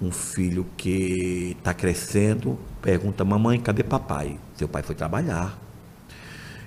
um 0.00 0.10
filho 0.10 0.66
que 0.76 1.56
está 1.58 1.72
crescendo, 1.72 2.58
pergunta, 2.82 3.24
mamãe, 3.24 3.58
cadê 3.58 3.82
papai? 3.82 4.38
Seu 4.54 4.68
pai 4.68 4.82
foi 4.82 4.94
trabalhar. 4.94 5.58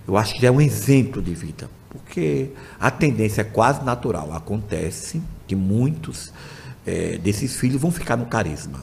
Eu 0.07 0.17
acho 0.17 0.33
que 0.39 0.45
é 0.45 0.51
um 0.51 0.59
exemplo 0.59 1.21
de 1.21 1.35
vida, 1.35 1.69
porque 1.89 2.49
a 2.79 2.89
tendência 2.89 3.41
é 3.41 3.43
quase 3.43 3.83
natural. 3.83 4.33
Acontece 4.33 5.21
que 5.45 5.55
muitos 5.55 6.33
é, 6.85 7.17
desses 7.17 7.55
filhos 7.55 7.79
vão 7.79 7.91
ficar 7.91 8.17
no 8.17 8.25
carisma. 8.25 8.79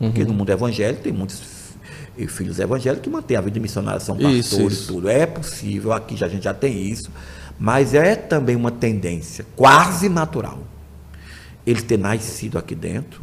Uhum. 0.00 0.10
Porque 0.10 0.24
no 0.24 0.34
mundo 0.34 0.50
evangélico 0.50 1.02
tem 1.02 1.12
muitos 1.12 1.40
filhos 2.28 2.58
evangélicos 2.58 3.04
que 3.04 3.10
mantêm 3.10 3.36
a 3.36 3.40
vida 3.40 3.58
missionária, 3.60 4.00
são 4.00 4.16
pastores 4.16 4.84
e 4.84 4.86
tudo. 4.86 5.08
É 5.08 5.26
possível, 5.26 5.92
aqui 5.92 6.16
já, 6.16 6.26
a 6.26 6.28
gente 6.28 6.44
já 6.44 6.54
tem 6.54 6.82
isso, 6.88 7.10
mas 7.58 7.94
é 7.94 8.14
também 8.16 8.56
uma 8.56 8.70
tendência 8.70 9.46
quase 9.56 10.08
natural. 10.08 10.58
Eles 11.66 11.82
ter 11.82 11.98
nascido 11.98 12.58
aqui 12.58 12.74
dentro, 12.74 13.22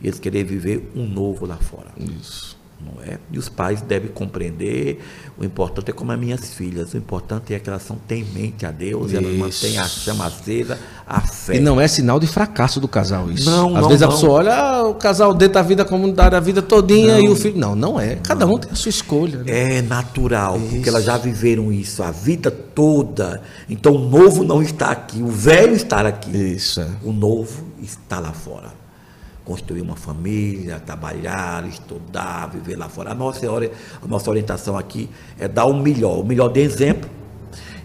e 0.00 0.06
eles 0.06 0.18
querem 0.18 0.44
viver 0.44 0.90
um 0.94 1.06
novo 1.06 1.46
lá 1.46 1.56
fora. 1.56 1.90
Isso. 1.98 2.60
Não 2.82 3.02
é? 3.02 3.18
E 3.30 3.38
os 3.38 3.48
pais 3.48 3.82
devem 3.82 4.10
compreender. 4.10 5.00
O 5.36 5.44
importante 5.44 5.90
é 5.90 5.92
como 5.92 6.12
as 6.12 6.18
minhas 6.18 6.54
filhas. 6.54 6.94
O 6.94 6.96
importante 6.96 7.52
é 7.52 7.58
que 7.58 7.68
elas 7.68 7.82
são 7.82 7.96
temente 8.08 8.64
a 8.64 8.70
Deus, 8.70 9.12
elas 9.12 9.34
mantêm 9.34 9.78
a 9.78 9.84
chama 9.84 10.26
acesa, 10.26 10.78
a 11.06 11.20
fé. 11.20 11.56
E 11.56 11.60
não 11.60 11.78
é 11.78 11.86
sinal 11.86 12.18
de 12.18 12.26
fracasso 12.26 12.80
do 12.80 12.88
casal 12.88 13.30
isso. 13.30 13.50
Não, 13.50 13.76
Às 13.76 13.82
não, 13.82 13.88
vezes 13.88 14.00
não. 14.00 14.08
a 14.08 14.12
pessoa 14.12 14.32
olha, 14.32 14.54
ah, 14.54 14.88
o 14.88 14.94
casal 14.94 15.34
deita 15.34 15.60
a 15.60 15.62
vida 15.62 15.84
comunidade 15.84 16.34
a 16.34 16.40
vida 16.40 16.62
todinha 16.62 17.18
não, 17.18 17.24
e 17.24 17.28
o 17.28 17.36
filho. 17.36 17.58
Não, 17.58 17.76
não 17.76 18.00
é. 18.00 18.16
Cada 18.16 18.46
um 18.46 18.56
tem 18.56 18.72
a 18.72 18.74
sua 18.74 18.88
escolha. 18.88 19.42
Né? 19.42 19.78
É 19.78 19.82
natural, 19.82 20.56
isso. 20.56 20.68
porque 20.68 20.88
elas 20.88 21.04
já 21.04 21.18
viveram 21.18 21.70
isso 21.70 22.02
a 22.02 22.10
vida 22.10 22.50
toda. 22.50 23.42
Então 23.68 23.94
o 23.94 24.08
novo 24.08 24.42
não 24.42 24.62
está 24.62 24.90
aqui, 24.90 25.22
o 25.22 25.28
velho 25.28 25.74
está 25.74 26.00
aqui. 26.00 26.30
Isso. 26.30 26.80
É. 26.80 26.86
O 27.02 27.12
novo 27.12 27.62
está 27.82 28.18
lá 28.20 28.32
fora 28.32 28.79
construir 29.50 29.80
uma 29.80 29.96
família, 29.96 30.78
trabalhar, 30.78 31.66
estudar, 31.66 32.46
viver 32.46 32.76
lá 32.76 32.88
fora. 32.88 33.10
A 33.10 33.14
nossa, 33.16 33.44
a 33.48 34.06
nossa 34.06 34.30
orientação 34.30 34.78
aqui 34.78 35.10
é 35.40 35.48
dar 35.48 35.64
o 35.64 35.74
melhor, 35.74 36.20
o 36.20 36.24
melhor 36.24 36.52
de 36.52 36.60
exemplo 36.60 37.10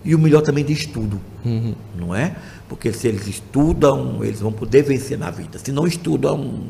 e 0.03 0.13
o 0.13 0.19
melhor 0.19 0.43
também 0.43 0.63
de 0.63 0.73
estudo, 0.73 1.19
uhum. 1.43 1.73
não 1.95 2.13
é? 2.13 2.35
Porque 2.69 2.93
se 2.93 3.07
eles 3.07 3.27
estudam, 3.27 4.23
eles 4.23 4.41
vão 4.41 4.51
poder 4.51 4.83
vencer 4.83 5.17
na 5.17 5.31
vida. 5.31 5.57
Se 5.57 5.71
não 5.71 5.87
estudam, 5.87 6.61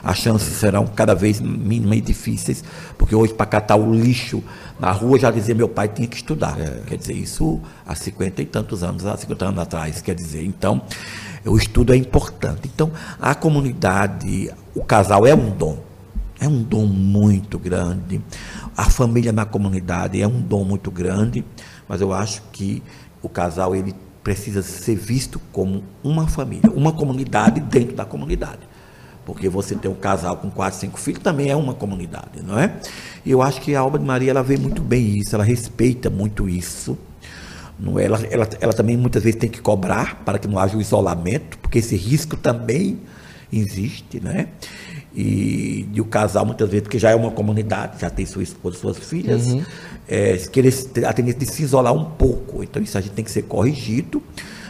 as 0.00 0.18
chances 0.18 0.54
serão 0.54 0.86
cada 0.86 1.12
vez 1.12 1.40
mínimas 1.40 1.98
e 1.98 2.00
difíceis, 2.00 2.62
porque 2.96 3.16
hoje 3.16 3.34
para 3.34 3.46
catar 3.46 3.74
o 3.74 3.92
lixo 3.92 4.44
na 4.78 4.92
rua 4.92 5.18
já 5.18 5.32
dizia 5.32 5.56
meu 5.56 5.68
pai 5.68 5.88
tinha 5.88 6.06
que 6.06 6.16
estudar. 6.16 6.56
É. 6.60 6.82
Quer 6.86 6.98
dizer, 6.98 7.14
isso 7.14 7.60
há 7.84 7.96
cinquenta 7.96 8.42
e 8.42 8.46
tantos 8.46 8.84
anos, 8.84 9.04
há 9.04 9.16
50 9.16 9.44
anos 9.44 9.58
atrás, 9.58 10.00
quer 10.00 10.14
dizer. 10.14 10.44
Então, 10.44 10.80
o 11.46 11.56
estudo 11.56 11.92
é 11.92 11.96
importante. 11.96 12.70
Então, 12.72 12.90
a 13.20 13.34
comunidade, 13.34 14.50
o 14.74 14.84
casal 14.84 15.26
é 15.26 15.34
um 15.34 15.50
dom. 15.50 15.78
É 16.38 16.46
um 16.46 16.62
dom 16.62 16.86
muito 16.86 17.58
grande. 17.58 18.20
A 18.76 18.90
família 18.90 19.32
na 19.32 19.46
comunidade 19.46 20.20
é 20.20 20.26
um 20.26 20.40
dom 20.40 20.64
muito 20.64 20.90
grande, 20.90 21.44
mas 21.88 22.00
eu 22.00 22.12
acho 22.12 22.42
que 22.52 22.82
o 23.22 23.28
casal 23.28 23.74
ele 23.74 23.94
precisa 24.22 24.60
ser 24.60 24.96
visto 24.96 25.40
como 25.52 25.84
uma 26.02 26.26
família, 26.26 26.70
uma 26.72 26.92
comunidade 26.92 27.60
dentro 27.60 27.94
da 27.94 28.04
comunidade. 28.04 28.60
Porque 29.24 29.48
você 29.48 29.74
tem 29.74 29.90
um 29.90 29.94
casal 29.94 30.36
com 30.36 30.50
quatro, 30.50 30.78
cinco 30.78 30.98
filhos 30.98 31.22
também 31.22 31.48
é 31.48 31.56
uma 31.56 31.74
comunidade, 31.74 32.42
não 32.42 32.58
é? 32.58 32.76
E 33.24 33.30
eu 33.30 33.40
acho 33.40 33.60
que 33.60 33.74
a 33.74 33.84
obra 33.84 33.98
de 33.98 34.04
Maria 34.04 34.30
ela 34.30 34.42
vê 34.42 34.56
muito 34.56 34.82
bem 34.82 35.18
isso, 35.18 35.34
ela 35.34 35.44
respeita 35.44 36.10
muito 36.10 36.48
isso. 36.48 36.98
Não, 37.78 37.98
é? 37.98 38.04
ela, 38.04 38.18
ela, 38.30 38.48
ela 38.60 38.72
também 38.72 38.96
muitas 38.96 39.22
vezes 39.22 39.38
tem 39.38 39.50
que 39.50 39.60
cobrar 39.60 40.22
para 40.24 40.38
que 40.38 40.48
não 40.48 40.58
haja 40.58 40.76
o 40.76 40.80
isolamento, 40.80 41.58
porque 41.58 41.78
esse 41.78 41.96
risco 41.96 42.36
também 42.36 43.00
existe, 43.52 44.20
né? 44.20 44.48
E, 45.14 45.88
e 45.92 46.00
o 46.00 46.04
casal, 46.04 46.44
muitas 46.44 46.68
vezes, 46.68 46.82
porque 46.82 46.98
já 46.98 47.10
é 47.10 47.14
uma 47.14 47.30
comunidade, 47.30 48.00
já 48.00 48.10
tem 48.10 48.26
sua 48.26 48.42
esposa, 48.42 48.76
suas 48.78 48.98
filhas, 48.98 49.46
uhum. 49.46 49.64
é, 50.08 50.36
querer 50.36 50.74
a 51.06 51.12
tendência 51.12 51.40
de 51.40 51.46
se 51.46 51.62
isolar 51.62 51.92
um 51.94 52.04
pouco. 52.04 52.62
Então, 52.62 52.82
isso 52.82 52.98
a 52.98 53.00
gente 53.00 53.12
tem 53.12 53.24
que 53.24 53.30
ser 53.30 53.42
corrigido. 53.42 54.22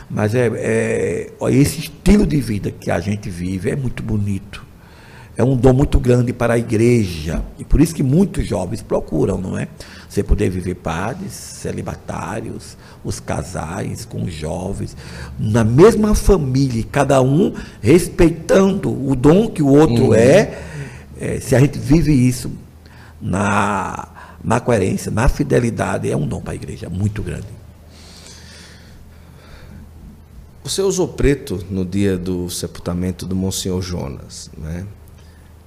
Mas 0.09 0.37
é, 0.37 0.49
é, 0.55 1.33
esse 1.51 1.81
estilo 1.81 2.25
de 2.25 2.41
vida 2.41 2.71
que 2.71 2.93
a 2.93 3.01
gente 3.01 3.29
vive 3.29 3.71
é 3.71 3.77
muito 3.77 4.05
bonito 4.05 4.66
é 5.37 5.45
um 5.45 5.55
dom 5.55 5.75
muito 5.75 6.01
grande 6.01 6.33
para 6.33 6.55
a 6.55 6.59
igreja. 6.59 7.43
E 7.59 7.65
por 7.65 7.81
isso 7.81 7.95
que 7.95 8.03
muitos 8.03 8.47
jovens 8.47 8.81
procuram, 8.81 9.39
não 9.39 9.59
é? 9.59 9.69
Você 10.09 10.23
poder 10.23 10.49
viver 10.49 10.77
padres, 10.77 11.33
celibatários, 11.33 12.77
os 13.05 13.21
casais 13.21 14.05
com 14.05 14.25
os 14.25 14.33
jovens, 14.33 14.97
na 15.39 15.63
mesma 15.63 16.15
família, 16.15 16.83
cada 16.91 17.21
um 17.21 17.53
respeitando 17.83 18.91
o 18.91 19.15
dom 19.15 19.51
que 19.51 19.63
o 19.63 19.69
outro 19.69 20.07
uhum. 20.07 20.15
é, 20.15 20.59
é. 21.21 21.39
Se 21.39 21.55
a 21.55 21.61
gente 21.61 21.79
vive 21.79 22.13
isso 22.13 22.51
na, 23.21 24.09
na 24.43 24.59
coerência, 24.59 25.11
na 25.11 25.29
fidelidade, 25.29 26.11
é 26.11 26.17
um 26.17 26.27
dom 26.27 26.41
para 26.41 26.53
a 26.53 26.57
igreja 26.57 26.89
muito 26.89 27.23
grande. 27.23 27.57
Você 30.65 30.83
usou 30.83 31.07
preto 31.07 31.65
no 31.71 31.85
dia 31.85 32.17
do 32.17 32.51
sepultamento 32.51 33.25
do 33.27 33.37
Monsenhor 33.37 33.83
Jonas, 33.83 34.51
né? 34.59 34.85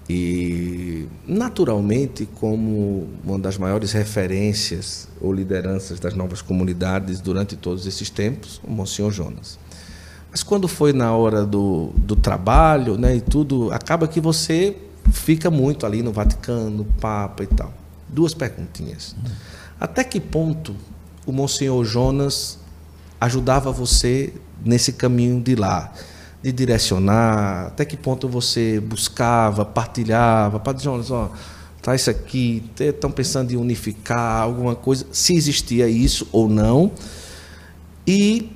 E, 0.09 1.07
naturalmente, 1.27 2.25
como 2.25 3.07
uma 3.23 3.37
das 3.37 3.59
maiores 3.59 3.91
referências 3.91 5.07
ou 5.21 5.31
lideranças 5.31 5.99
das 5.99 6.15
novas 6.15 6.41
comunidades 6.41 7.21
durante 7.21 7.55
todos 7.55 7.85
esses 7.85 8.09
tempos, 8.09 8.59
o 8.63 8.71
Monsenhor 8.71 9.11
Jonas. 9.11 9.59
Mas 10.31 10.41
quando 10.41 10.67
foi 10.67 10.93
na 10.93 11.15
hora 11.15 11.45
do, 11.45 11.91
do 11.95 12.15
trabalho 12.15 12.97
né, 12.97 13.17
e 13.17 13.21
tudo, 13.21 13.71
acaba 13.71 14.07
que 14.07 14.19
você 14.19 14.75
fica 15.11 15.51
muito 15.51 15.85
ali 15.85 16.01
no 16.01 16.11
Vaticano, 16.11 16.85
Papa 16.99 17.43
e 17.43 17.47
tal. 17.47 17.71
Duas 18.07 18.33
perguntinhas. 18.33 19.15
Até 19.79 20.03
que 20.03 20.19
ponto 20.19 20.75
o 21.23 21.31
Monsenhor 21.31 21.85
Jonas 21.85 22.57
ajudava 23.21 23.71
você 23.71 24.33
nesse 24.65 24.93
caminho 24.93 25.39
de 25.39 25.55
lá? 25.55 25.93
De 26.41 26.51
direcionar, 26.51 27.67
até 27.67 27.83
que 27.83 27.97
ponto 27.97 28.27
você 28.27 28.79
buscava, 28.79 29.65
partilhava, 29.65 30.59
Padre 30.59 30.83
Jonas, 30.83 31.11
ó, 31.11 31.31
tá 31.81 31.95
isso 31.95 32.09
aqui, 32.09 32.63
estão 32.79 33.11
pensando 33.11 33.51
em 33.51 33.57
unificar 33.57 34.43
alguma 34.43 34.75
coisa, 34.75 35.05
se 35.11 35.35
existia 35.35 35.87
isso 35.89 36.27
ou 36.31 36.47
não, 36.47 36.91
e 38.07 38.51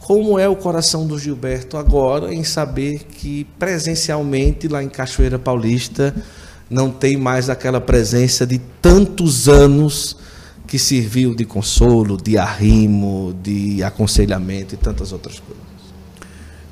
como 0.00 0.38
é 0.38 0.48
o 0.48 0.56
coração 0.56 1.06
do 1.06 1.18
Gilberto 1.18 1.78
agora 1.78 2.34
em 2.34 2.44
saber 2.44 3.04
que 3.04 3.44
presencialmente 3.58 4.68
lá 4.68 4.82
em 4.82 4.88
Cachoeira 4.88 5.38
Paulista 5.38 6.14
não 6.68 6.90
tem 6.90 7.16
mais 7.16 7.48
aquela 7.48 7.80
presença 7.80 8.46
de 8.46 8.58
tantos 8.82 9.48
anos 9.48 10.16
que 10.66 10.78
serviu 10.78 11.34
de 11.34 11.44
consolo, 11.44 12.16
de 12.16 12.36
arrimo, 12.36 13.34
de 13.42 13.82
aconselhamento 13.82 14.74
e 14.74 14.78
tantas 14.78 15.12
outras 15.12 15.38
coisas. 15.40 15.73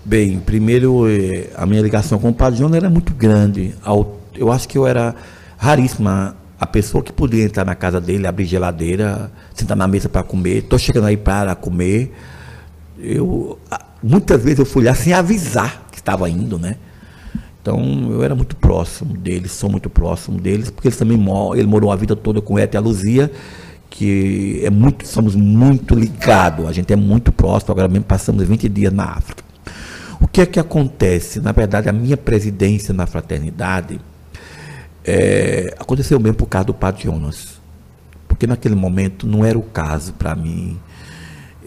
Bem, 0.05 0.41
primeiro, 0.41 1.09
eh, 1.09 1.51
a 1.55 1.65
minha 1.65 1.81
ligação 1.81 2.19
com 2.19 2.31
o 2.31 2.35
Padre 2.35 2.59
Jonas 2.59 2.77
era 2.77 2.91
muito 2.91 3.15
grande. 3.15 3.73
Eu 4.35 4.51
acho 4.51 4.69
que 4.69 4.77
eu 4.77 4.85
era 4.85 5.15
raríssima 5.57 6.37
a 6.59 6.67
pessoa 6.67 7.05
que 7.05 7.13
podia 7.13 7.45
entrar 7.45 7.65
na 7.65 7.77
casa 7.77 8.01
dele, 8.01 8.27
abrir 8.27 8.45
geladeira, 8.45 9.31
sentar 9.55 9.77
na 9.77 9.87
mesa 9.87 10.09
para 10.09 10.25
comer. 10.25 10.59
Estou 10.59 10.77
chegando 10.77 11.07
aí 11.07 11.17
para 11.17 11.55
comer. 11.55 12.13
Eu, 12.99 13.57
muitas 14.03 14.43
vezes 14.43 14.59
eu 14.59 14.67
fui 14.67 14.83
lá 14.85 14.93
sem 14.93 15.13
avisar 15.13 15.87
que 15.93 15.99
estava 15.99 16.29
indo, 16.29 16.59
né? 16.59 16.77
Então 17.61 18.09
eu 18.11 18.25
era 18.25 18.35
muito 18.35 18.57
próximo 18.57 19.17
deles, 19.17 19.53
sou 19.53 19.71
muito 19.71 19.89
próximo 19.89 20.41
deles, 20.41 20.69
porque 20.69 20.89
eles 20.89 20.99
também 20.99 21.17
moram, 21.17 21.55
ele 21.55 21.69
morou 21.69 21.93
a 21.93 21.97
vida 21.97 22.17
toda 22.17 22.41
com 22.41 22.59
Eta 22.59 22.77
e 22.77 22.79
a 22.79 22.81
Luzia, 22.81 23.31
que 23.89 24.63
é 24.65 24.71
muito, 24.71 25.07
somos 25.07 25.37
muito 25.37 25.95
ligados, 25.95 26.67
a 26.67 26.73
gente 26.73 26.93
é 26.93 26.97
muito 26.97 27.31
próximo, 27.31 27.71
agora 27.71 27.87
mesmo 27.87 28.05
passamos 28.05 28.43
20 28.43 28.69
dias 28.69 28.93
na 28.93 29.05
África. 29.05 29.52
O 30.33 30.35
que 30.35 30.41
é 30.41 30.47
que 30.47 30.59
acontece? 30.59 31.43
Na 31.43 31.53
verdade, 31.53 31.91
a 31.91 31.93
minha 31.93 32.17
presidência 32.17 32.95
na 32.95 33.07
fraternidade 33.07 34.01
é, 35.05 35.75
aconteceu 35.79 36.19
mesmo 36.19 36.39
por 36.39 36.47
causa 36.47 36.69
do 36.69 36.73
Padre 36.73 37.03
Jonas. 37.03 37.61
Porque 38.27 38.47
naquele 38.47 38.75
momento 38.75 39.27
não 39.27 39.45
era 39.45 39.59
o 39.59 39.63
caso 39.63 40.15
para 40.15 40.35
mim. 40.35 40.81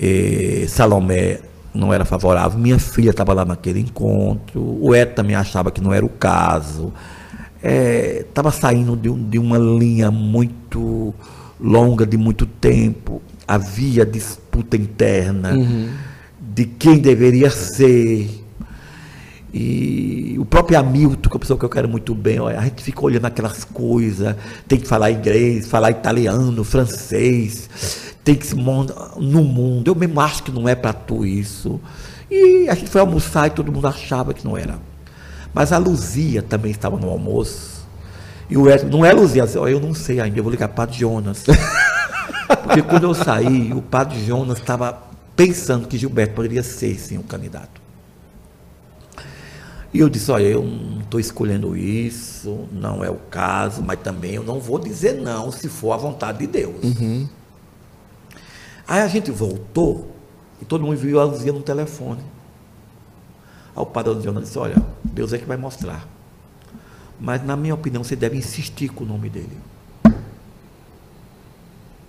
É, 0.02 0.66
Salomé 0.68 1.42
não 1.76 1.94
era 1.94 2.06
favorável, 2.06 2.58
minha 2.58 2.80
filha 2.80 3.12
estava 3.12 3.34
lá 3.34 3.46
naquele 3.46 3.82
encontro, 3.82 4.60
o 4.82 4.96
Ed 4.96 5.14
também 5.14 5.36
achava 5.36 5.70
que 5.70 5.80
não 5.80 5.94
era 5.94 6.04
o 6.04 6.10
caso. 6.10 6.92
Estava 7.62 8.50
é, 8.50 8.52
saindo 8.52 8.98
de, 8.98 9.14
de 9.30 9.38
uma 9.38 9.60
linha 9.60 10.10
muito 10.10 11.14
longa, 11.60 12.04
de 12.04 12.18
muito 12.18 12.48
tempo. 12.48 13.22
Havia 13.48 14.04
disputa 14.04 14.76
interna 14.76 15.54
uhum. 15.54 15.92
de 16.40 16.66
quem 16.66 16.98
deveria 16.98 17.52
ser 17.52 18.44
e 19.58 20.36
o 20.38 20.44
próprio 20.44 20.78
Hamilton, 20.78 21.30
que 21.30 21.30
é 21.30 21.32
uma 21.36 21.40
pessoa 21.40 21.58
que 21.58 21.64
eu 21.64 21.70
quero 21.70 21.88
muito 21.88 22.14
bem, 22.14 22.40
a 22.40 22.62
gente 22.66 22.84
fica 22.84 23.00
olhando 23.02 23.24
aquelas 23.24 23.64
coisas, 23.64 24.36
tem 24.68 24.78
que 24.78 24.86
falar 24.86 25.12
inglês, 25.12 25.66
falar 25.66 25.92
italiano, 25.92 26.62
francês, 26.66 27.70
tem 28.22 28.36
que 28.36 28.46
se 28.46 28.54
no 28.54 29.44
mundo. 29.46 29.88
Eu 29.88 29.96
mesmo 29.96 30.20
acho 30.20 30.44
que 30.44 30.52
não 30.52 30.68
é 30.68 30.76
para 30.76 30.92
tu 30.92 31.26
isso. 31.26 31.80
E 32.30 32.68
a 32.68 32.76
gente 32.76 32.90
foi 32.90 33.00
almoçar 33.00 33.48
e 33.48 33.52
todo 33.52 33.72
mundo 33.72 33.88
achava 33.88 34.34
que 34.34 34.44
não 34.44 34.58
era. 34.58 34.78
Mas 35.54 35.72
a 35.72 35.78
Luzia 35.78 36.42
também 36.42 36.72
estava 36.72 36.98
no 36.98 37.10
almoço. 37.10 37.88
E 38.50 38.58
o 38.58 38.70
Edson, 38.70 38.88
não 38.88 39.06
é 39.06 39.14
Luzia, 39.14 39.46
eu 39.46 39.80
não 39.80 39.94
sei 39.94 40.20
ainda, 40.20 40.38
eu 40.38 40.44
vou 40.44 40.52
ligar 40.52 40.68
para 40.68 40.74
o 40.74 40.78
Padre 40.86 41.00
Jonas. 41.00 41.46
Porque 42.62 42.82
quando 42.82 43.04
eu 43.04 43.14
saí, 43.14 43.72
o 43.72 43.82
Padre 43.82 44.22
Jonas 44.26 44.58
estava 44.58 45.02
pensando 45.34 45.88
que 45.88 45.98
Gilberto 45.98 46.34
poderia 46.34 46.62
ser 46.62 47.00
sim 47.00 47.18
o 47.18 47.24
candidato. 47.24 47.85
E 49.96 50.00
eu 50.00 50.10
disse, 50.10 50.30
olha, 50.30 50.44
eu 50.44 50.62
não 50.62 51.00
estou 51.00 51.22
escolhendo 51.22 51.78
isso, 51.78 52.68
não 52.70 53.02
é 53.02 53.10
o 53.10 53.16
caso, 53.16 53.82
mas 53.82 53.98
também 54.02 54.34
eu 54.34 54.44
não 54.44 54.60
vou 54.60 54.78
dizer 54.78 55.14
não 55.14 55.50
se 55.54 55.70
for 55.70 55.94
a 55.94 55.96
vontade 55.96 56.40
de 56.40 56.48
Deus. 56.48 56.84
Uhum. 56.84 57.30
Aí 58.86 59.00
a 59.00 59.08
gente 59.08 59.32
voltou 59.32 60.14
e 60.62 60.66
todo 60.66 60.84
mundo 60.84 60.98
viu 60.98 61.18
a 61.18 61.24
Luzia 61.24 61.54
no 61.54 61.62
telefone. 61.62 62.20
Aí 63.74 63.82
o 63.82 63.86
padre 63.86 64.12
Adriano 64.12 64.42
disse, 64.42 64.60
olha, 64.60 64.76
Deus 65.02 65.32
é 65.32 65.38
que 65.38 65.46
vai 65.46 65.56
mostrar. 65.56 66.06
Mas 67.18 67.42
na 67.46 67.56
minha 67.56 67.74
opinião, 67.74 68.04
você 68.04 68.18
deve 68.18 68.36
insistir 68.38 68.90
com 68.90 69.06
o 69.06 69.08
nome 69.08 69.30
dele. 69.30 69.58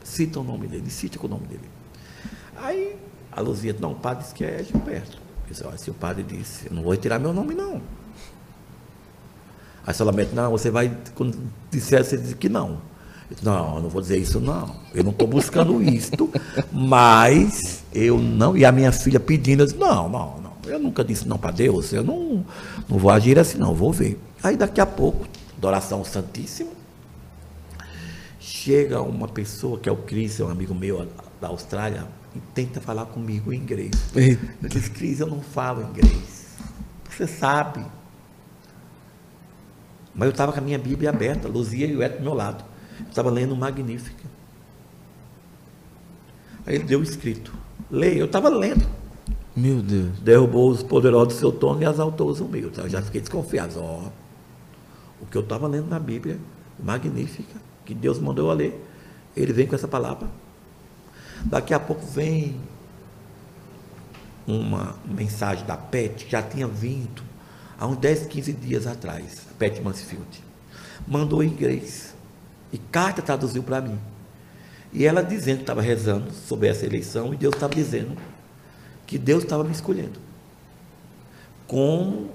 Cita 0.02 0.40
o 0.40 0.42
nome 0.42 0.66
dele, 0.66 0.88
insiste 0.88 1.20
com 1.20 1.28
o 1.28 1.30
nome 1.30 1.46
dele. 1.46 1.70
Aí 2.56 2.96
a 3.30 3.40
Luzia, 3.40 3.76
não, 3.78 3.92
o 3.92 3.94
padre 3.94 4.24
disse 4.24 4.34
que 4.34 4.44
é 4.44 4.64
Gilberto. 4.64 5.25
Se 5.54 5.90
o 5.90 5.94
padre 5.94 6.22
disse, 6.22 6.66
eu 6.66 6.74
não 6.74 6.82
vou 6.82 6.96
tirar 6.96 7.18
meu 7.18 7.32
nome, 7.32 7.54
não. 7.54 7.80
Aí 9.86 9.94
Salamete, 9.94 10.34
não, 10.34 10.50
você 10.50 10.70
vai, 10.70 10.96
quando 11.14 11.38
disser, 11.70 12.04
você 12.04 12.16
diz 12.16 12.34
que 12.34 12.48
não. 12.48 12.78
Disse, 13.30 13.44
não, 13.44 13.76
eu 13.76 13.82
não 13.82 13.88
vou 13.88 14.00
dizer 14.00 14.18
isso, 14.18 14.40
não. 14.40 14.74
Eu 14.92 15.04
não 15.04 15.12
estou 15.12 15.28
buscando 15.28 15.80
isto, 15.82 16.28
mas 16.72 17.84
eu 17.92 18.18
não. 18.18 18.56
E 18.56 18.64
a 18.64 18.72
minha 18.72 18.90
filha 18.90 19.20
pedindo, 19.20 19.62
eu 19.62 19.66
disse, 19.66 19.78
não, 19.78 20.08
não, 20.08 20.40
não. 20.40 20.52
Eu 20.66 20.80
nunca 20.80 21.04
disse 21.04 21.28
não 21.28 21.38
para 21.38 21.52
Deus, 21.52 21.92
eu 21.92 22.02
não, 22.02 22.44
não 22.88 22.98
vou 22.98 23.10
agir 23.10 23.38
assim, 23.38 23.58
não, 23.58 23.74
vou 23.74 23.92
ver. 23.92 24.20
Aí 24.42 24.56
daqui 24.56 24.80
a 24.80 24.86
pouco, 24.86 25.26
adoração 25.56 26.04
santíssima, 26.04 26.70
chega 28.40 29.00
uma 29.00 29.28
pessoa, 29.28 29.78
que 29.78 29.88
é 29.88 29.92
o 29.92 29.96
Cris, 29.96 30.40
é 30.40 30.44
um 30.44 30.50
amigo 30.50 30.74
meu 30.74 31.06
da 31.40 31.46
Austrália, 31.46 32.04
e 32.36 32.40
tenta 32.54 32.80
falar 32.80 33.06
comigo 33.06 33.52
em 33.52 33.56
inglês. 33.56 33.92
Eu 34.62 34.68
disse, 34.68 34.90
Cris, 34.90 35.20
eu 35.20 35.26
não 35.26 35.40
falo 35.40 35.82
inglês. 35.82 36.46
Você 37.08 37.26
sabe. 37.26 37.84
Mas 40.14 40.26
eu 40.26 40.32
estava 40.32 40.52
com 40.52 40.58
a 40.58 40.62
minha 40.62 40.78
Bíblia 40.78 41.10
aberta, 41.10 41.48
Luzia 41.48 41.86
e 41.86 41.96
o 41.96 42.02
Eto 42.02 42.18
do 42.18 42.24
meu 42.24 42.34
lado. 42.34 42.64
Eu 43.00 43.06
estava 43.08 43.30
lendo 43.30 43.56
Magnífica. 43.56 44.24
Aí 46.66 46.74
ele 46.74 46.84
deu 46.84 47.02
escrito. 47.02 47.52
Leia, 47.90 48.18
eu 48.18 48.26
estava 48.26 48.48
lendo. 48.48 48.86
Meu 49.54 49.80
Deus. 49.80 50.18
Derrubou 50.18 50.70
os 50.70 50.82
poderosos 50.82 51.34
do 51.34 51.38
seu 51.38 51.52
trono 51.52 51.82
e 51.82 51.86
exaltou 51.86 52.28
os 52.28 52.40
humildes. 52.40 52.78
Eu 52.78 52.88
já 52.88 53.00
fiquei 53.00 53.20
desconfiado. 53.20 53.74
Ó, 53.78 54.10
o 55.20 55.26
que 55.26 55.36
eu 55.36 55.42
estava 55.42 55.66
lendo 55.66 55.88
na 55.88 55.98
Bíblia, 55.98 56.38
Magnífica, 56.78 57.58
que 57.84 57.94
Deus 57.94 58.18
mandou 58.18 58.50
eu 58.50 58.56
ler, 58.56 58.86
ele 59.34 59.52
vem 59.52 59.66
com 59.66 59.74
essa 59.74 59.88
palavra. 59.88 60.28
Daqui 61.44 61.74
a 61.74 61.80
pouco 61.80 62.04
vem 62.06 62.60
uma 64.46 64.96
mensagem 65.04 65.64
da 65.66 65.76
PET, 65.76 66.24
que 66.24 66.32
já 66.32 66.42
tinha 66.42 66.66
vindo 66.66 67.22
há 67.78 67.86
uns 67.86 67.98
10, 67.98 68.26
15 68.26 68.52
dias 68.52 68.86
atrás, 68.86 69.46
PET 69.58 69.80
Mansfield. 69.80 70.44
Mandou 71.06 71.42
em 71.42 71.48
inglês. 71.48 72.14
E 72.72 72.78
carta 72.78 73.22
traduziu 73.22 73.62
para 73.62 73.80
mim. 73.80 73.98
E 74.92 75.04
ela 75.04 75.22
dizendo 75.22 75.58
que 75.58 75.62
estava 75.62 75.82
rezando 75.82 76.32
sobre 76.32 76.68
essa 76.68 76.86
eleição 76.86 77.32
e 77.34 77.36
Deus 77.36 77.54
estava 77.54 77.74
dizendo 77.74 78.16
que 79.06 79.18
Deus 79.18 79.44
estava 79.44 79.62
me 79.62 79.72
escolhendo. 79.72 80.18
Como 81.66 82.30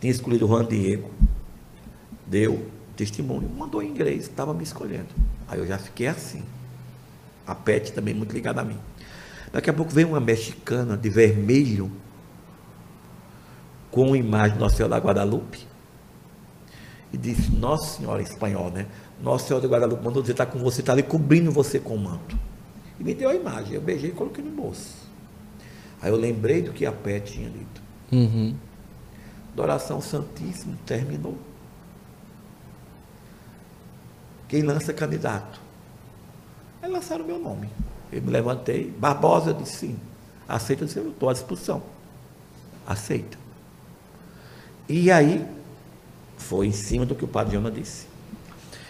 tinha 0.00 0.10
escolhido 0.10 0.46
o 0.46 0.48
Juan 0.48 0.64
Diego, 0.64 1.10
deu 2.26 2.70
testemunho, 2.96 3.48
mandou 3.50 3.82
em 3.82 3.88
inglês, 3.88 4.22
estava 4.22 4.54
me 4.54 4.62
escolhendo. 4.62 5.08
Aí 5.48 5.58
eu 5.58 5.66
já 5.66 5.78
fiquei 5.78 6.06
assim. 6.06 6.42
A 7.46 7.54
Pet 7.54 7.92
também 7.92 8.14
muito 8.14 8.32
ligada 8.32 8.60
a 8.60 8.64
mim. 8.64 8.78
Daqui 9.52 9.70
a 9.70 9.72
pouco 9.72 9.92
vem 9.92 10.04
uma 10.04 10.20
mexicana 10.20 10.96
de 10.96 11.08
vermelho 11.08 11.90
com 13.90 14.12
a 14.12 14.18
imagem 14.18 14.54
de 14.54 14.60
Nossa 14.60 14.76
Senhora 14.76 15.00
da 15.00 15.06
Guadalupe 15.06 15.66
e 17.12 17.16
disse, 17.16 17.50
Nossa 17.52 17.98
Senhora, 17.98 18.20
em 18.20 18.24
espanhol, 18.24 18.70
né? 18.70 18.86
Nossa 19.22 19.46
Senhora 19.46 19.66
da 19.66 19.74
Guadalupe 19.74 20.04
mandou 20.04 20.22
dizer, 20.22 20.32
está 20.32 20.44
com 20.44 20.58
você, 20.58 20.80
está 20.80 20.92
ali 20.92 21.02
cobrindo 21.02 21.50
você 21.50 21.78
com 21.78 21.94
o 21.94 21.98
manto. 21.98 22.38
E 22.98 23.04
me 23.04 23.14
deu 23.14 23.30
a 23.30 23.34
imagem, 23.34 23.74
eu 23.74 23.80
beijei 23.80 24.10
e 24.10 24.12
coloquei 24.12 24.44
no 24.44 24.50
bolso. 24.50 25.06
Aí 26.02 26.10
eu 26.10 26.16
lembrei 26.16 26.62
do 26.62 26.72
que 26.72 26.84
a 26.84 26.92
Pet 26.92 27.32
tinha 27.32 27.48
dito. 27.48 27.82
Uhum. 28.12 28.54
Adoração 29.52 30.00
Santíssima 30.00 30.76
terminou. 30.84 31.38
Quem 34.48 34.62
lança 34.62 34.92
candidato? 34.92 35.65
Aí 36.86 36.92
lançaram 36.92 37.24
o 37.24 37.26
meu 37.26 37.38
nome. 37.38 37.68
Eu 38.12 38.22
me 38.22 38.30
levantei, 38.30 38.94
Barbosa, 38.96 39.50
eu 39.50 39.54
disse 39.54 39.78
sim. 39.78 39.96
Aceita, 40.48 40.84
eu 40.84 40.86
disse, 40.86 40.98
eu 41.00 41.10
estou 41.10 41.28
à 41.28 41.32
disposição. 41.32 41.82
Aceita. 42.86 43.36
E 44.88 45.10
aí 45.10 45.44
Foi 46.38 46.66
em 46.66 46.72
cima 46.72 47.04
do 47.06 47.14
que 47.14 47.24
o 47.24 47.28
padre 47.28 47.54
Jonas 47.54 47.74
disse. 47.74 48.06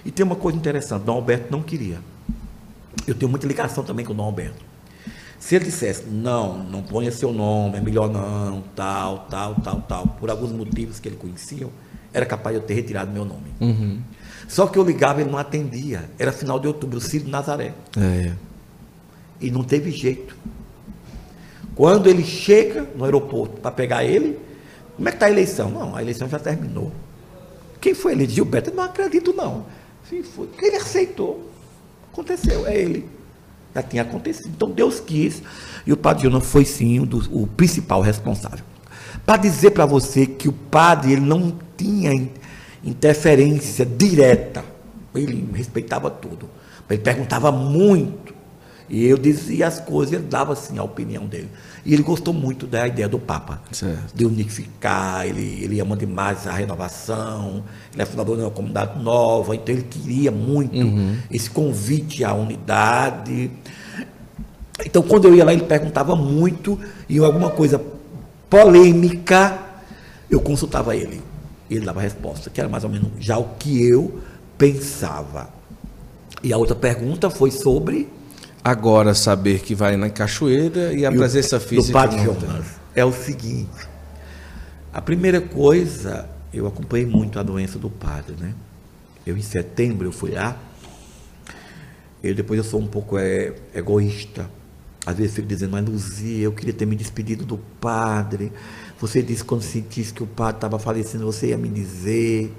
E 0.05 0.11
tem 0.11 0.27
uma 0.27 0.37
coisa 0.37 0.59
interessante, 0.59 1.05
Dom 1.05 1.15
Alberto 1.15 1.51
não 1.51 1.63
queria. 1.63 2.01
Eu 3.07 3.15
tenho 3.15 3.31
muita 3.31 3.47
ligação 3.47 3.85
também 3.85 4.05
com 4.05 4.13
o 4.13 4.17
Dom 4.17 4.25
Alberto. 4.25 4.65
Se 5.39 5.55
ele 5.55 5.65
dissesse, 5.65 6.05
não, 6.07 6.59
não 6.59 6.83
ponha 6.83 7.11
seu 7.13 7.33
nome, 7.33 7.79
é 7.79 7.81
melhor 7.81 8.11
não, 8.11 8.63
tal, 8.75 9.27
tal, 9.31 9.55
tal, 9.55 9.81
tal, 9.83 10.07
por 10.09 10.29
alguns 10.29 10.51
motivos 10.51 10.99
que 10.99 11.09
ele 11.09 11.17
conhecia, 11.17 11.69
era 12.13 12.27
capaz 12.27 12.57
de 12.57 12.63
eu 12.63 12.67
ter 12.67 12.75
retirado 12.75 13.13
meu 13.13 13.25
nome. 13.25 13.55
Uhum. 13.61 14.01
Só 14.49 14.67
que 14.67 14.79
eu 14.79 14.85
ligava, 14.85 15.21
ele 15.21 15.31
não 15.31 15.39
atendia. 15.39 16.09
Era 16.19 16.33
final 16.33 16.59
de 16.59 16.67
outubro, 16.67 16.99
o 16.99 17.01
Ciro 17.01 17.29
Nazaré. 17.29 17.75
É. 17.97 18.33
E 19.41 19.51
não 19.51 19.65
teve 19.65 19.91
jeito. 19.91 20.37
Quando 21.75 22.09
ele 22.09 22.25
chega 22.25 22.89
no 22.97 23.05
aeroporto 23.05 23.61
para 23.61 23.71
pegar 23.71 24.05
ele, 24.05 24.39
como 24.97 25.09
é 25.09 25.13
que 25.13 25.17
está 25.17 25.27
a 25.27 25.31
eleição? 25.31 25.71
Não, 25.71 25.95
a 25.95 26.01
eleição 26.01 26.29
já 26.29 26.39
terminou. 26.39 26.91
Quem 27.81 27.93
foi 27.93 28.13
ele? 28.13 28.27
Gilberto? 28.27 28.73
Não 28.75 28.85
acredito, 28.85 29.35
não. 29.35 29.67
Sim, 30.09 30.23
foi. 30.23 30.49
Ele 30.61 30.77
aceitou. 30.77 31.51
Aconteceu, 32.13 32.67
é 32.67 32.79
ele. 32.79 33.07
Já 33.75 33.83
tinha 33.83 34.03
acontecido. 34.03 34.49
Então 34.49 34.71
Deus 34.71 35.01
quis. 35.01 35.43
E 35.87 35.93
o 35.93 35.97
padre 35.97 36.25
Jonas 36.25 36.47
foi 36.47 36.65
sim 36.65 37.01
o, 37.01 37.07
do, 37.07 37.43
o 37.43 37.47
principal 37.47 38.01
responsável. 38.01 38.65
Para 39.27 39.37
dizer 39.37 39.73
para 39.73 39.85
você 39.85 40.25
que 40.25 40.49
o 40.49 40.53
padre 40.53 41.13
ele 41.13 41.21
não 41.21 41.53
tinha 41.77 42.11
interferência 42.87 43.85
direta. 43.85 44.65
Ele 45.15 45.49
respeitava 45.55 46.11
tudo. 46.11 46.49
Ele 46.89 47.01
perguntava 47.01 47.51
muito. 47.51 48.35
E 48.89 49.05
eu 49.05 49.19
dizia 49.19 49.67
as 49.67 49.81
coisas, 49.81 50.13
ele 50.15 50.23
dava 50.23 50.53
assim 50.53 50.79
a 50.79 50.83
opinião 50.85 51.27
dele. 51.27 51.49
E 51.85 51.93
ele 51.93 52.05
gostou 52.05 52.33
muito 52.33 52.67
da 52.69 52.87
ideia 52.87 53.09
do 53.09 53.19
Papa, 53.19 53.61
Certo. 53.73 54.15
de 54.15 54.25
unificar, 54.25 55.27
ele, 55.27 55.61
ele 55.63 55.81
ama 55.81 55.97
demais 55.97 56.47
a 56.47 56.53
renovação, 56.53 57.65
ele 57.93 58.03
é 58.03 58.07
fundador 58.07 58.37
de 58.37 58.43
uma 58.43 58.51
comunidade 58.51 59.03
nova, 59.03 59.57
então 59.57 59.75
ele 59.75 59.83
queria 59.83 60.31
muito 60.31 60.77
esse 61.31 61.51
convite 61.51 62.23
à 62.23 62.33
unidade. 62.33 63.51
Então, 64.85 65.03
quando 65.03 65.27
eu 65.27 65.35
ia 65.35 65.45
lá, 65.45 65.53
ele 65.53 65.65
perguntava 65.65 66.15
muito, 66.15 66.79
e 67.09 67.19
alguma 67.19 67.51
coisa 67.51 67.81
polêmica, 68.49 69.59
eu 70.31 70.41
consultava 70.41 70.95
ele. 70.95 71.21
E 71.69 71.75
ele 71.77 71.85
dava 71.85 72.01
a 72.01 72.03
resposta, 72.03 72.49
que 72.51 72.61
era 72.61 72.69
mais 72.69 72.85
ou 72.85 72.91
menos 72.91 73.09
já 73.19 73.39
o 73.39 73.55
que 73.59 73.83
eu 73.87 74.21
pensava. 74.57 75.49
E 76.43 76.53
a 76.53 76.57
outra 76.59 76.75
pergunta 76.77 77.31
foi 77.31 77.51
sobre 77.51 78.09
Agora 78.63 79.15
saber 79.15 79.61
que 79.61 79.77
vai 79.77 79.97
na 79.97 80.11
cachoeira 80.11 80.93
e 80.93 81.07
a 81.07 81.11
e 81.13 81.15
o- 81.15 81.19
presença 81.19 81.57
do 81.59 81.65
física. 81.65 81.93
Padre 81.93 82.17
não 82.25 82.35
tem. 82.35 82.49
Jonas. 82.49 82.67
É 82.97 83.05
o 83.05 83.13
seguinte. 83.13 83.71
A 84.93 85.01
primeira 85.01 85.41
coisa, 85.41 86.29
eu 86.53 86.67
acompanhei 86.67 87.07
muito 87.07 87.39
a 87.39 87.45
doença 87.45 87.79
do 87.79 87.89
padre, 87.89 88.35
né? 88.41 88.55
Eu 89.25 89.37
em 89.37 89.43
setembro 89.43 90.09
eu 90.09 90.13
fui 90.13 90.33
lá. 90.33 90.57
Eu 92.23 92.35
depois 92.35 92.59
eu 92.59 92.65
sou 92.65 92.81
um 92.81 92.87
pouco 92.89 93.17
é, 93.19 93.55
egoísta. 93.75 94.51
Às 95.05 95.17
vezes 95.17 95.35
fico 95.37 95.47
dizendo, 95.47 95.71
mas 95.71 95.85
Luzia, 95.85 96.45
eu 96.45 96.53
queria 96.53 96.75
ter 96.75 96.87
me 96.87 96.97
despedido 96.97 97.45
do 97.45 97.59
padre. 97.81 98.51
Você 99.01 99.23
disse 99.23 99.45
quando 99.45 99.63
sentisse 99.63 100.13
que 100.13 100.23
o 100.23 100.27
padre 100.27 100.57
estava 100.57 100.79
falecendo, 100.79 101.25
você 101.27 101.49
ia 101.49 101.59
me 101.59 101.69
dizer. 101.69 102.53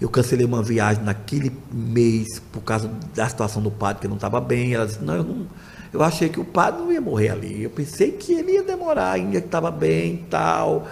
Eu 0.00 0.08
cancelei 0.08 0.46
uma 0.46 0.62
viagem 0.62 1.02
naquele 1.02 1.52
mês 1.72 2.40
por 2.52 2.60
causa 2.62 2.90
da 3.14 3.28
situação 3.28 3.62
do 3.62 3.70
padre, 3.70 4.02
que 4.02 4.08
não 4.08 4.16
estava 4.16 4.40
bem. 4.40 4.74
Ela 4.74 4.86
disse, 4.86 5.02
não, 5.02 5.14
eu 5.14 5.24
não. 5.24 5.46
Eu 5.92 6.02
achei 6.02 6.28
que 6.28 6.38
o 6.38 6.44
padre 6.44 6.82
não 6.82 6.92
ia 6.92 7.00
morrer 7.00 7.30
ali. 7.30 7.62
Eu 7.62 7.70
pensei 7.70 8.12
que 8.12 8.32
ele 8.32 8.52
ia 8.52 8.62
demorar 8.62 9.12
ainda, 9.12 9.40
que 9.40 9.46
estava 9.46 9.70
bem 9.70 10.14
e 10.14 10.24
tal. 10.30 10.86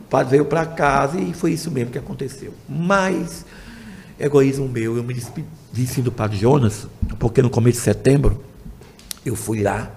O 0.00 0.04
padre 0.10 0.32
veio 0.32 0.44
para 0.44 0.66
casa 0.66 1.18
e 1.20 1.32
foi 1.32 1.52
isso 1.52 1.70
mesmo 1.70 1.92
que 1.92 1.98
aconteceu. 1.98 2.52
Mas, 2.68 3.44
egoísmo 4.18 4.68
meu, 4.68 4.96
eu 4.96 5.04
me 5.04 5.14
despedi 5.14 6.02
do 6.02 6.10
padre 6.10 6.36
Jonas, 6.36 6.86
porque 7.18 7.40
no 7.40 7.48
começo 7.48 7.78
de 7.78 7.84
setembro 7.84 8.42
eu 9.24 9.36
fui 9.36 9.62
lá, 9.62 9.90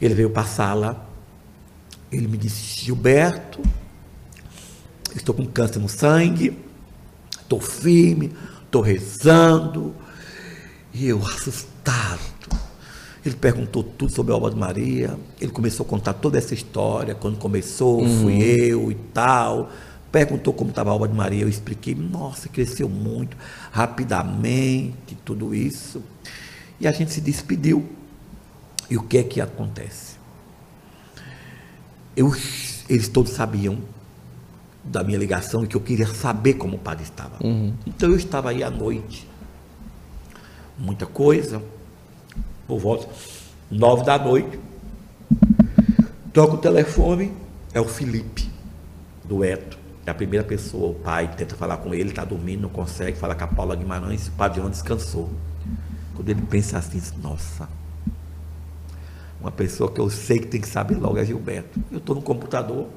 ele 0.00 0.14
veio 0.14 0.30
para 0.30 0.42
a 0.42 0.46
sala, 0.46 1.03
ele 2.16 2.28
me 2.28 2.36
disse, 2.36 2.84
Gilberto, 2.84 3.60
estou 5.14 5.34
com 5.34 5.46
câncer 5.46 5.78
no 5.78 5.88
sangue, 5.88 6.58
estou 7.40 7.60
firme, 7.60 8.32
estou 8.64 8.82
rezando, 8.82 9.94
e 10.92 11.06
eu 11.06 11.24
assustado. 11.24 12.20
Ele 13.24 13.36
perguntou 13.36 13.82
tudo 13.82 14.12
sobre 14.12 14.32
a 14.32 14.36
obra 14.36 14.50
de 14.50 14.56
Maria, 14.56 15.18
ele 15.40 15.50
começou 15.50 15.86
a 15.86 15.88
contar 15.88 16.12
toda 16.14 16.36
essa 16.36 16.52
história, 16.52 17.14
quando 17.14 17.38
começou, 17.38 18.06
fui 18.20 18.42
eu 18.42 18.92
e 18.92 18.94
tal. 18.94 19.70
Perguntou 20.12 20.52
como 20.52 20.70
estava 20.70 20.90
a 20.90 20.94
obra 20.94 21.08
de 21.08 21.14
Maria, 21.14 21.42
eu 21.42 21.48
expliquei, 21.48 21.94
nossa, 21.94 22.48
cresceu 22.48 22.88
muito, 22.88 23.36
rapidamente, 23.72 25.16
tudo 25.24 25.54
isso. 25.54 26.02
E 26.78 26.86
a 26.86 26.92
gente 26.92 27.12
se 27.12 27.20
despediu. 27.20 27.88
E 28.90 28.96
o 28.96 29.02
que 29.02 29.18
é 29.18 29.22
que 29.22 29.40
acontece? 29.40 30.13
Eu, 32.16 32.34
eles 32.88 33.08
todos 33.08 33.32
sabiam 33.32 33.78
da 34.84 35.02
minha 35.02 35.18
ligação 35.18 35.64
e 35.64 35.66
que 35.66 35.76
eu 35.76 35.80
queria 35.80 36.06
saber 36.06 36.54
como 36.54 36.76
o 36.76 36.78
padre 36.78 37.04
estava. 37.04 37.38
Então 37.86 38.10
eu 38.10 38.16
estava 38.16 38.50
aí 38.50 38.62
à 38.62 38.70
noite, 38.70 39.28
muita 40.78 41.06
coisa, 41.06 41.62
por 42.66 42.78
volta 42.78 43.08
nove 43.70 44.04
da 44.04 44.18
noite, 44.18 44.58
toca 46.32 46.54
o 46.54 46.58
telefone, 46.58 47.32
é 47.72 47.80
o 47.80 47.84
Felipe, 47.84 48.48
do 49.24 49.44
Eto, 49.44 49.78
é 50.06 50.10
a 50.10 50.14
primeira 50.14 50.44
pessoa, 50.44 50.90
o 50.90 50.94
pai 50.94 51.34
tenta 51.34 51.56
falar 51.56 51.78
com 51.78 51.94
ele, 51.94 52.10
está 52.10 52.24
dormindo, 52.24 52.62
não 52.62 52.68
consegue, 52.68 53.18
fala 53.18 53.34
com 53.34 53.44
a 53.44 53.48
Paula 53.48 53.74
Guimarães, 53.74 54.28
o 54.28 54.32
padre 54.32 54.58
João 54.58 54.70
descansou. 54.70 55.30
Quando 56.14 56.28
ele 56.28 56.42
pensa 56.42 56.78
assim, 56.78 57.00
nossa, 57.20 57.68
uma 59.44 59.52
pessoa 59.52 59.92
que 59.92 60.00
eu 60.00 60.08
sei 60.08 60.38
que 60.38 60.46
tem 60.46 60.58
que 60.58 60.66
saber 60.66 60.96
logo 60.96 61.18
é 61.18 61.24
Gilberto. 61.24 61.78
Eu 61.92 61.98
estou 61.98 62.16
no 62.16 62.22
computador, 62.22 62.88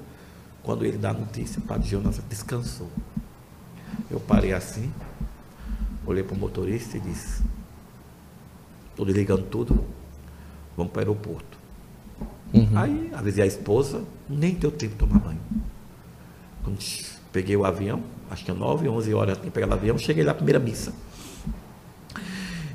quando 0.64 0.86
ele 0.86 0.98
dá 0.98 1.10
a 1.10 1.14
notícia, 1.14 1.60
o 1.60 1.61
padre 1.61 1.90
Jonas 1.90 2.22
descansou. 2.30 2.90
Eu 4.10 4.18
parei 4.22 4.53
assim, 4.53 4.90
olhei 6.06 6.24
para 6.24 6.38
o 6.38 6.40
motorista 6.40 6.95
e 6.95 7.02
disse, 7.02 7.44
estou 8.91 9.06
desligando 9.06 9.44
tudo, 9.44 9.84
vamos 10.78 10.94
para 10.94 10.99
o 10.99 11.02
aeroporto. 11.02 11.57
Aí 12.78 13.11
avisei 13.14 13.44
a 13.44 13.48
esposa, 13.48 14.02
nem 14.30 14.53
deu 14.56 14.72
tempo 14.72 14.94
de 14.94 14.99
tomar 14.99 15.19
banho. 15.19 15.41
Quando 16.64 16.80
peguei 17.30 17.57
o 17.57 17.65
avião, 17.65 18.02
acho 18.32 18.45
que 18.45 18.52
é 18.52 18.53
9, 18.53 18.88
11 18.88 19.14
horas 19.14 19.38
tinha 19.38 19.52
pegado 19.52 19.74
o 19.74 19.76
avião, 19.76 19.98
cheguei 19.98 20.24
lá, 20.24 20.34
primeira 20.34 20.60
missa. 20.60 20.94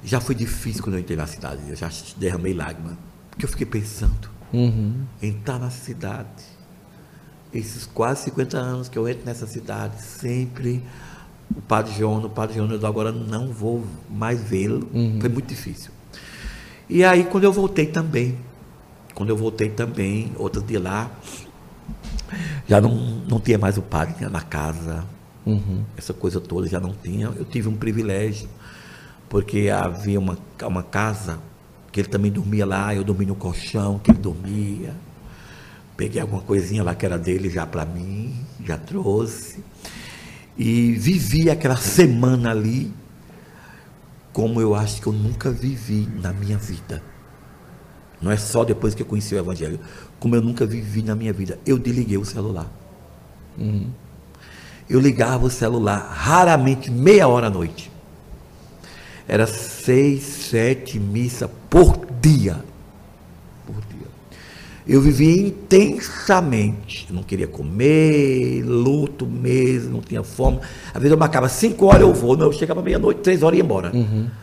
Já 0.05 0.20
foi 0.20 0.35
difícil 0.35 0.82
quando 0.82 0.97
eu 0.97 1.01
entrei 1.01 1.16
na 1.16 1.27
cidade, 1.27 1.62
eu 1.70 1.74
já 1.74 1.89
derramei 2.19 2.53
lágrimas, 2.53 2.99
porque 3.32 3.44
eu 3.46 3.48
fiquei 3.48 3.66
pensando, 3.66 4.30
Uhum. 4.52 5.04
entrar 5.22 5.59
na 5.59 5.70
cidade, 5.70 6.28
esses 7.54 7.86
quase 7.86 8.24
50 8.24 8.56
anos 8.59 8.88
que 8.88 8.98
eu 8.98 9.09
entro 9.09 9.24
nessa 9.24 9.46
cidade, 9.46 10.00
sempre 10.02 10.82
o 11.56 11.60
Padre 11.62 11.94
João, 11.94 12.22
o 12.24 12.30
Padre 12.30 12.56
João, 12.56 12.70
eu 12.70 12.86
agora 12.86 13.10
não 13.10 13.48
vou 13.48 13.84
mais 14.10 14.42
vê-lo, 14.42 14.88
foi 15.20 15.28
muito 15.30 15.48
difícil. 15.48 15.90
E 16.88 17.02
aí, 17.02 17.24
quando 17.24 17.44
eu 17.44 17.52
voltei 17.52 17.86
também, 17.86 18.38
quando 19.14 19.30
eu 19.30 19.36
voltei 19.36 19.70
também, 19.70 20.30
outro 20.36 20.62
dia 20.62 20.80
lá, 20.80 21.10
já 22.68 22.80
não, 22.80 22.94
não 23.28 23.40
tinha 23.40 23.59
mais 23.59 23.76
o 23.78 23.82
padre 23.82 24.14
na 24.28 24.40
casa, 24.42 25.04
essa 25.96 26.12
coisa 26.14 26.40
toda 26.40 26.66
já 26.68 26.78
não 26.80 26.92
tinha. 27.02 27.26
Eu 27.36 27.44
tive 27.44 27.68
um 27.68 27.76
privilégio, 27.76 28.48
porque 29.28 29.68
havia 29.70 30.18
uma, 30.20 30.38
uma 30.62 30.82
casa 30.82 31.38
que 31.93 32.01
ele 32.01 32.09
também 32.09 32.32
dormia 32.32 32.64
lá, 32.64 32.94
eu 32.94 33.05
dormia 33.05 33.28
no 33.28 33.35
colchão 33.35 33.98
que 33.98 34.10
ele 34.10 34.19
dormia. 34.19 34.97
Peguei 35.94 36.20
alguma 36.20 36.40
coisinha 36.40 36.82
lá 36.82 36.94
que 36.94 37.05
era 37.05 37.19
dele 37.19 37.51
já 37.51 37.66
para 37.66 37.85
mim, 37.85 38.35
já 38.64 38.78
trouxe. 38.78 39.62
E 40.56 40.93
vivi 40.93 41.51
aquela 41.51 41.77
semana 41.77 42.51
ali 42.51 42.93
como 44.32 44.59
eu 44.60 44.74
acho 44.74 45.02
que 45.02 45.06
eu 45.06 45.12
nunca 45.12 45.51
vivi 45.51 46.09
na 46.23 46.32
minha 46.32 46.56
vida. 46.56 47.02
Não 48.23 48.31
é 48.31 48.36
só 48.39 48.64
depois 48.64 48.94
que 48.94 49.02
eu 49.02 49.06
conheci 49.06 49.35
o 49.35 49.39
Evangelho, 49.39 49.78
como 50.19 50.35
eu 50.35 50.40
nunca 50.40 50.64
vivi 50.64 51.02
na 51.02 51.14
minha 51.14 51.32
vida. 51.32 51.59
Eu 51.66 51.78
desliguei 51.78 52.16
o 52.16 52.24
celular. 52.24 52.70
Eu 54.89 54.98
ligava 54.98 55.44
o 55.44 55.51
celular 55.51 55.98
raramente 56.10 56.90
meia 56.90 57.28
hora 57.28 57.48
à 57.48 57.51
noite. 57.51 57.91
Era 59.32 59.46
seis, 59.46 60.24
sete 60.24 61.00
missas 61.00 61.48
por 61.70 62.06
dia. 62.20 62.62
Por 63.64 63.76
dia. 63.76 64.06
Eu 64.86 65.00
vivia 65.00 65.48
intensamente. 65.48 67.06
Eu 67.09 67.14
não 67.14 67.22
queria 67.22 67.46
comer, 67.46 68.62
luto 68.62 69.24
mesmo, 69.24 69.92
não 69.92 70.00
tinha 70.02 70.22
fome. 70.22 70.59
Às 70.88 71.00
vezes 71.00 71.12
eu 71.12 71.16
marcava 71.16 71.48
cinco 71.48 71.86
horas, 71.86 72.02
eu 72.02 72.12
vou. 72.12 72.36
Não, 72.36 72.44
eu 72.48 72.52
chegava 72.52 72.82
meia-noite, 72.82 73.22
três 73.22 73.42
horas 73.42 73.56
e 73.56 73.60
ia 73.62 73.64
embora. 73.64 73.90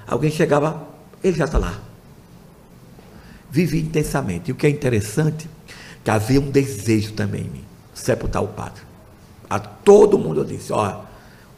Alguém 0.07 0.31
chegava, 0.31 0.87
ele 1.23 1.37
já 1.37 1.45
está 1.45 1.59
lá. 1.59 1.79
Vivi 3.51 3.81
intensamente. 3.81 4.49
E 4.49 4.53
o 4.53 4.55
que 4.55 4.65
é 4.65 4.71
interessante, 4.71 5.47
que 6.03 6.09
havia 6.09 6.41
um 6.41 6.49
desejo 6.49 7.13
também 7.13 7.41
em 7.41 7.49
mim, 7.49 7.63
sepultar 7.93 8.43
o 8.43 8.47
padre. 8.47 8.81
A 9.47 9.59
todo 9.59 10.17
mundo 10.17 10.39
eu 10.39 10.45
disse, 10.45 10.73
ó, 10.73 11.01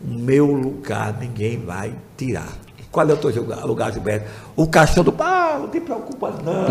O 0.03 0.07
meu 0.07 0.47
lugar 0.47 1.17
ninguém 1.19 1.63
vai 1.63 1.93
tirar. 2.17 2.57
Qual 2.91 3.09
é 3.09 3.13
o 3.13 3.17
teu 3.17 3.31
lugar, 3.65 3.93
Gilberto? 3.93 4.29
O 4.55 4.67
caixão 4.67 5.03
do 5.03 5.15
ah, 5.17 5.57
não 5.61 5.69
te 5.69 5.79
preocupa 5.79 6.31
não. 6.43 6.65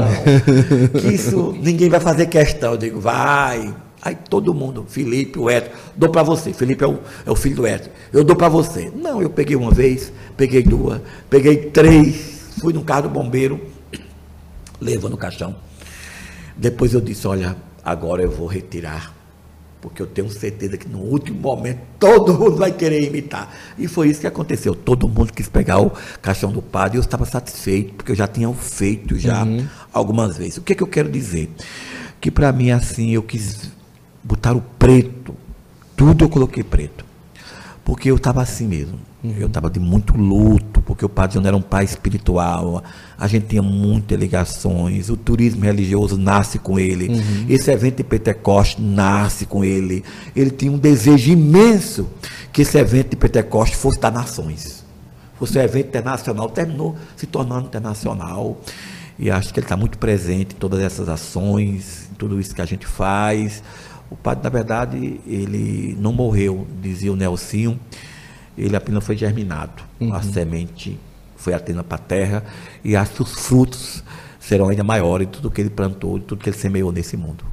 que 1.00 1.08
isso 1.08 1.52
ninguém 1.58 1.88
vai 1.88 1.98
fazer 1.98 2.26
questão. 2.26 2.72
Eu 2.72 2.76
digo, 2.76 3.00
vai. 3.00 3.74
Aí 4.02 4.14
todo 4.28 4.52
mundo, 4.52 4.84
Felipe, 4.86 5.38
o 5.38 5.50
Edson, 5.50 5.70
dou 5.96 6.10
para 6.10 6.22
você. 6.22 6.52
Felipe 6.52 6.84
é 6.84 6.86
o, 6.86 6.98
é 7.24 7.30
o 7.30 7.34
filho 7.34 7.56
do 7.56 7.66
Edson. 7.66 7.90
Eu 8.12 8.22
dou 8.22 8.36
para 8.36 8.48
você. 8.48 8.92
Não, 8.94 9.22
eu 9.22 9.30
peguei 9.30 9.56
uma 9.56 9.70
vez, 9.70 10.12
peguei 10.36 10.62
duas, 10.62 11.00
peguei 11.28 11.70
três, 11.70 12.52
fui 12.60 12.72
no 12.72 12.84
carro 12.84 13.02
do 13.02 13.08
bombeiro, 13.10 13.60
levando 14.80 15.14
o 15.14 15.18
caixão. 15.18 15.56
Depois 16.56 16.92
eu 16.92 17.00
disse, 17.00 17.26
olha, 17.26 17.56
agora 17.82 18.22
eu 18.22 18.30
vou 18.30 18.46
retirar 18.46 19.19
porque 19.80 20.02
eu 20.02 20.06
tenho 20.06 20.28
certeza 20.30 20.76
que 20.76 20.88
no 20.88 20.98
último 20.98 21.40
momento 21.40 21.80
todo 21.98 22.34
mundo 22.34 22.56
vai 22.56 22.70
querer 22.70 23.02
imitar. 23.06 23.52
E 23.78 23.88
foi 23.88 24.08
isso 24.08 24.20
que 24.20 24.26
aconteceu. 24.26 24.74
Todo 24.74 25.08
mundo 25.08 25.32
quis 25.32 25.48
pegar 25.48 25.80
o 25.80 25.90
caixão 26.20 26.52
do 26.52 26.60
padre 26.60 26.96
e 26.96 26.98
eu 26.98 27.02
estava 27.02 27.24
satisfeito, 27.24 27.94
porque 27.94 28.12
eu 28.12 28.16
já 28.16 28.28
tinha 28.28 28.52
feito 28.52 29.18
já 29.18 29.42
uhum. 29.42 29.66
algumas 29.92 30.36
vezes. 30.36 30.58
O 30.58 30.62
que, 30.62 30.72
é 30.72 30.76
que 30.76 30.82
eu 30.82 30.86
quero 30.86 31.08
dizer? 31.10 31.50
Que 32.20 32.30
para 32.30 32.52
mim, 32.52 32.70
assim, 32.70 33.10
eu 33.10 33.22
quis 33.22 33.70
botar 34.22 34.54
o 34.54 34.60
preto, 34.60 35.34
tudo 35.96 36.24
eu 36.24 36.28
coloquei 36.28 36.62
preto. 36.62 37.04
Porque 37.84 38.10
eu 38.10 38.16
estava 38.16 38.42
assim 38.42 38.66
mesmo. 38.66 39.09
Eu 39.22 39.48
estava 39.48 39.68
de 39.68 39.78
muito 39.78 40.16
luto, 40.16 40.80
porque 40.80 41.04
o 41.04 41.08
Padre 41.08 41.34
João 41.34 41.46
era 41.46 41.56
um 41.56 41.60
pai 41.60 41.84
espiritual, 41.84 42.82
a 43.18 43.26
gente 43.26 43.48
tinha 43.48 43.60
muitas 43.60 44.18
ligações, 44.18 45.10
o 45.10 45.16
turismo 45.16 45.62
religioso 45.62 46.16
nasce 46.16 46.58
com 46.58 46.78
ele, 46.78 47.08
uhum. 47.08 47.46
esse 47.46 47.70
evento 47.70 47.98
de 47.98 48.04
Pentecoste 48.04 48.80
nasce 48.80 49.44
com 49.44 49.62
ele. 49.62 50.02
Ele 50.34 50.50
tinha 50.50 50.72
um 50.72 50.78
desejo 50.78 51.30
imenso 51.30 52.08
que 52.50 52.62
esse 52.62 52.78
evento 52.78 53.10
de 53.10 53.16
Pentecoste 53.16 53.76
fosse 53.76 54.00
das 54.00 54.12
nações. 54.12 54.84
Fosse 55.38 55.58
um 55.58 55.62
evento 55.62 55.88
internacional, 55.88 56.48
terminou 56.48 56.96
se 57.14 57.26
tornando 57.26 57.66
internacional. 57.66 58.58
E 59.18 59.30
acho 59.30 59.52
que 59.52 59.60
ele 59.60 59.66
está 59.66 59.76
muito 59.76 59.98
presente 59.98 60.54
em 60.54 60.58
todas 60.58 60.80
essas 60.80 61.10
ações, 61.10 62.08
em 62.10 62.14
tudo 62.14 62.40
isso 62.40 62.54
que 62.54 62.62
a 62.62 62.66
gente 62.66 62.86
faz. 62.86 63.62
O 64.10 64.16
padre, 64.16 64.44
na 64.44 64.50
verdade, 64.50 65.20
ele 65.26 65.94
não 66.00 66.10
morreu, 66.10 66.66
dizia 66.80 67.12
o 67.12 67.16
Nelsinho 67.16 67.78
ele 68.64 68.76
apenas 68.76 69.04
foi 69.04 69.16
germinado. 69.16 69.82
Uhum. 69.98 70.12
A 70.12 70.22
semente 70.22 70.98
foi 71.36 71.54
atenda 71.54 71.82
para 71.82 71.96
a 71.96 71.98
terra 71.98 72.44
e 72.84 72.94
acho 72.94 73.12
que 73.14 73.22
os 73.22 73.32
frutos 73.32 74.04
serão 74.38 74.68
ainda 74.68 74.84
maiores 74.84 75.26
de 75.26 75.32
tudo 75.32 75.50
que 75.50 75.60
ele 75.60 75.70
plantou, 75.70 76.18
de 76.18 76.24
tudo 76.26 76.42
que 76.42 76.50
ele 76.50 76.56
semeou 76.56 76.92
nesse 76.92 77.16
mundo. 77.16 77.44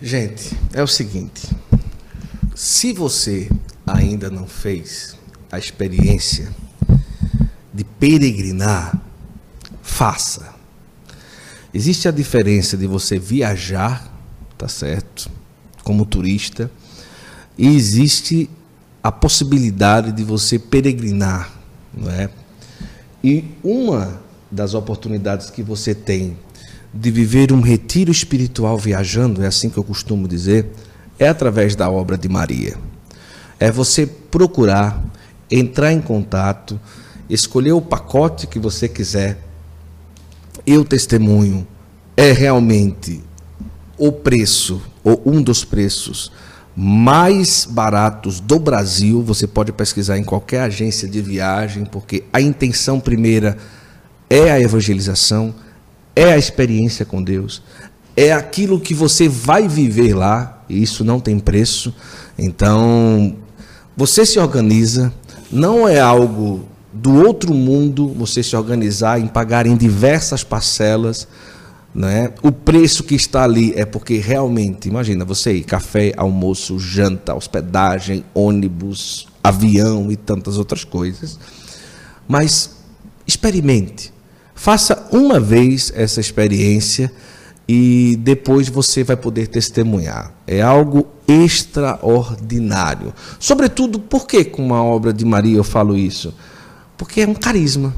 Gente, 0.00 0.56
é 0.72 0.82
o 0.82 0.86
seguinte: 0.86 1.48
se 2.54 2.92
você 2.92 3.50
ainda 3.86 4.30
não 4.30 4.46
fez 4.46 5.16
a 5.50 5.58
experiência 5.58 6.52
de 7.72 7.84
peregrinar, 7.84 9.00
faça. 9.82 10.54
Existe 11.72 12.06
a 12.06 12.10
diferença 12.10 12.76
de 12.76 12.86
você 12.86 13.18
viajar, 13.18 14.12
tá 14.56 14.68
certo? 14.68 15.30
Como 15.82 16.06
turista, 16.06 16.70
e 17.56 17.66
existe 17.66 18.48
a 19.04 19.12
possibilidade 19.12 20.12
de 20.12 20.24
você 20.24 20.58
peregrinar, 20.58 21.52
não 21.92 22.10
é? 22.10 22.30
E 23.22 23.44
uma 23.62 24.18
das 24.50 24.72
oportunidades 24.72 25.50
que 25.50 25.62
você 25.62 25.94
tem 25.94 26.38
de 26.92 27.10
viver 27.10 27.52
um 27.52 27.60
retiro 27.60 28.10
espiritual 28.10 28.78
viajando, 28.78 29.44
é 29.44 29.46
assim 29.46 29.68
que 29.68 29.76
eu 29.76 29.84
costumo 29.84 30.26
dizer, 30.26 30.70
é 31.18 31.28
através 31.28 31.76
da 31.76 31.90
obra 31.90 32.16
de 32.16 32.30
Maria. 32.30 32.78
É 33.60 33.70
você 33.70 34.06
procurar 34.06 35.04
entrar 35.50 35.92
em 35.92 36.00
contato, 36.00 36.80
escolher 37.28 37.72
o 37.72 37.82
pacote 37.82 38.46
que 38.46 38.58
você 38.58 38.88
quiser. 38.88 39.38
E 40.66 40.78
o 40.78 40.84
testemunho 40.84 41.66
é 42.16 42.32
realmente 42.32 43.22
o 43.98 44.10
preço, 44.10 44.80
ou 45.04 45.20
um 45.26 45.42
dos 45.42 45.62
preços 45.62 46.32
mais 46.76 47.66
baratos 47.68 48.40
do 48.40 48.58
Brasil. 48.58 49.22
Você 49.22 49.46
pode 49.46 49.72
pesquisar 49.72 50.18
em 50.18 50.24
qualquer 50.24 50.62
agência 50.62 51.08
de 51.08 51.20
viagem, 51.20 51.84
porque 51.84 52.24
a 52.32 52.40
intenção 52.40 52.98
primeira 52.98 53.56
é 54.28 54.50
a 54.50 54.60
evangelização, 54.60 55.54
é 56.16 56.32
a 56.32 56.38
experiência 56.38 57.04
com 57.04 57.22
Deus, 57.22 57.62
é 58.16 58.32
aquilo 58.32 58.80
que 58.80 58.94
você 58.94 59.28
vai 59.28 59.68
viver 59.68 60.14
lá, 60.14 60.64
e 60.68 60.82
isso 60.82 61.04
não 61.04 61.20
tem 61.20 61.38
preço. 61.38 61.94
Então, 62.38 63.36
você 63.96 64.24
se 64.26 64.38
organiza, 64.38 65.12
não 65.50 65.88
é 65.88 66.00
algo 66.00 66.66
do 66.92 67.24
outro 67.24 67.52
mundo 67.52 68.08
você 68.08 68.42
se 68.42 68.56
organizar 68.56 69.20
em 69.20 69.26
pagar 69.26 69.66
em 69.66 69.76
diversas 69.76 70.44
parcelas 70.44 71.26
né? 71.94 72.32
O 72.42 72.50
preço 72.50 73.04
que 73.04 73.14
está 73.14 73.44
ali 73.44 73.72
é 73.76 73.84
porque 73.84 74.18
realmente, 74.18 74.88
imagina 74.88 75.24
você 75.24 75.52
ir 75.52 75.64
café, 75.64 76.12
almoço, 76.16 76.78
janta, 76.78 77.34
hospedagem, 77.34 78.24
ônibus, 78.34 79.28
avião 79.42 80.10
e 80.10 80.16
tantas 80.16 80.58
outras 80.58 80.82
coisas. 80.82 81.38
Mas 82.26 82.76
experimente. 83.26 84.12
Faça 84.54 85.08
uma 85.12 85.38
vez 85.38 85.92
essa 85.94 86.20
experiência 86.20 87.12
e 87.68 88.18
depois 88.20 88.68
você 88.68 89.04
vai 89.04 89.16
poder 89.16 89.48
testemunhar. 89.48 90.32
É 90.46 90.62
algo 90.62 91.06
extraordinário. 91.28 93.12
Sobretudo, 93.38 93.98
por 93.98 94.26
que 94.26 94.44
com 94.44 94.64
uma 94.64 94.82
obra 94.82 95.12
de 95.12 95.24
Maria 95.24 95.56
eu 95.56 95.64
falo 95.64 95.96
isso? 95.96 96.34
Porque 96.96 97.22
é 97.22 97.26
um 97.26 97.34
carisma 97.34 97.94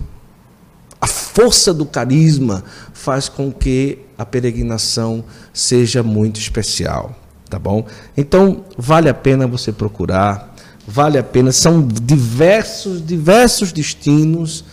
a 1.01 1.06
força 1.06 1.73
do 1.74 1.85
carisma 1.85 2.64
faz 2.93 3.28
com 3.28 3.52
que 3.52 3.98
a 4.16 4.24
peregrinação 4.24 5.24
seja 5.52 6.02
muito 6.02 6.40
especial, 6.40 7.14
tá 7.48 7.59
bom? 7.59 7.86
Então, 8.16 8.64
vale 8.78 9.09
a 9.09 9.14
pena 9.14 9.47
você 9.47 9.73
procurar, 9.73 10.55
vale 10.86 11.18
a 11.18 11.23
pena, 11.23 11.52
são 11.52 11.86
diversos, 11.86 13.05
diversos 13.05 13.73
destinos, 13.73 14.64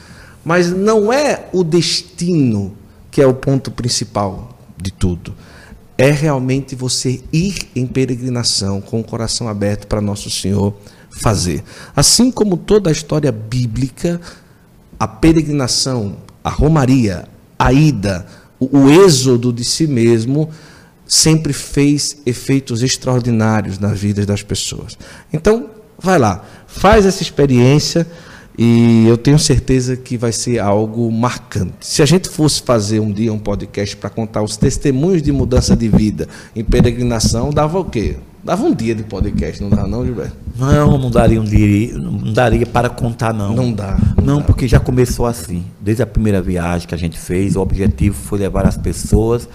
mas 0.43 0.71
não 0.71 1.11
é 1.11 1.49
o 1.51 1.63
destino 1.63 2.73
que 3.11 3.21
é 3.21 3.27
o 3.27 3.33
ponto 3.33 3.69
principal 3.69 4.57
de 4.81 4.91
tudo. 4.91 5.35
É 5.97 6.09
realmente 6.09 6.75
você 6.75 7.21
ir 7.31 7.69
em 7.75 7.85
peregrinação 7.85 8.81
com 8.81 8.99
o 8.99 9.03
coração 9.03 9.47
aberto 9.47 9.85
para 9.85 10.01
nosso 10.01 10.29
Senhor 10.31 10.73
fazer. 11.21 11.63
Assim 11.95 12.31
como 12.31 12.57
toda 12.57 12.89
a 12.89 12.91
história 12.91 13.31
bíblica 13.31 14.19
a 15.03 15.07
peregrinação, 15.07 16.15
a 16.41 16.49
romaria, 16.49 17.25
a 17.59 17.73
ida, 17.73 18.25
o, 18.57 18.79
o 18.79 18.89
êxodo 18.89 19.51
de 19.51 19.65
si 19.65 19.85
mesmo, 19.85 20.49
sempre 21.05 21.51
fez 21.51 22.19
efeitos 22.25 22.81
extraordinários 22.81 23.77
nas 23.79 23.99
vidas 23.99 24.25
das 24.25 24.41
pessoas. 24.41 24.97
Então, 25.33 25.69
vai 25.99 26.17
lá, 26.17 26.45
faz 26.67 27.05
essa 27.05 27.21
experiência 27.21 28.07
e 28.57 29.05
eu 29.05 29.17
tenho 29.17 29.37
certeza 29.37 29.97
que 29.97 30.15
vai 30.15 30.31
ser 30.31 30.59
algo 30.59 31.11
marcante. 31.11 31.73
Se 31.81 32.01
a 32.01 32.05
gente 32.05 32.29
fosse 32.29 32.61
fazer 32.61 33.01
um 33.01 33.11
dia 33.11 33.33
um 33.33 33.39
podcast 33.39 33.97
para 33.97 34.09
contar 34.09 34.41
os 34.41 34.55
testemunhos 34.55 35.21
de 35.21 35.33
mudança 35.33 35.75
de 35.75 35.89
vida 35.89 36.29
em 36.55 36.63
peregrinação, 36.63 37.49
dava 37.49 37.77
o 37.77 37.83
quê? 37.83 38.15
Dava 38.41 38.63
um 38.63 38.73
dia 38.73 38.95
de 38.95 39.03
podcast, 39.03 39.61
não 39.61 39.69
dá 39.69 39.85
não, 39.85 40.05
Gilberto? 40.05 40.42
Não, 40.55 40.97
não 40.97 41.09
daria 41.09 41.41
um 41.41 41.43
dia, 41.43 41.97
não 41.97 42.31
daria 42.31 42.65
para 42.65 42.89
contar 42.89 43.33
não. 43.33 43.55
Não 43.55 43.73
dá. 43.73 43.97
Não, 44.17 44.35
não 44.35 44.43
porque 44.43 44.67
já 44.67 44.79
começou 44.79 45.25
assim. 45.25 45.65
Desde 45.79 46.03
a 46.03 46.07
primeira 46.07 46.41
viagem 46.41 46.87
que 46.87 46.93
a 46.93 46.97
gente 46.97 47.17
fez, 47.19 47.55
o 47.55 47.61
objetivo 47.61 48.15
foi 48.15 48.39
levar 48.39 48.65
as 48.67 48.77
pessoas 48.77 49.49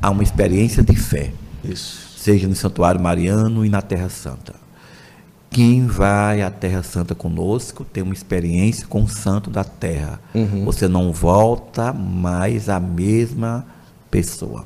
a 0.00 0.10
uma 0.10 0.22
experiência 0.22 0.82
de 0.82 0.94
fé. 0.94 1.32
Isso. 1.64 2.06
Seja 2.16 2.46
no 2.46 2.54
Santuário 2.54 3.00
Mariano 3.00 3.64
e 3.64 3.68
na 3.68 3.82
Terra 3.82 4.08
Santa. 4.08 4.54
Quem 5.50 5.86
vai 5.86 6.42
à 6.42 6.50
Terra 6.50 6.82
Santa 6.82 7.14
conosco 7.14 7.84
tem 7.84 8.02
uma 8.02 8.14
experiência 8.14 8.86
com 8.86 9.02
o 9.02 9.08
Santo 9.08 9.50
da 9.50 9.64
Terra. 9.64 10.20
Uhum. 10.34 10.64
Você 10.64 10.86
não 10.86 11.12
volta 11.12 11.92
mais 11.92 12.68
a 12.68 12.78
mesma 12.78 13.66
pessoa. 14.10 14.64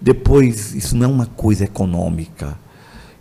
Depois, 0.00 0.74
isso 0.74 0.96
não 0.96 1.04
é 1.06 1.08
uma 1.08 1.26
coisa 1.26 1.64
econômica 1.64 2.56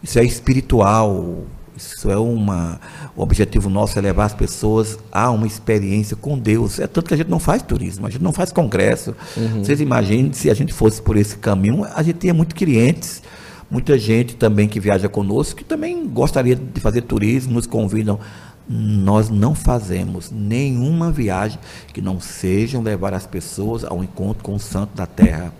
isso 0.01 0.19
é 0.19 0.23
espiritual. 0.23 1.43
Isso 1.77 2.09
é 2.09 2.17
uma. 2.17 2.81
O 3.15 3.21
objetivo 3.21 3.69
nosso 3.69 3.97
é 3.99 4.01
levar 4.01 4.25
as 4.25 4.33
pessoas 4.33 4.97
a 5.11 5.29
uma 5.29 5.45
experiência 5.45 6.17
com 6.17 6.37
Deus. 6.37 6.79
É 6.79 6.87
tanto 6.87 7.07
que 7.07 7.13
a 7.13 7.17
gente 7.17 7.29
não 7.29 7.39
faz 7.39 7.61
turismo, 7.61 8.07
a 8.07 8.09
gente 8.09 8.23
não 8.23 8.33
faz 8.33 8.51
congresso. 8.51 9.15
Uhum. 9.37 9.63
Vocês 9.63 9.79
imaginem 9.79 10.33
se 10.33 10.49
a 10.49 10.53
gente 10.55 10.73
fosse 10.73 11.01
por 11.01 11.15
esse 11.15 11.37
caminho, 11.37 11.85
a 11.95 12.01
gente 12.01 12.17
tinha 12.17 12.33
muitos 12.33 12.55
clientes, 12.55 13.21
muita 13.69 13.97
gente 13.97 14.35
também 14.35 14.67
que 14.67 14.79
viaja 14.79 15.07
conosco, 15.07 15.57
que 15.57 15.63
também 15.63 16.07
gostaria 16.07 16.55
de 16.55 16.81
fazer 16.81 17.01
turismo, 17.01 17.53
nos 17.53 17.67
convidam. 17.67 18.19
Nós 18.67 19.29
não 19.29 19.55
fazemos 19.55 20.29
nenhuma 20.29 21.09
viagem 21.11 21.57
que 21.93 22.01
não 22.01 22.19
seja 22.19 22.81
levar 22.81 23.13
as 23.13 23.25
pessoas 23.25 23.85
ao 23.85 24.03
encontro 24.03 24.43
com 24.43 24.55
o 24.55 24.59
Santo 24.59 24.93
da 24.93 25.05
Terra 25.05 25.53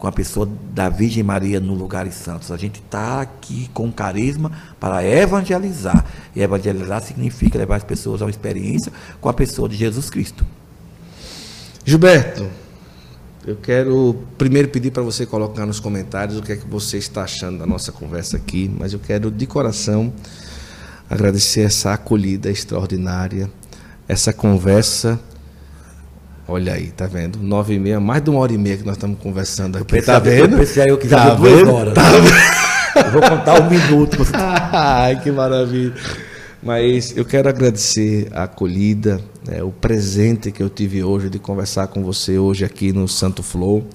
com 0.00 0.06
a 0.06 0.12
pessoa 0.12 0.48
da 0.72 0.88
Virgem 0.88 1.22
Maria 1.22 1.60
no 1.60 1.74
Lugares 1.74 2.14
Santos. 2.14 2.50
A 2.50 2.56
gente 2.56 2.80
está 2.80 3.20
aqui 3.20 3.70
com 3.74 3.92
carisma 3.92 4.50
para 4.80 5.04
evangelizar. 5.04 6.06
E 6.34 6.40
evangelizar 6.40 7.02
significa 7.02 7.58
levar 7.58 7.76
as 7.76 7.84
pessoas 7.84 8.22
a 8.22 8.24
uma 8.24 8.30
experiência 8.30 8.90
com 9.20 9.28
a 9.28 9.34
pessoa 9.34 9.68
de 9.68 9.76
Jesus 9.76 10.08
Cristo. 10.08 10.44
Gilberto, 11.84 12.48
eu 13.46 13.56
quero 13.56 14.16
primeiro 14.38 14.68
pedir 14.68 14.90
para 14.90 15.02
você 15.02 15.26
colocar 15.26 15.66
nos 15.66 15.78
comentários 15.78 16.38
o 16.38 16.42
que 16.42 16.52
é 16.52 16.56
que 16.56 16.66
você 16.66 16.96
está 16.96 17.24
achando 17.24 17.58
da 17.58 17.66
nossa 17.66 17.92
conversa 17.92 18.38
aqui, 18.38 18.70
mas 18.78 18.94
eu 18.94 18.98
quero 18.98 19.30
de 19.30 19.46
coração 19.46 20.12
agradecer 21.10 21.60
essa 21.60 21.92
acolhida 21.92 22.50
extraordinária, 22.50 23.50
essa 24.08 24.32
conversa. 24.32 25.20
Olha 26.50 26.72
aí, 26.72 26.88
tá 26.90 27.06
vendo? 27.06 27.38
Nove 27.38 27.74
e 27.74 27.78
meia, 27.78 28.00
mais 28.00 28.24
de 28.24 28.28
uma 28.28 28.40
hora 28.40 28.52
e 28.52 28.58
meia 28.58 28.76
que 28.76 28.84
nós 28.84 28.96
estamos 28.96 29.20
conversando 29.20 29.78
aqui. 29.78 29.84
Pensei, 29.84 30.02
tá 30.12 30.18
vendo? 30.18 30.54
Eu 30.54 30.58
pensei 30.58 30.90
eu 30.90 30.98
que 30.98 31.06
tá 31.06 31.32
duas 31.36 31.58
vendo? 31.58 31.72
horas. 31.72 31.94
Tá 31.94 32.02
vendo? 32.10 33.06
Eu 33.06 33.12
vou 33.12 33.22
contar 33.22 33.62
um 33.62 33.70
minuto. 33.70 34.18
Ai, 34.34 35.20
que 35.20 35.30
maravilha. 35.30 35.94
Mas 36.60 37.16
eu 37.16 37.24
quero 37.24 37.48
agradecer 37.48 38.26
a 38.32 38.42
acolhida, 38.42 39.20
né, 39.46 39.62
o 39.62 39.70
presente 39.70 40.50
que 40.50 40.60
eu 40.60 40.68
tive 40.68 41.04
hoje 41.04 41.30
de 41.30 41.38
conversar 41.38 41.86
com 41.86 42.02
você 42.02 42.36
hoje 42.36 42.64
aqui 42.64 42.92
no 42.92 43.06
Santo 43.06 43.44
Flow 43.44 43.86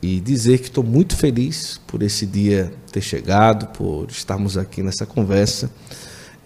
e 0.00 0.20
dizer 0.20 0.58
que 0.58 0.68
estou 0.68 0.84
muito 0.84 1.16
feliz 1.16 1.80
por 1.88 2.04
esse 2.04 2.24
dia 2.24 2.72
ter 2.92 3.00
chegado, 3.00 3.66
por 3.76 4.06
estarmos 4.08 4.56
aqui 4.56 4.80
nessa 4.80 5.04
conversa 5.04 5.68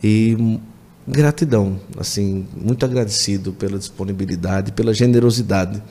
e 0.02 0.58
gratidão, 1.06 1.78
assim, 1.98 2.46
muito 2.56 2.84
agradecido 2.84 3.52
pela 3.52 3.78
disponibilidade, 3.78 4.72
pela 4.72 4.94
generosidade 4.94 5.82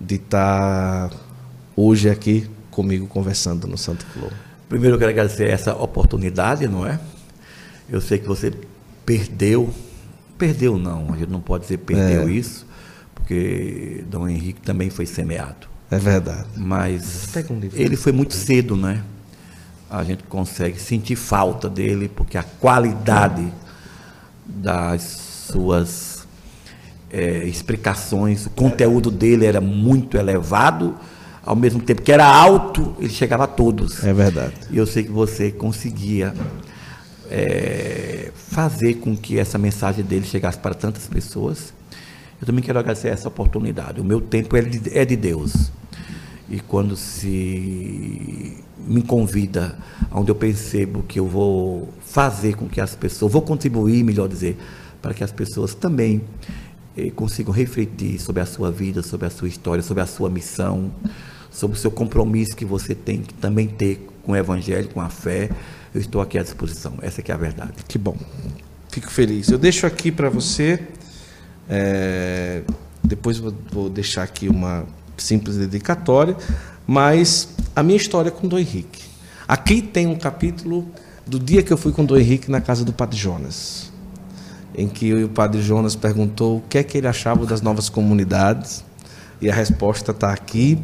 de 0.00 0.16
estar 0.16 1.10
hoje 1.76 2.10
aqui 2.10 2.48
comigo 2.70 3.06
conversando 3.06 3.66
no 3.66 3.78
Santo 3.78 4.04
Flow. 4.06 4.30
Primeiro 4.68 4.96
eu 4.96 4.98
quero 4.98 5.10
agradecer 5.10 5.48
essa 5.48 5.74
oportunidade, 5.74 6.66
não 6.68 6.86
é? 6.86 7.00
Eu 7.88 8.00
sei 8.00 8.18
que 8.18 8.26
você 8.26 8.52
perdeu, 9.06 9.72
perdeu 10.36 10.78
não, 10.78 11.12
a 11.12 11.16
gente 11.16 11.30
não 11.30 11.40
pode 11.40 11.62
dizer 11.64 11.78
perdeu 11.78 12.28
É. 12.28 12.32
isso, 12.32 12.66
porque 13.14 14.04
Dom 14.10 14.28
Henrique 14.28 14.60
também 14.60 14.90
foi 14.90 15.06
semeado. 15.06 15.66
É 15.90 15.98
verdade. 15.98 16.46
Mas 16.56 17.28
um 17.50 17.60
ele 17.72 17.96
foi 17.96 18.12
muito 18.12 18.34
cedo, 18.34 18.76
né? 18.76 19.02
A 19.88 20.04
gente 20.04 20.22
consegue 20.24 20.78
sentir 20.78 21.16
falta 21.16 21.68
dele, 21.68 22.10
porque 22.14 22.36
a 22.36 22.42
qualidade 22.42 23.50
das 24.48 25.02
suas 25.52 26.26
eh, 27.10 27.44
explicações, 27.44 28.46
o 28.46 28.50
conteúdo 28.50 29.10
dele 29.10 29.46
era 29.46 29.60
muito 29.60 30.16
elevado, 30.16 30.96
ao 31.44 31.56
mesmo 31.56 31.80
tempo 31.80 32.02
que 32.02 32.12
era 32.12 32.26
alto, 32.26 32.94
ele 32.98 33.10
chegava 33.10 33.44
a 33.44 33.46
todos. 33.46 34.04
É 34.04 34.12
verdade. 34.12 34.54
E 34.70 34.76
eu 34.76 34.86
sei 34.86 35.04
que 35.04 35.10
você 35.10 35.50
conseguia 35.50 36.34
eh, 37.30 38.30
fazer 38.34 38.94
com 38.94 39.16
que 39.16 39.38
essa 39.38 39.56
mensagem 39.58 40.04
dele 40.04 40.26
chegasse 40.26 40.58
para 40.58 40.74
tantas 40.74 41.06
pessoas. 41.06 41.72
Eu 42.40 42.46
também 42.46 42.62
quero 42.62 42.78
agradecer 42.78 43.08
essa 43.08 43.28
oportunidade. 43.28 44.00
O 44.00 44.04
meu 44.04 44.20
tempo 44.20 44.56
é 44.56 44.62
de, 44.62 44.96
é 44.96 45.04
de 45.04 45.16
Deus. 45.16 45.70
E 46.50 46.60
quando 46.60 46.96
se 46.96 48.56
me 48.78 49.02
convida, 49.02 49.78
onde 50.10 50.30
eu 50.30 50.34
percebo 50.34 51.02
que 51.02 51.18
eu 51.18 51.26
vou 51.26 51.92
fazer 52.00 52.56
com 52.56 52.66
que 52.68 52.80
as 52.80 52.94
pessoas, 52.96 53.32
vou 53.32 53.42
contribuir, 53.42 54.02
melhor 54.02 54.28
dizer, 54.28 54.56
para 55.02 55.12
que 55.12 55.22
as 55.22 55.30
pessoas 55.30 55.74
também 55.74 56.22
eh, 56.96 57.10
consigam 57.10 57.52
refletir 57.52 58.18
sobre 58.18 58.40
a 58.40 58.46
sua 58.46 58.70
vida, 58.70 59.02
sobre 59.02 59.26
a 59.26 59.30
sua 59.30 59.46
história, 59.46 59.82
sobre 59.82 60.02
a 60.02 60.06
sua 60.06 60.30
missão, 60.30 60.90
sobre 61.50 61.76
o 61.76 61.80
seu 61.80 61.90
compromisso 61.90 62.56
que 62.56 62.64
você 62.64 62.94
tem 62.94 63.22
que 63.22 63.34
também 63.34 63.68
ter 63.68 64.08
com 64.22 64.32
o 64.32 64.36
Evangelho, 64.36 64.88
com 64.88 65.00
a 65.00 65.10
fé. 65.10 65.50
Eu 65.94 66.00
estou 66.00 66.20
aqui 66.20 66.38
à 66.38 66.42
disposição. 66.42 66.94
Essa 67.02 67.22
é 67.26 67.32
a 67.32 67.36
verdade. 67.36 67.72
Que 67.86 67.98
bom. 67.98 68.16
Fico 68.90 69.10
feliz. 69.10 69.48
Eu 69.48 69.58
deixo 69.58 69.86
aqui 69.86 70.10
para 70.10 70.30
você. 70.30 70.80
é, 71.68 72.62
depois 73.02 73.38
vou, 73.38 73.54
vou 73.70 73.88
deixar 73.90 74.22
aqui 74.22 74.48
uma 74.48 74.86
simples 75.22 75.56
dedicatória, 75.56 76.36
mas 76.86 77.48
a 77.74 77.82
minha 77.82 77.96
história 77.96 78.30
com 78.30 78.48
Dom 78.48 78.58
Henrique. 78.58 79.02
Aqui 79.46 79.80
tem 79.80 80.06
um 80.06 80.16
capítulo 80.16 80.86
do 81.26 81.38
dia 81.38 81.62
que 81.62 81.72
eu 81.72 81.76
fui 81.76 81.92
com 81.92 82.04
Dom 82.04 82.16
Henrique 82.16 82.50
na 82.50 82.60
casa 82.60 82.84
do 82.84 82.92
Padre 82.92 83.18
Jonas, 83.18 83.92
em 84.74 84.88
que 84.88 85.12
o 85.24 85.28
Padre 85.28 85.60
Jonas 85.62 85.94
perguntou 85.94 86.58
o 86.58 86.60
que 86.62 86.78
é 86.78 86.82
que 86.82 86.98
ele 86.98 87.06
achava 87.06 87.44
das 87.44 87.60
novas 87.60 87.88
comunidades, 87.88 88.84
e 89.40 89.50
a 89.50 89.54
resposta 89.54 90.10
está 90.10 90.32
aqui, 90.32 90.78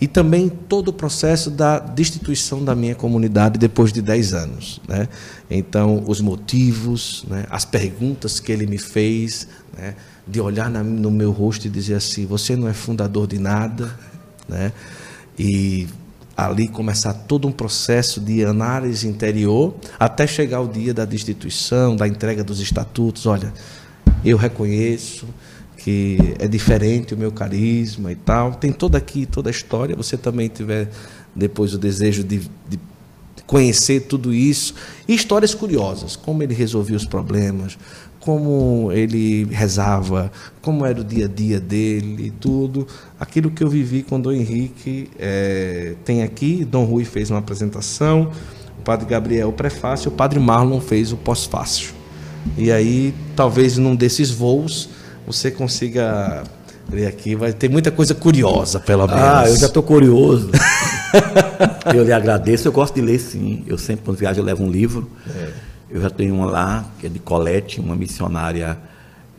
e 0.00 0.08
também 0.08 0.48
todo 0.48 0.88
o 0.88 0.92
processo 0.92 1.50
da 1.50 1.78
destituição 1.78 2.64
da 2.64 2.74
minha 2.74 2.94
comunidade 2.94 3.58
depois 3.58 3.92
de 3.92 4.02
10 4.02 4.34
anos. 4.34 4.80
Né? 4.88 5.08
Então, 5.50 6.02
os 6.06 6.20
motivos, 6.20 7.24
né? 7.28 7.44
as 7.50 7.64
perguntas 7.64 8.40
que 8.40 8.50
ele 8.50 8.66
me 8.66 8.78
fez, 8.78 9.46
né? 9.76 9.94
De 10.30 10.40
olhar 10.40 10.70
na- 10.70 10.82
no 10.82 11.10
meu 11.10 11.30
rosto 11.30 11.66
e 11.66 11.70
dizer 11.70 11.94
assim: 11.94 12.26
você 12.26 12.54
não 12.56 12.68
é 12.68 12.72
fundador 12.72 13.26
de 13.26 13.38
nada, 13.38 13.98
né? 14.48 14.72
e 15.38 15.88
ali 16.36 16.68
começar 16.68 17.12
todo 17.12 17.46
um 17.48 17.52
processo 17.52 18.20
de 18.20 18.44
análise 18.44 19.06
interior 19.06 19.74
até 19.98 20.26
chegar 20.26 20.60
o 20.60 20.68
dia 20.68 20.94
da 20.94 21.04
destituição, 21.04 21.96
da 21.96 22.06
entrega 22.06 22.42
dos 22.44 22.60
estatutos. 22.60 23.26
Olha, 23.26 23.52
eu 24.24 24.36
reconheço 24.36 25.26
que 25.76 26.18
é 26.38 26.46
diferente 26.46 27.14
o 27.14 27.16
meu 27.16 27.32
carisma 27.32 28.12
e 28.12 28.14
tal. 28.14 28.52
Tem 28.54 28.70
toda 28.72 28.98
aqui, 28.98 29.24
toda 29.26 29.48
a 29.48 29.52
história. 29.52 29.96
Você 29.96 30.16
também 30.16 30.48
tiver 30.48 30.90
depois 31.34 31.74
o 31.74 31.78
desejo 31.78 32.22
de, 32.22 32.38
de 32.68 32.78
conhecer 33.46 34.00
tudo 34.02 34.32
isso. 34.32 34.74
E 35.08 35.14
histórias 35.14 35.54
curiosas, 35.54 36.16
como 36.16 36.42
ele 36.42 36.54
resolvia 36.54 36.96
os 36.96 37.04
problemas, 37.06 37.78
como 38.30 38.92
ele 38.92 39.42
rezava, 39.50 40.30
como 40.62 40.86
era 40.86 41.00
o 41.00 41.04
dia 41.04 41.24
a 41.24 41.28
dia 41.28 41.58
dele 41.58 42.26
e 42.26 42.30
tudo. 42.30 42.86
Aquilo 43.18 43.50
que 43.50 43.64
eu 43.64 43.68
vivi 43.68 44.04
com 44.04 44.20
Dom 44.20 44.30
Henrique 44.30 45.10
eh, 45.18 45.94
tem 46.04 46.22
aqui. 46.22 46.64
Dom 46.64 46.84
Rui 46.84 47.04
fez 47.04 47.28
uma 47.28 47.40
apresentação, 47.40 48.30
o 48.78 48.82
Padre 48.82 49.06
Gabriel 49.06 49.48
o 49.48 49.52
prefácio, 49.52 50.12
o 50.12 50.14
Padre 50.14 50.38
Marlon 50.38 50.80
fez 50.80 51.10
o 51.10 51.16
pós-fácil. 51.16 51.92
E 52.56 52.70
aí, 52.70 53.12
talvez 53.34 53.76
num 53.76 53.96
desses 53.96 54.30
voos, 54.30 54.88
você 55.26 55.50
consiga 55.50 56.44
ler 56.88 57.08
aqui. 57.08 57.34
Vai 57.34 57.52
ter 57.52 57.68
muita 57.68 57.90
coisa 57.90 58.14
curiosa, 58.14 58.78
pelo 58.78 59.08
menos. 59.08 59.22
Ah, 59.22 59.42
eu 59.48 59.56
já 59.56 59.66
estou 59.66 59.82
curioso. 59.82 60.52
eu 61.92 62.04
lhe 62.04 62.12
agradeço, 62.12 62.68
eu 62.68 62.72
gosto 62.72 62.94
de 62.94 63.00
ler 63.00 63.18
sim. 63.18 63.64
Eu 63.66 63.76
sempre, 63.76 64.04
quando 64.04 64.18
viajo, 64.18 64.38
eu 64.38 64.44
levo 64.44 64.62
um 64.62 64.70
livro. 64.70 65.10
Eu 65.90 66.00
já 66.00 66.10
tenho 66.10 66.34
uma 66.34 66.46
lá, 66.46 66.84
que 66.98 67.06
é 67.06 67.08
de 67.08 67.18
Colette, 67.18 67.80
uma 67.80 67.96
missionária 67.96 68.78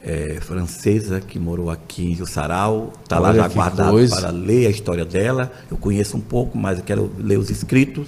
eh, 0.04 0.40
francesa 0.42 1.22
que 1.22 1.40
morou 1.40 1.70
aqui 1.70 2.12
em 2.12 2.16
Jussaral. 2.16 2.92
Está 3.04 3.20
lá 3.20 3.34
já 3.34 3.48
guardado 3.48 3.92
coisa. 3.92 4.16
para 4.16 4.30
ler 4.32 4.68
a 4.68 4.70
história 4.70 5.06
dela. 5.06 5.52
Eu 5.70 5.78
conheço 5.78 6.18
um 6.18 6.22
pouco, 6.22 6.58
mas 6.58 6.80
eu 6.80 6.84
quero 6.84 7.12
ler 7.18 7.38
os 7.38 7.50
escritos. 7.50 8.08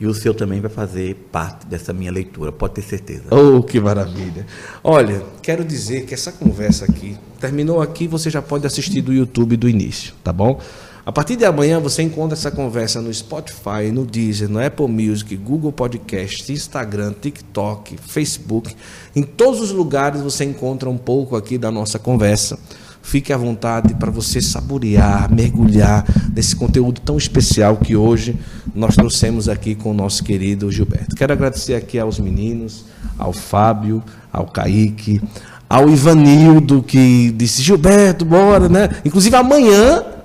E 0.00 0.06
o 0.06 0.14
seu 0.14 0.32
também 0.32 0.60
vai 0.60 0.70
fazer 0.70 1.14
parte 1.32 1.66
dessa 1.66 1.92
minha 1.92 2.12
leitura, 2.12 2.52
pode 2.52 2.74
ter 2.74 2.82
certeza. 2.82 3.24
Oh, 3.30 3.60
que 3.62 3.80
maravilha. 3.80 4.46
Olha, 4.82 5.24
quero 5.42 5.64
dizer 5.64 6.06
que 6.06 6.14
essa 6.14 6.30
conversa 6.30 6.84
aqui 6.84 7.16
terminou 7.40 7.82
aqui, 7.82 8.06
você 8.06 8.30
já 8.30 8.40
pode 8.40 8.64
assistir 8.64 9.00
do 9.00 9.12
YouTube 9.12 9.56
do 9.56 9.68
início, 9.68 10.14
tá 10.22 10.32
bom? 10.32 10.60
A 11.08 11.10
partir 11.10 11.36
de 11.36 11.46
amanhã 11.46 11.80
você 11.80 12.02
encontra 12.02 12.36
essa 12.36 12.50
conversa 12.50 13.00
no 13.00 13.12
Spotify, 13.14 13.90
no 13.90 14.04
Deezer, 14.04 14.46
no 14.46 14.62
Apple 14.62 14.88
Music, 14.88 15.34
Google 15.38 15.72
Podcast, 15.72 16.52
Instagram, 16.52 17.14
TikTok, 17.18 17.96
Facebook. 17.96 18.76
Em 19.16 19.22
todos 19.22 19.62
os 19.62 19.70
lugares 19.70 20.20
você 20.20 20.44
encontra 20.44 20.90
um 20.90 20.98
pouco 20.98 21.34
aqui 21.34 21.56
da 21.56 21.70
nossa 21.70 21.98
conversa. 21.98 22.58
Fique 23.00 23.32
à 23.32 23.38
vontade 23.38 23.94
para 23.94 24.10
você 24.10 24.42
saborear, 24.42 25.32
mergulhar 25.34 26.04
nesse 26.36 26.54
conteúdo 26.54 27.00
tão 27.00 27.16
especial 27.16 27.78
que 27.78 27.96
hoje 27.96 28.38
nós 28.74 28.94
trouxemos 28.94 29.48
aqui 29.48 29.74
com 29.74 29.92
o 29.92 29.94
nosso 29.94 30.22
querido 30.22 30.70
Gilberto. 30.70 31.16
Quero 31.16 31.32
agradecer 31.32 31.74
aqui 31.74 31.98
aos 31.98 32.20
meninos, 32.20 32.84
ao 33.16 33.32
Fábio, 33.32 34.02
ao 34.30 34.44
Kaique, 34.44 35.22
ao 35.70 35.88
Ivanildo, 35.88 36.82
que 36.82 37.30
disse: 37.30 37.62
Gilberto, 37.62 38.26
bora, 38.26 38.68
né? 38.68 38.90
Inclusive 39.06 39.34
amanhã 39.34 40.17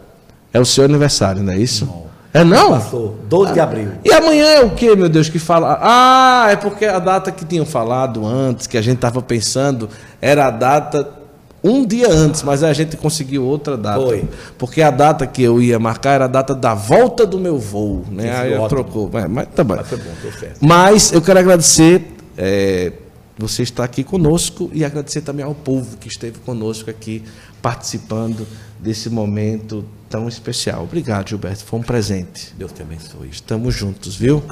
é 0.53 0.59
o 0.59 0.65
seu 0.65 0.85
aniversário, 0.85 1.41
não 1.41 1.51
é 1.51 1.57
isso? 1.57 1.89
É 2.33 2.43
não? 2.43 2.71
Passou, 2.71 3.17
12 3.27 3.53
de 3.53 3.59
abril. 3.59 3.89
E 4.03 4.11
amanhã 4.11 4.45
é 4.45 4.61
o 4.61 4.71
que, 4.71 4.95
meu 4.95 5.09
Deus, 5.09 5.29
que 5.29 5.37
fala? 5.37 5.77
Ah, 5.81 6.47
é 6.49 6.55
porque 6.55 6.85
a 6.85 6.97
data 6.99 7.31
que 7.31 7.45
tinham 7.45 7.65
falado 7.65 8.25
antes, 8.25 8.65
que 8.65 8.77
a 8.77 8.81
gente 8.81 8.95
estava 8.95 9.21
pensando, 9.21 9.89
era 10.19 10.47
a 10.47 10.49
data 10.49 11.23
um 11.63 11.85
dia 11.85 12.11
antes, 12.11 12.43
mas 12.43 12.61
a 12.61 12.73
gente 12.73 12.97
conseguiu 12.97 13.45
outra 13.45 13.77
data. 13.77 14.01
Foi. 14.01 14.27
Porque 14.57 14.81
a 14.81 14.91
data 14.91 15.25
que 15.25 15.41
eu 15.41 15.61
ia 15.61 15.79
marcar 15.79 16.11
era 16.15 16.25
a 16.25 16.27
data 16.27 16.53
da 16.53 16.73
volta 16.73 17.25
do 17.25 17.39
meu 17.39 17.57
voo, 17.57 18.03
né? 18.11 18.25
Isso, 18.25 18.41
Aí 18.41 18.51
eu 18.51 18.61
ótimo. 18.61 18.83
trocou. 18.83 19.09
É, 19.13 19.27
mas 19.27 19.47
tá 19.55 19.63
bom. 19.63 19.75
Mas 19.75 19.87
foi 19.87 19.97
bom, 19.97 20.11
deu 20.21 20.31
certo. 20.33 20.57
Mas 20.59 21.13
eu 21.13 21.21
quero 21.21 21.39
agradecer 21.39 22.15
é, 22.37 22.91
você 23.37 23.63
estar 23.63 23.85
aqui 23.85 24.03
conosco 24.03 24.69
e 24.73 24.83
agradecer 24.83 25.21
também 25.21 25.45
ao 25.45 25.55
povo 25.55 25.95
que 25.97 26.09
esteve 26.09 26.39
conosco 26.39 26.89
aqui 26.89 27.23
participando 27.61 28.45
desse 28.83 29.09
momento 29.09 29.85
tão 30.09 30.27
especial. 30.27 30.83
Obrigado, 30.83 31.29
Gilberto. 31.29 31.63
Foi 31.63 31.79
um 31.79 31.83
presente. 31.83 32.53
Deus 32.57 32.71
te 32.71 32.81
abençoe. 32.81 33.29
Estamos 33.29 33.73
juntos, 33.73 34.15
viu? 34.15 34.43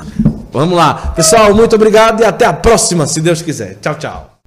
Vamos 0.52 0.76
lá. 0.76 1.12
Pessoal, 1.12 1.54
muito 1.54 1.76
obrigado 1.76 2.22
e 2.22 2.26
até 2.26 2.46
a 2.46 2.54
próxima, 2.54 3.06
se 3.06 3.22
Deus 3.22 3.42
quiser. 3.42 3.78
Tchau, 3.82 3.96
tchau. 3.96 4.41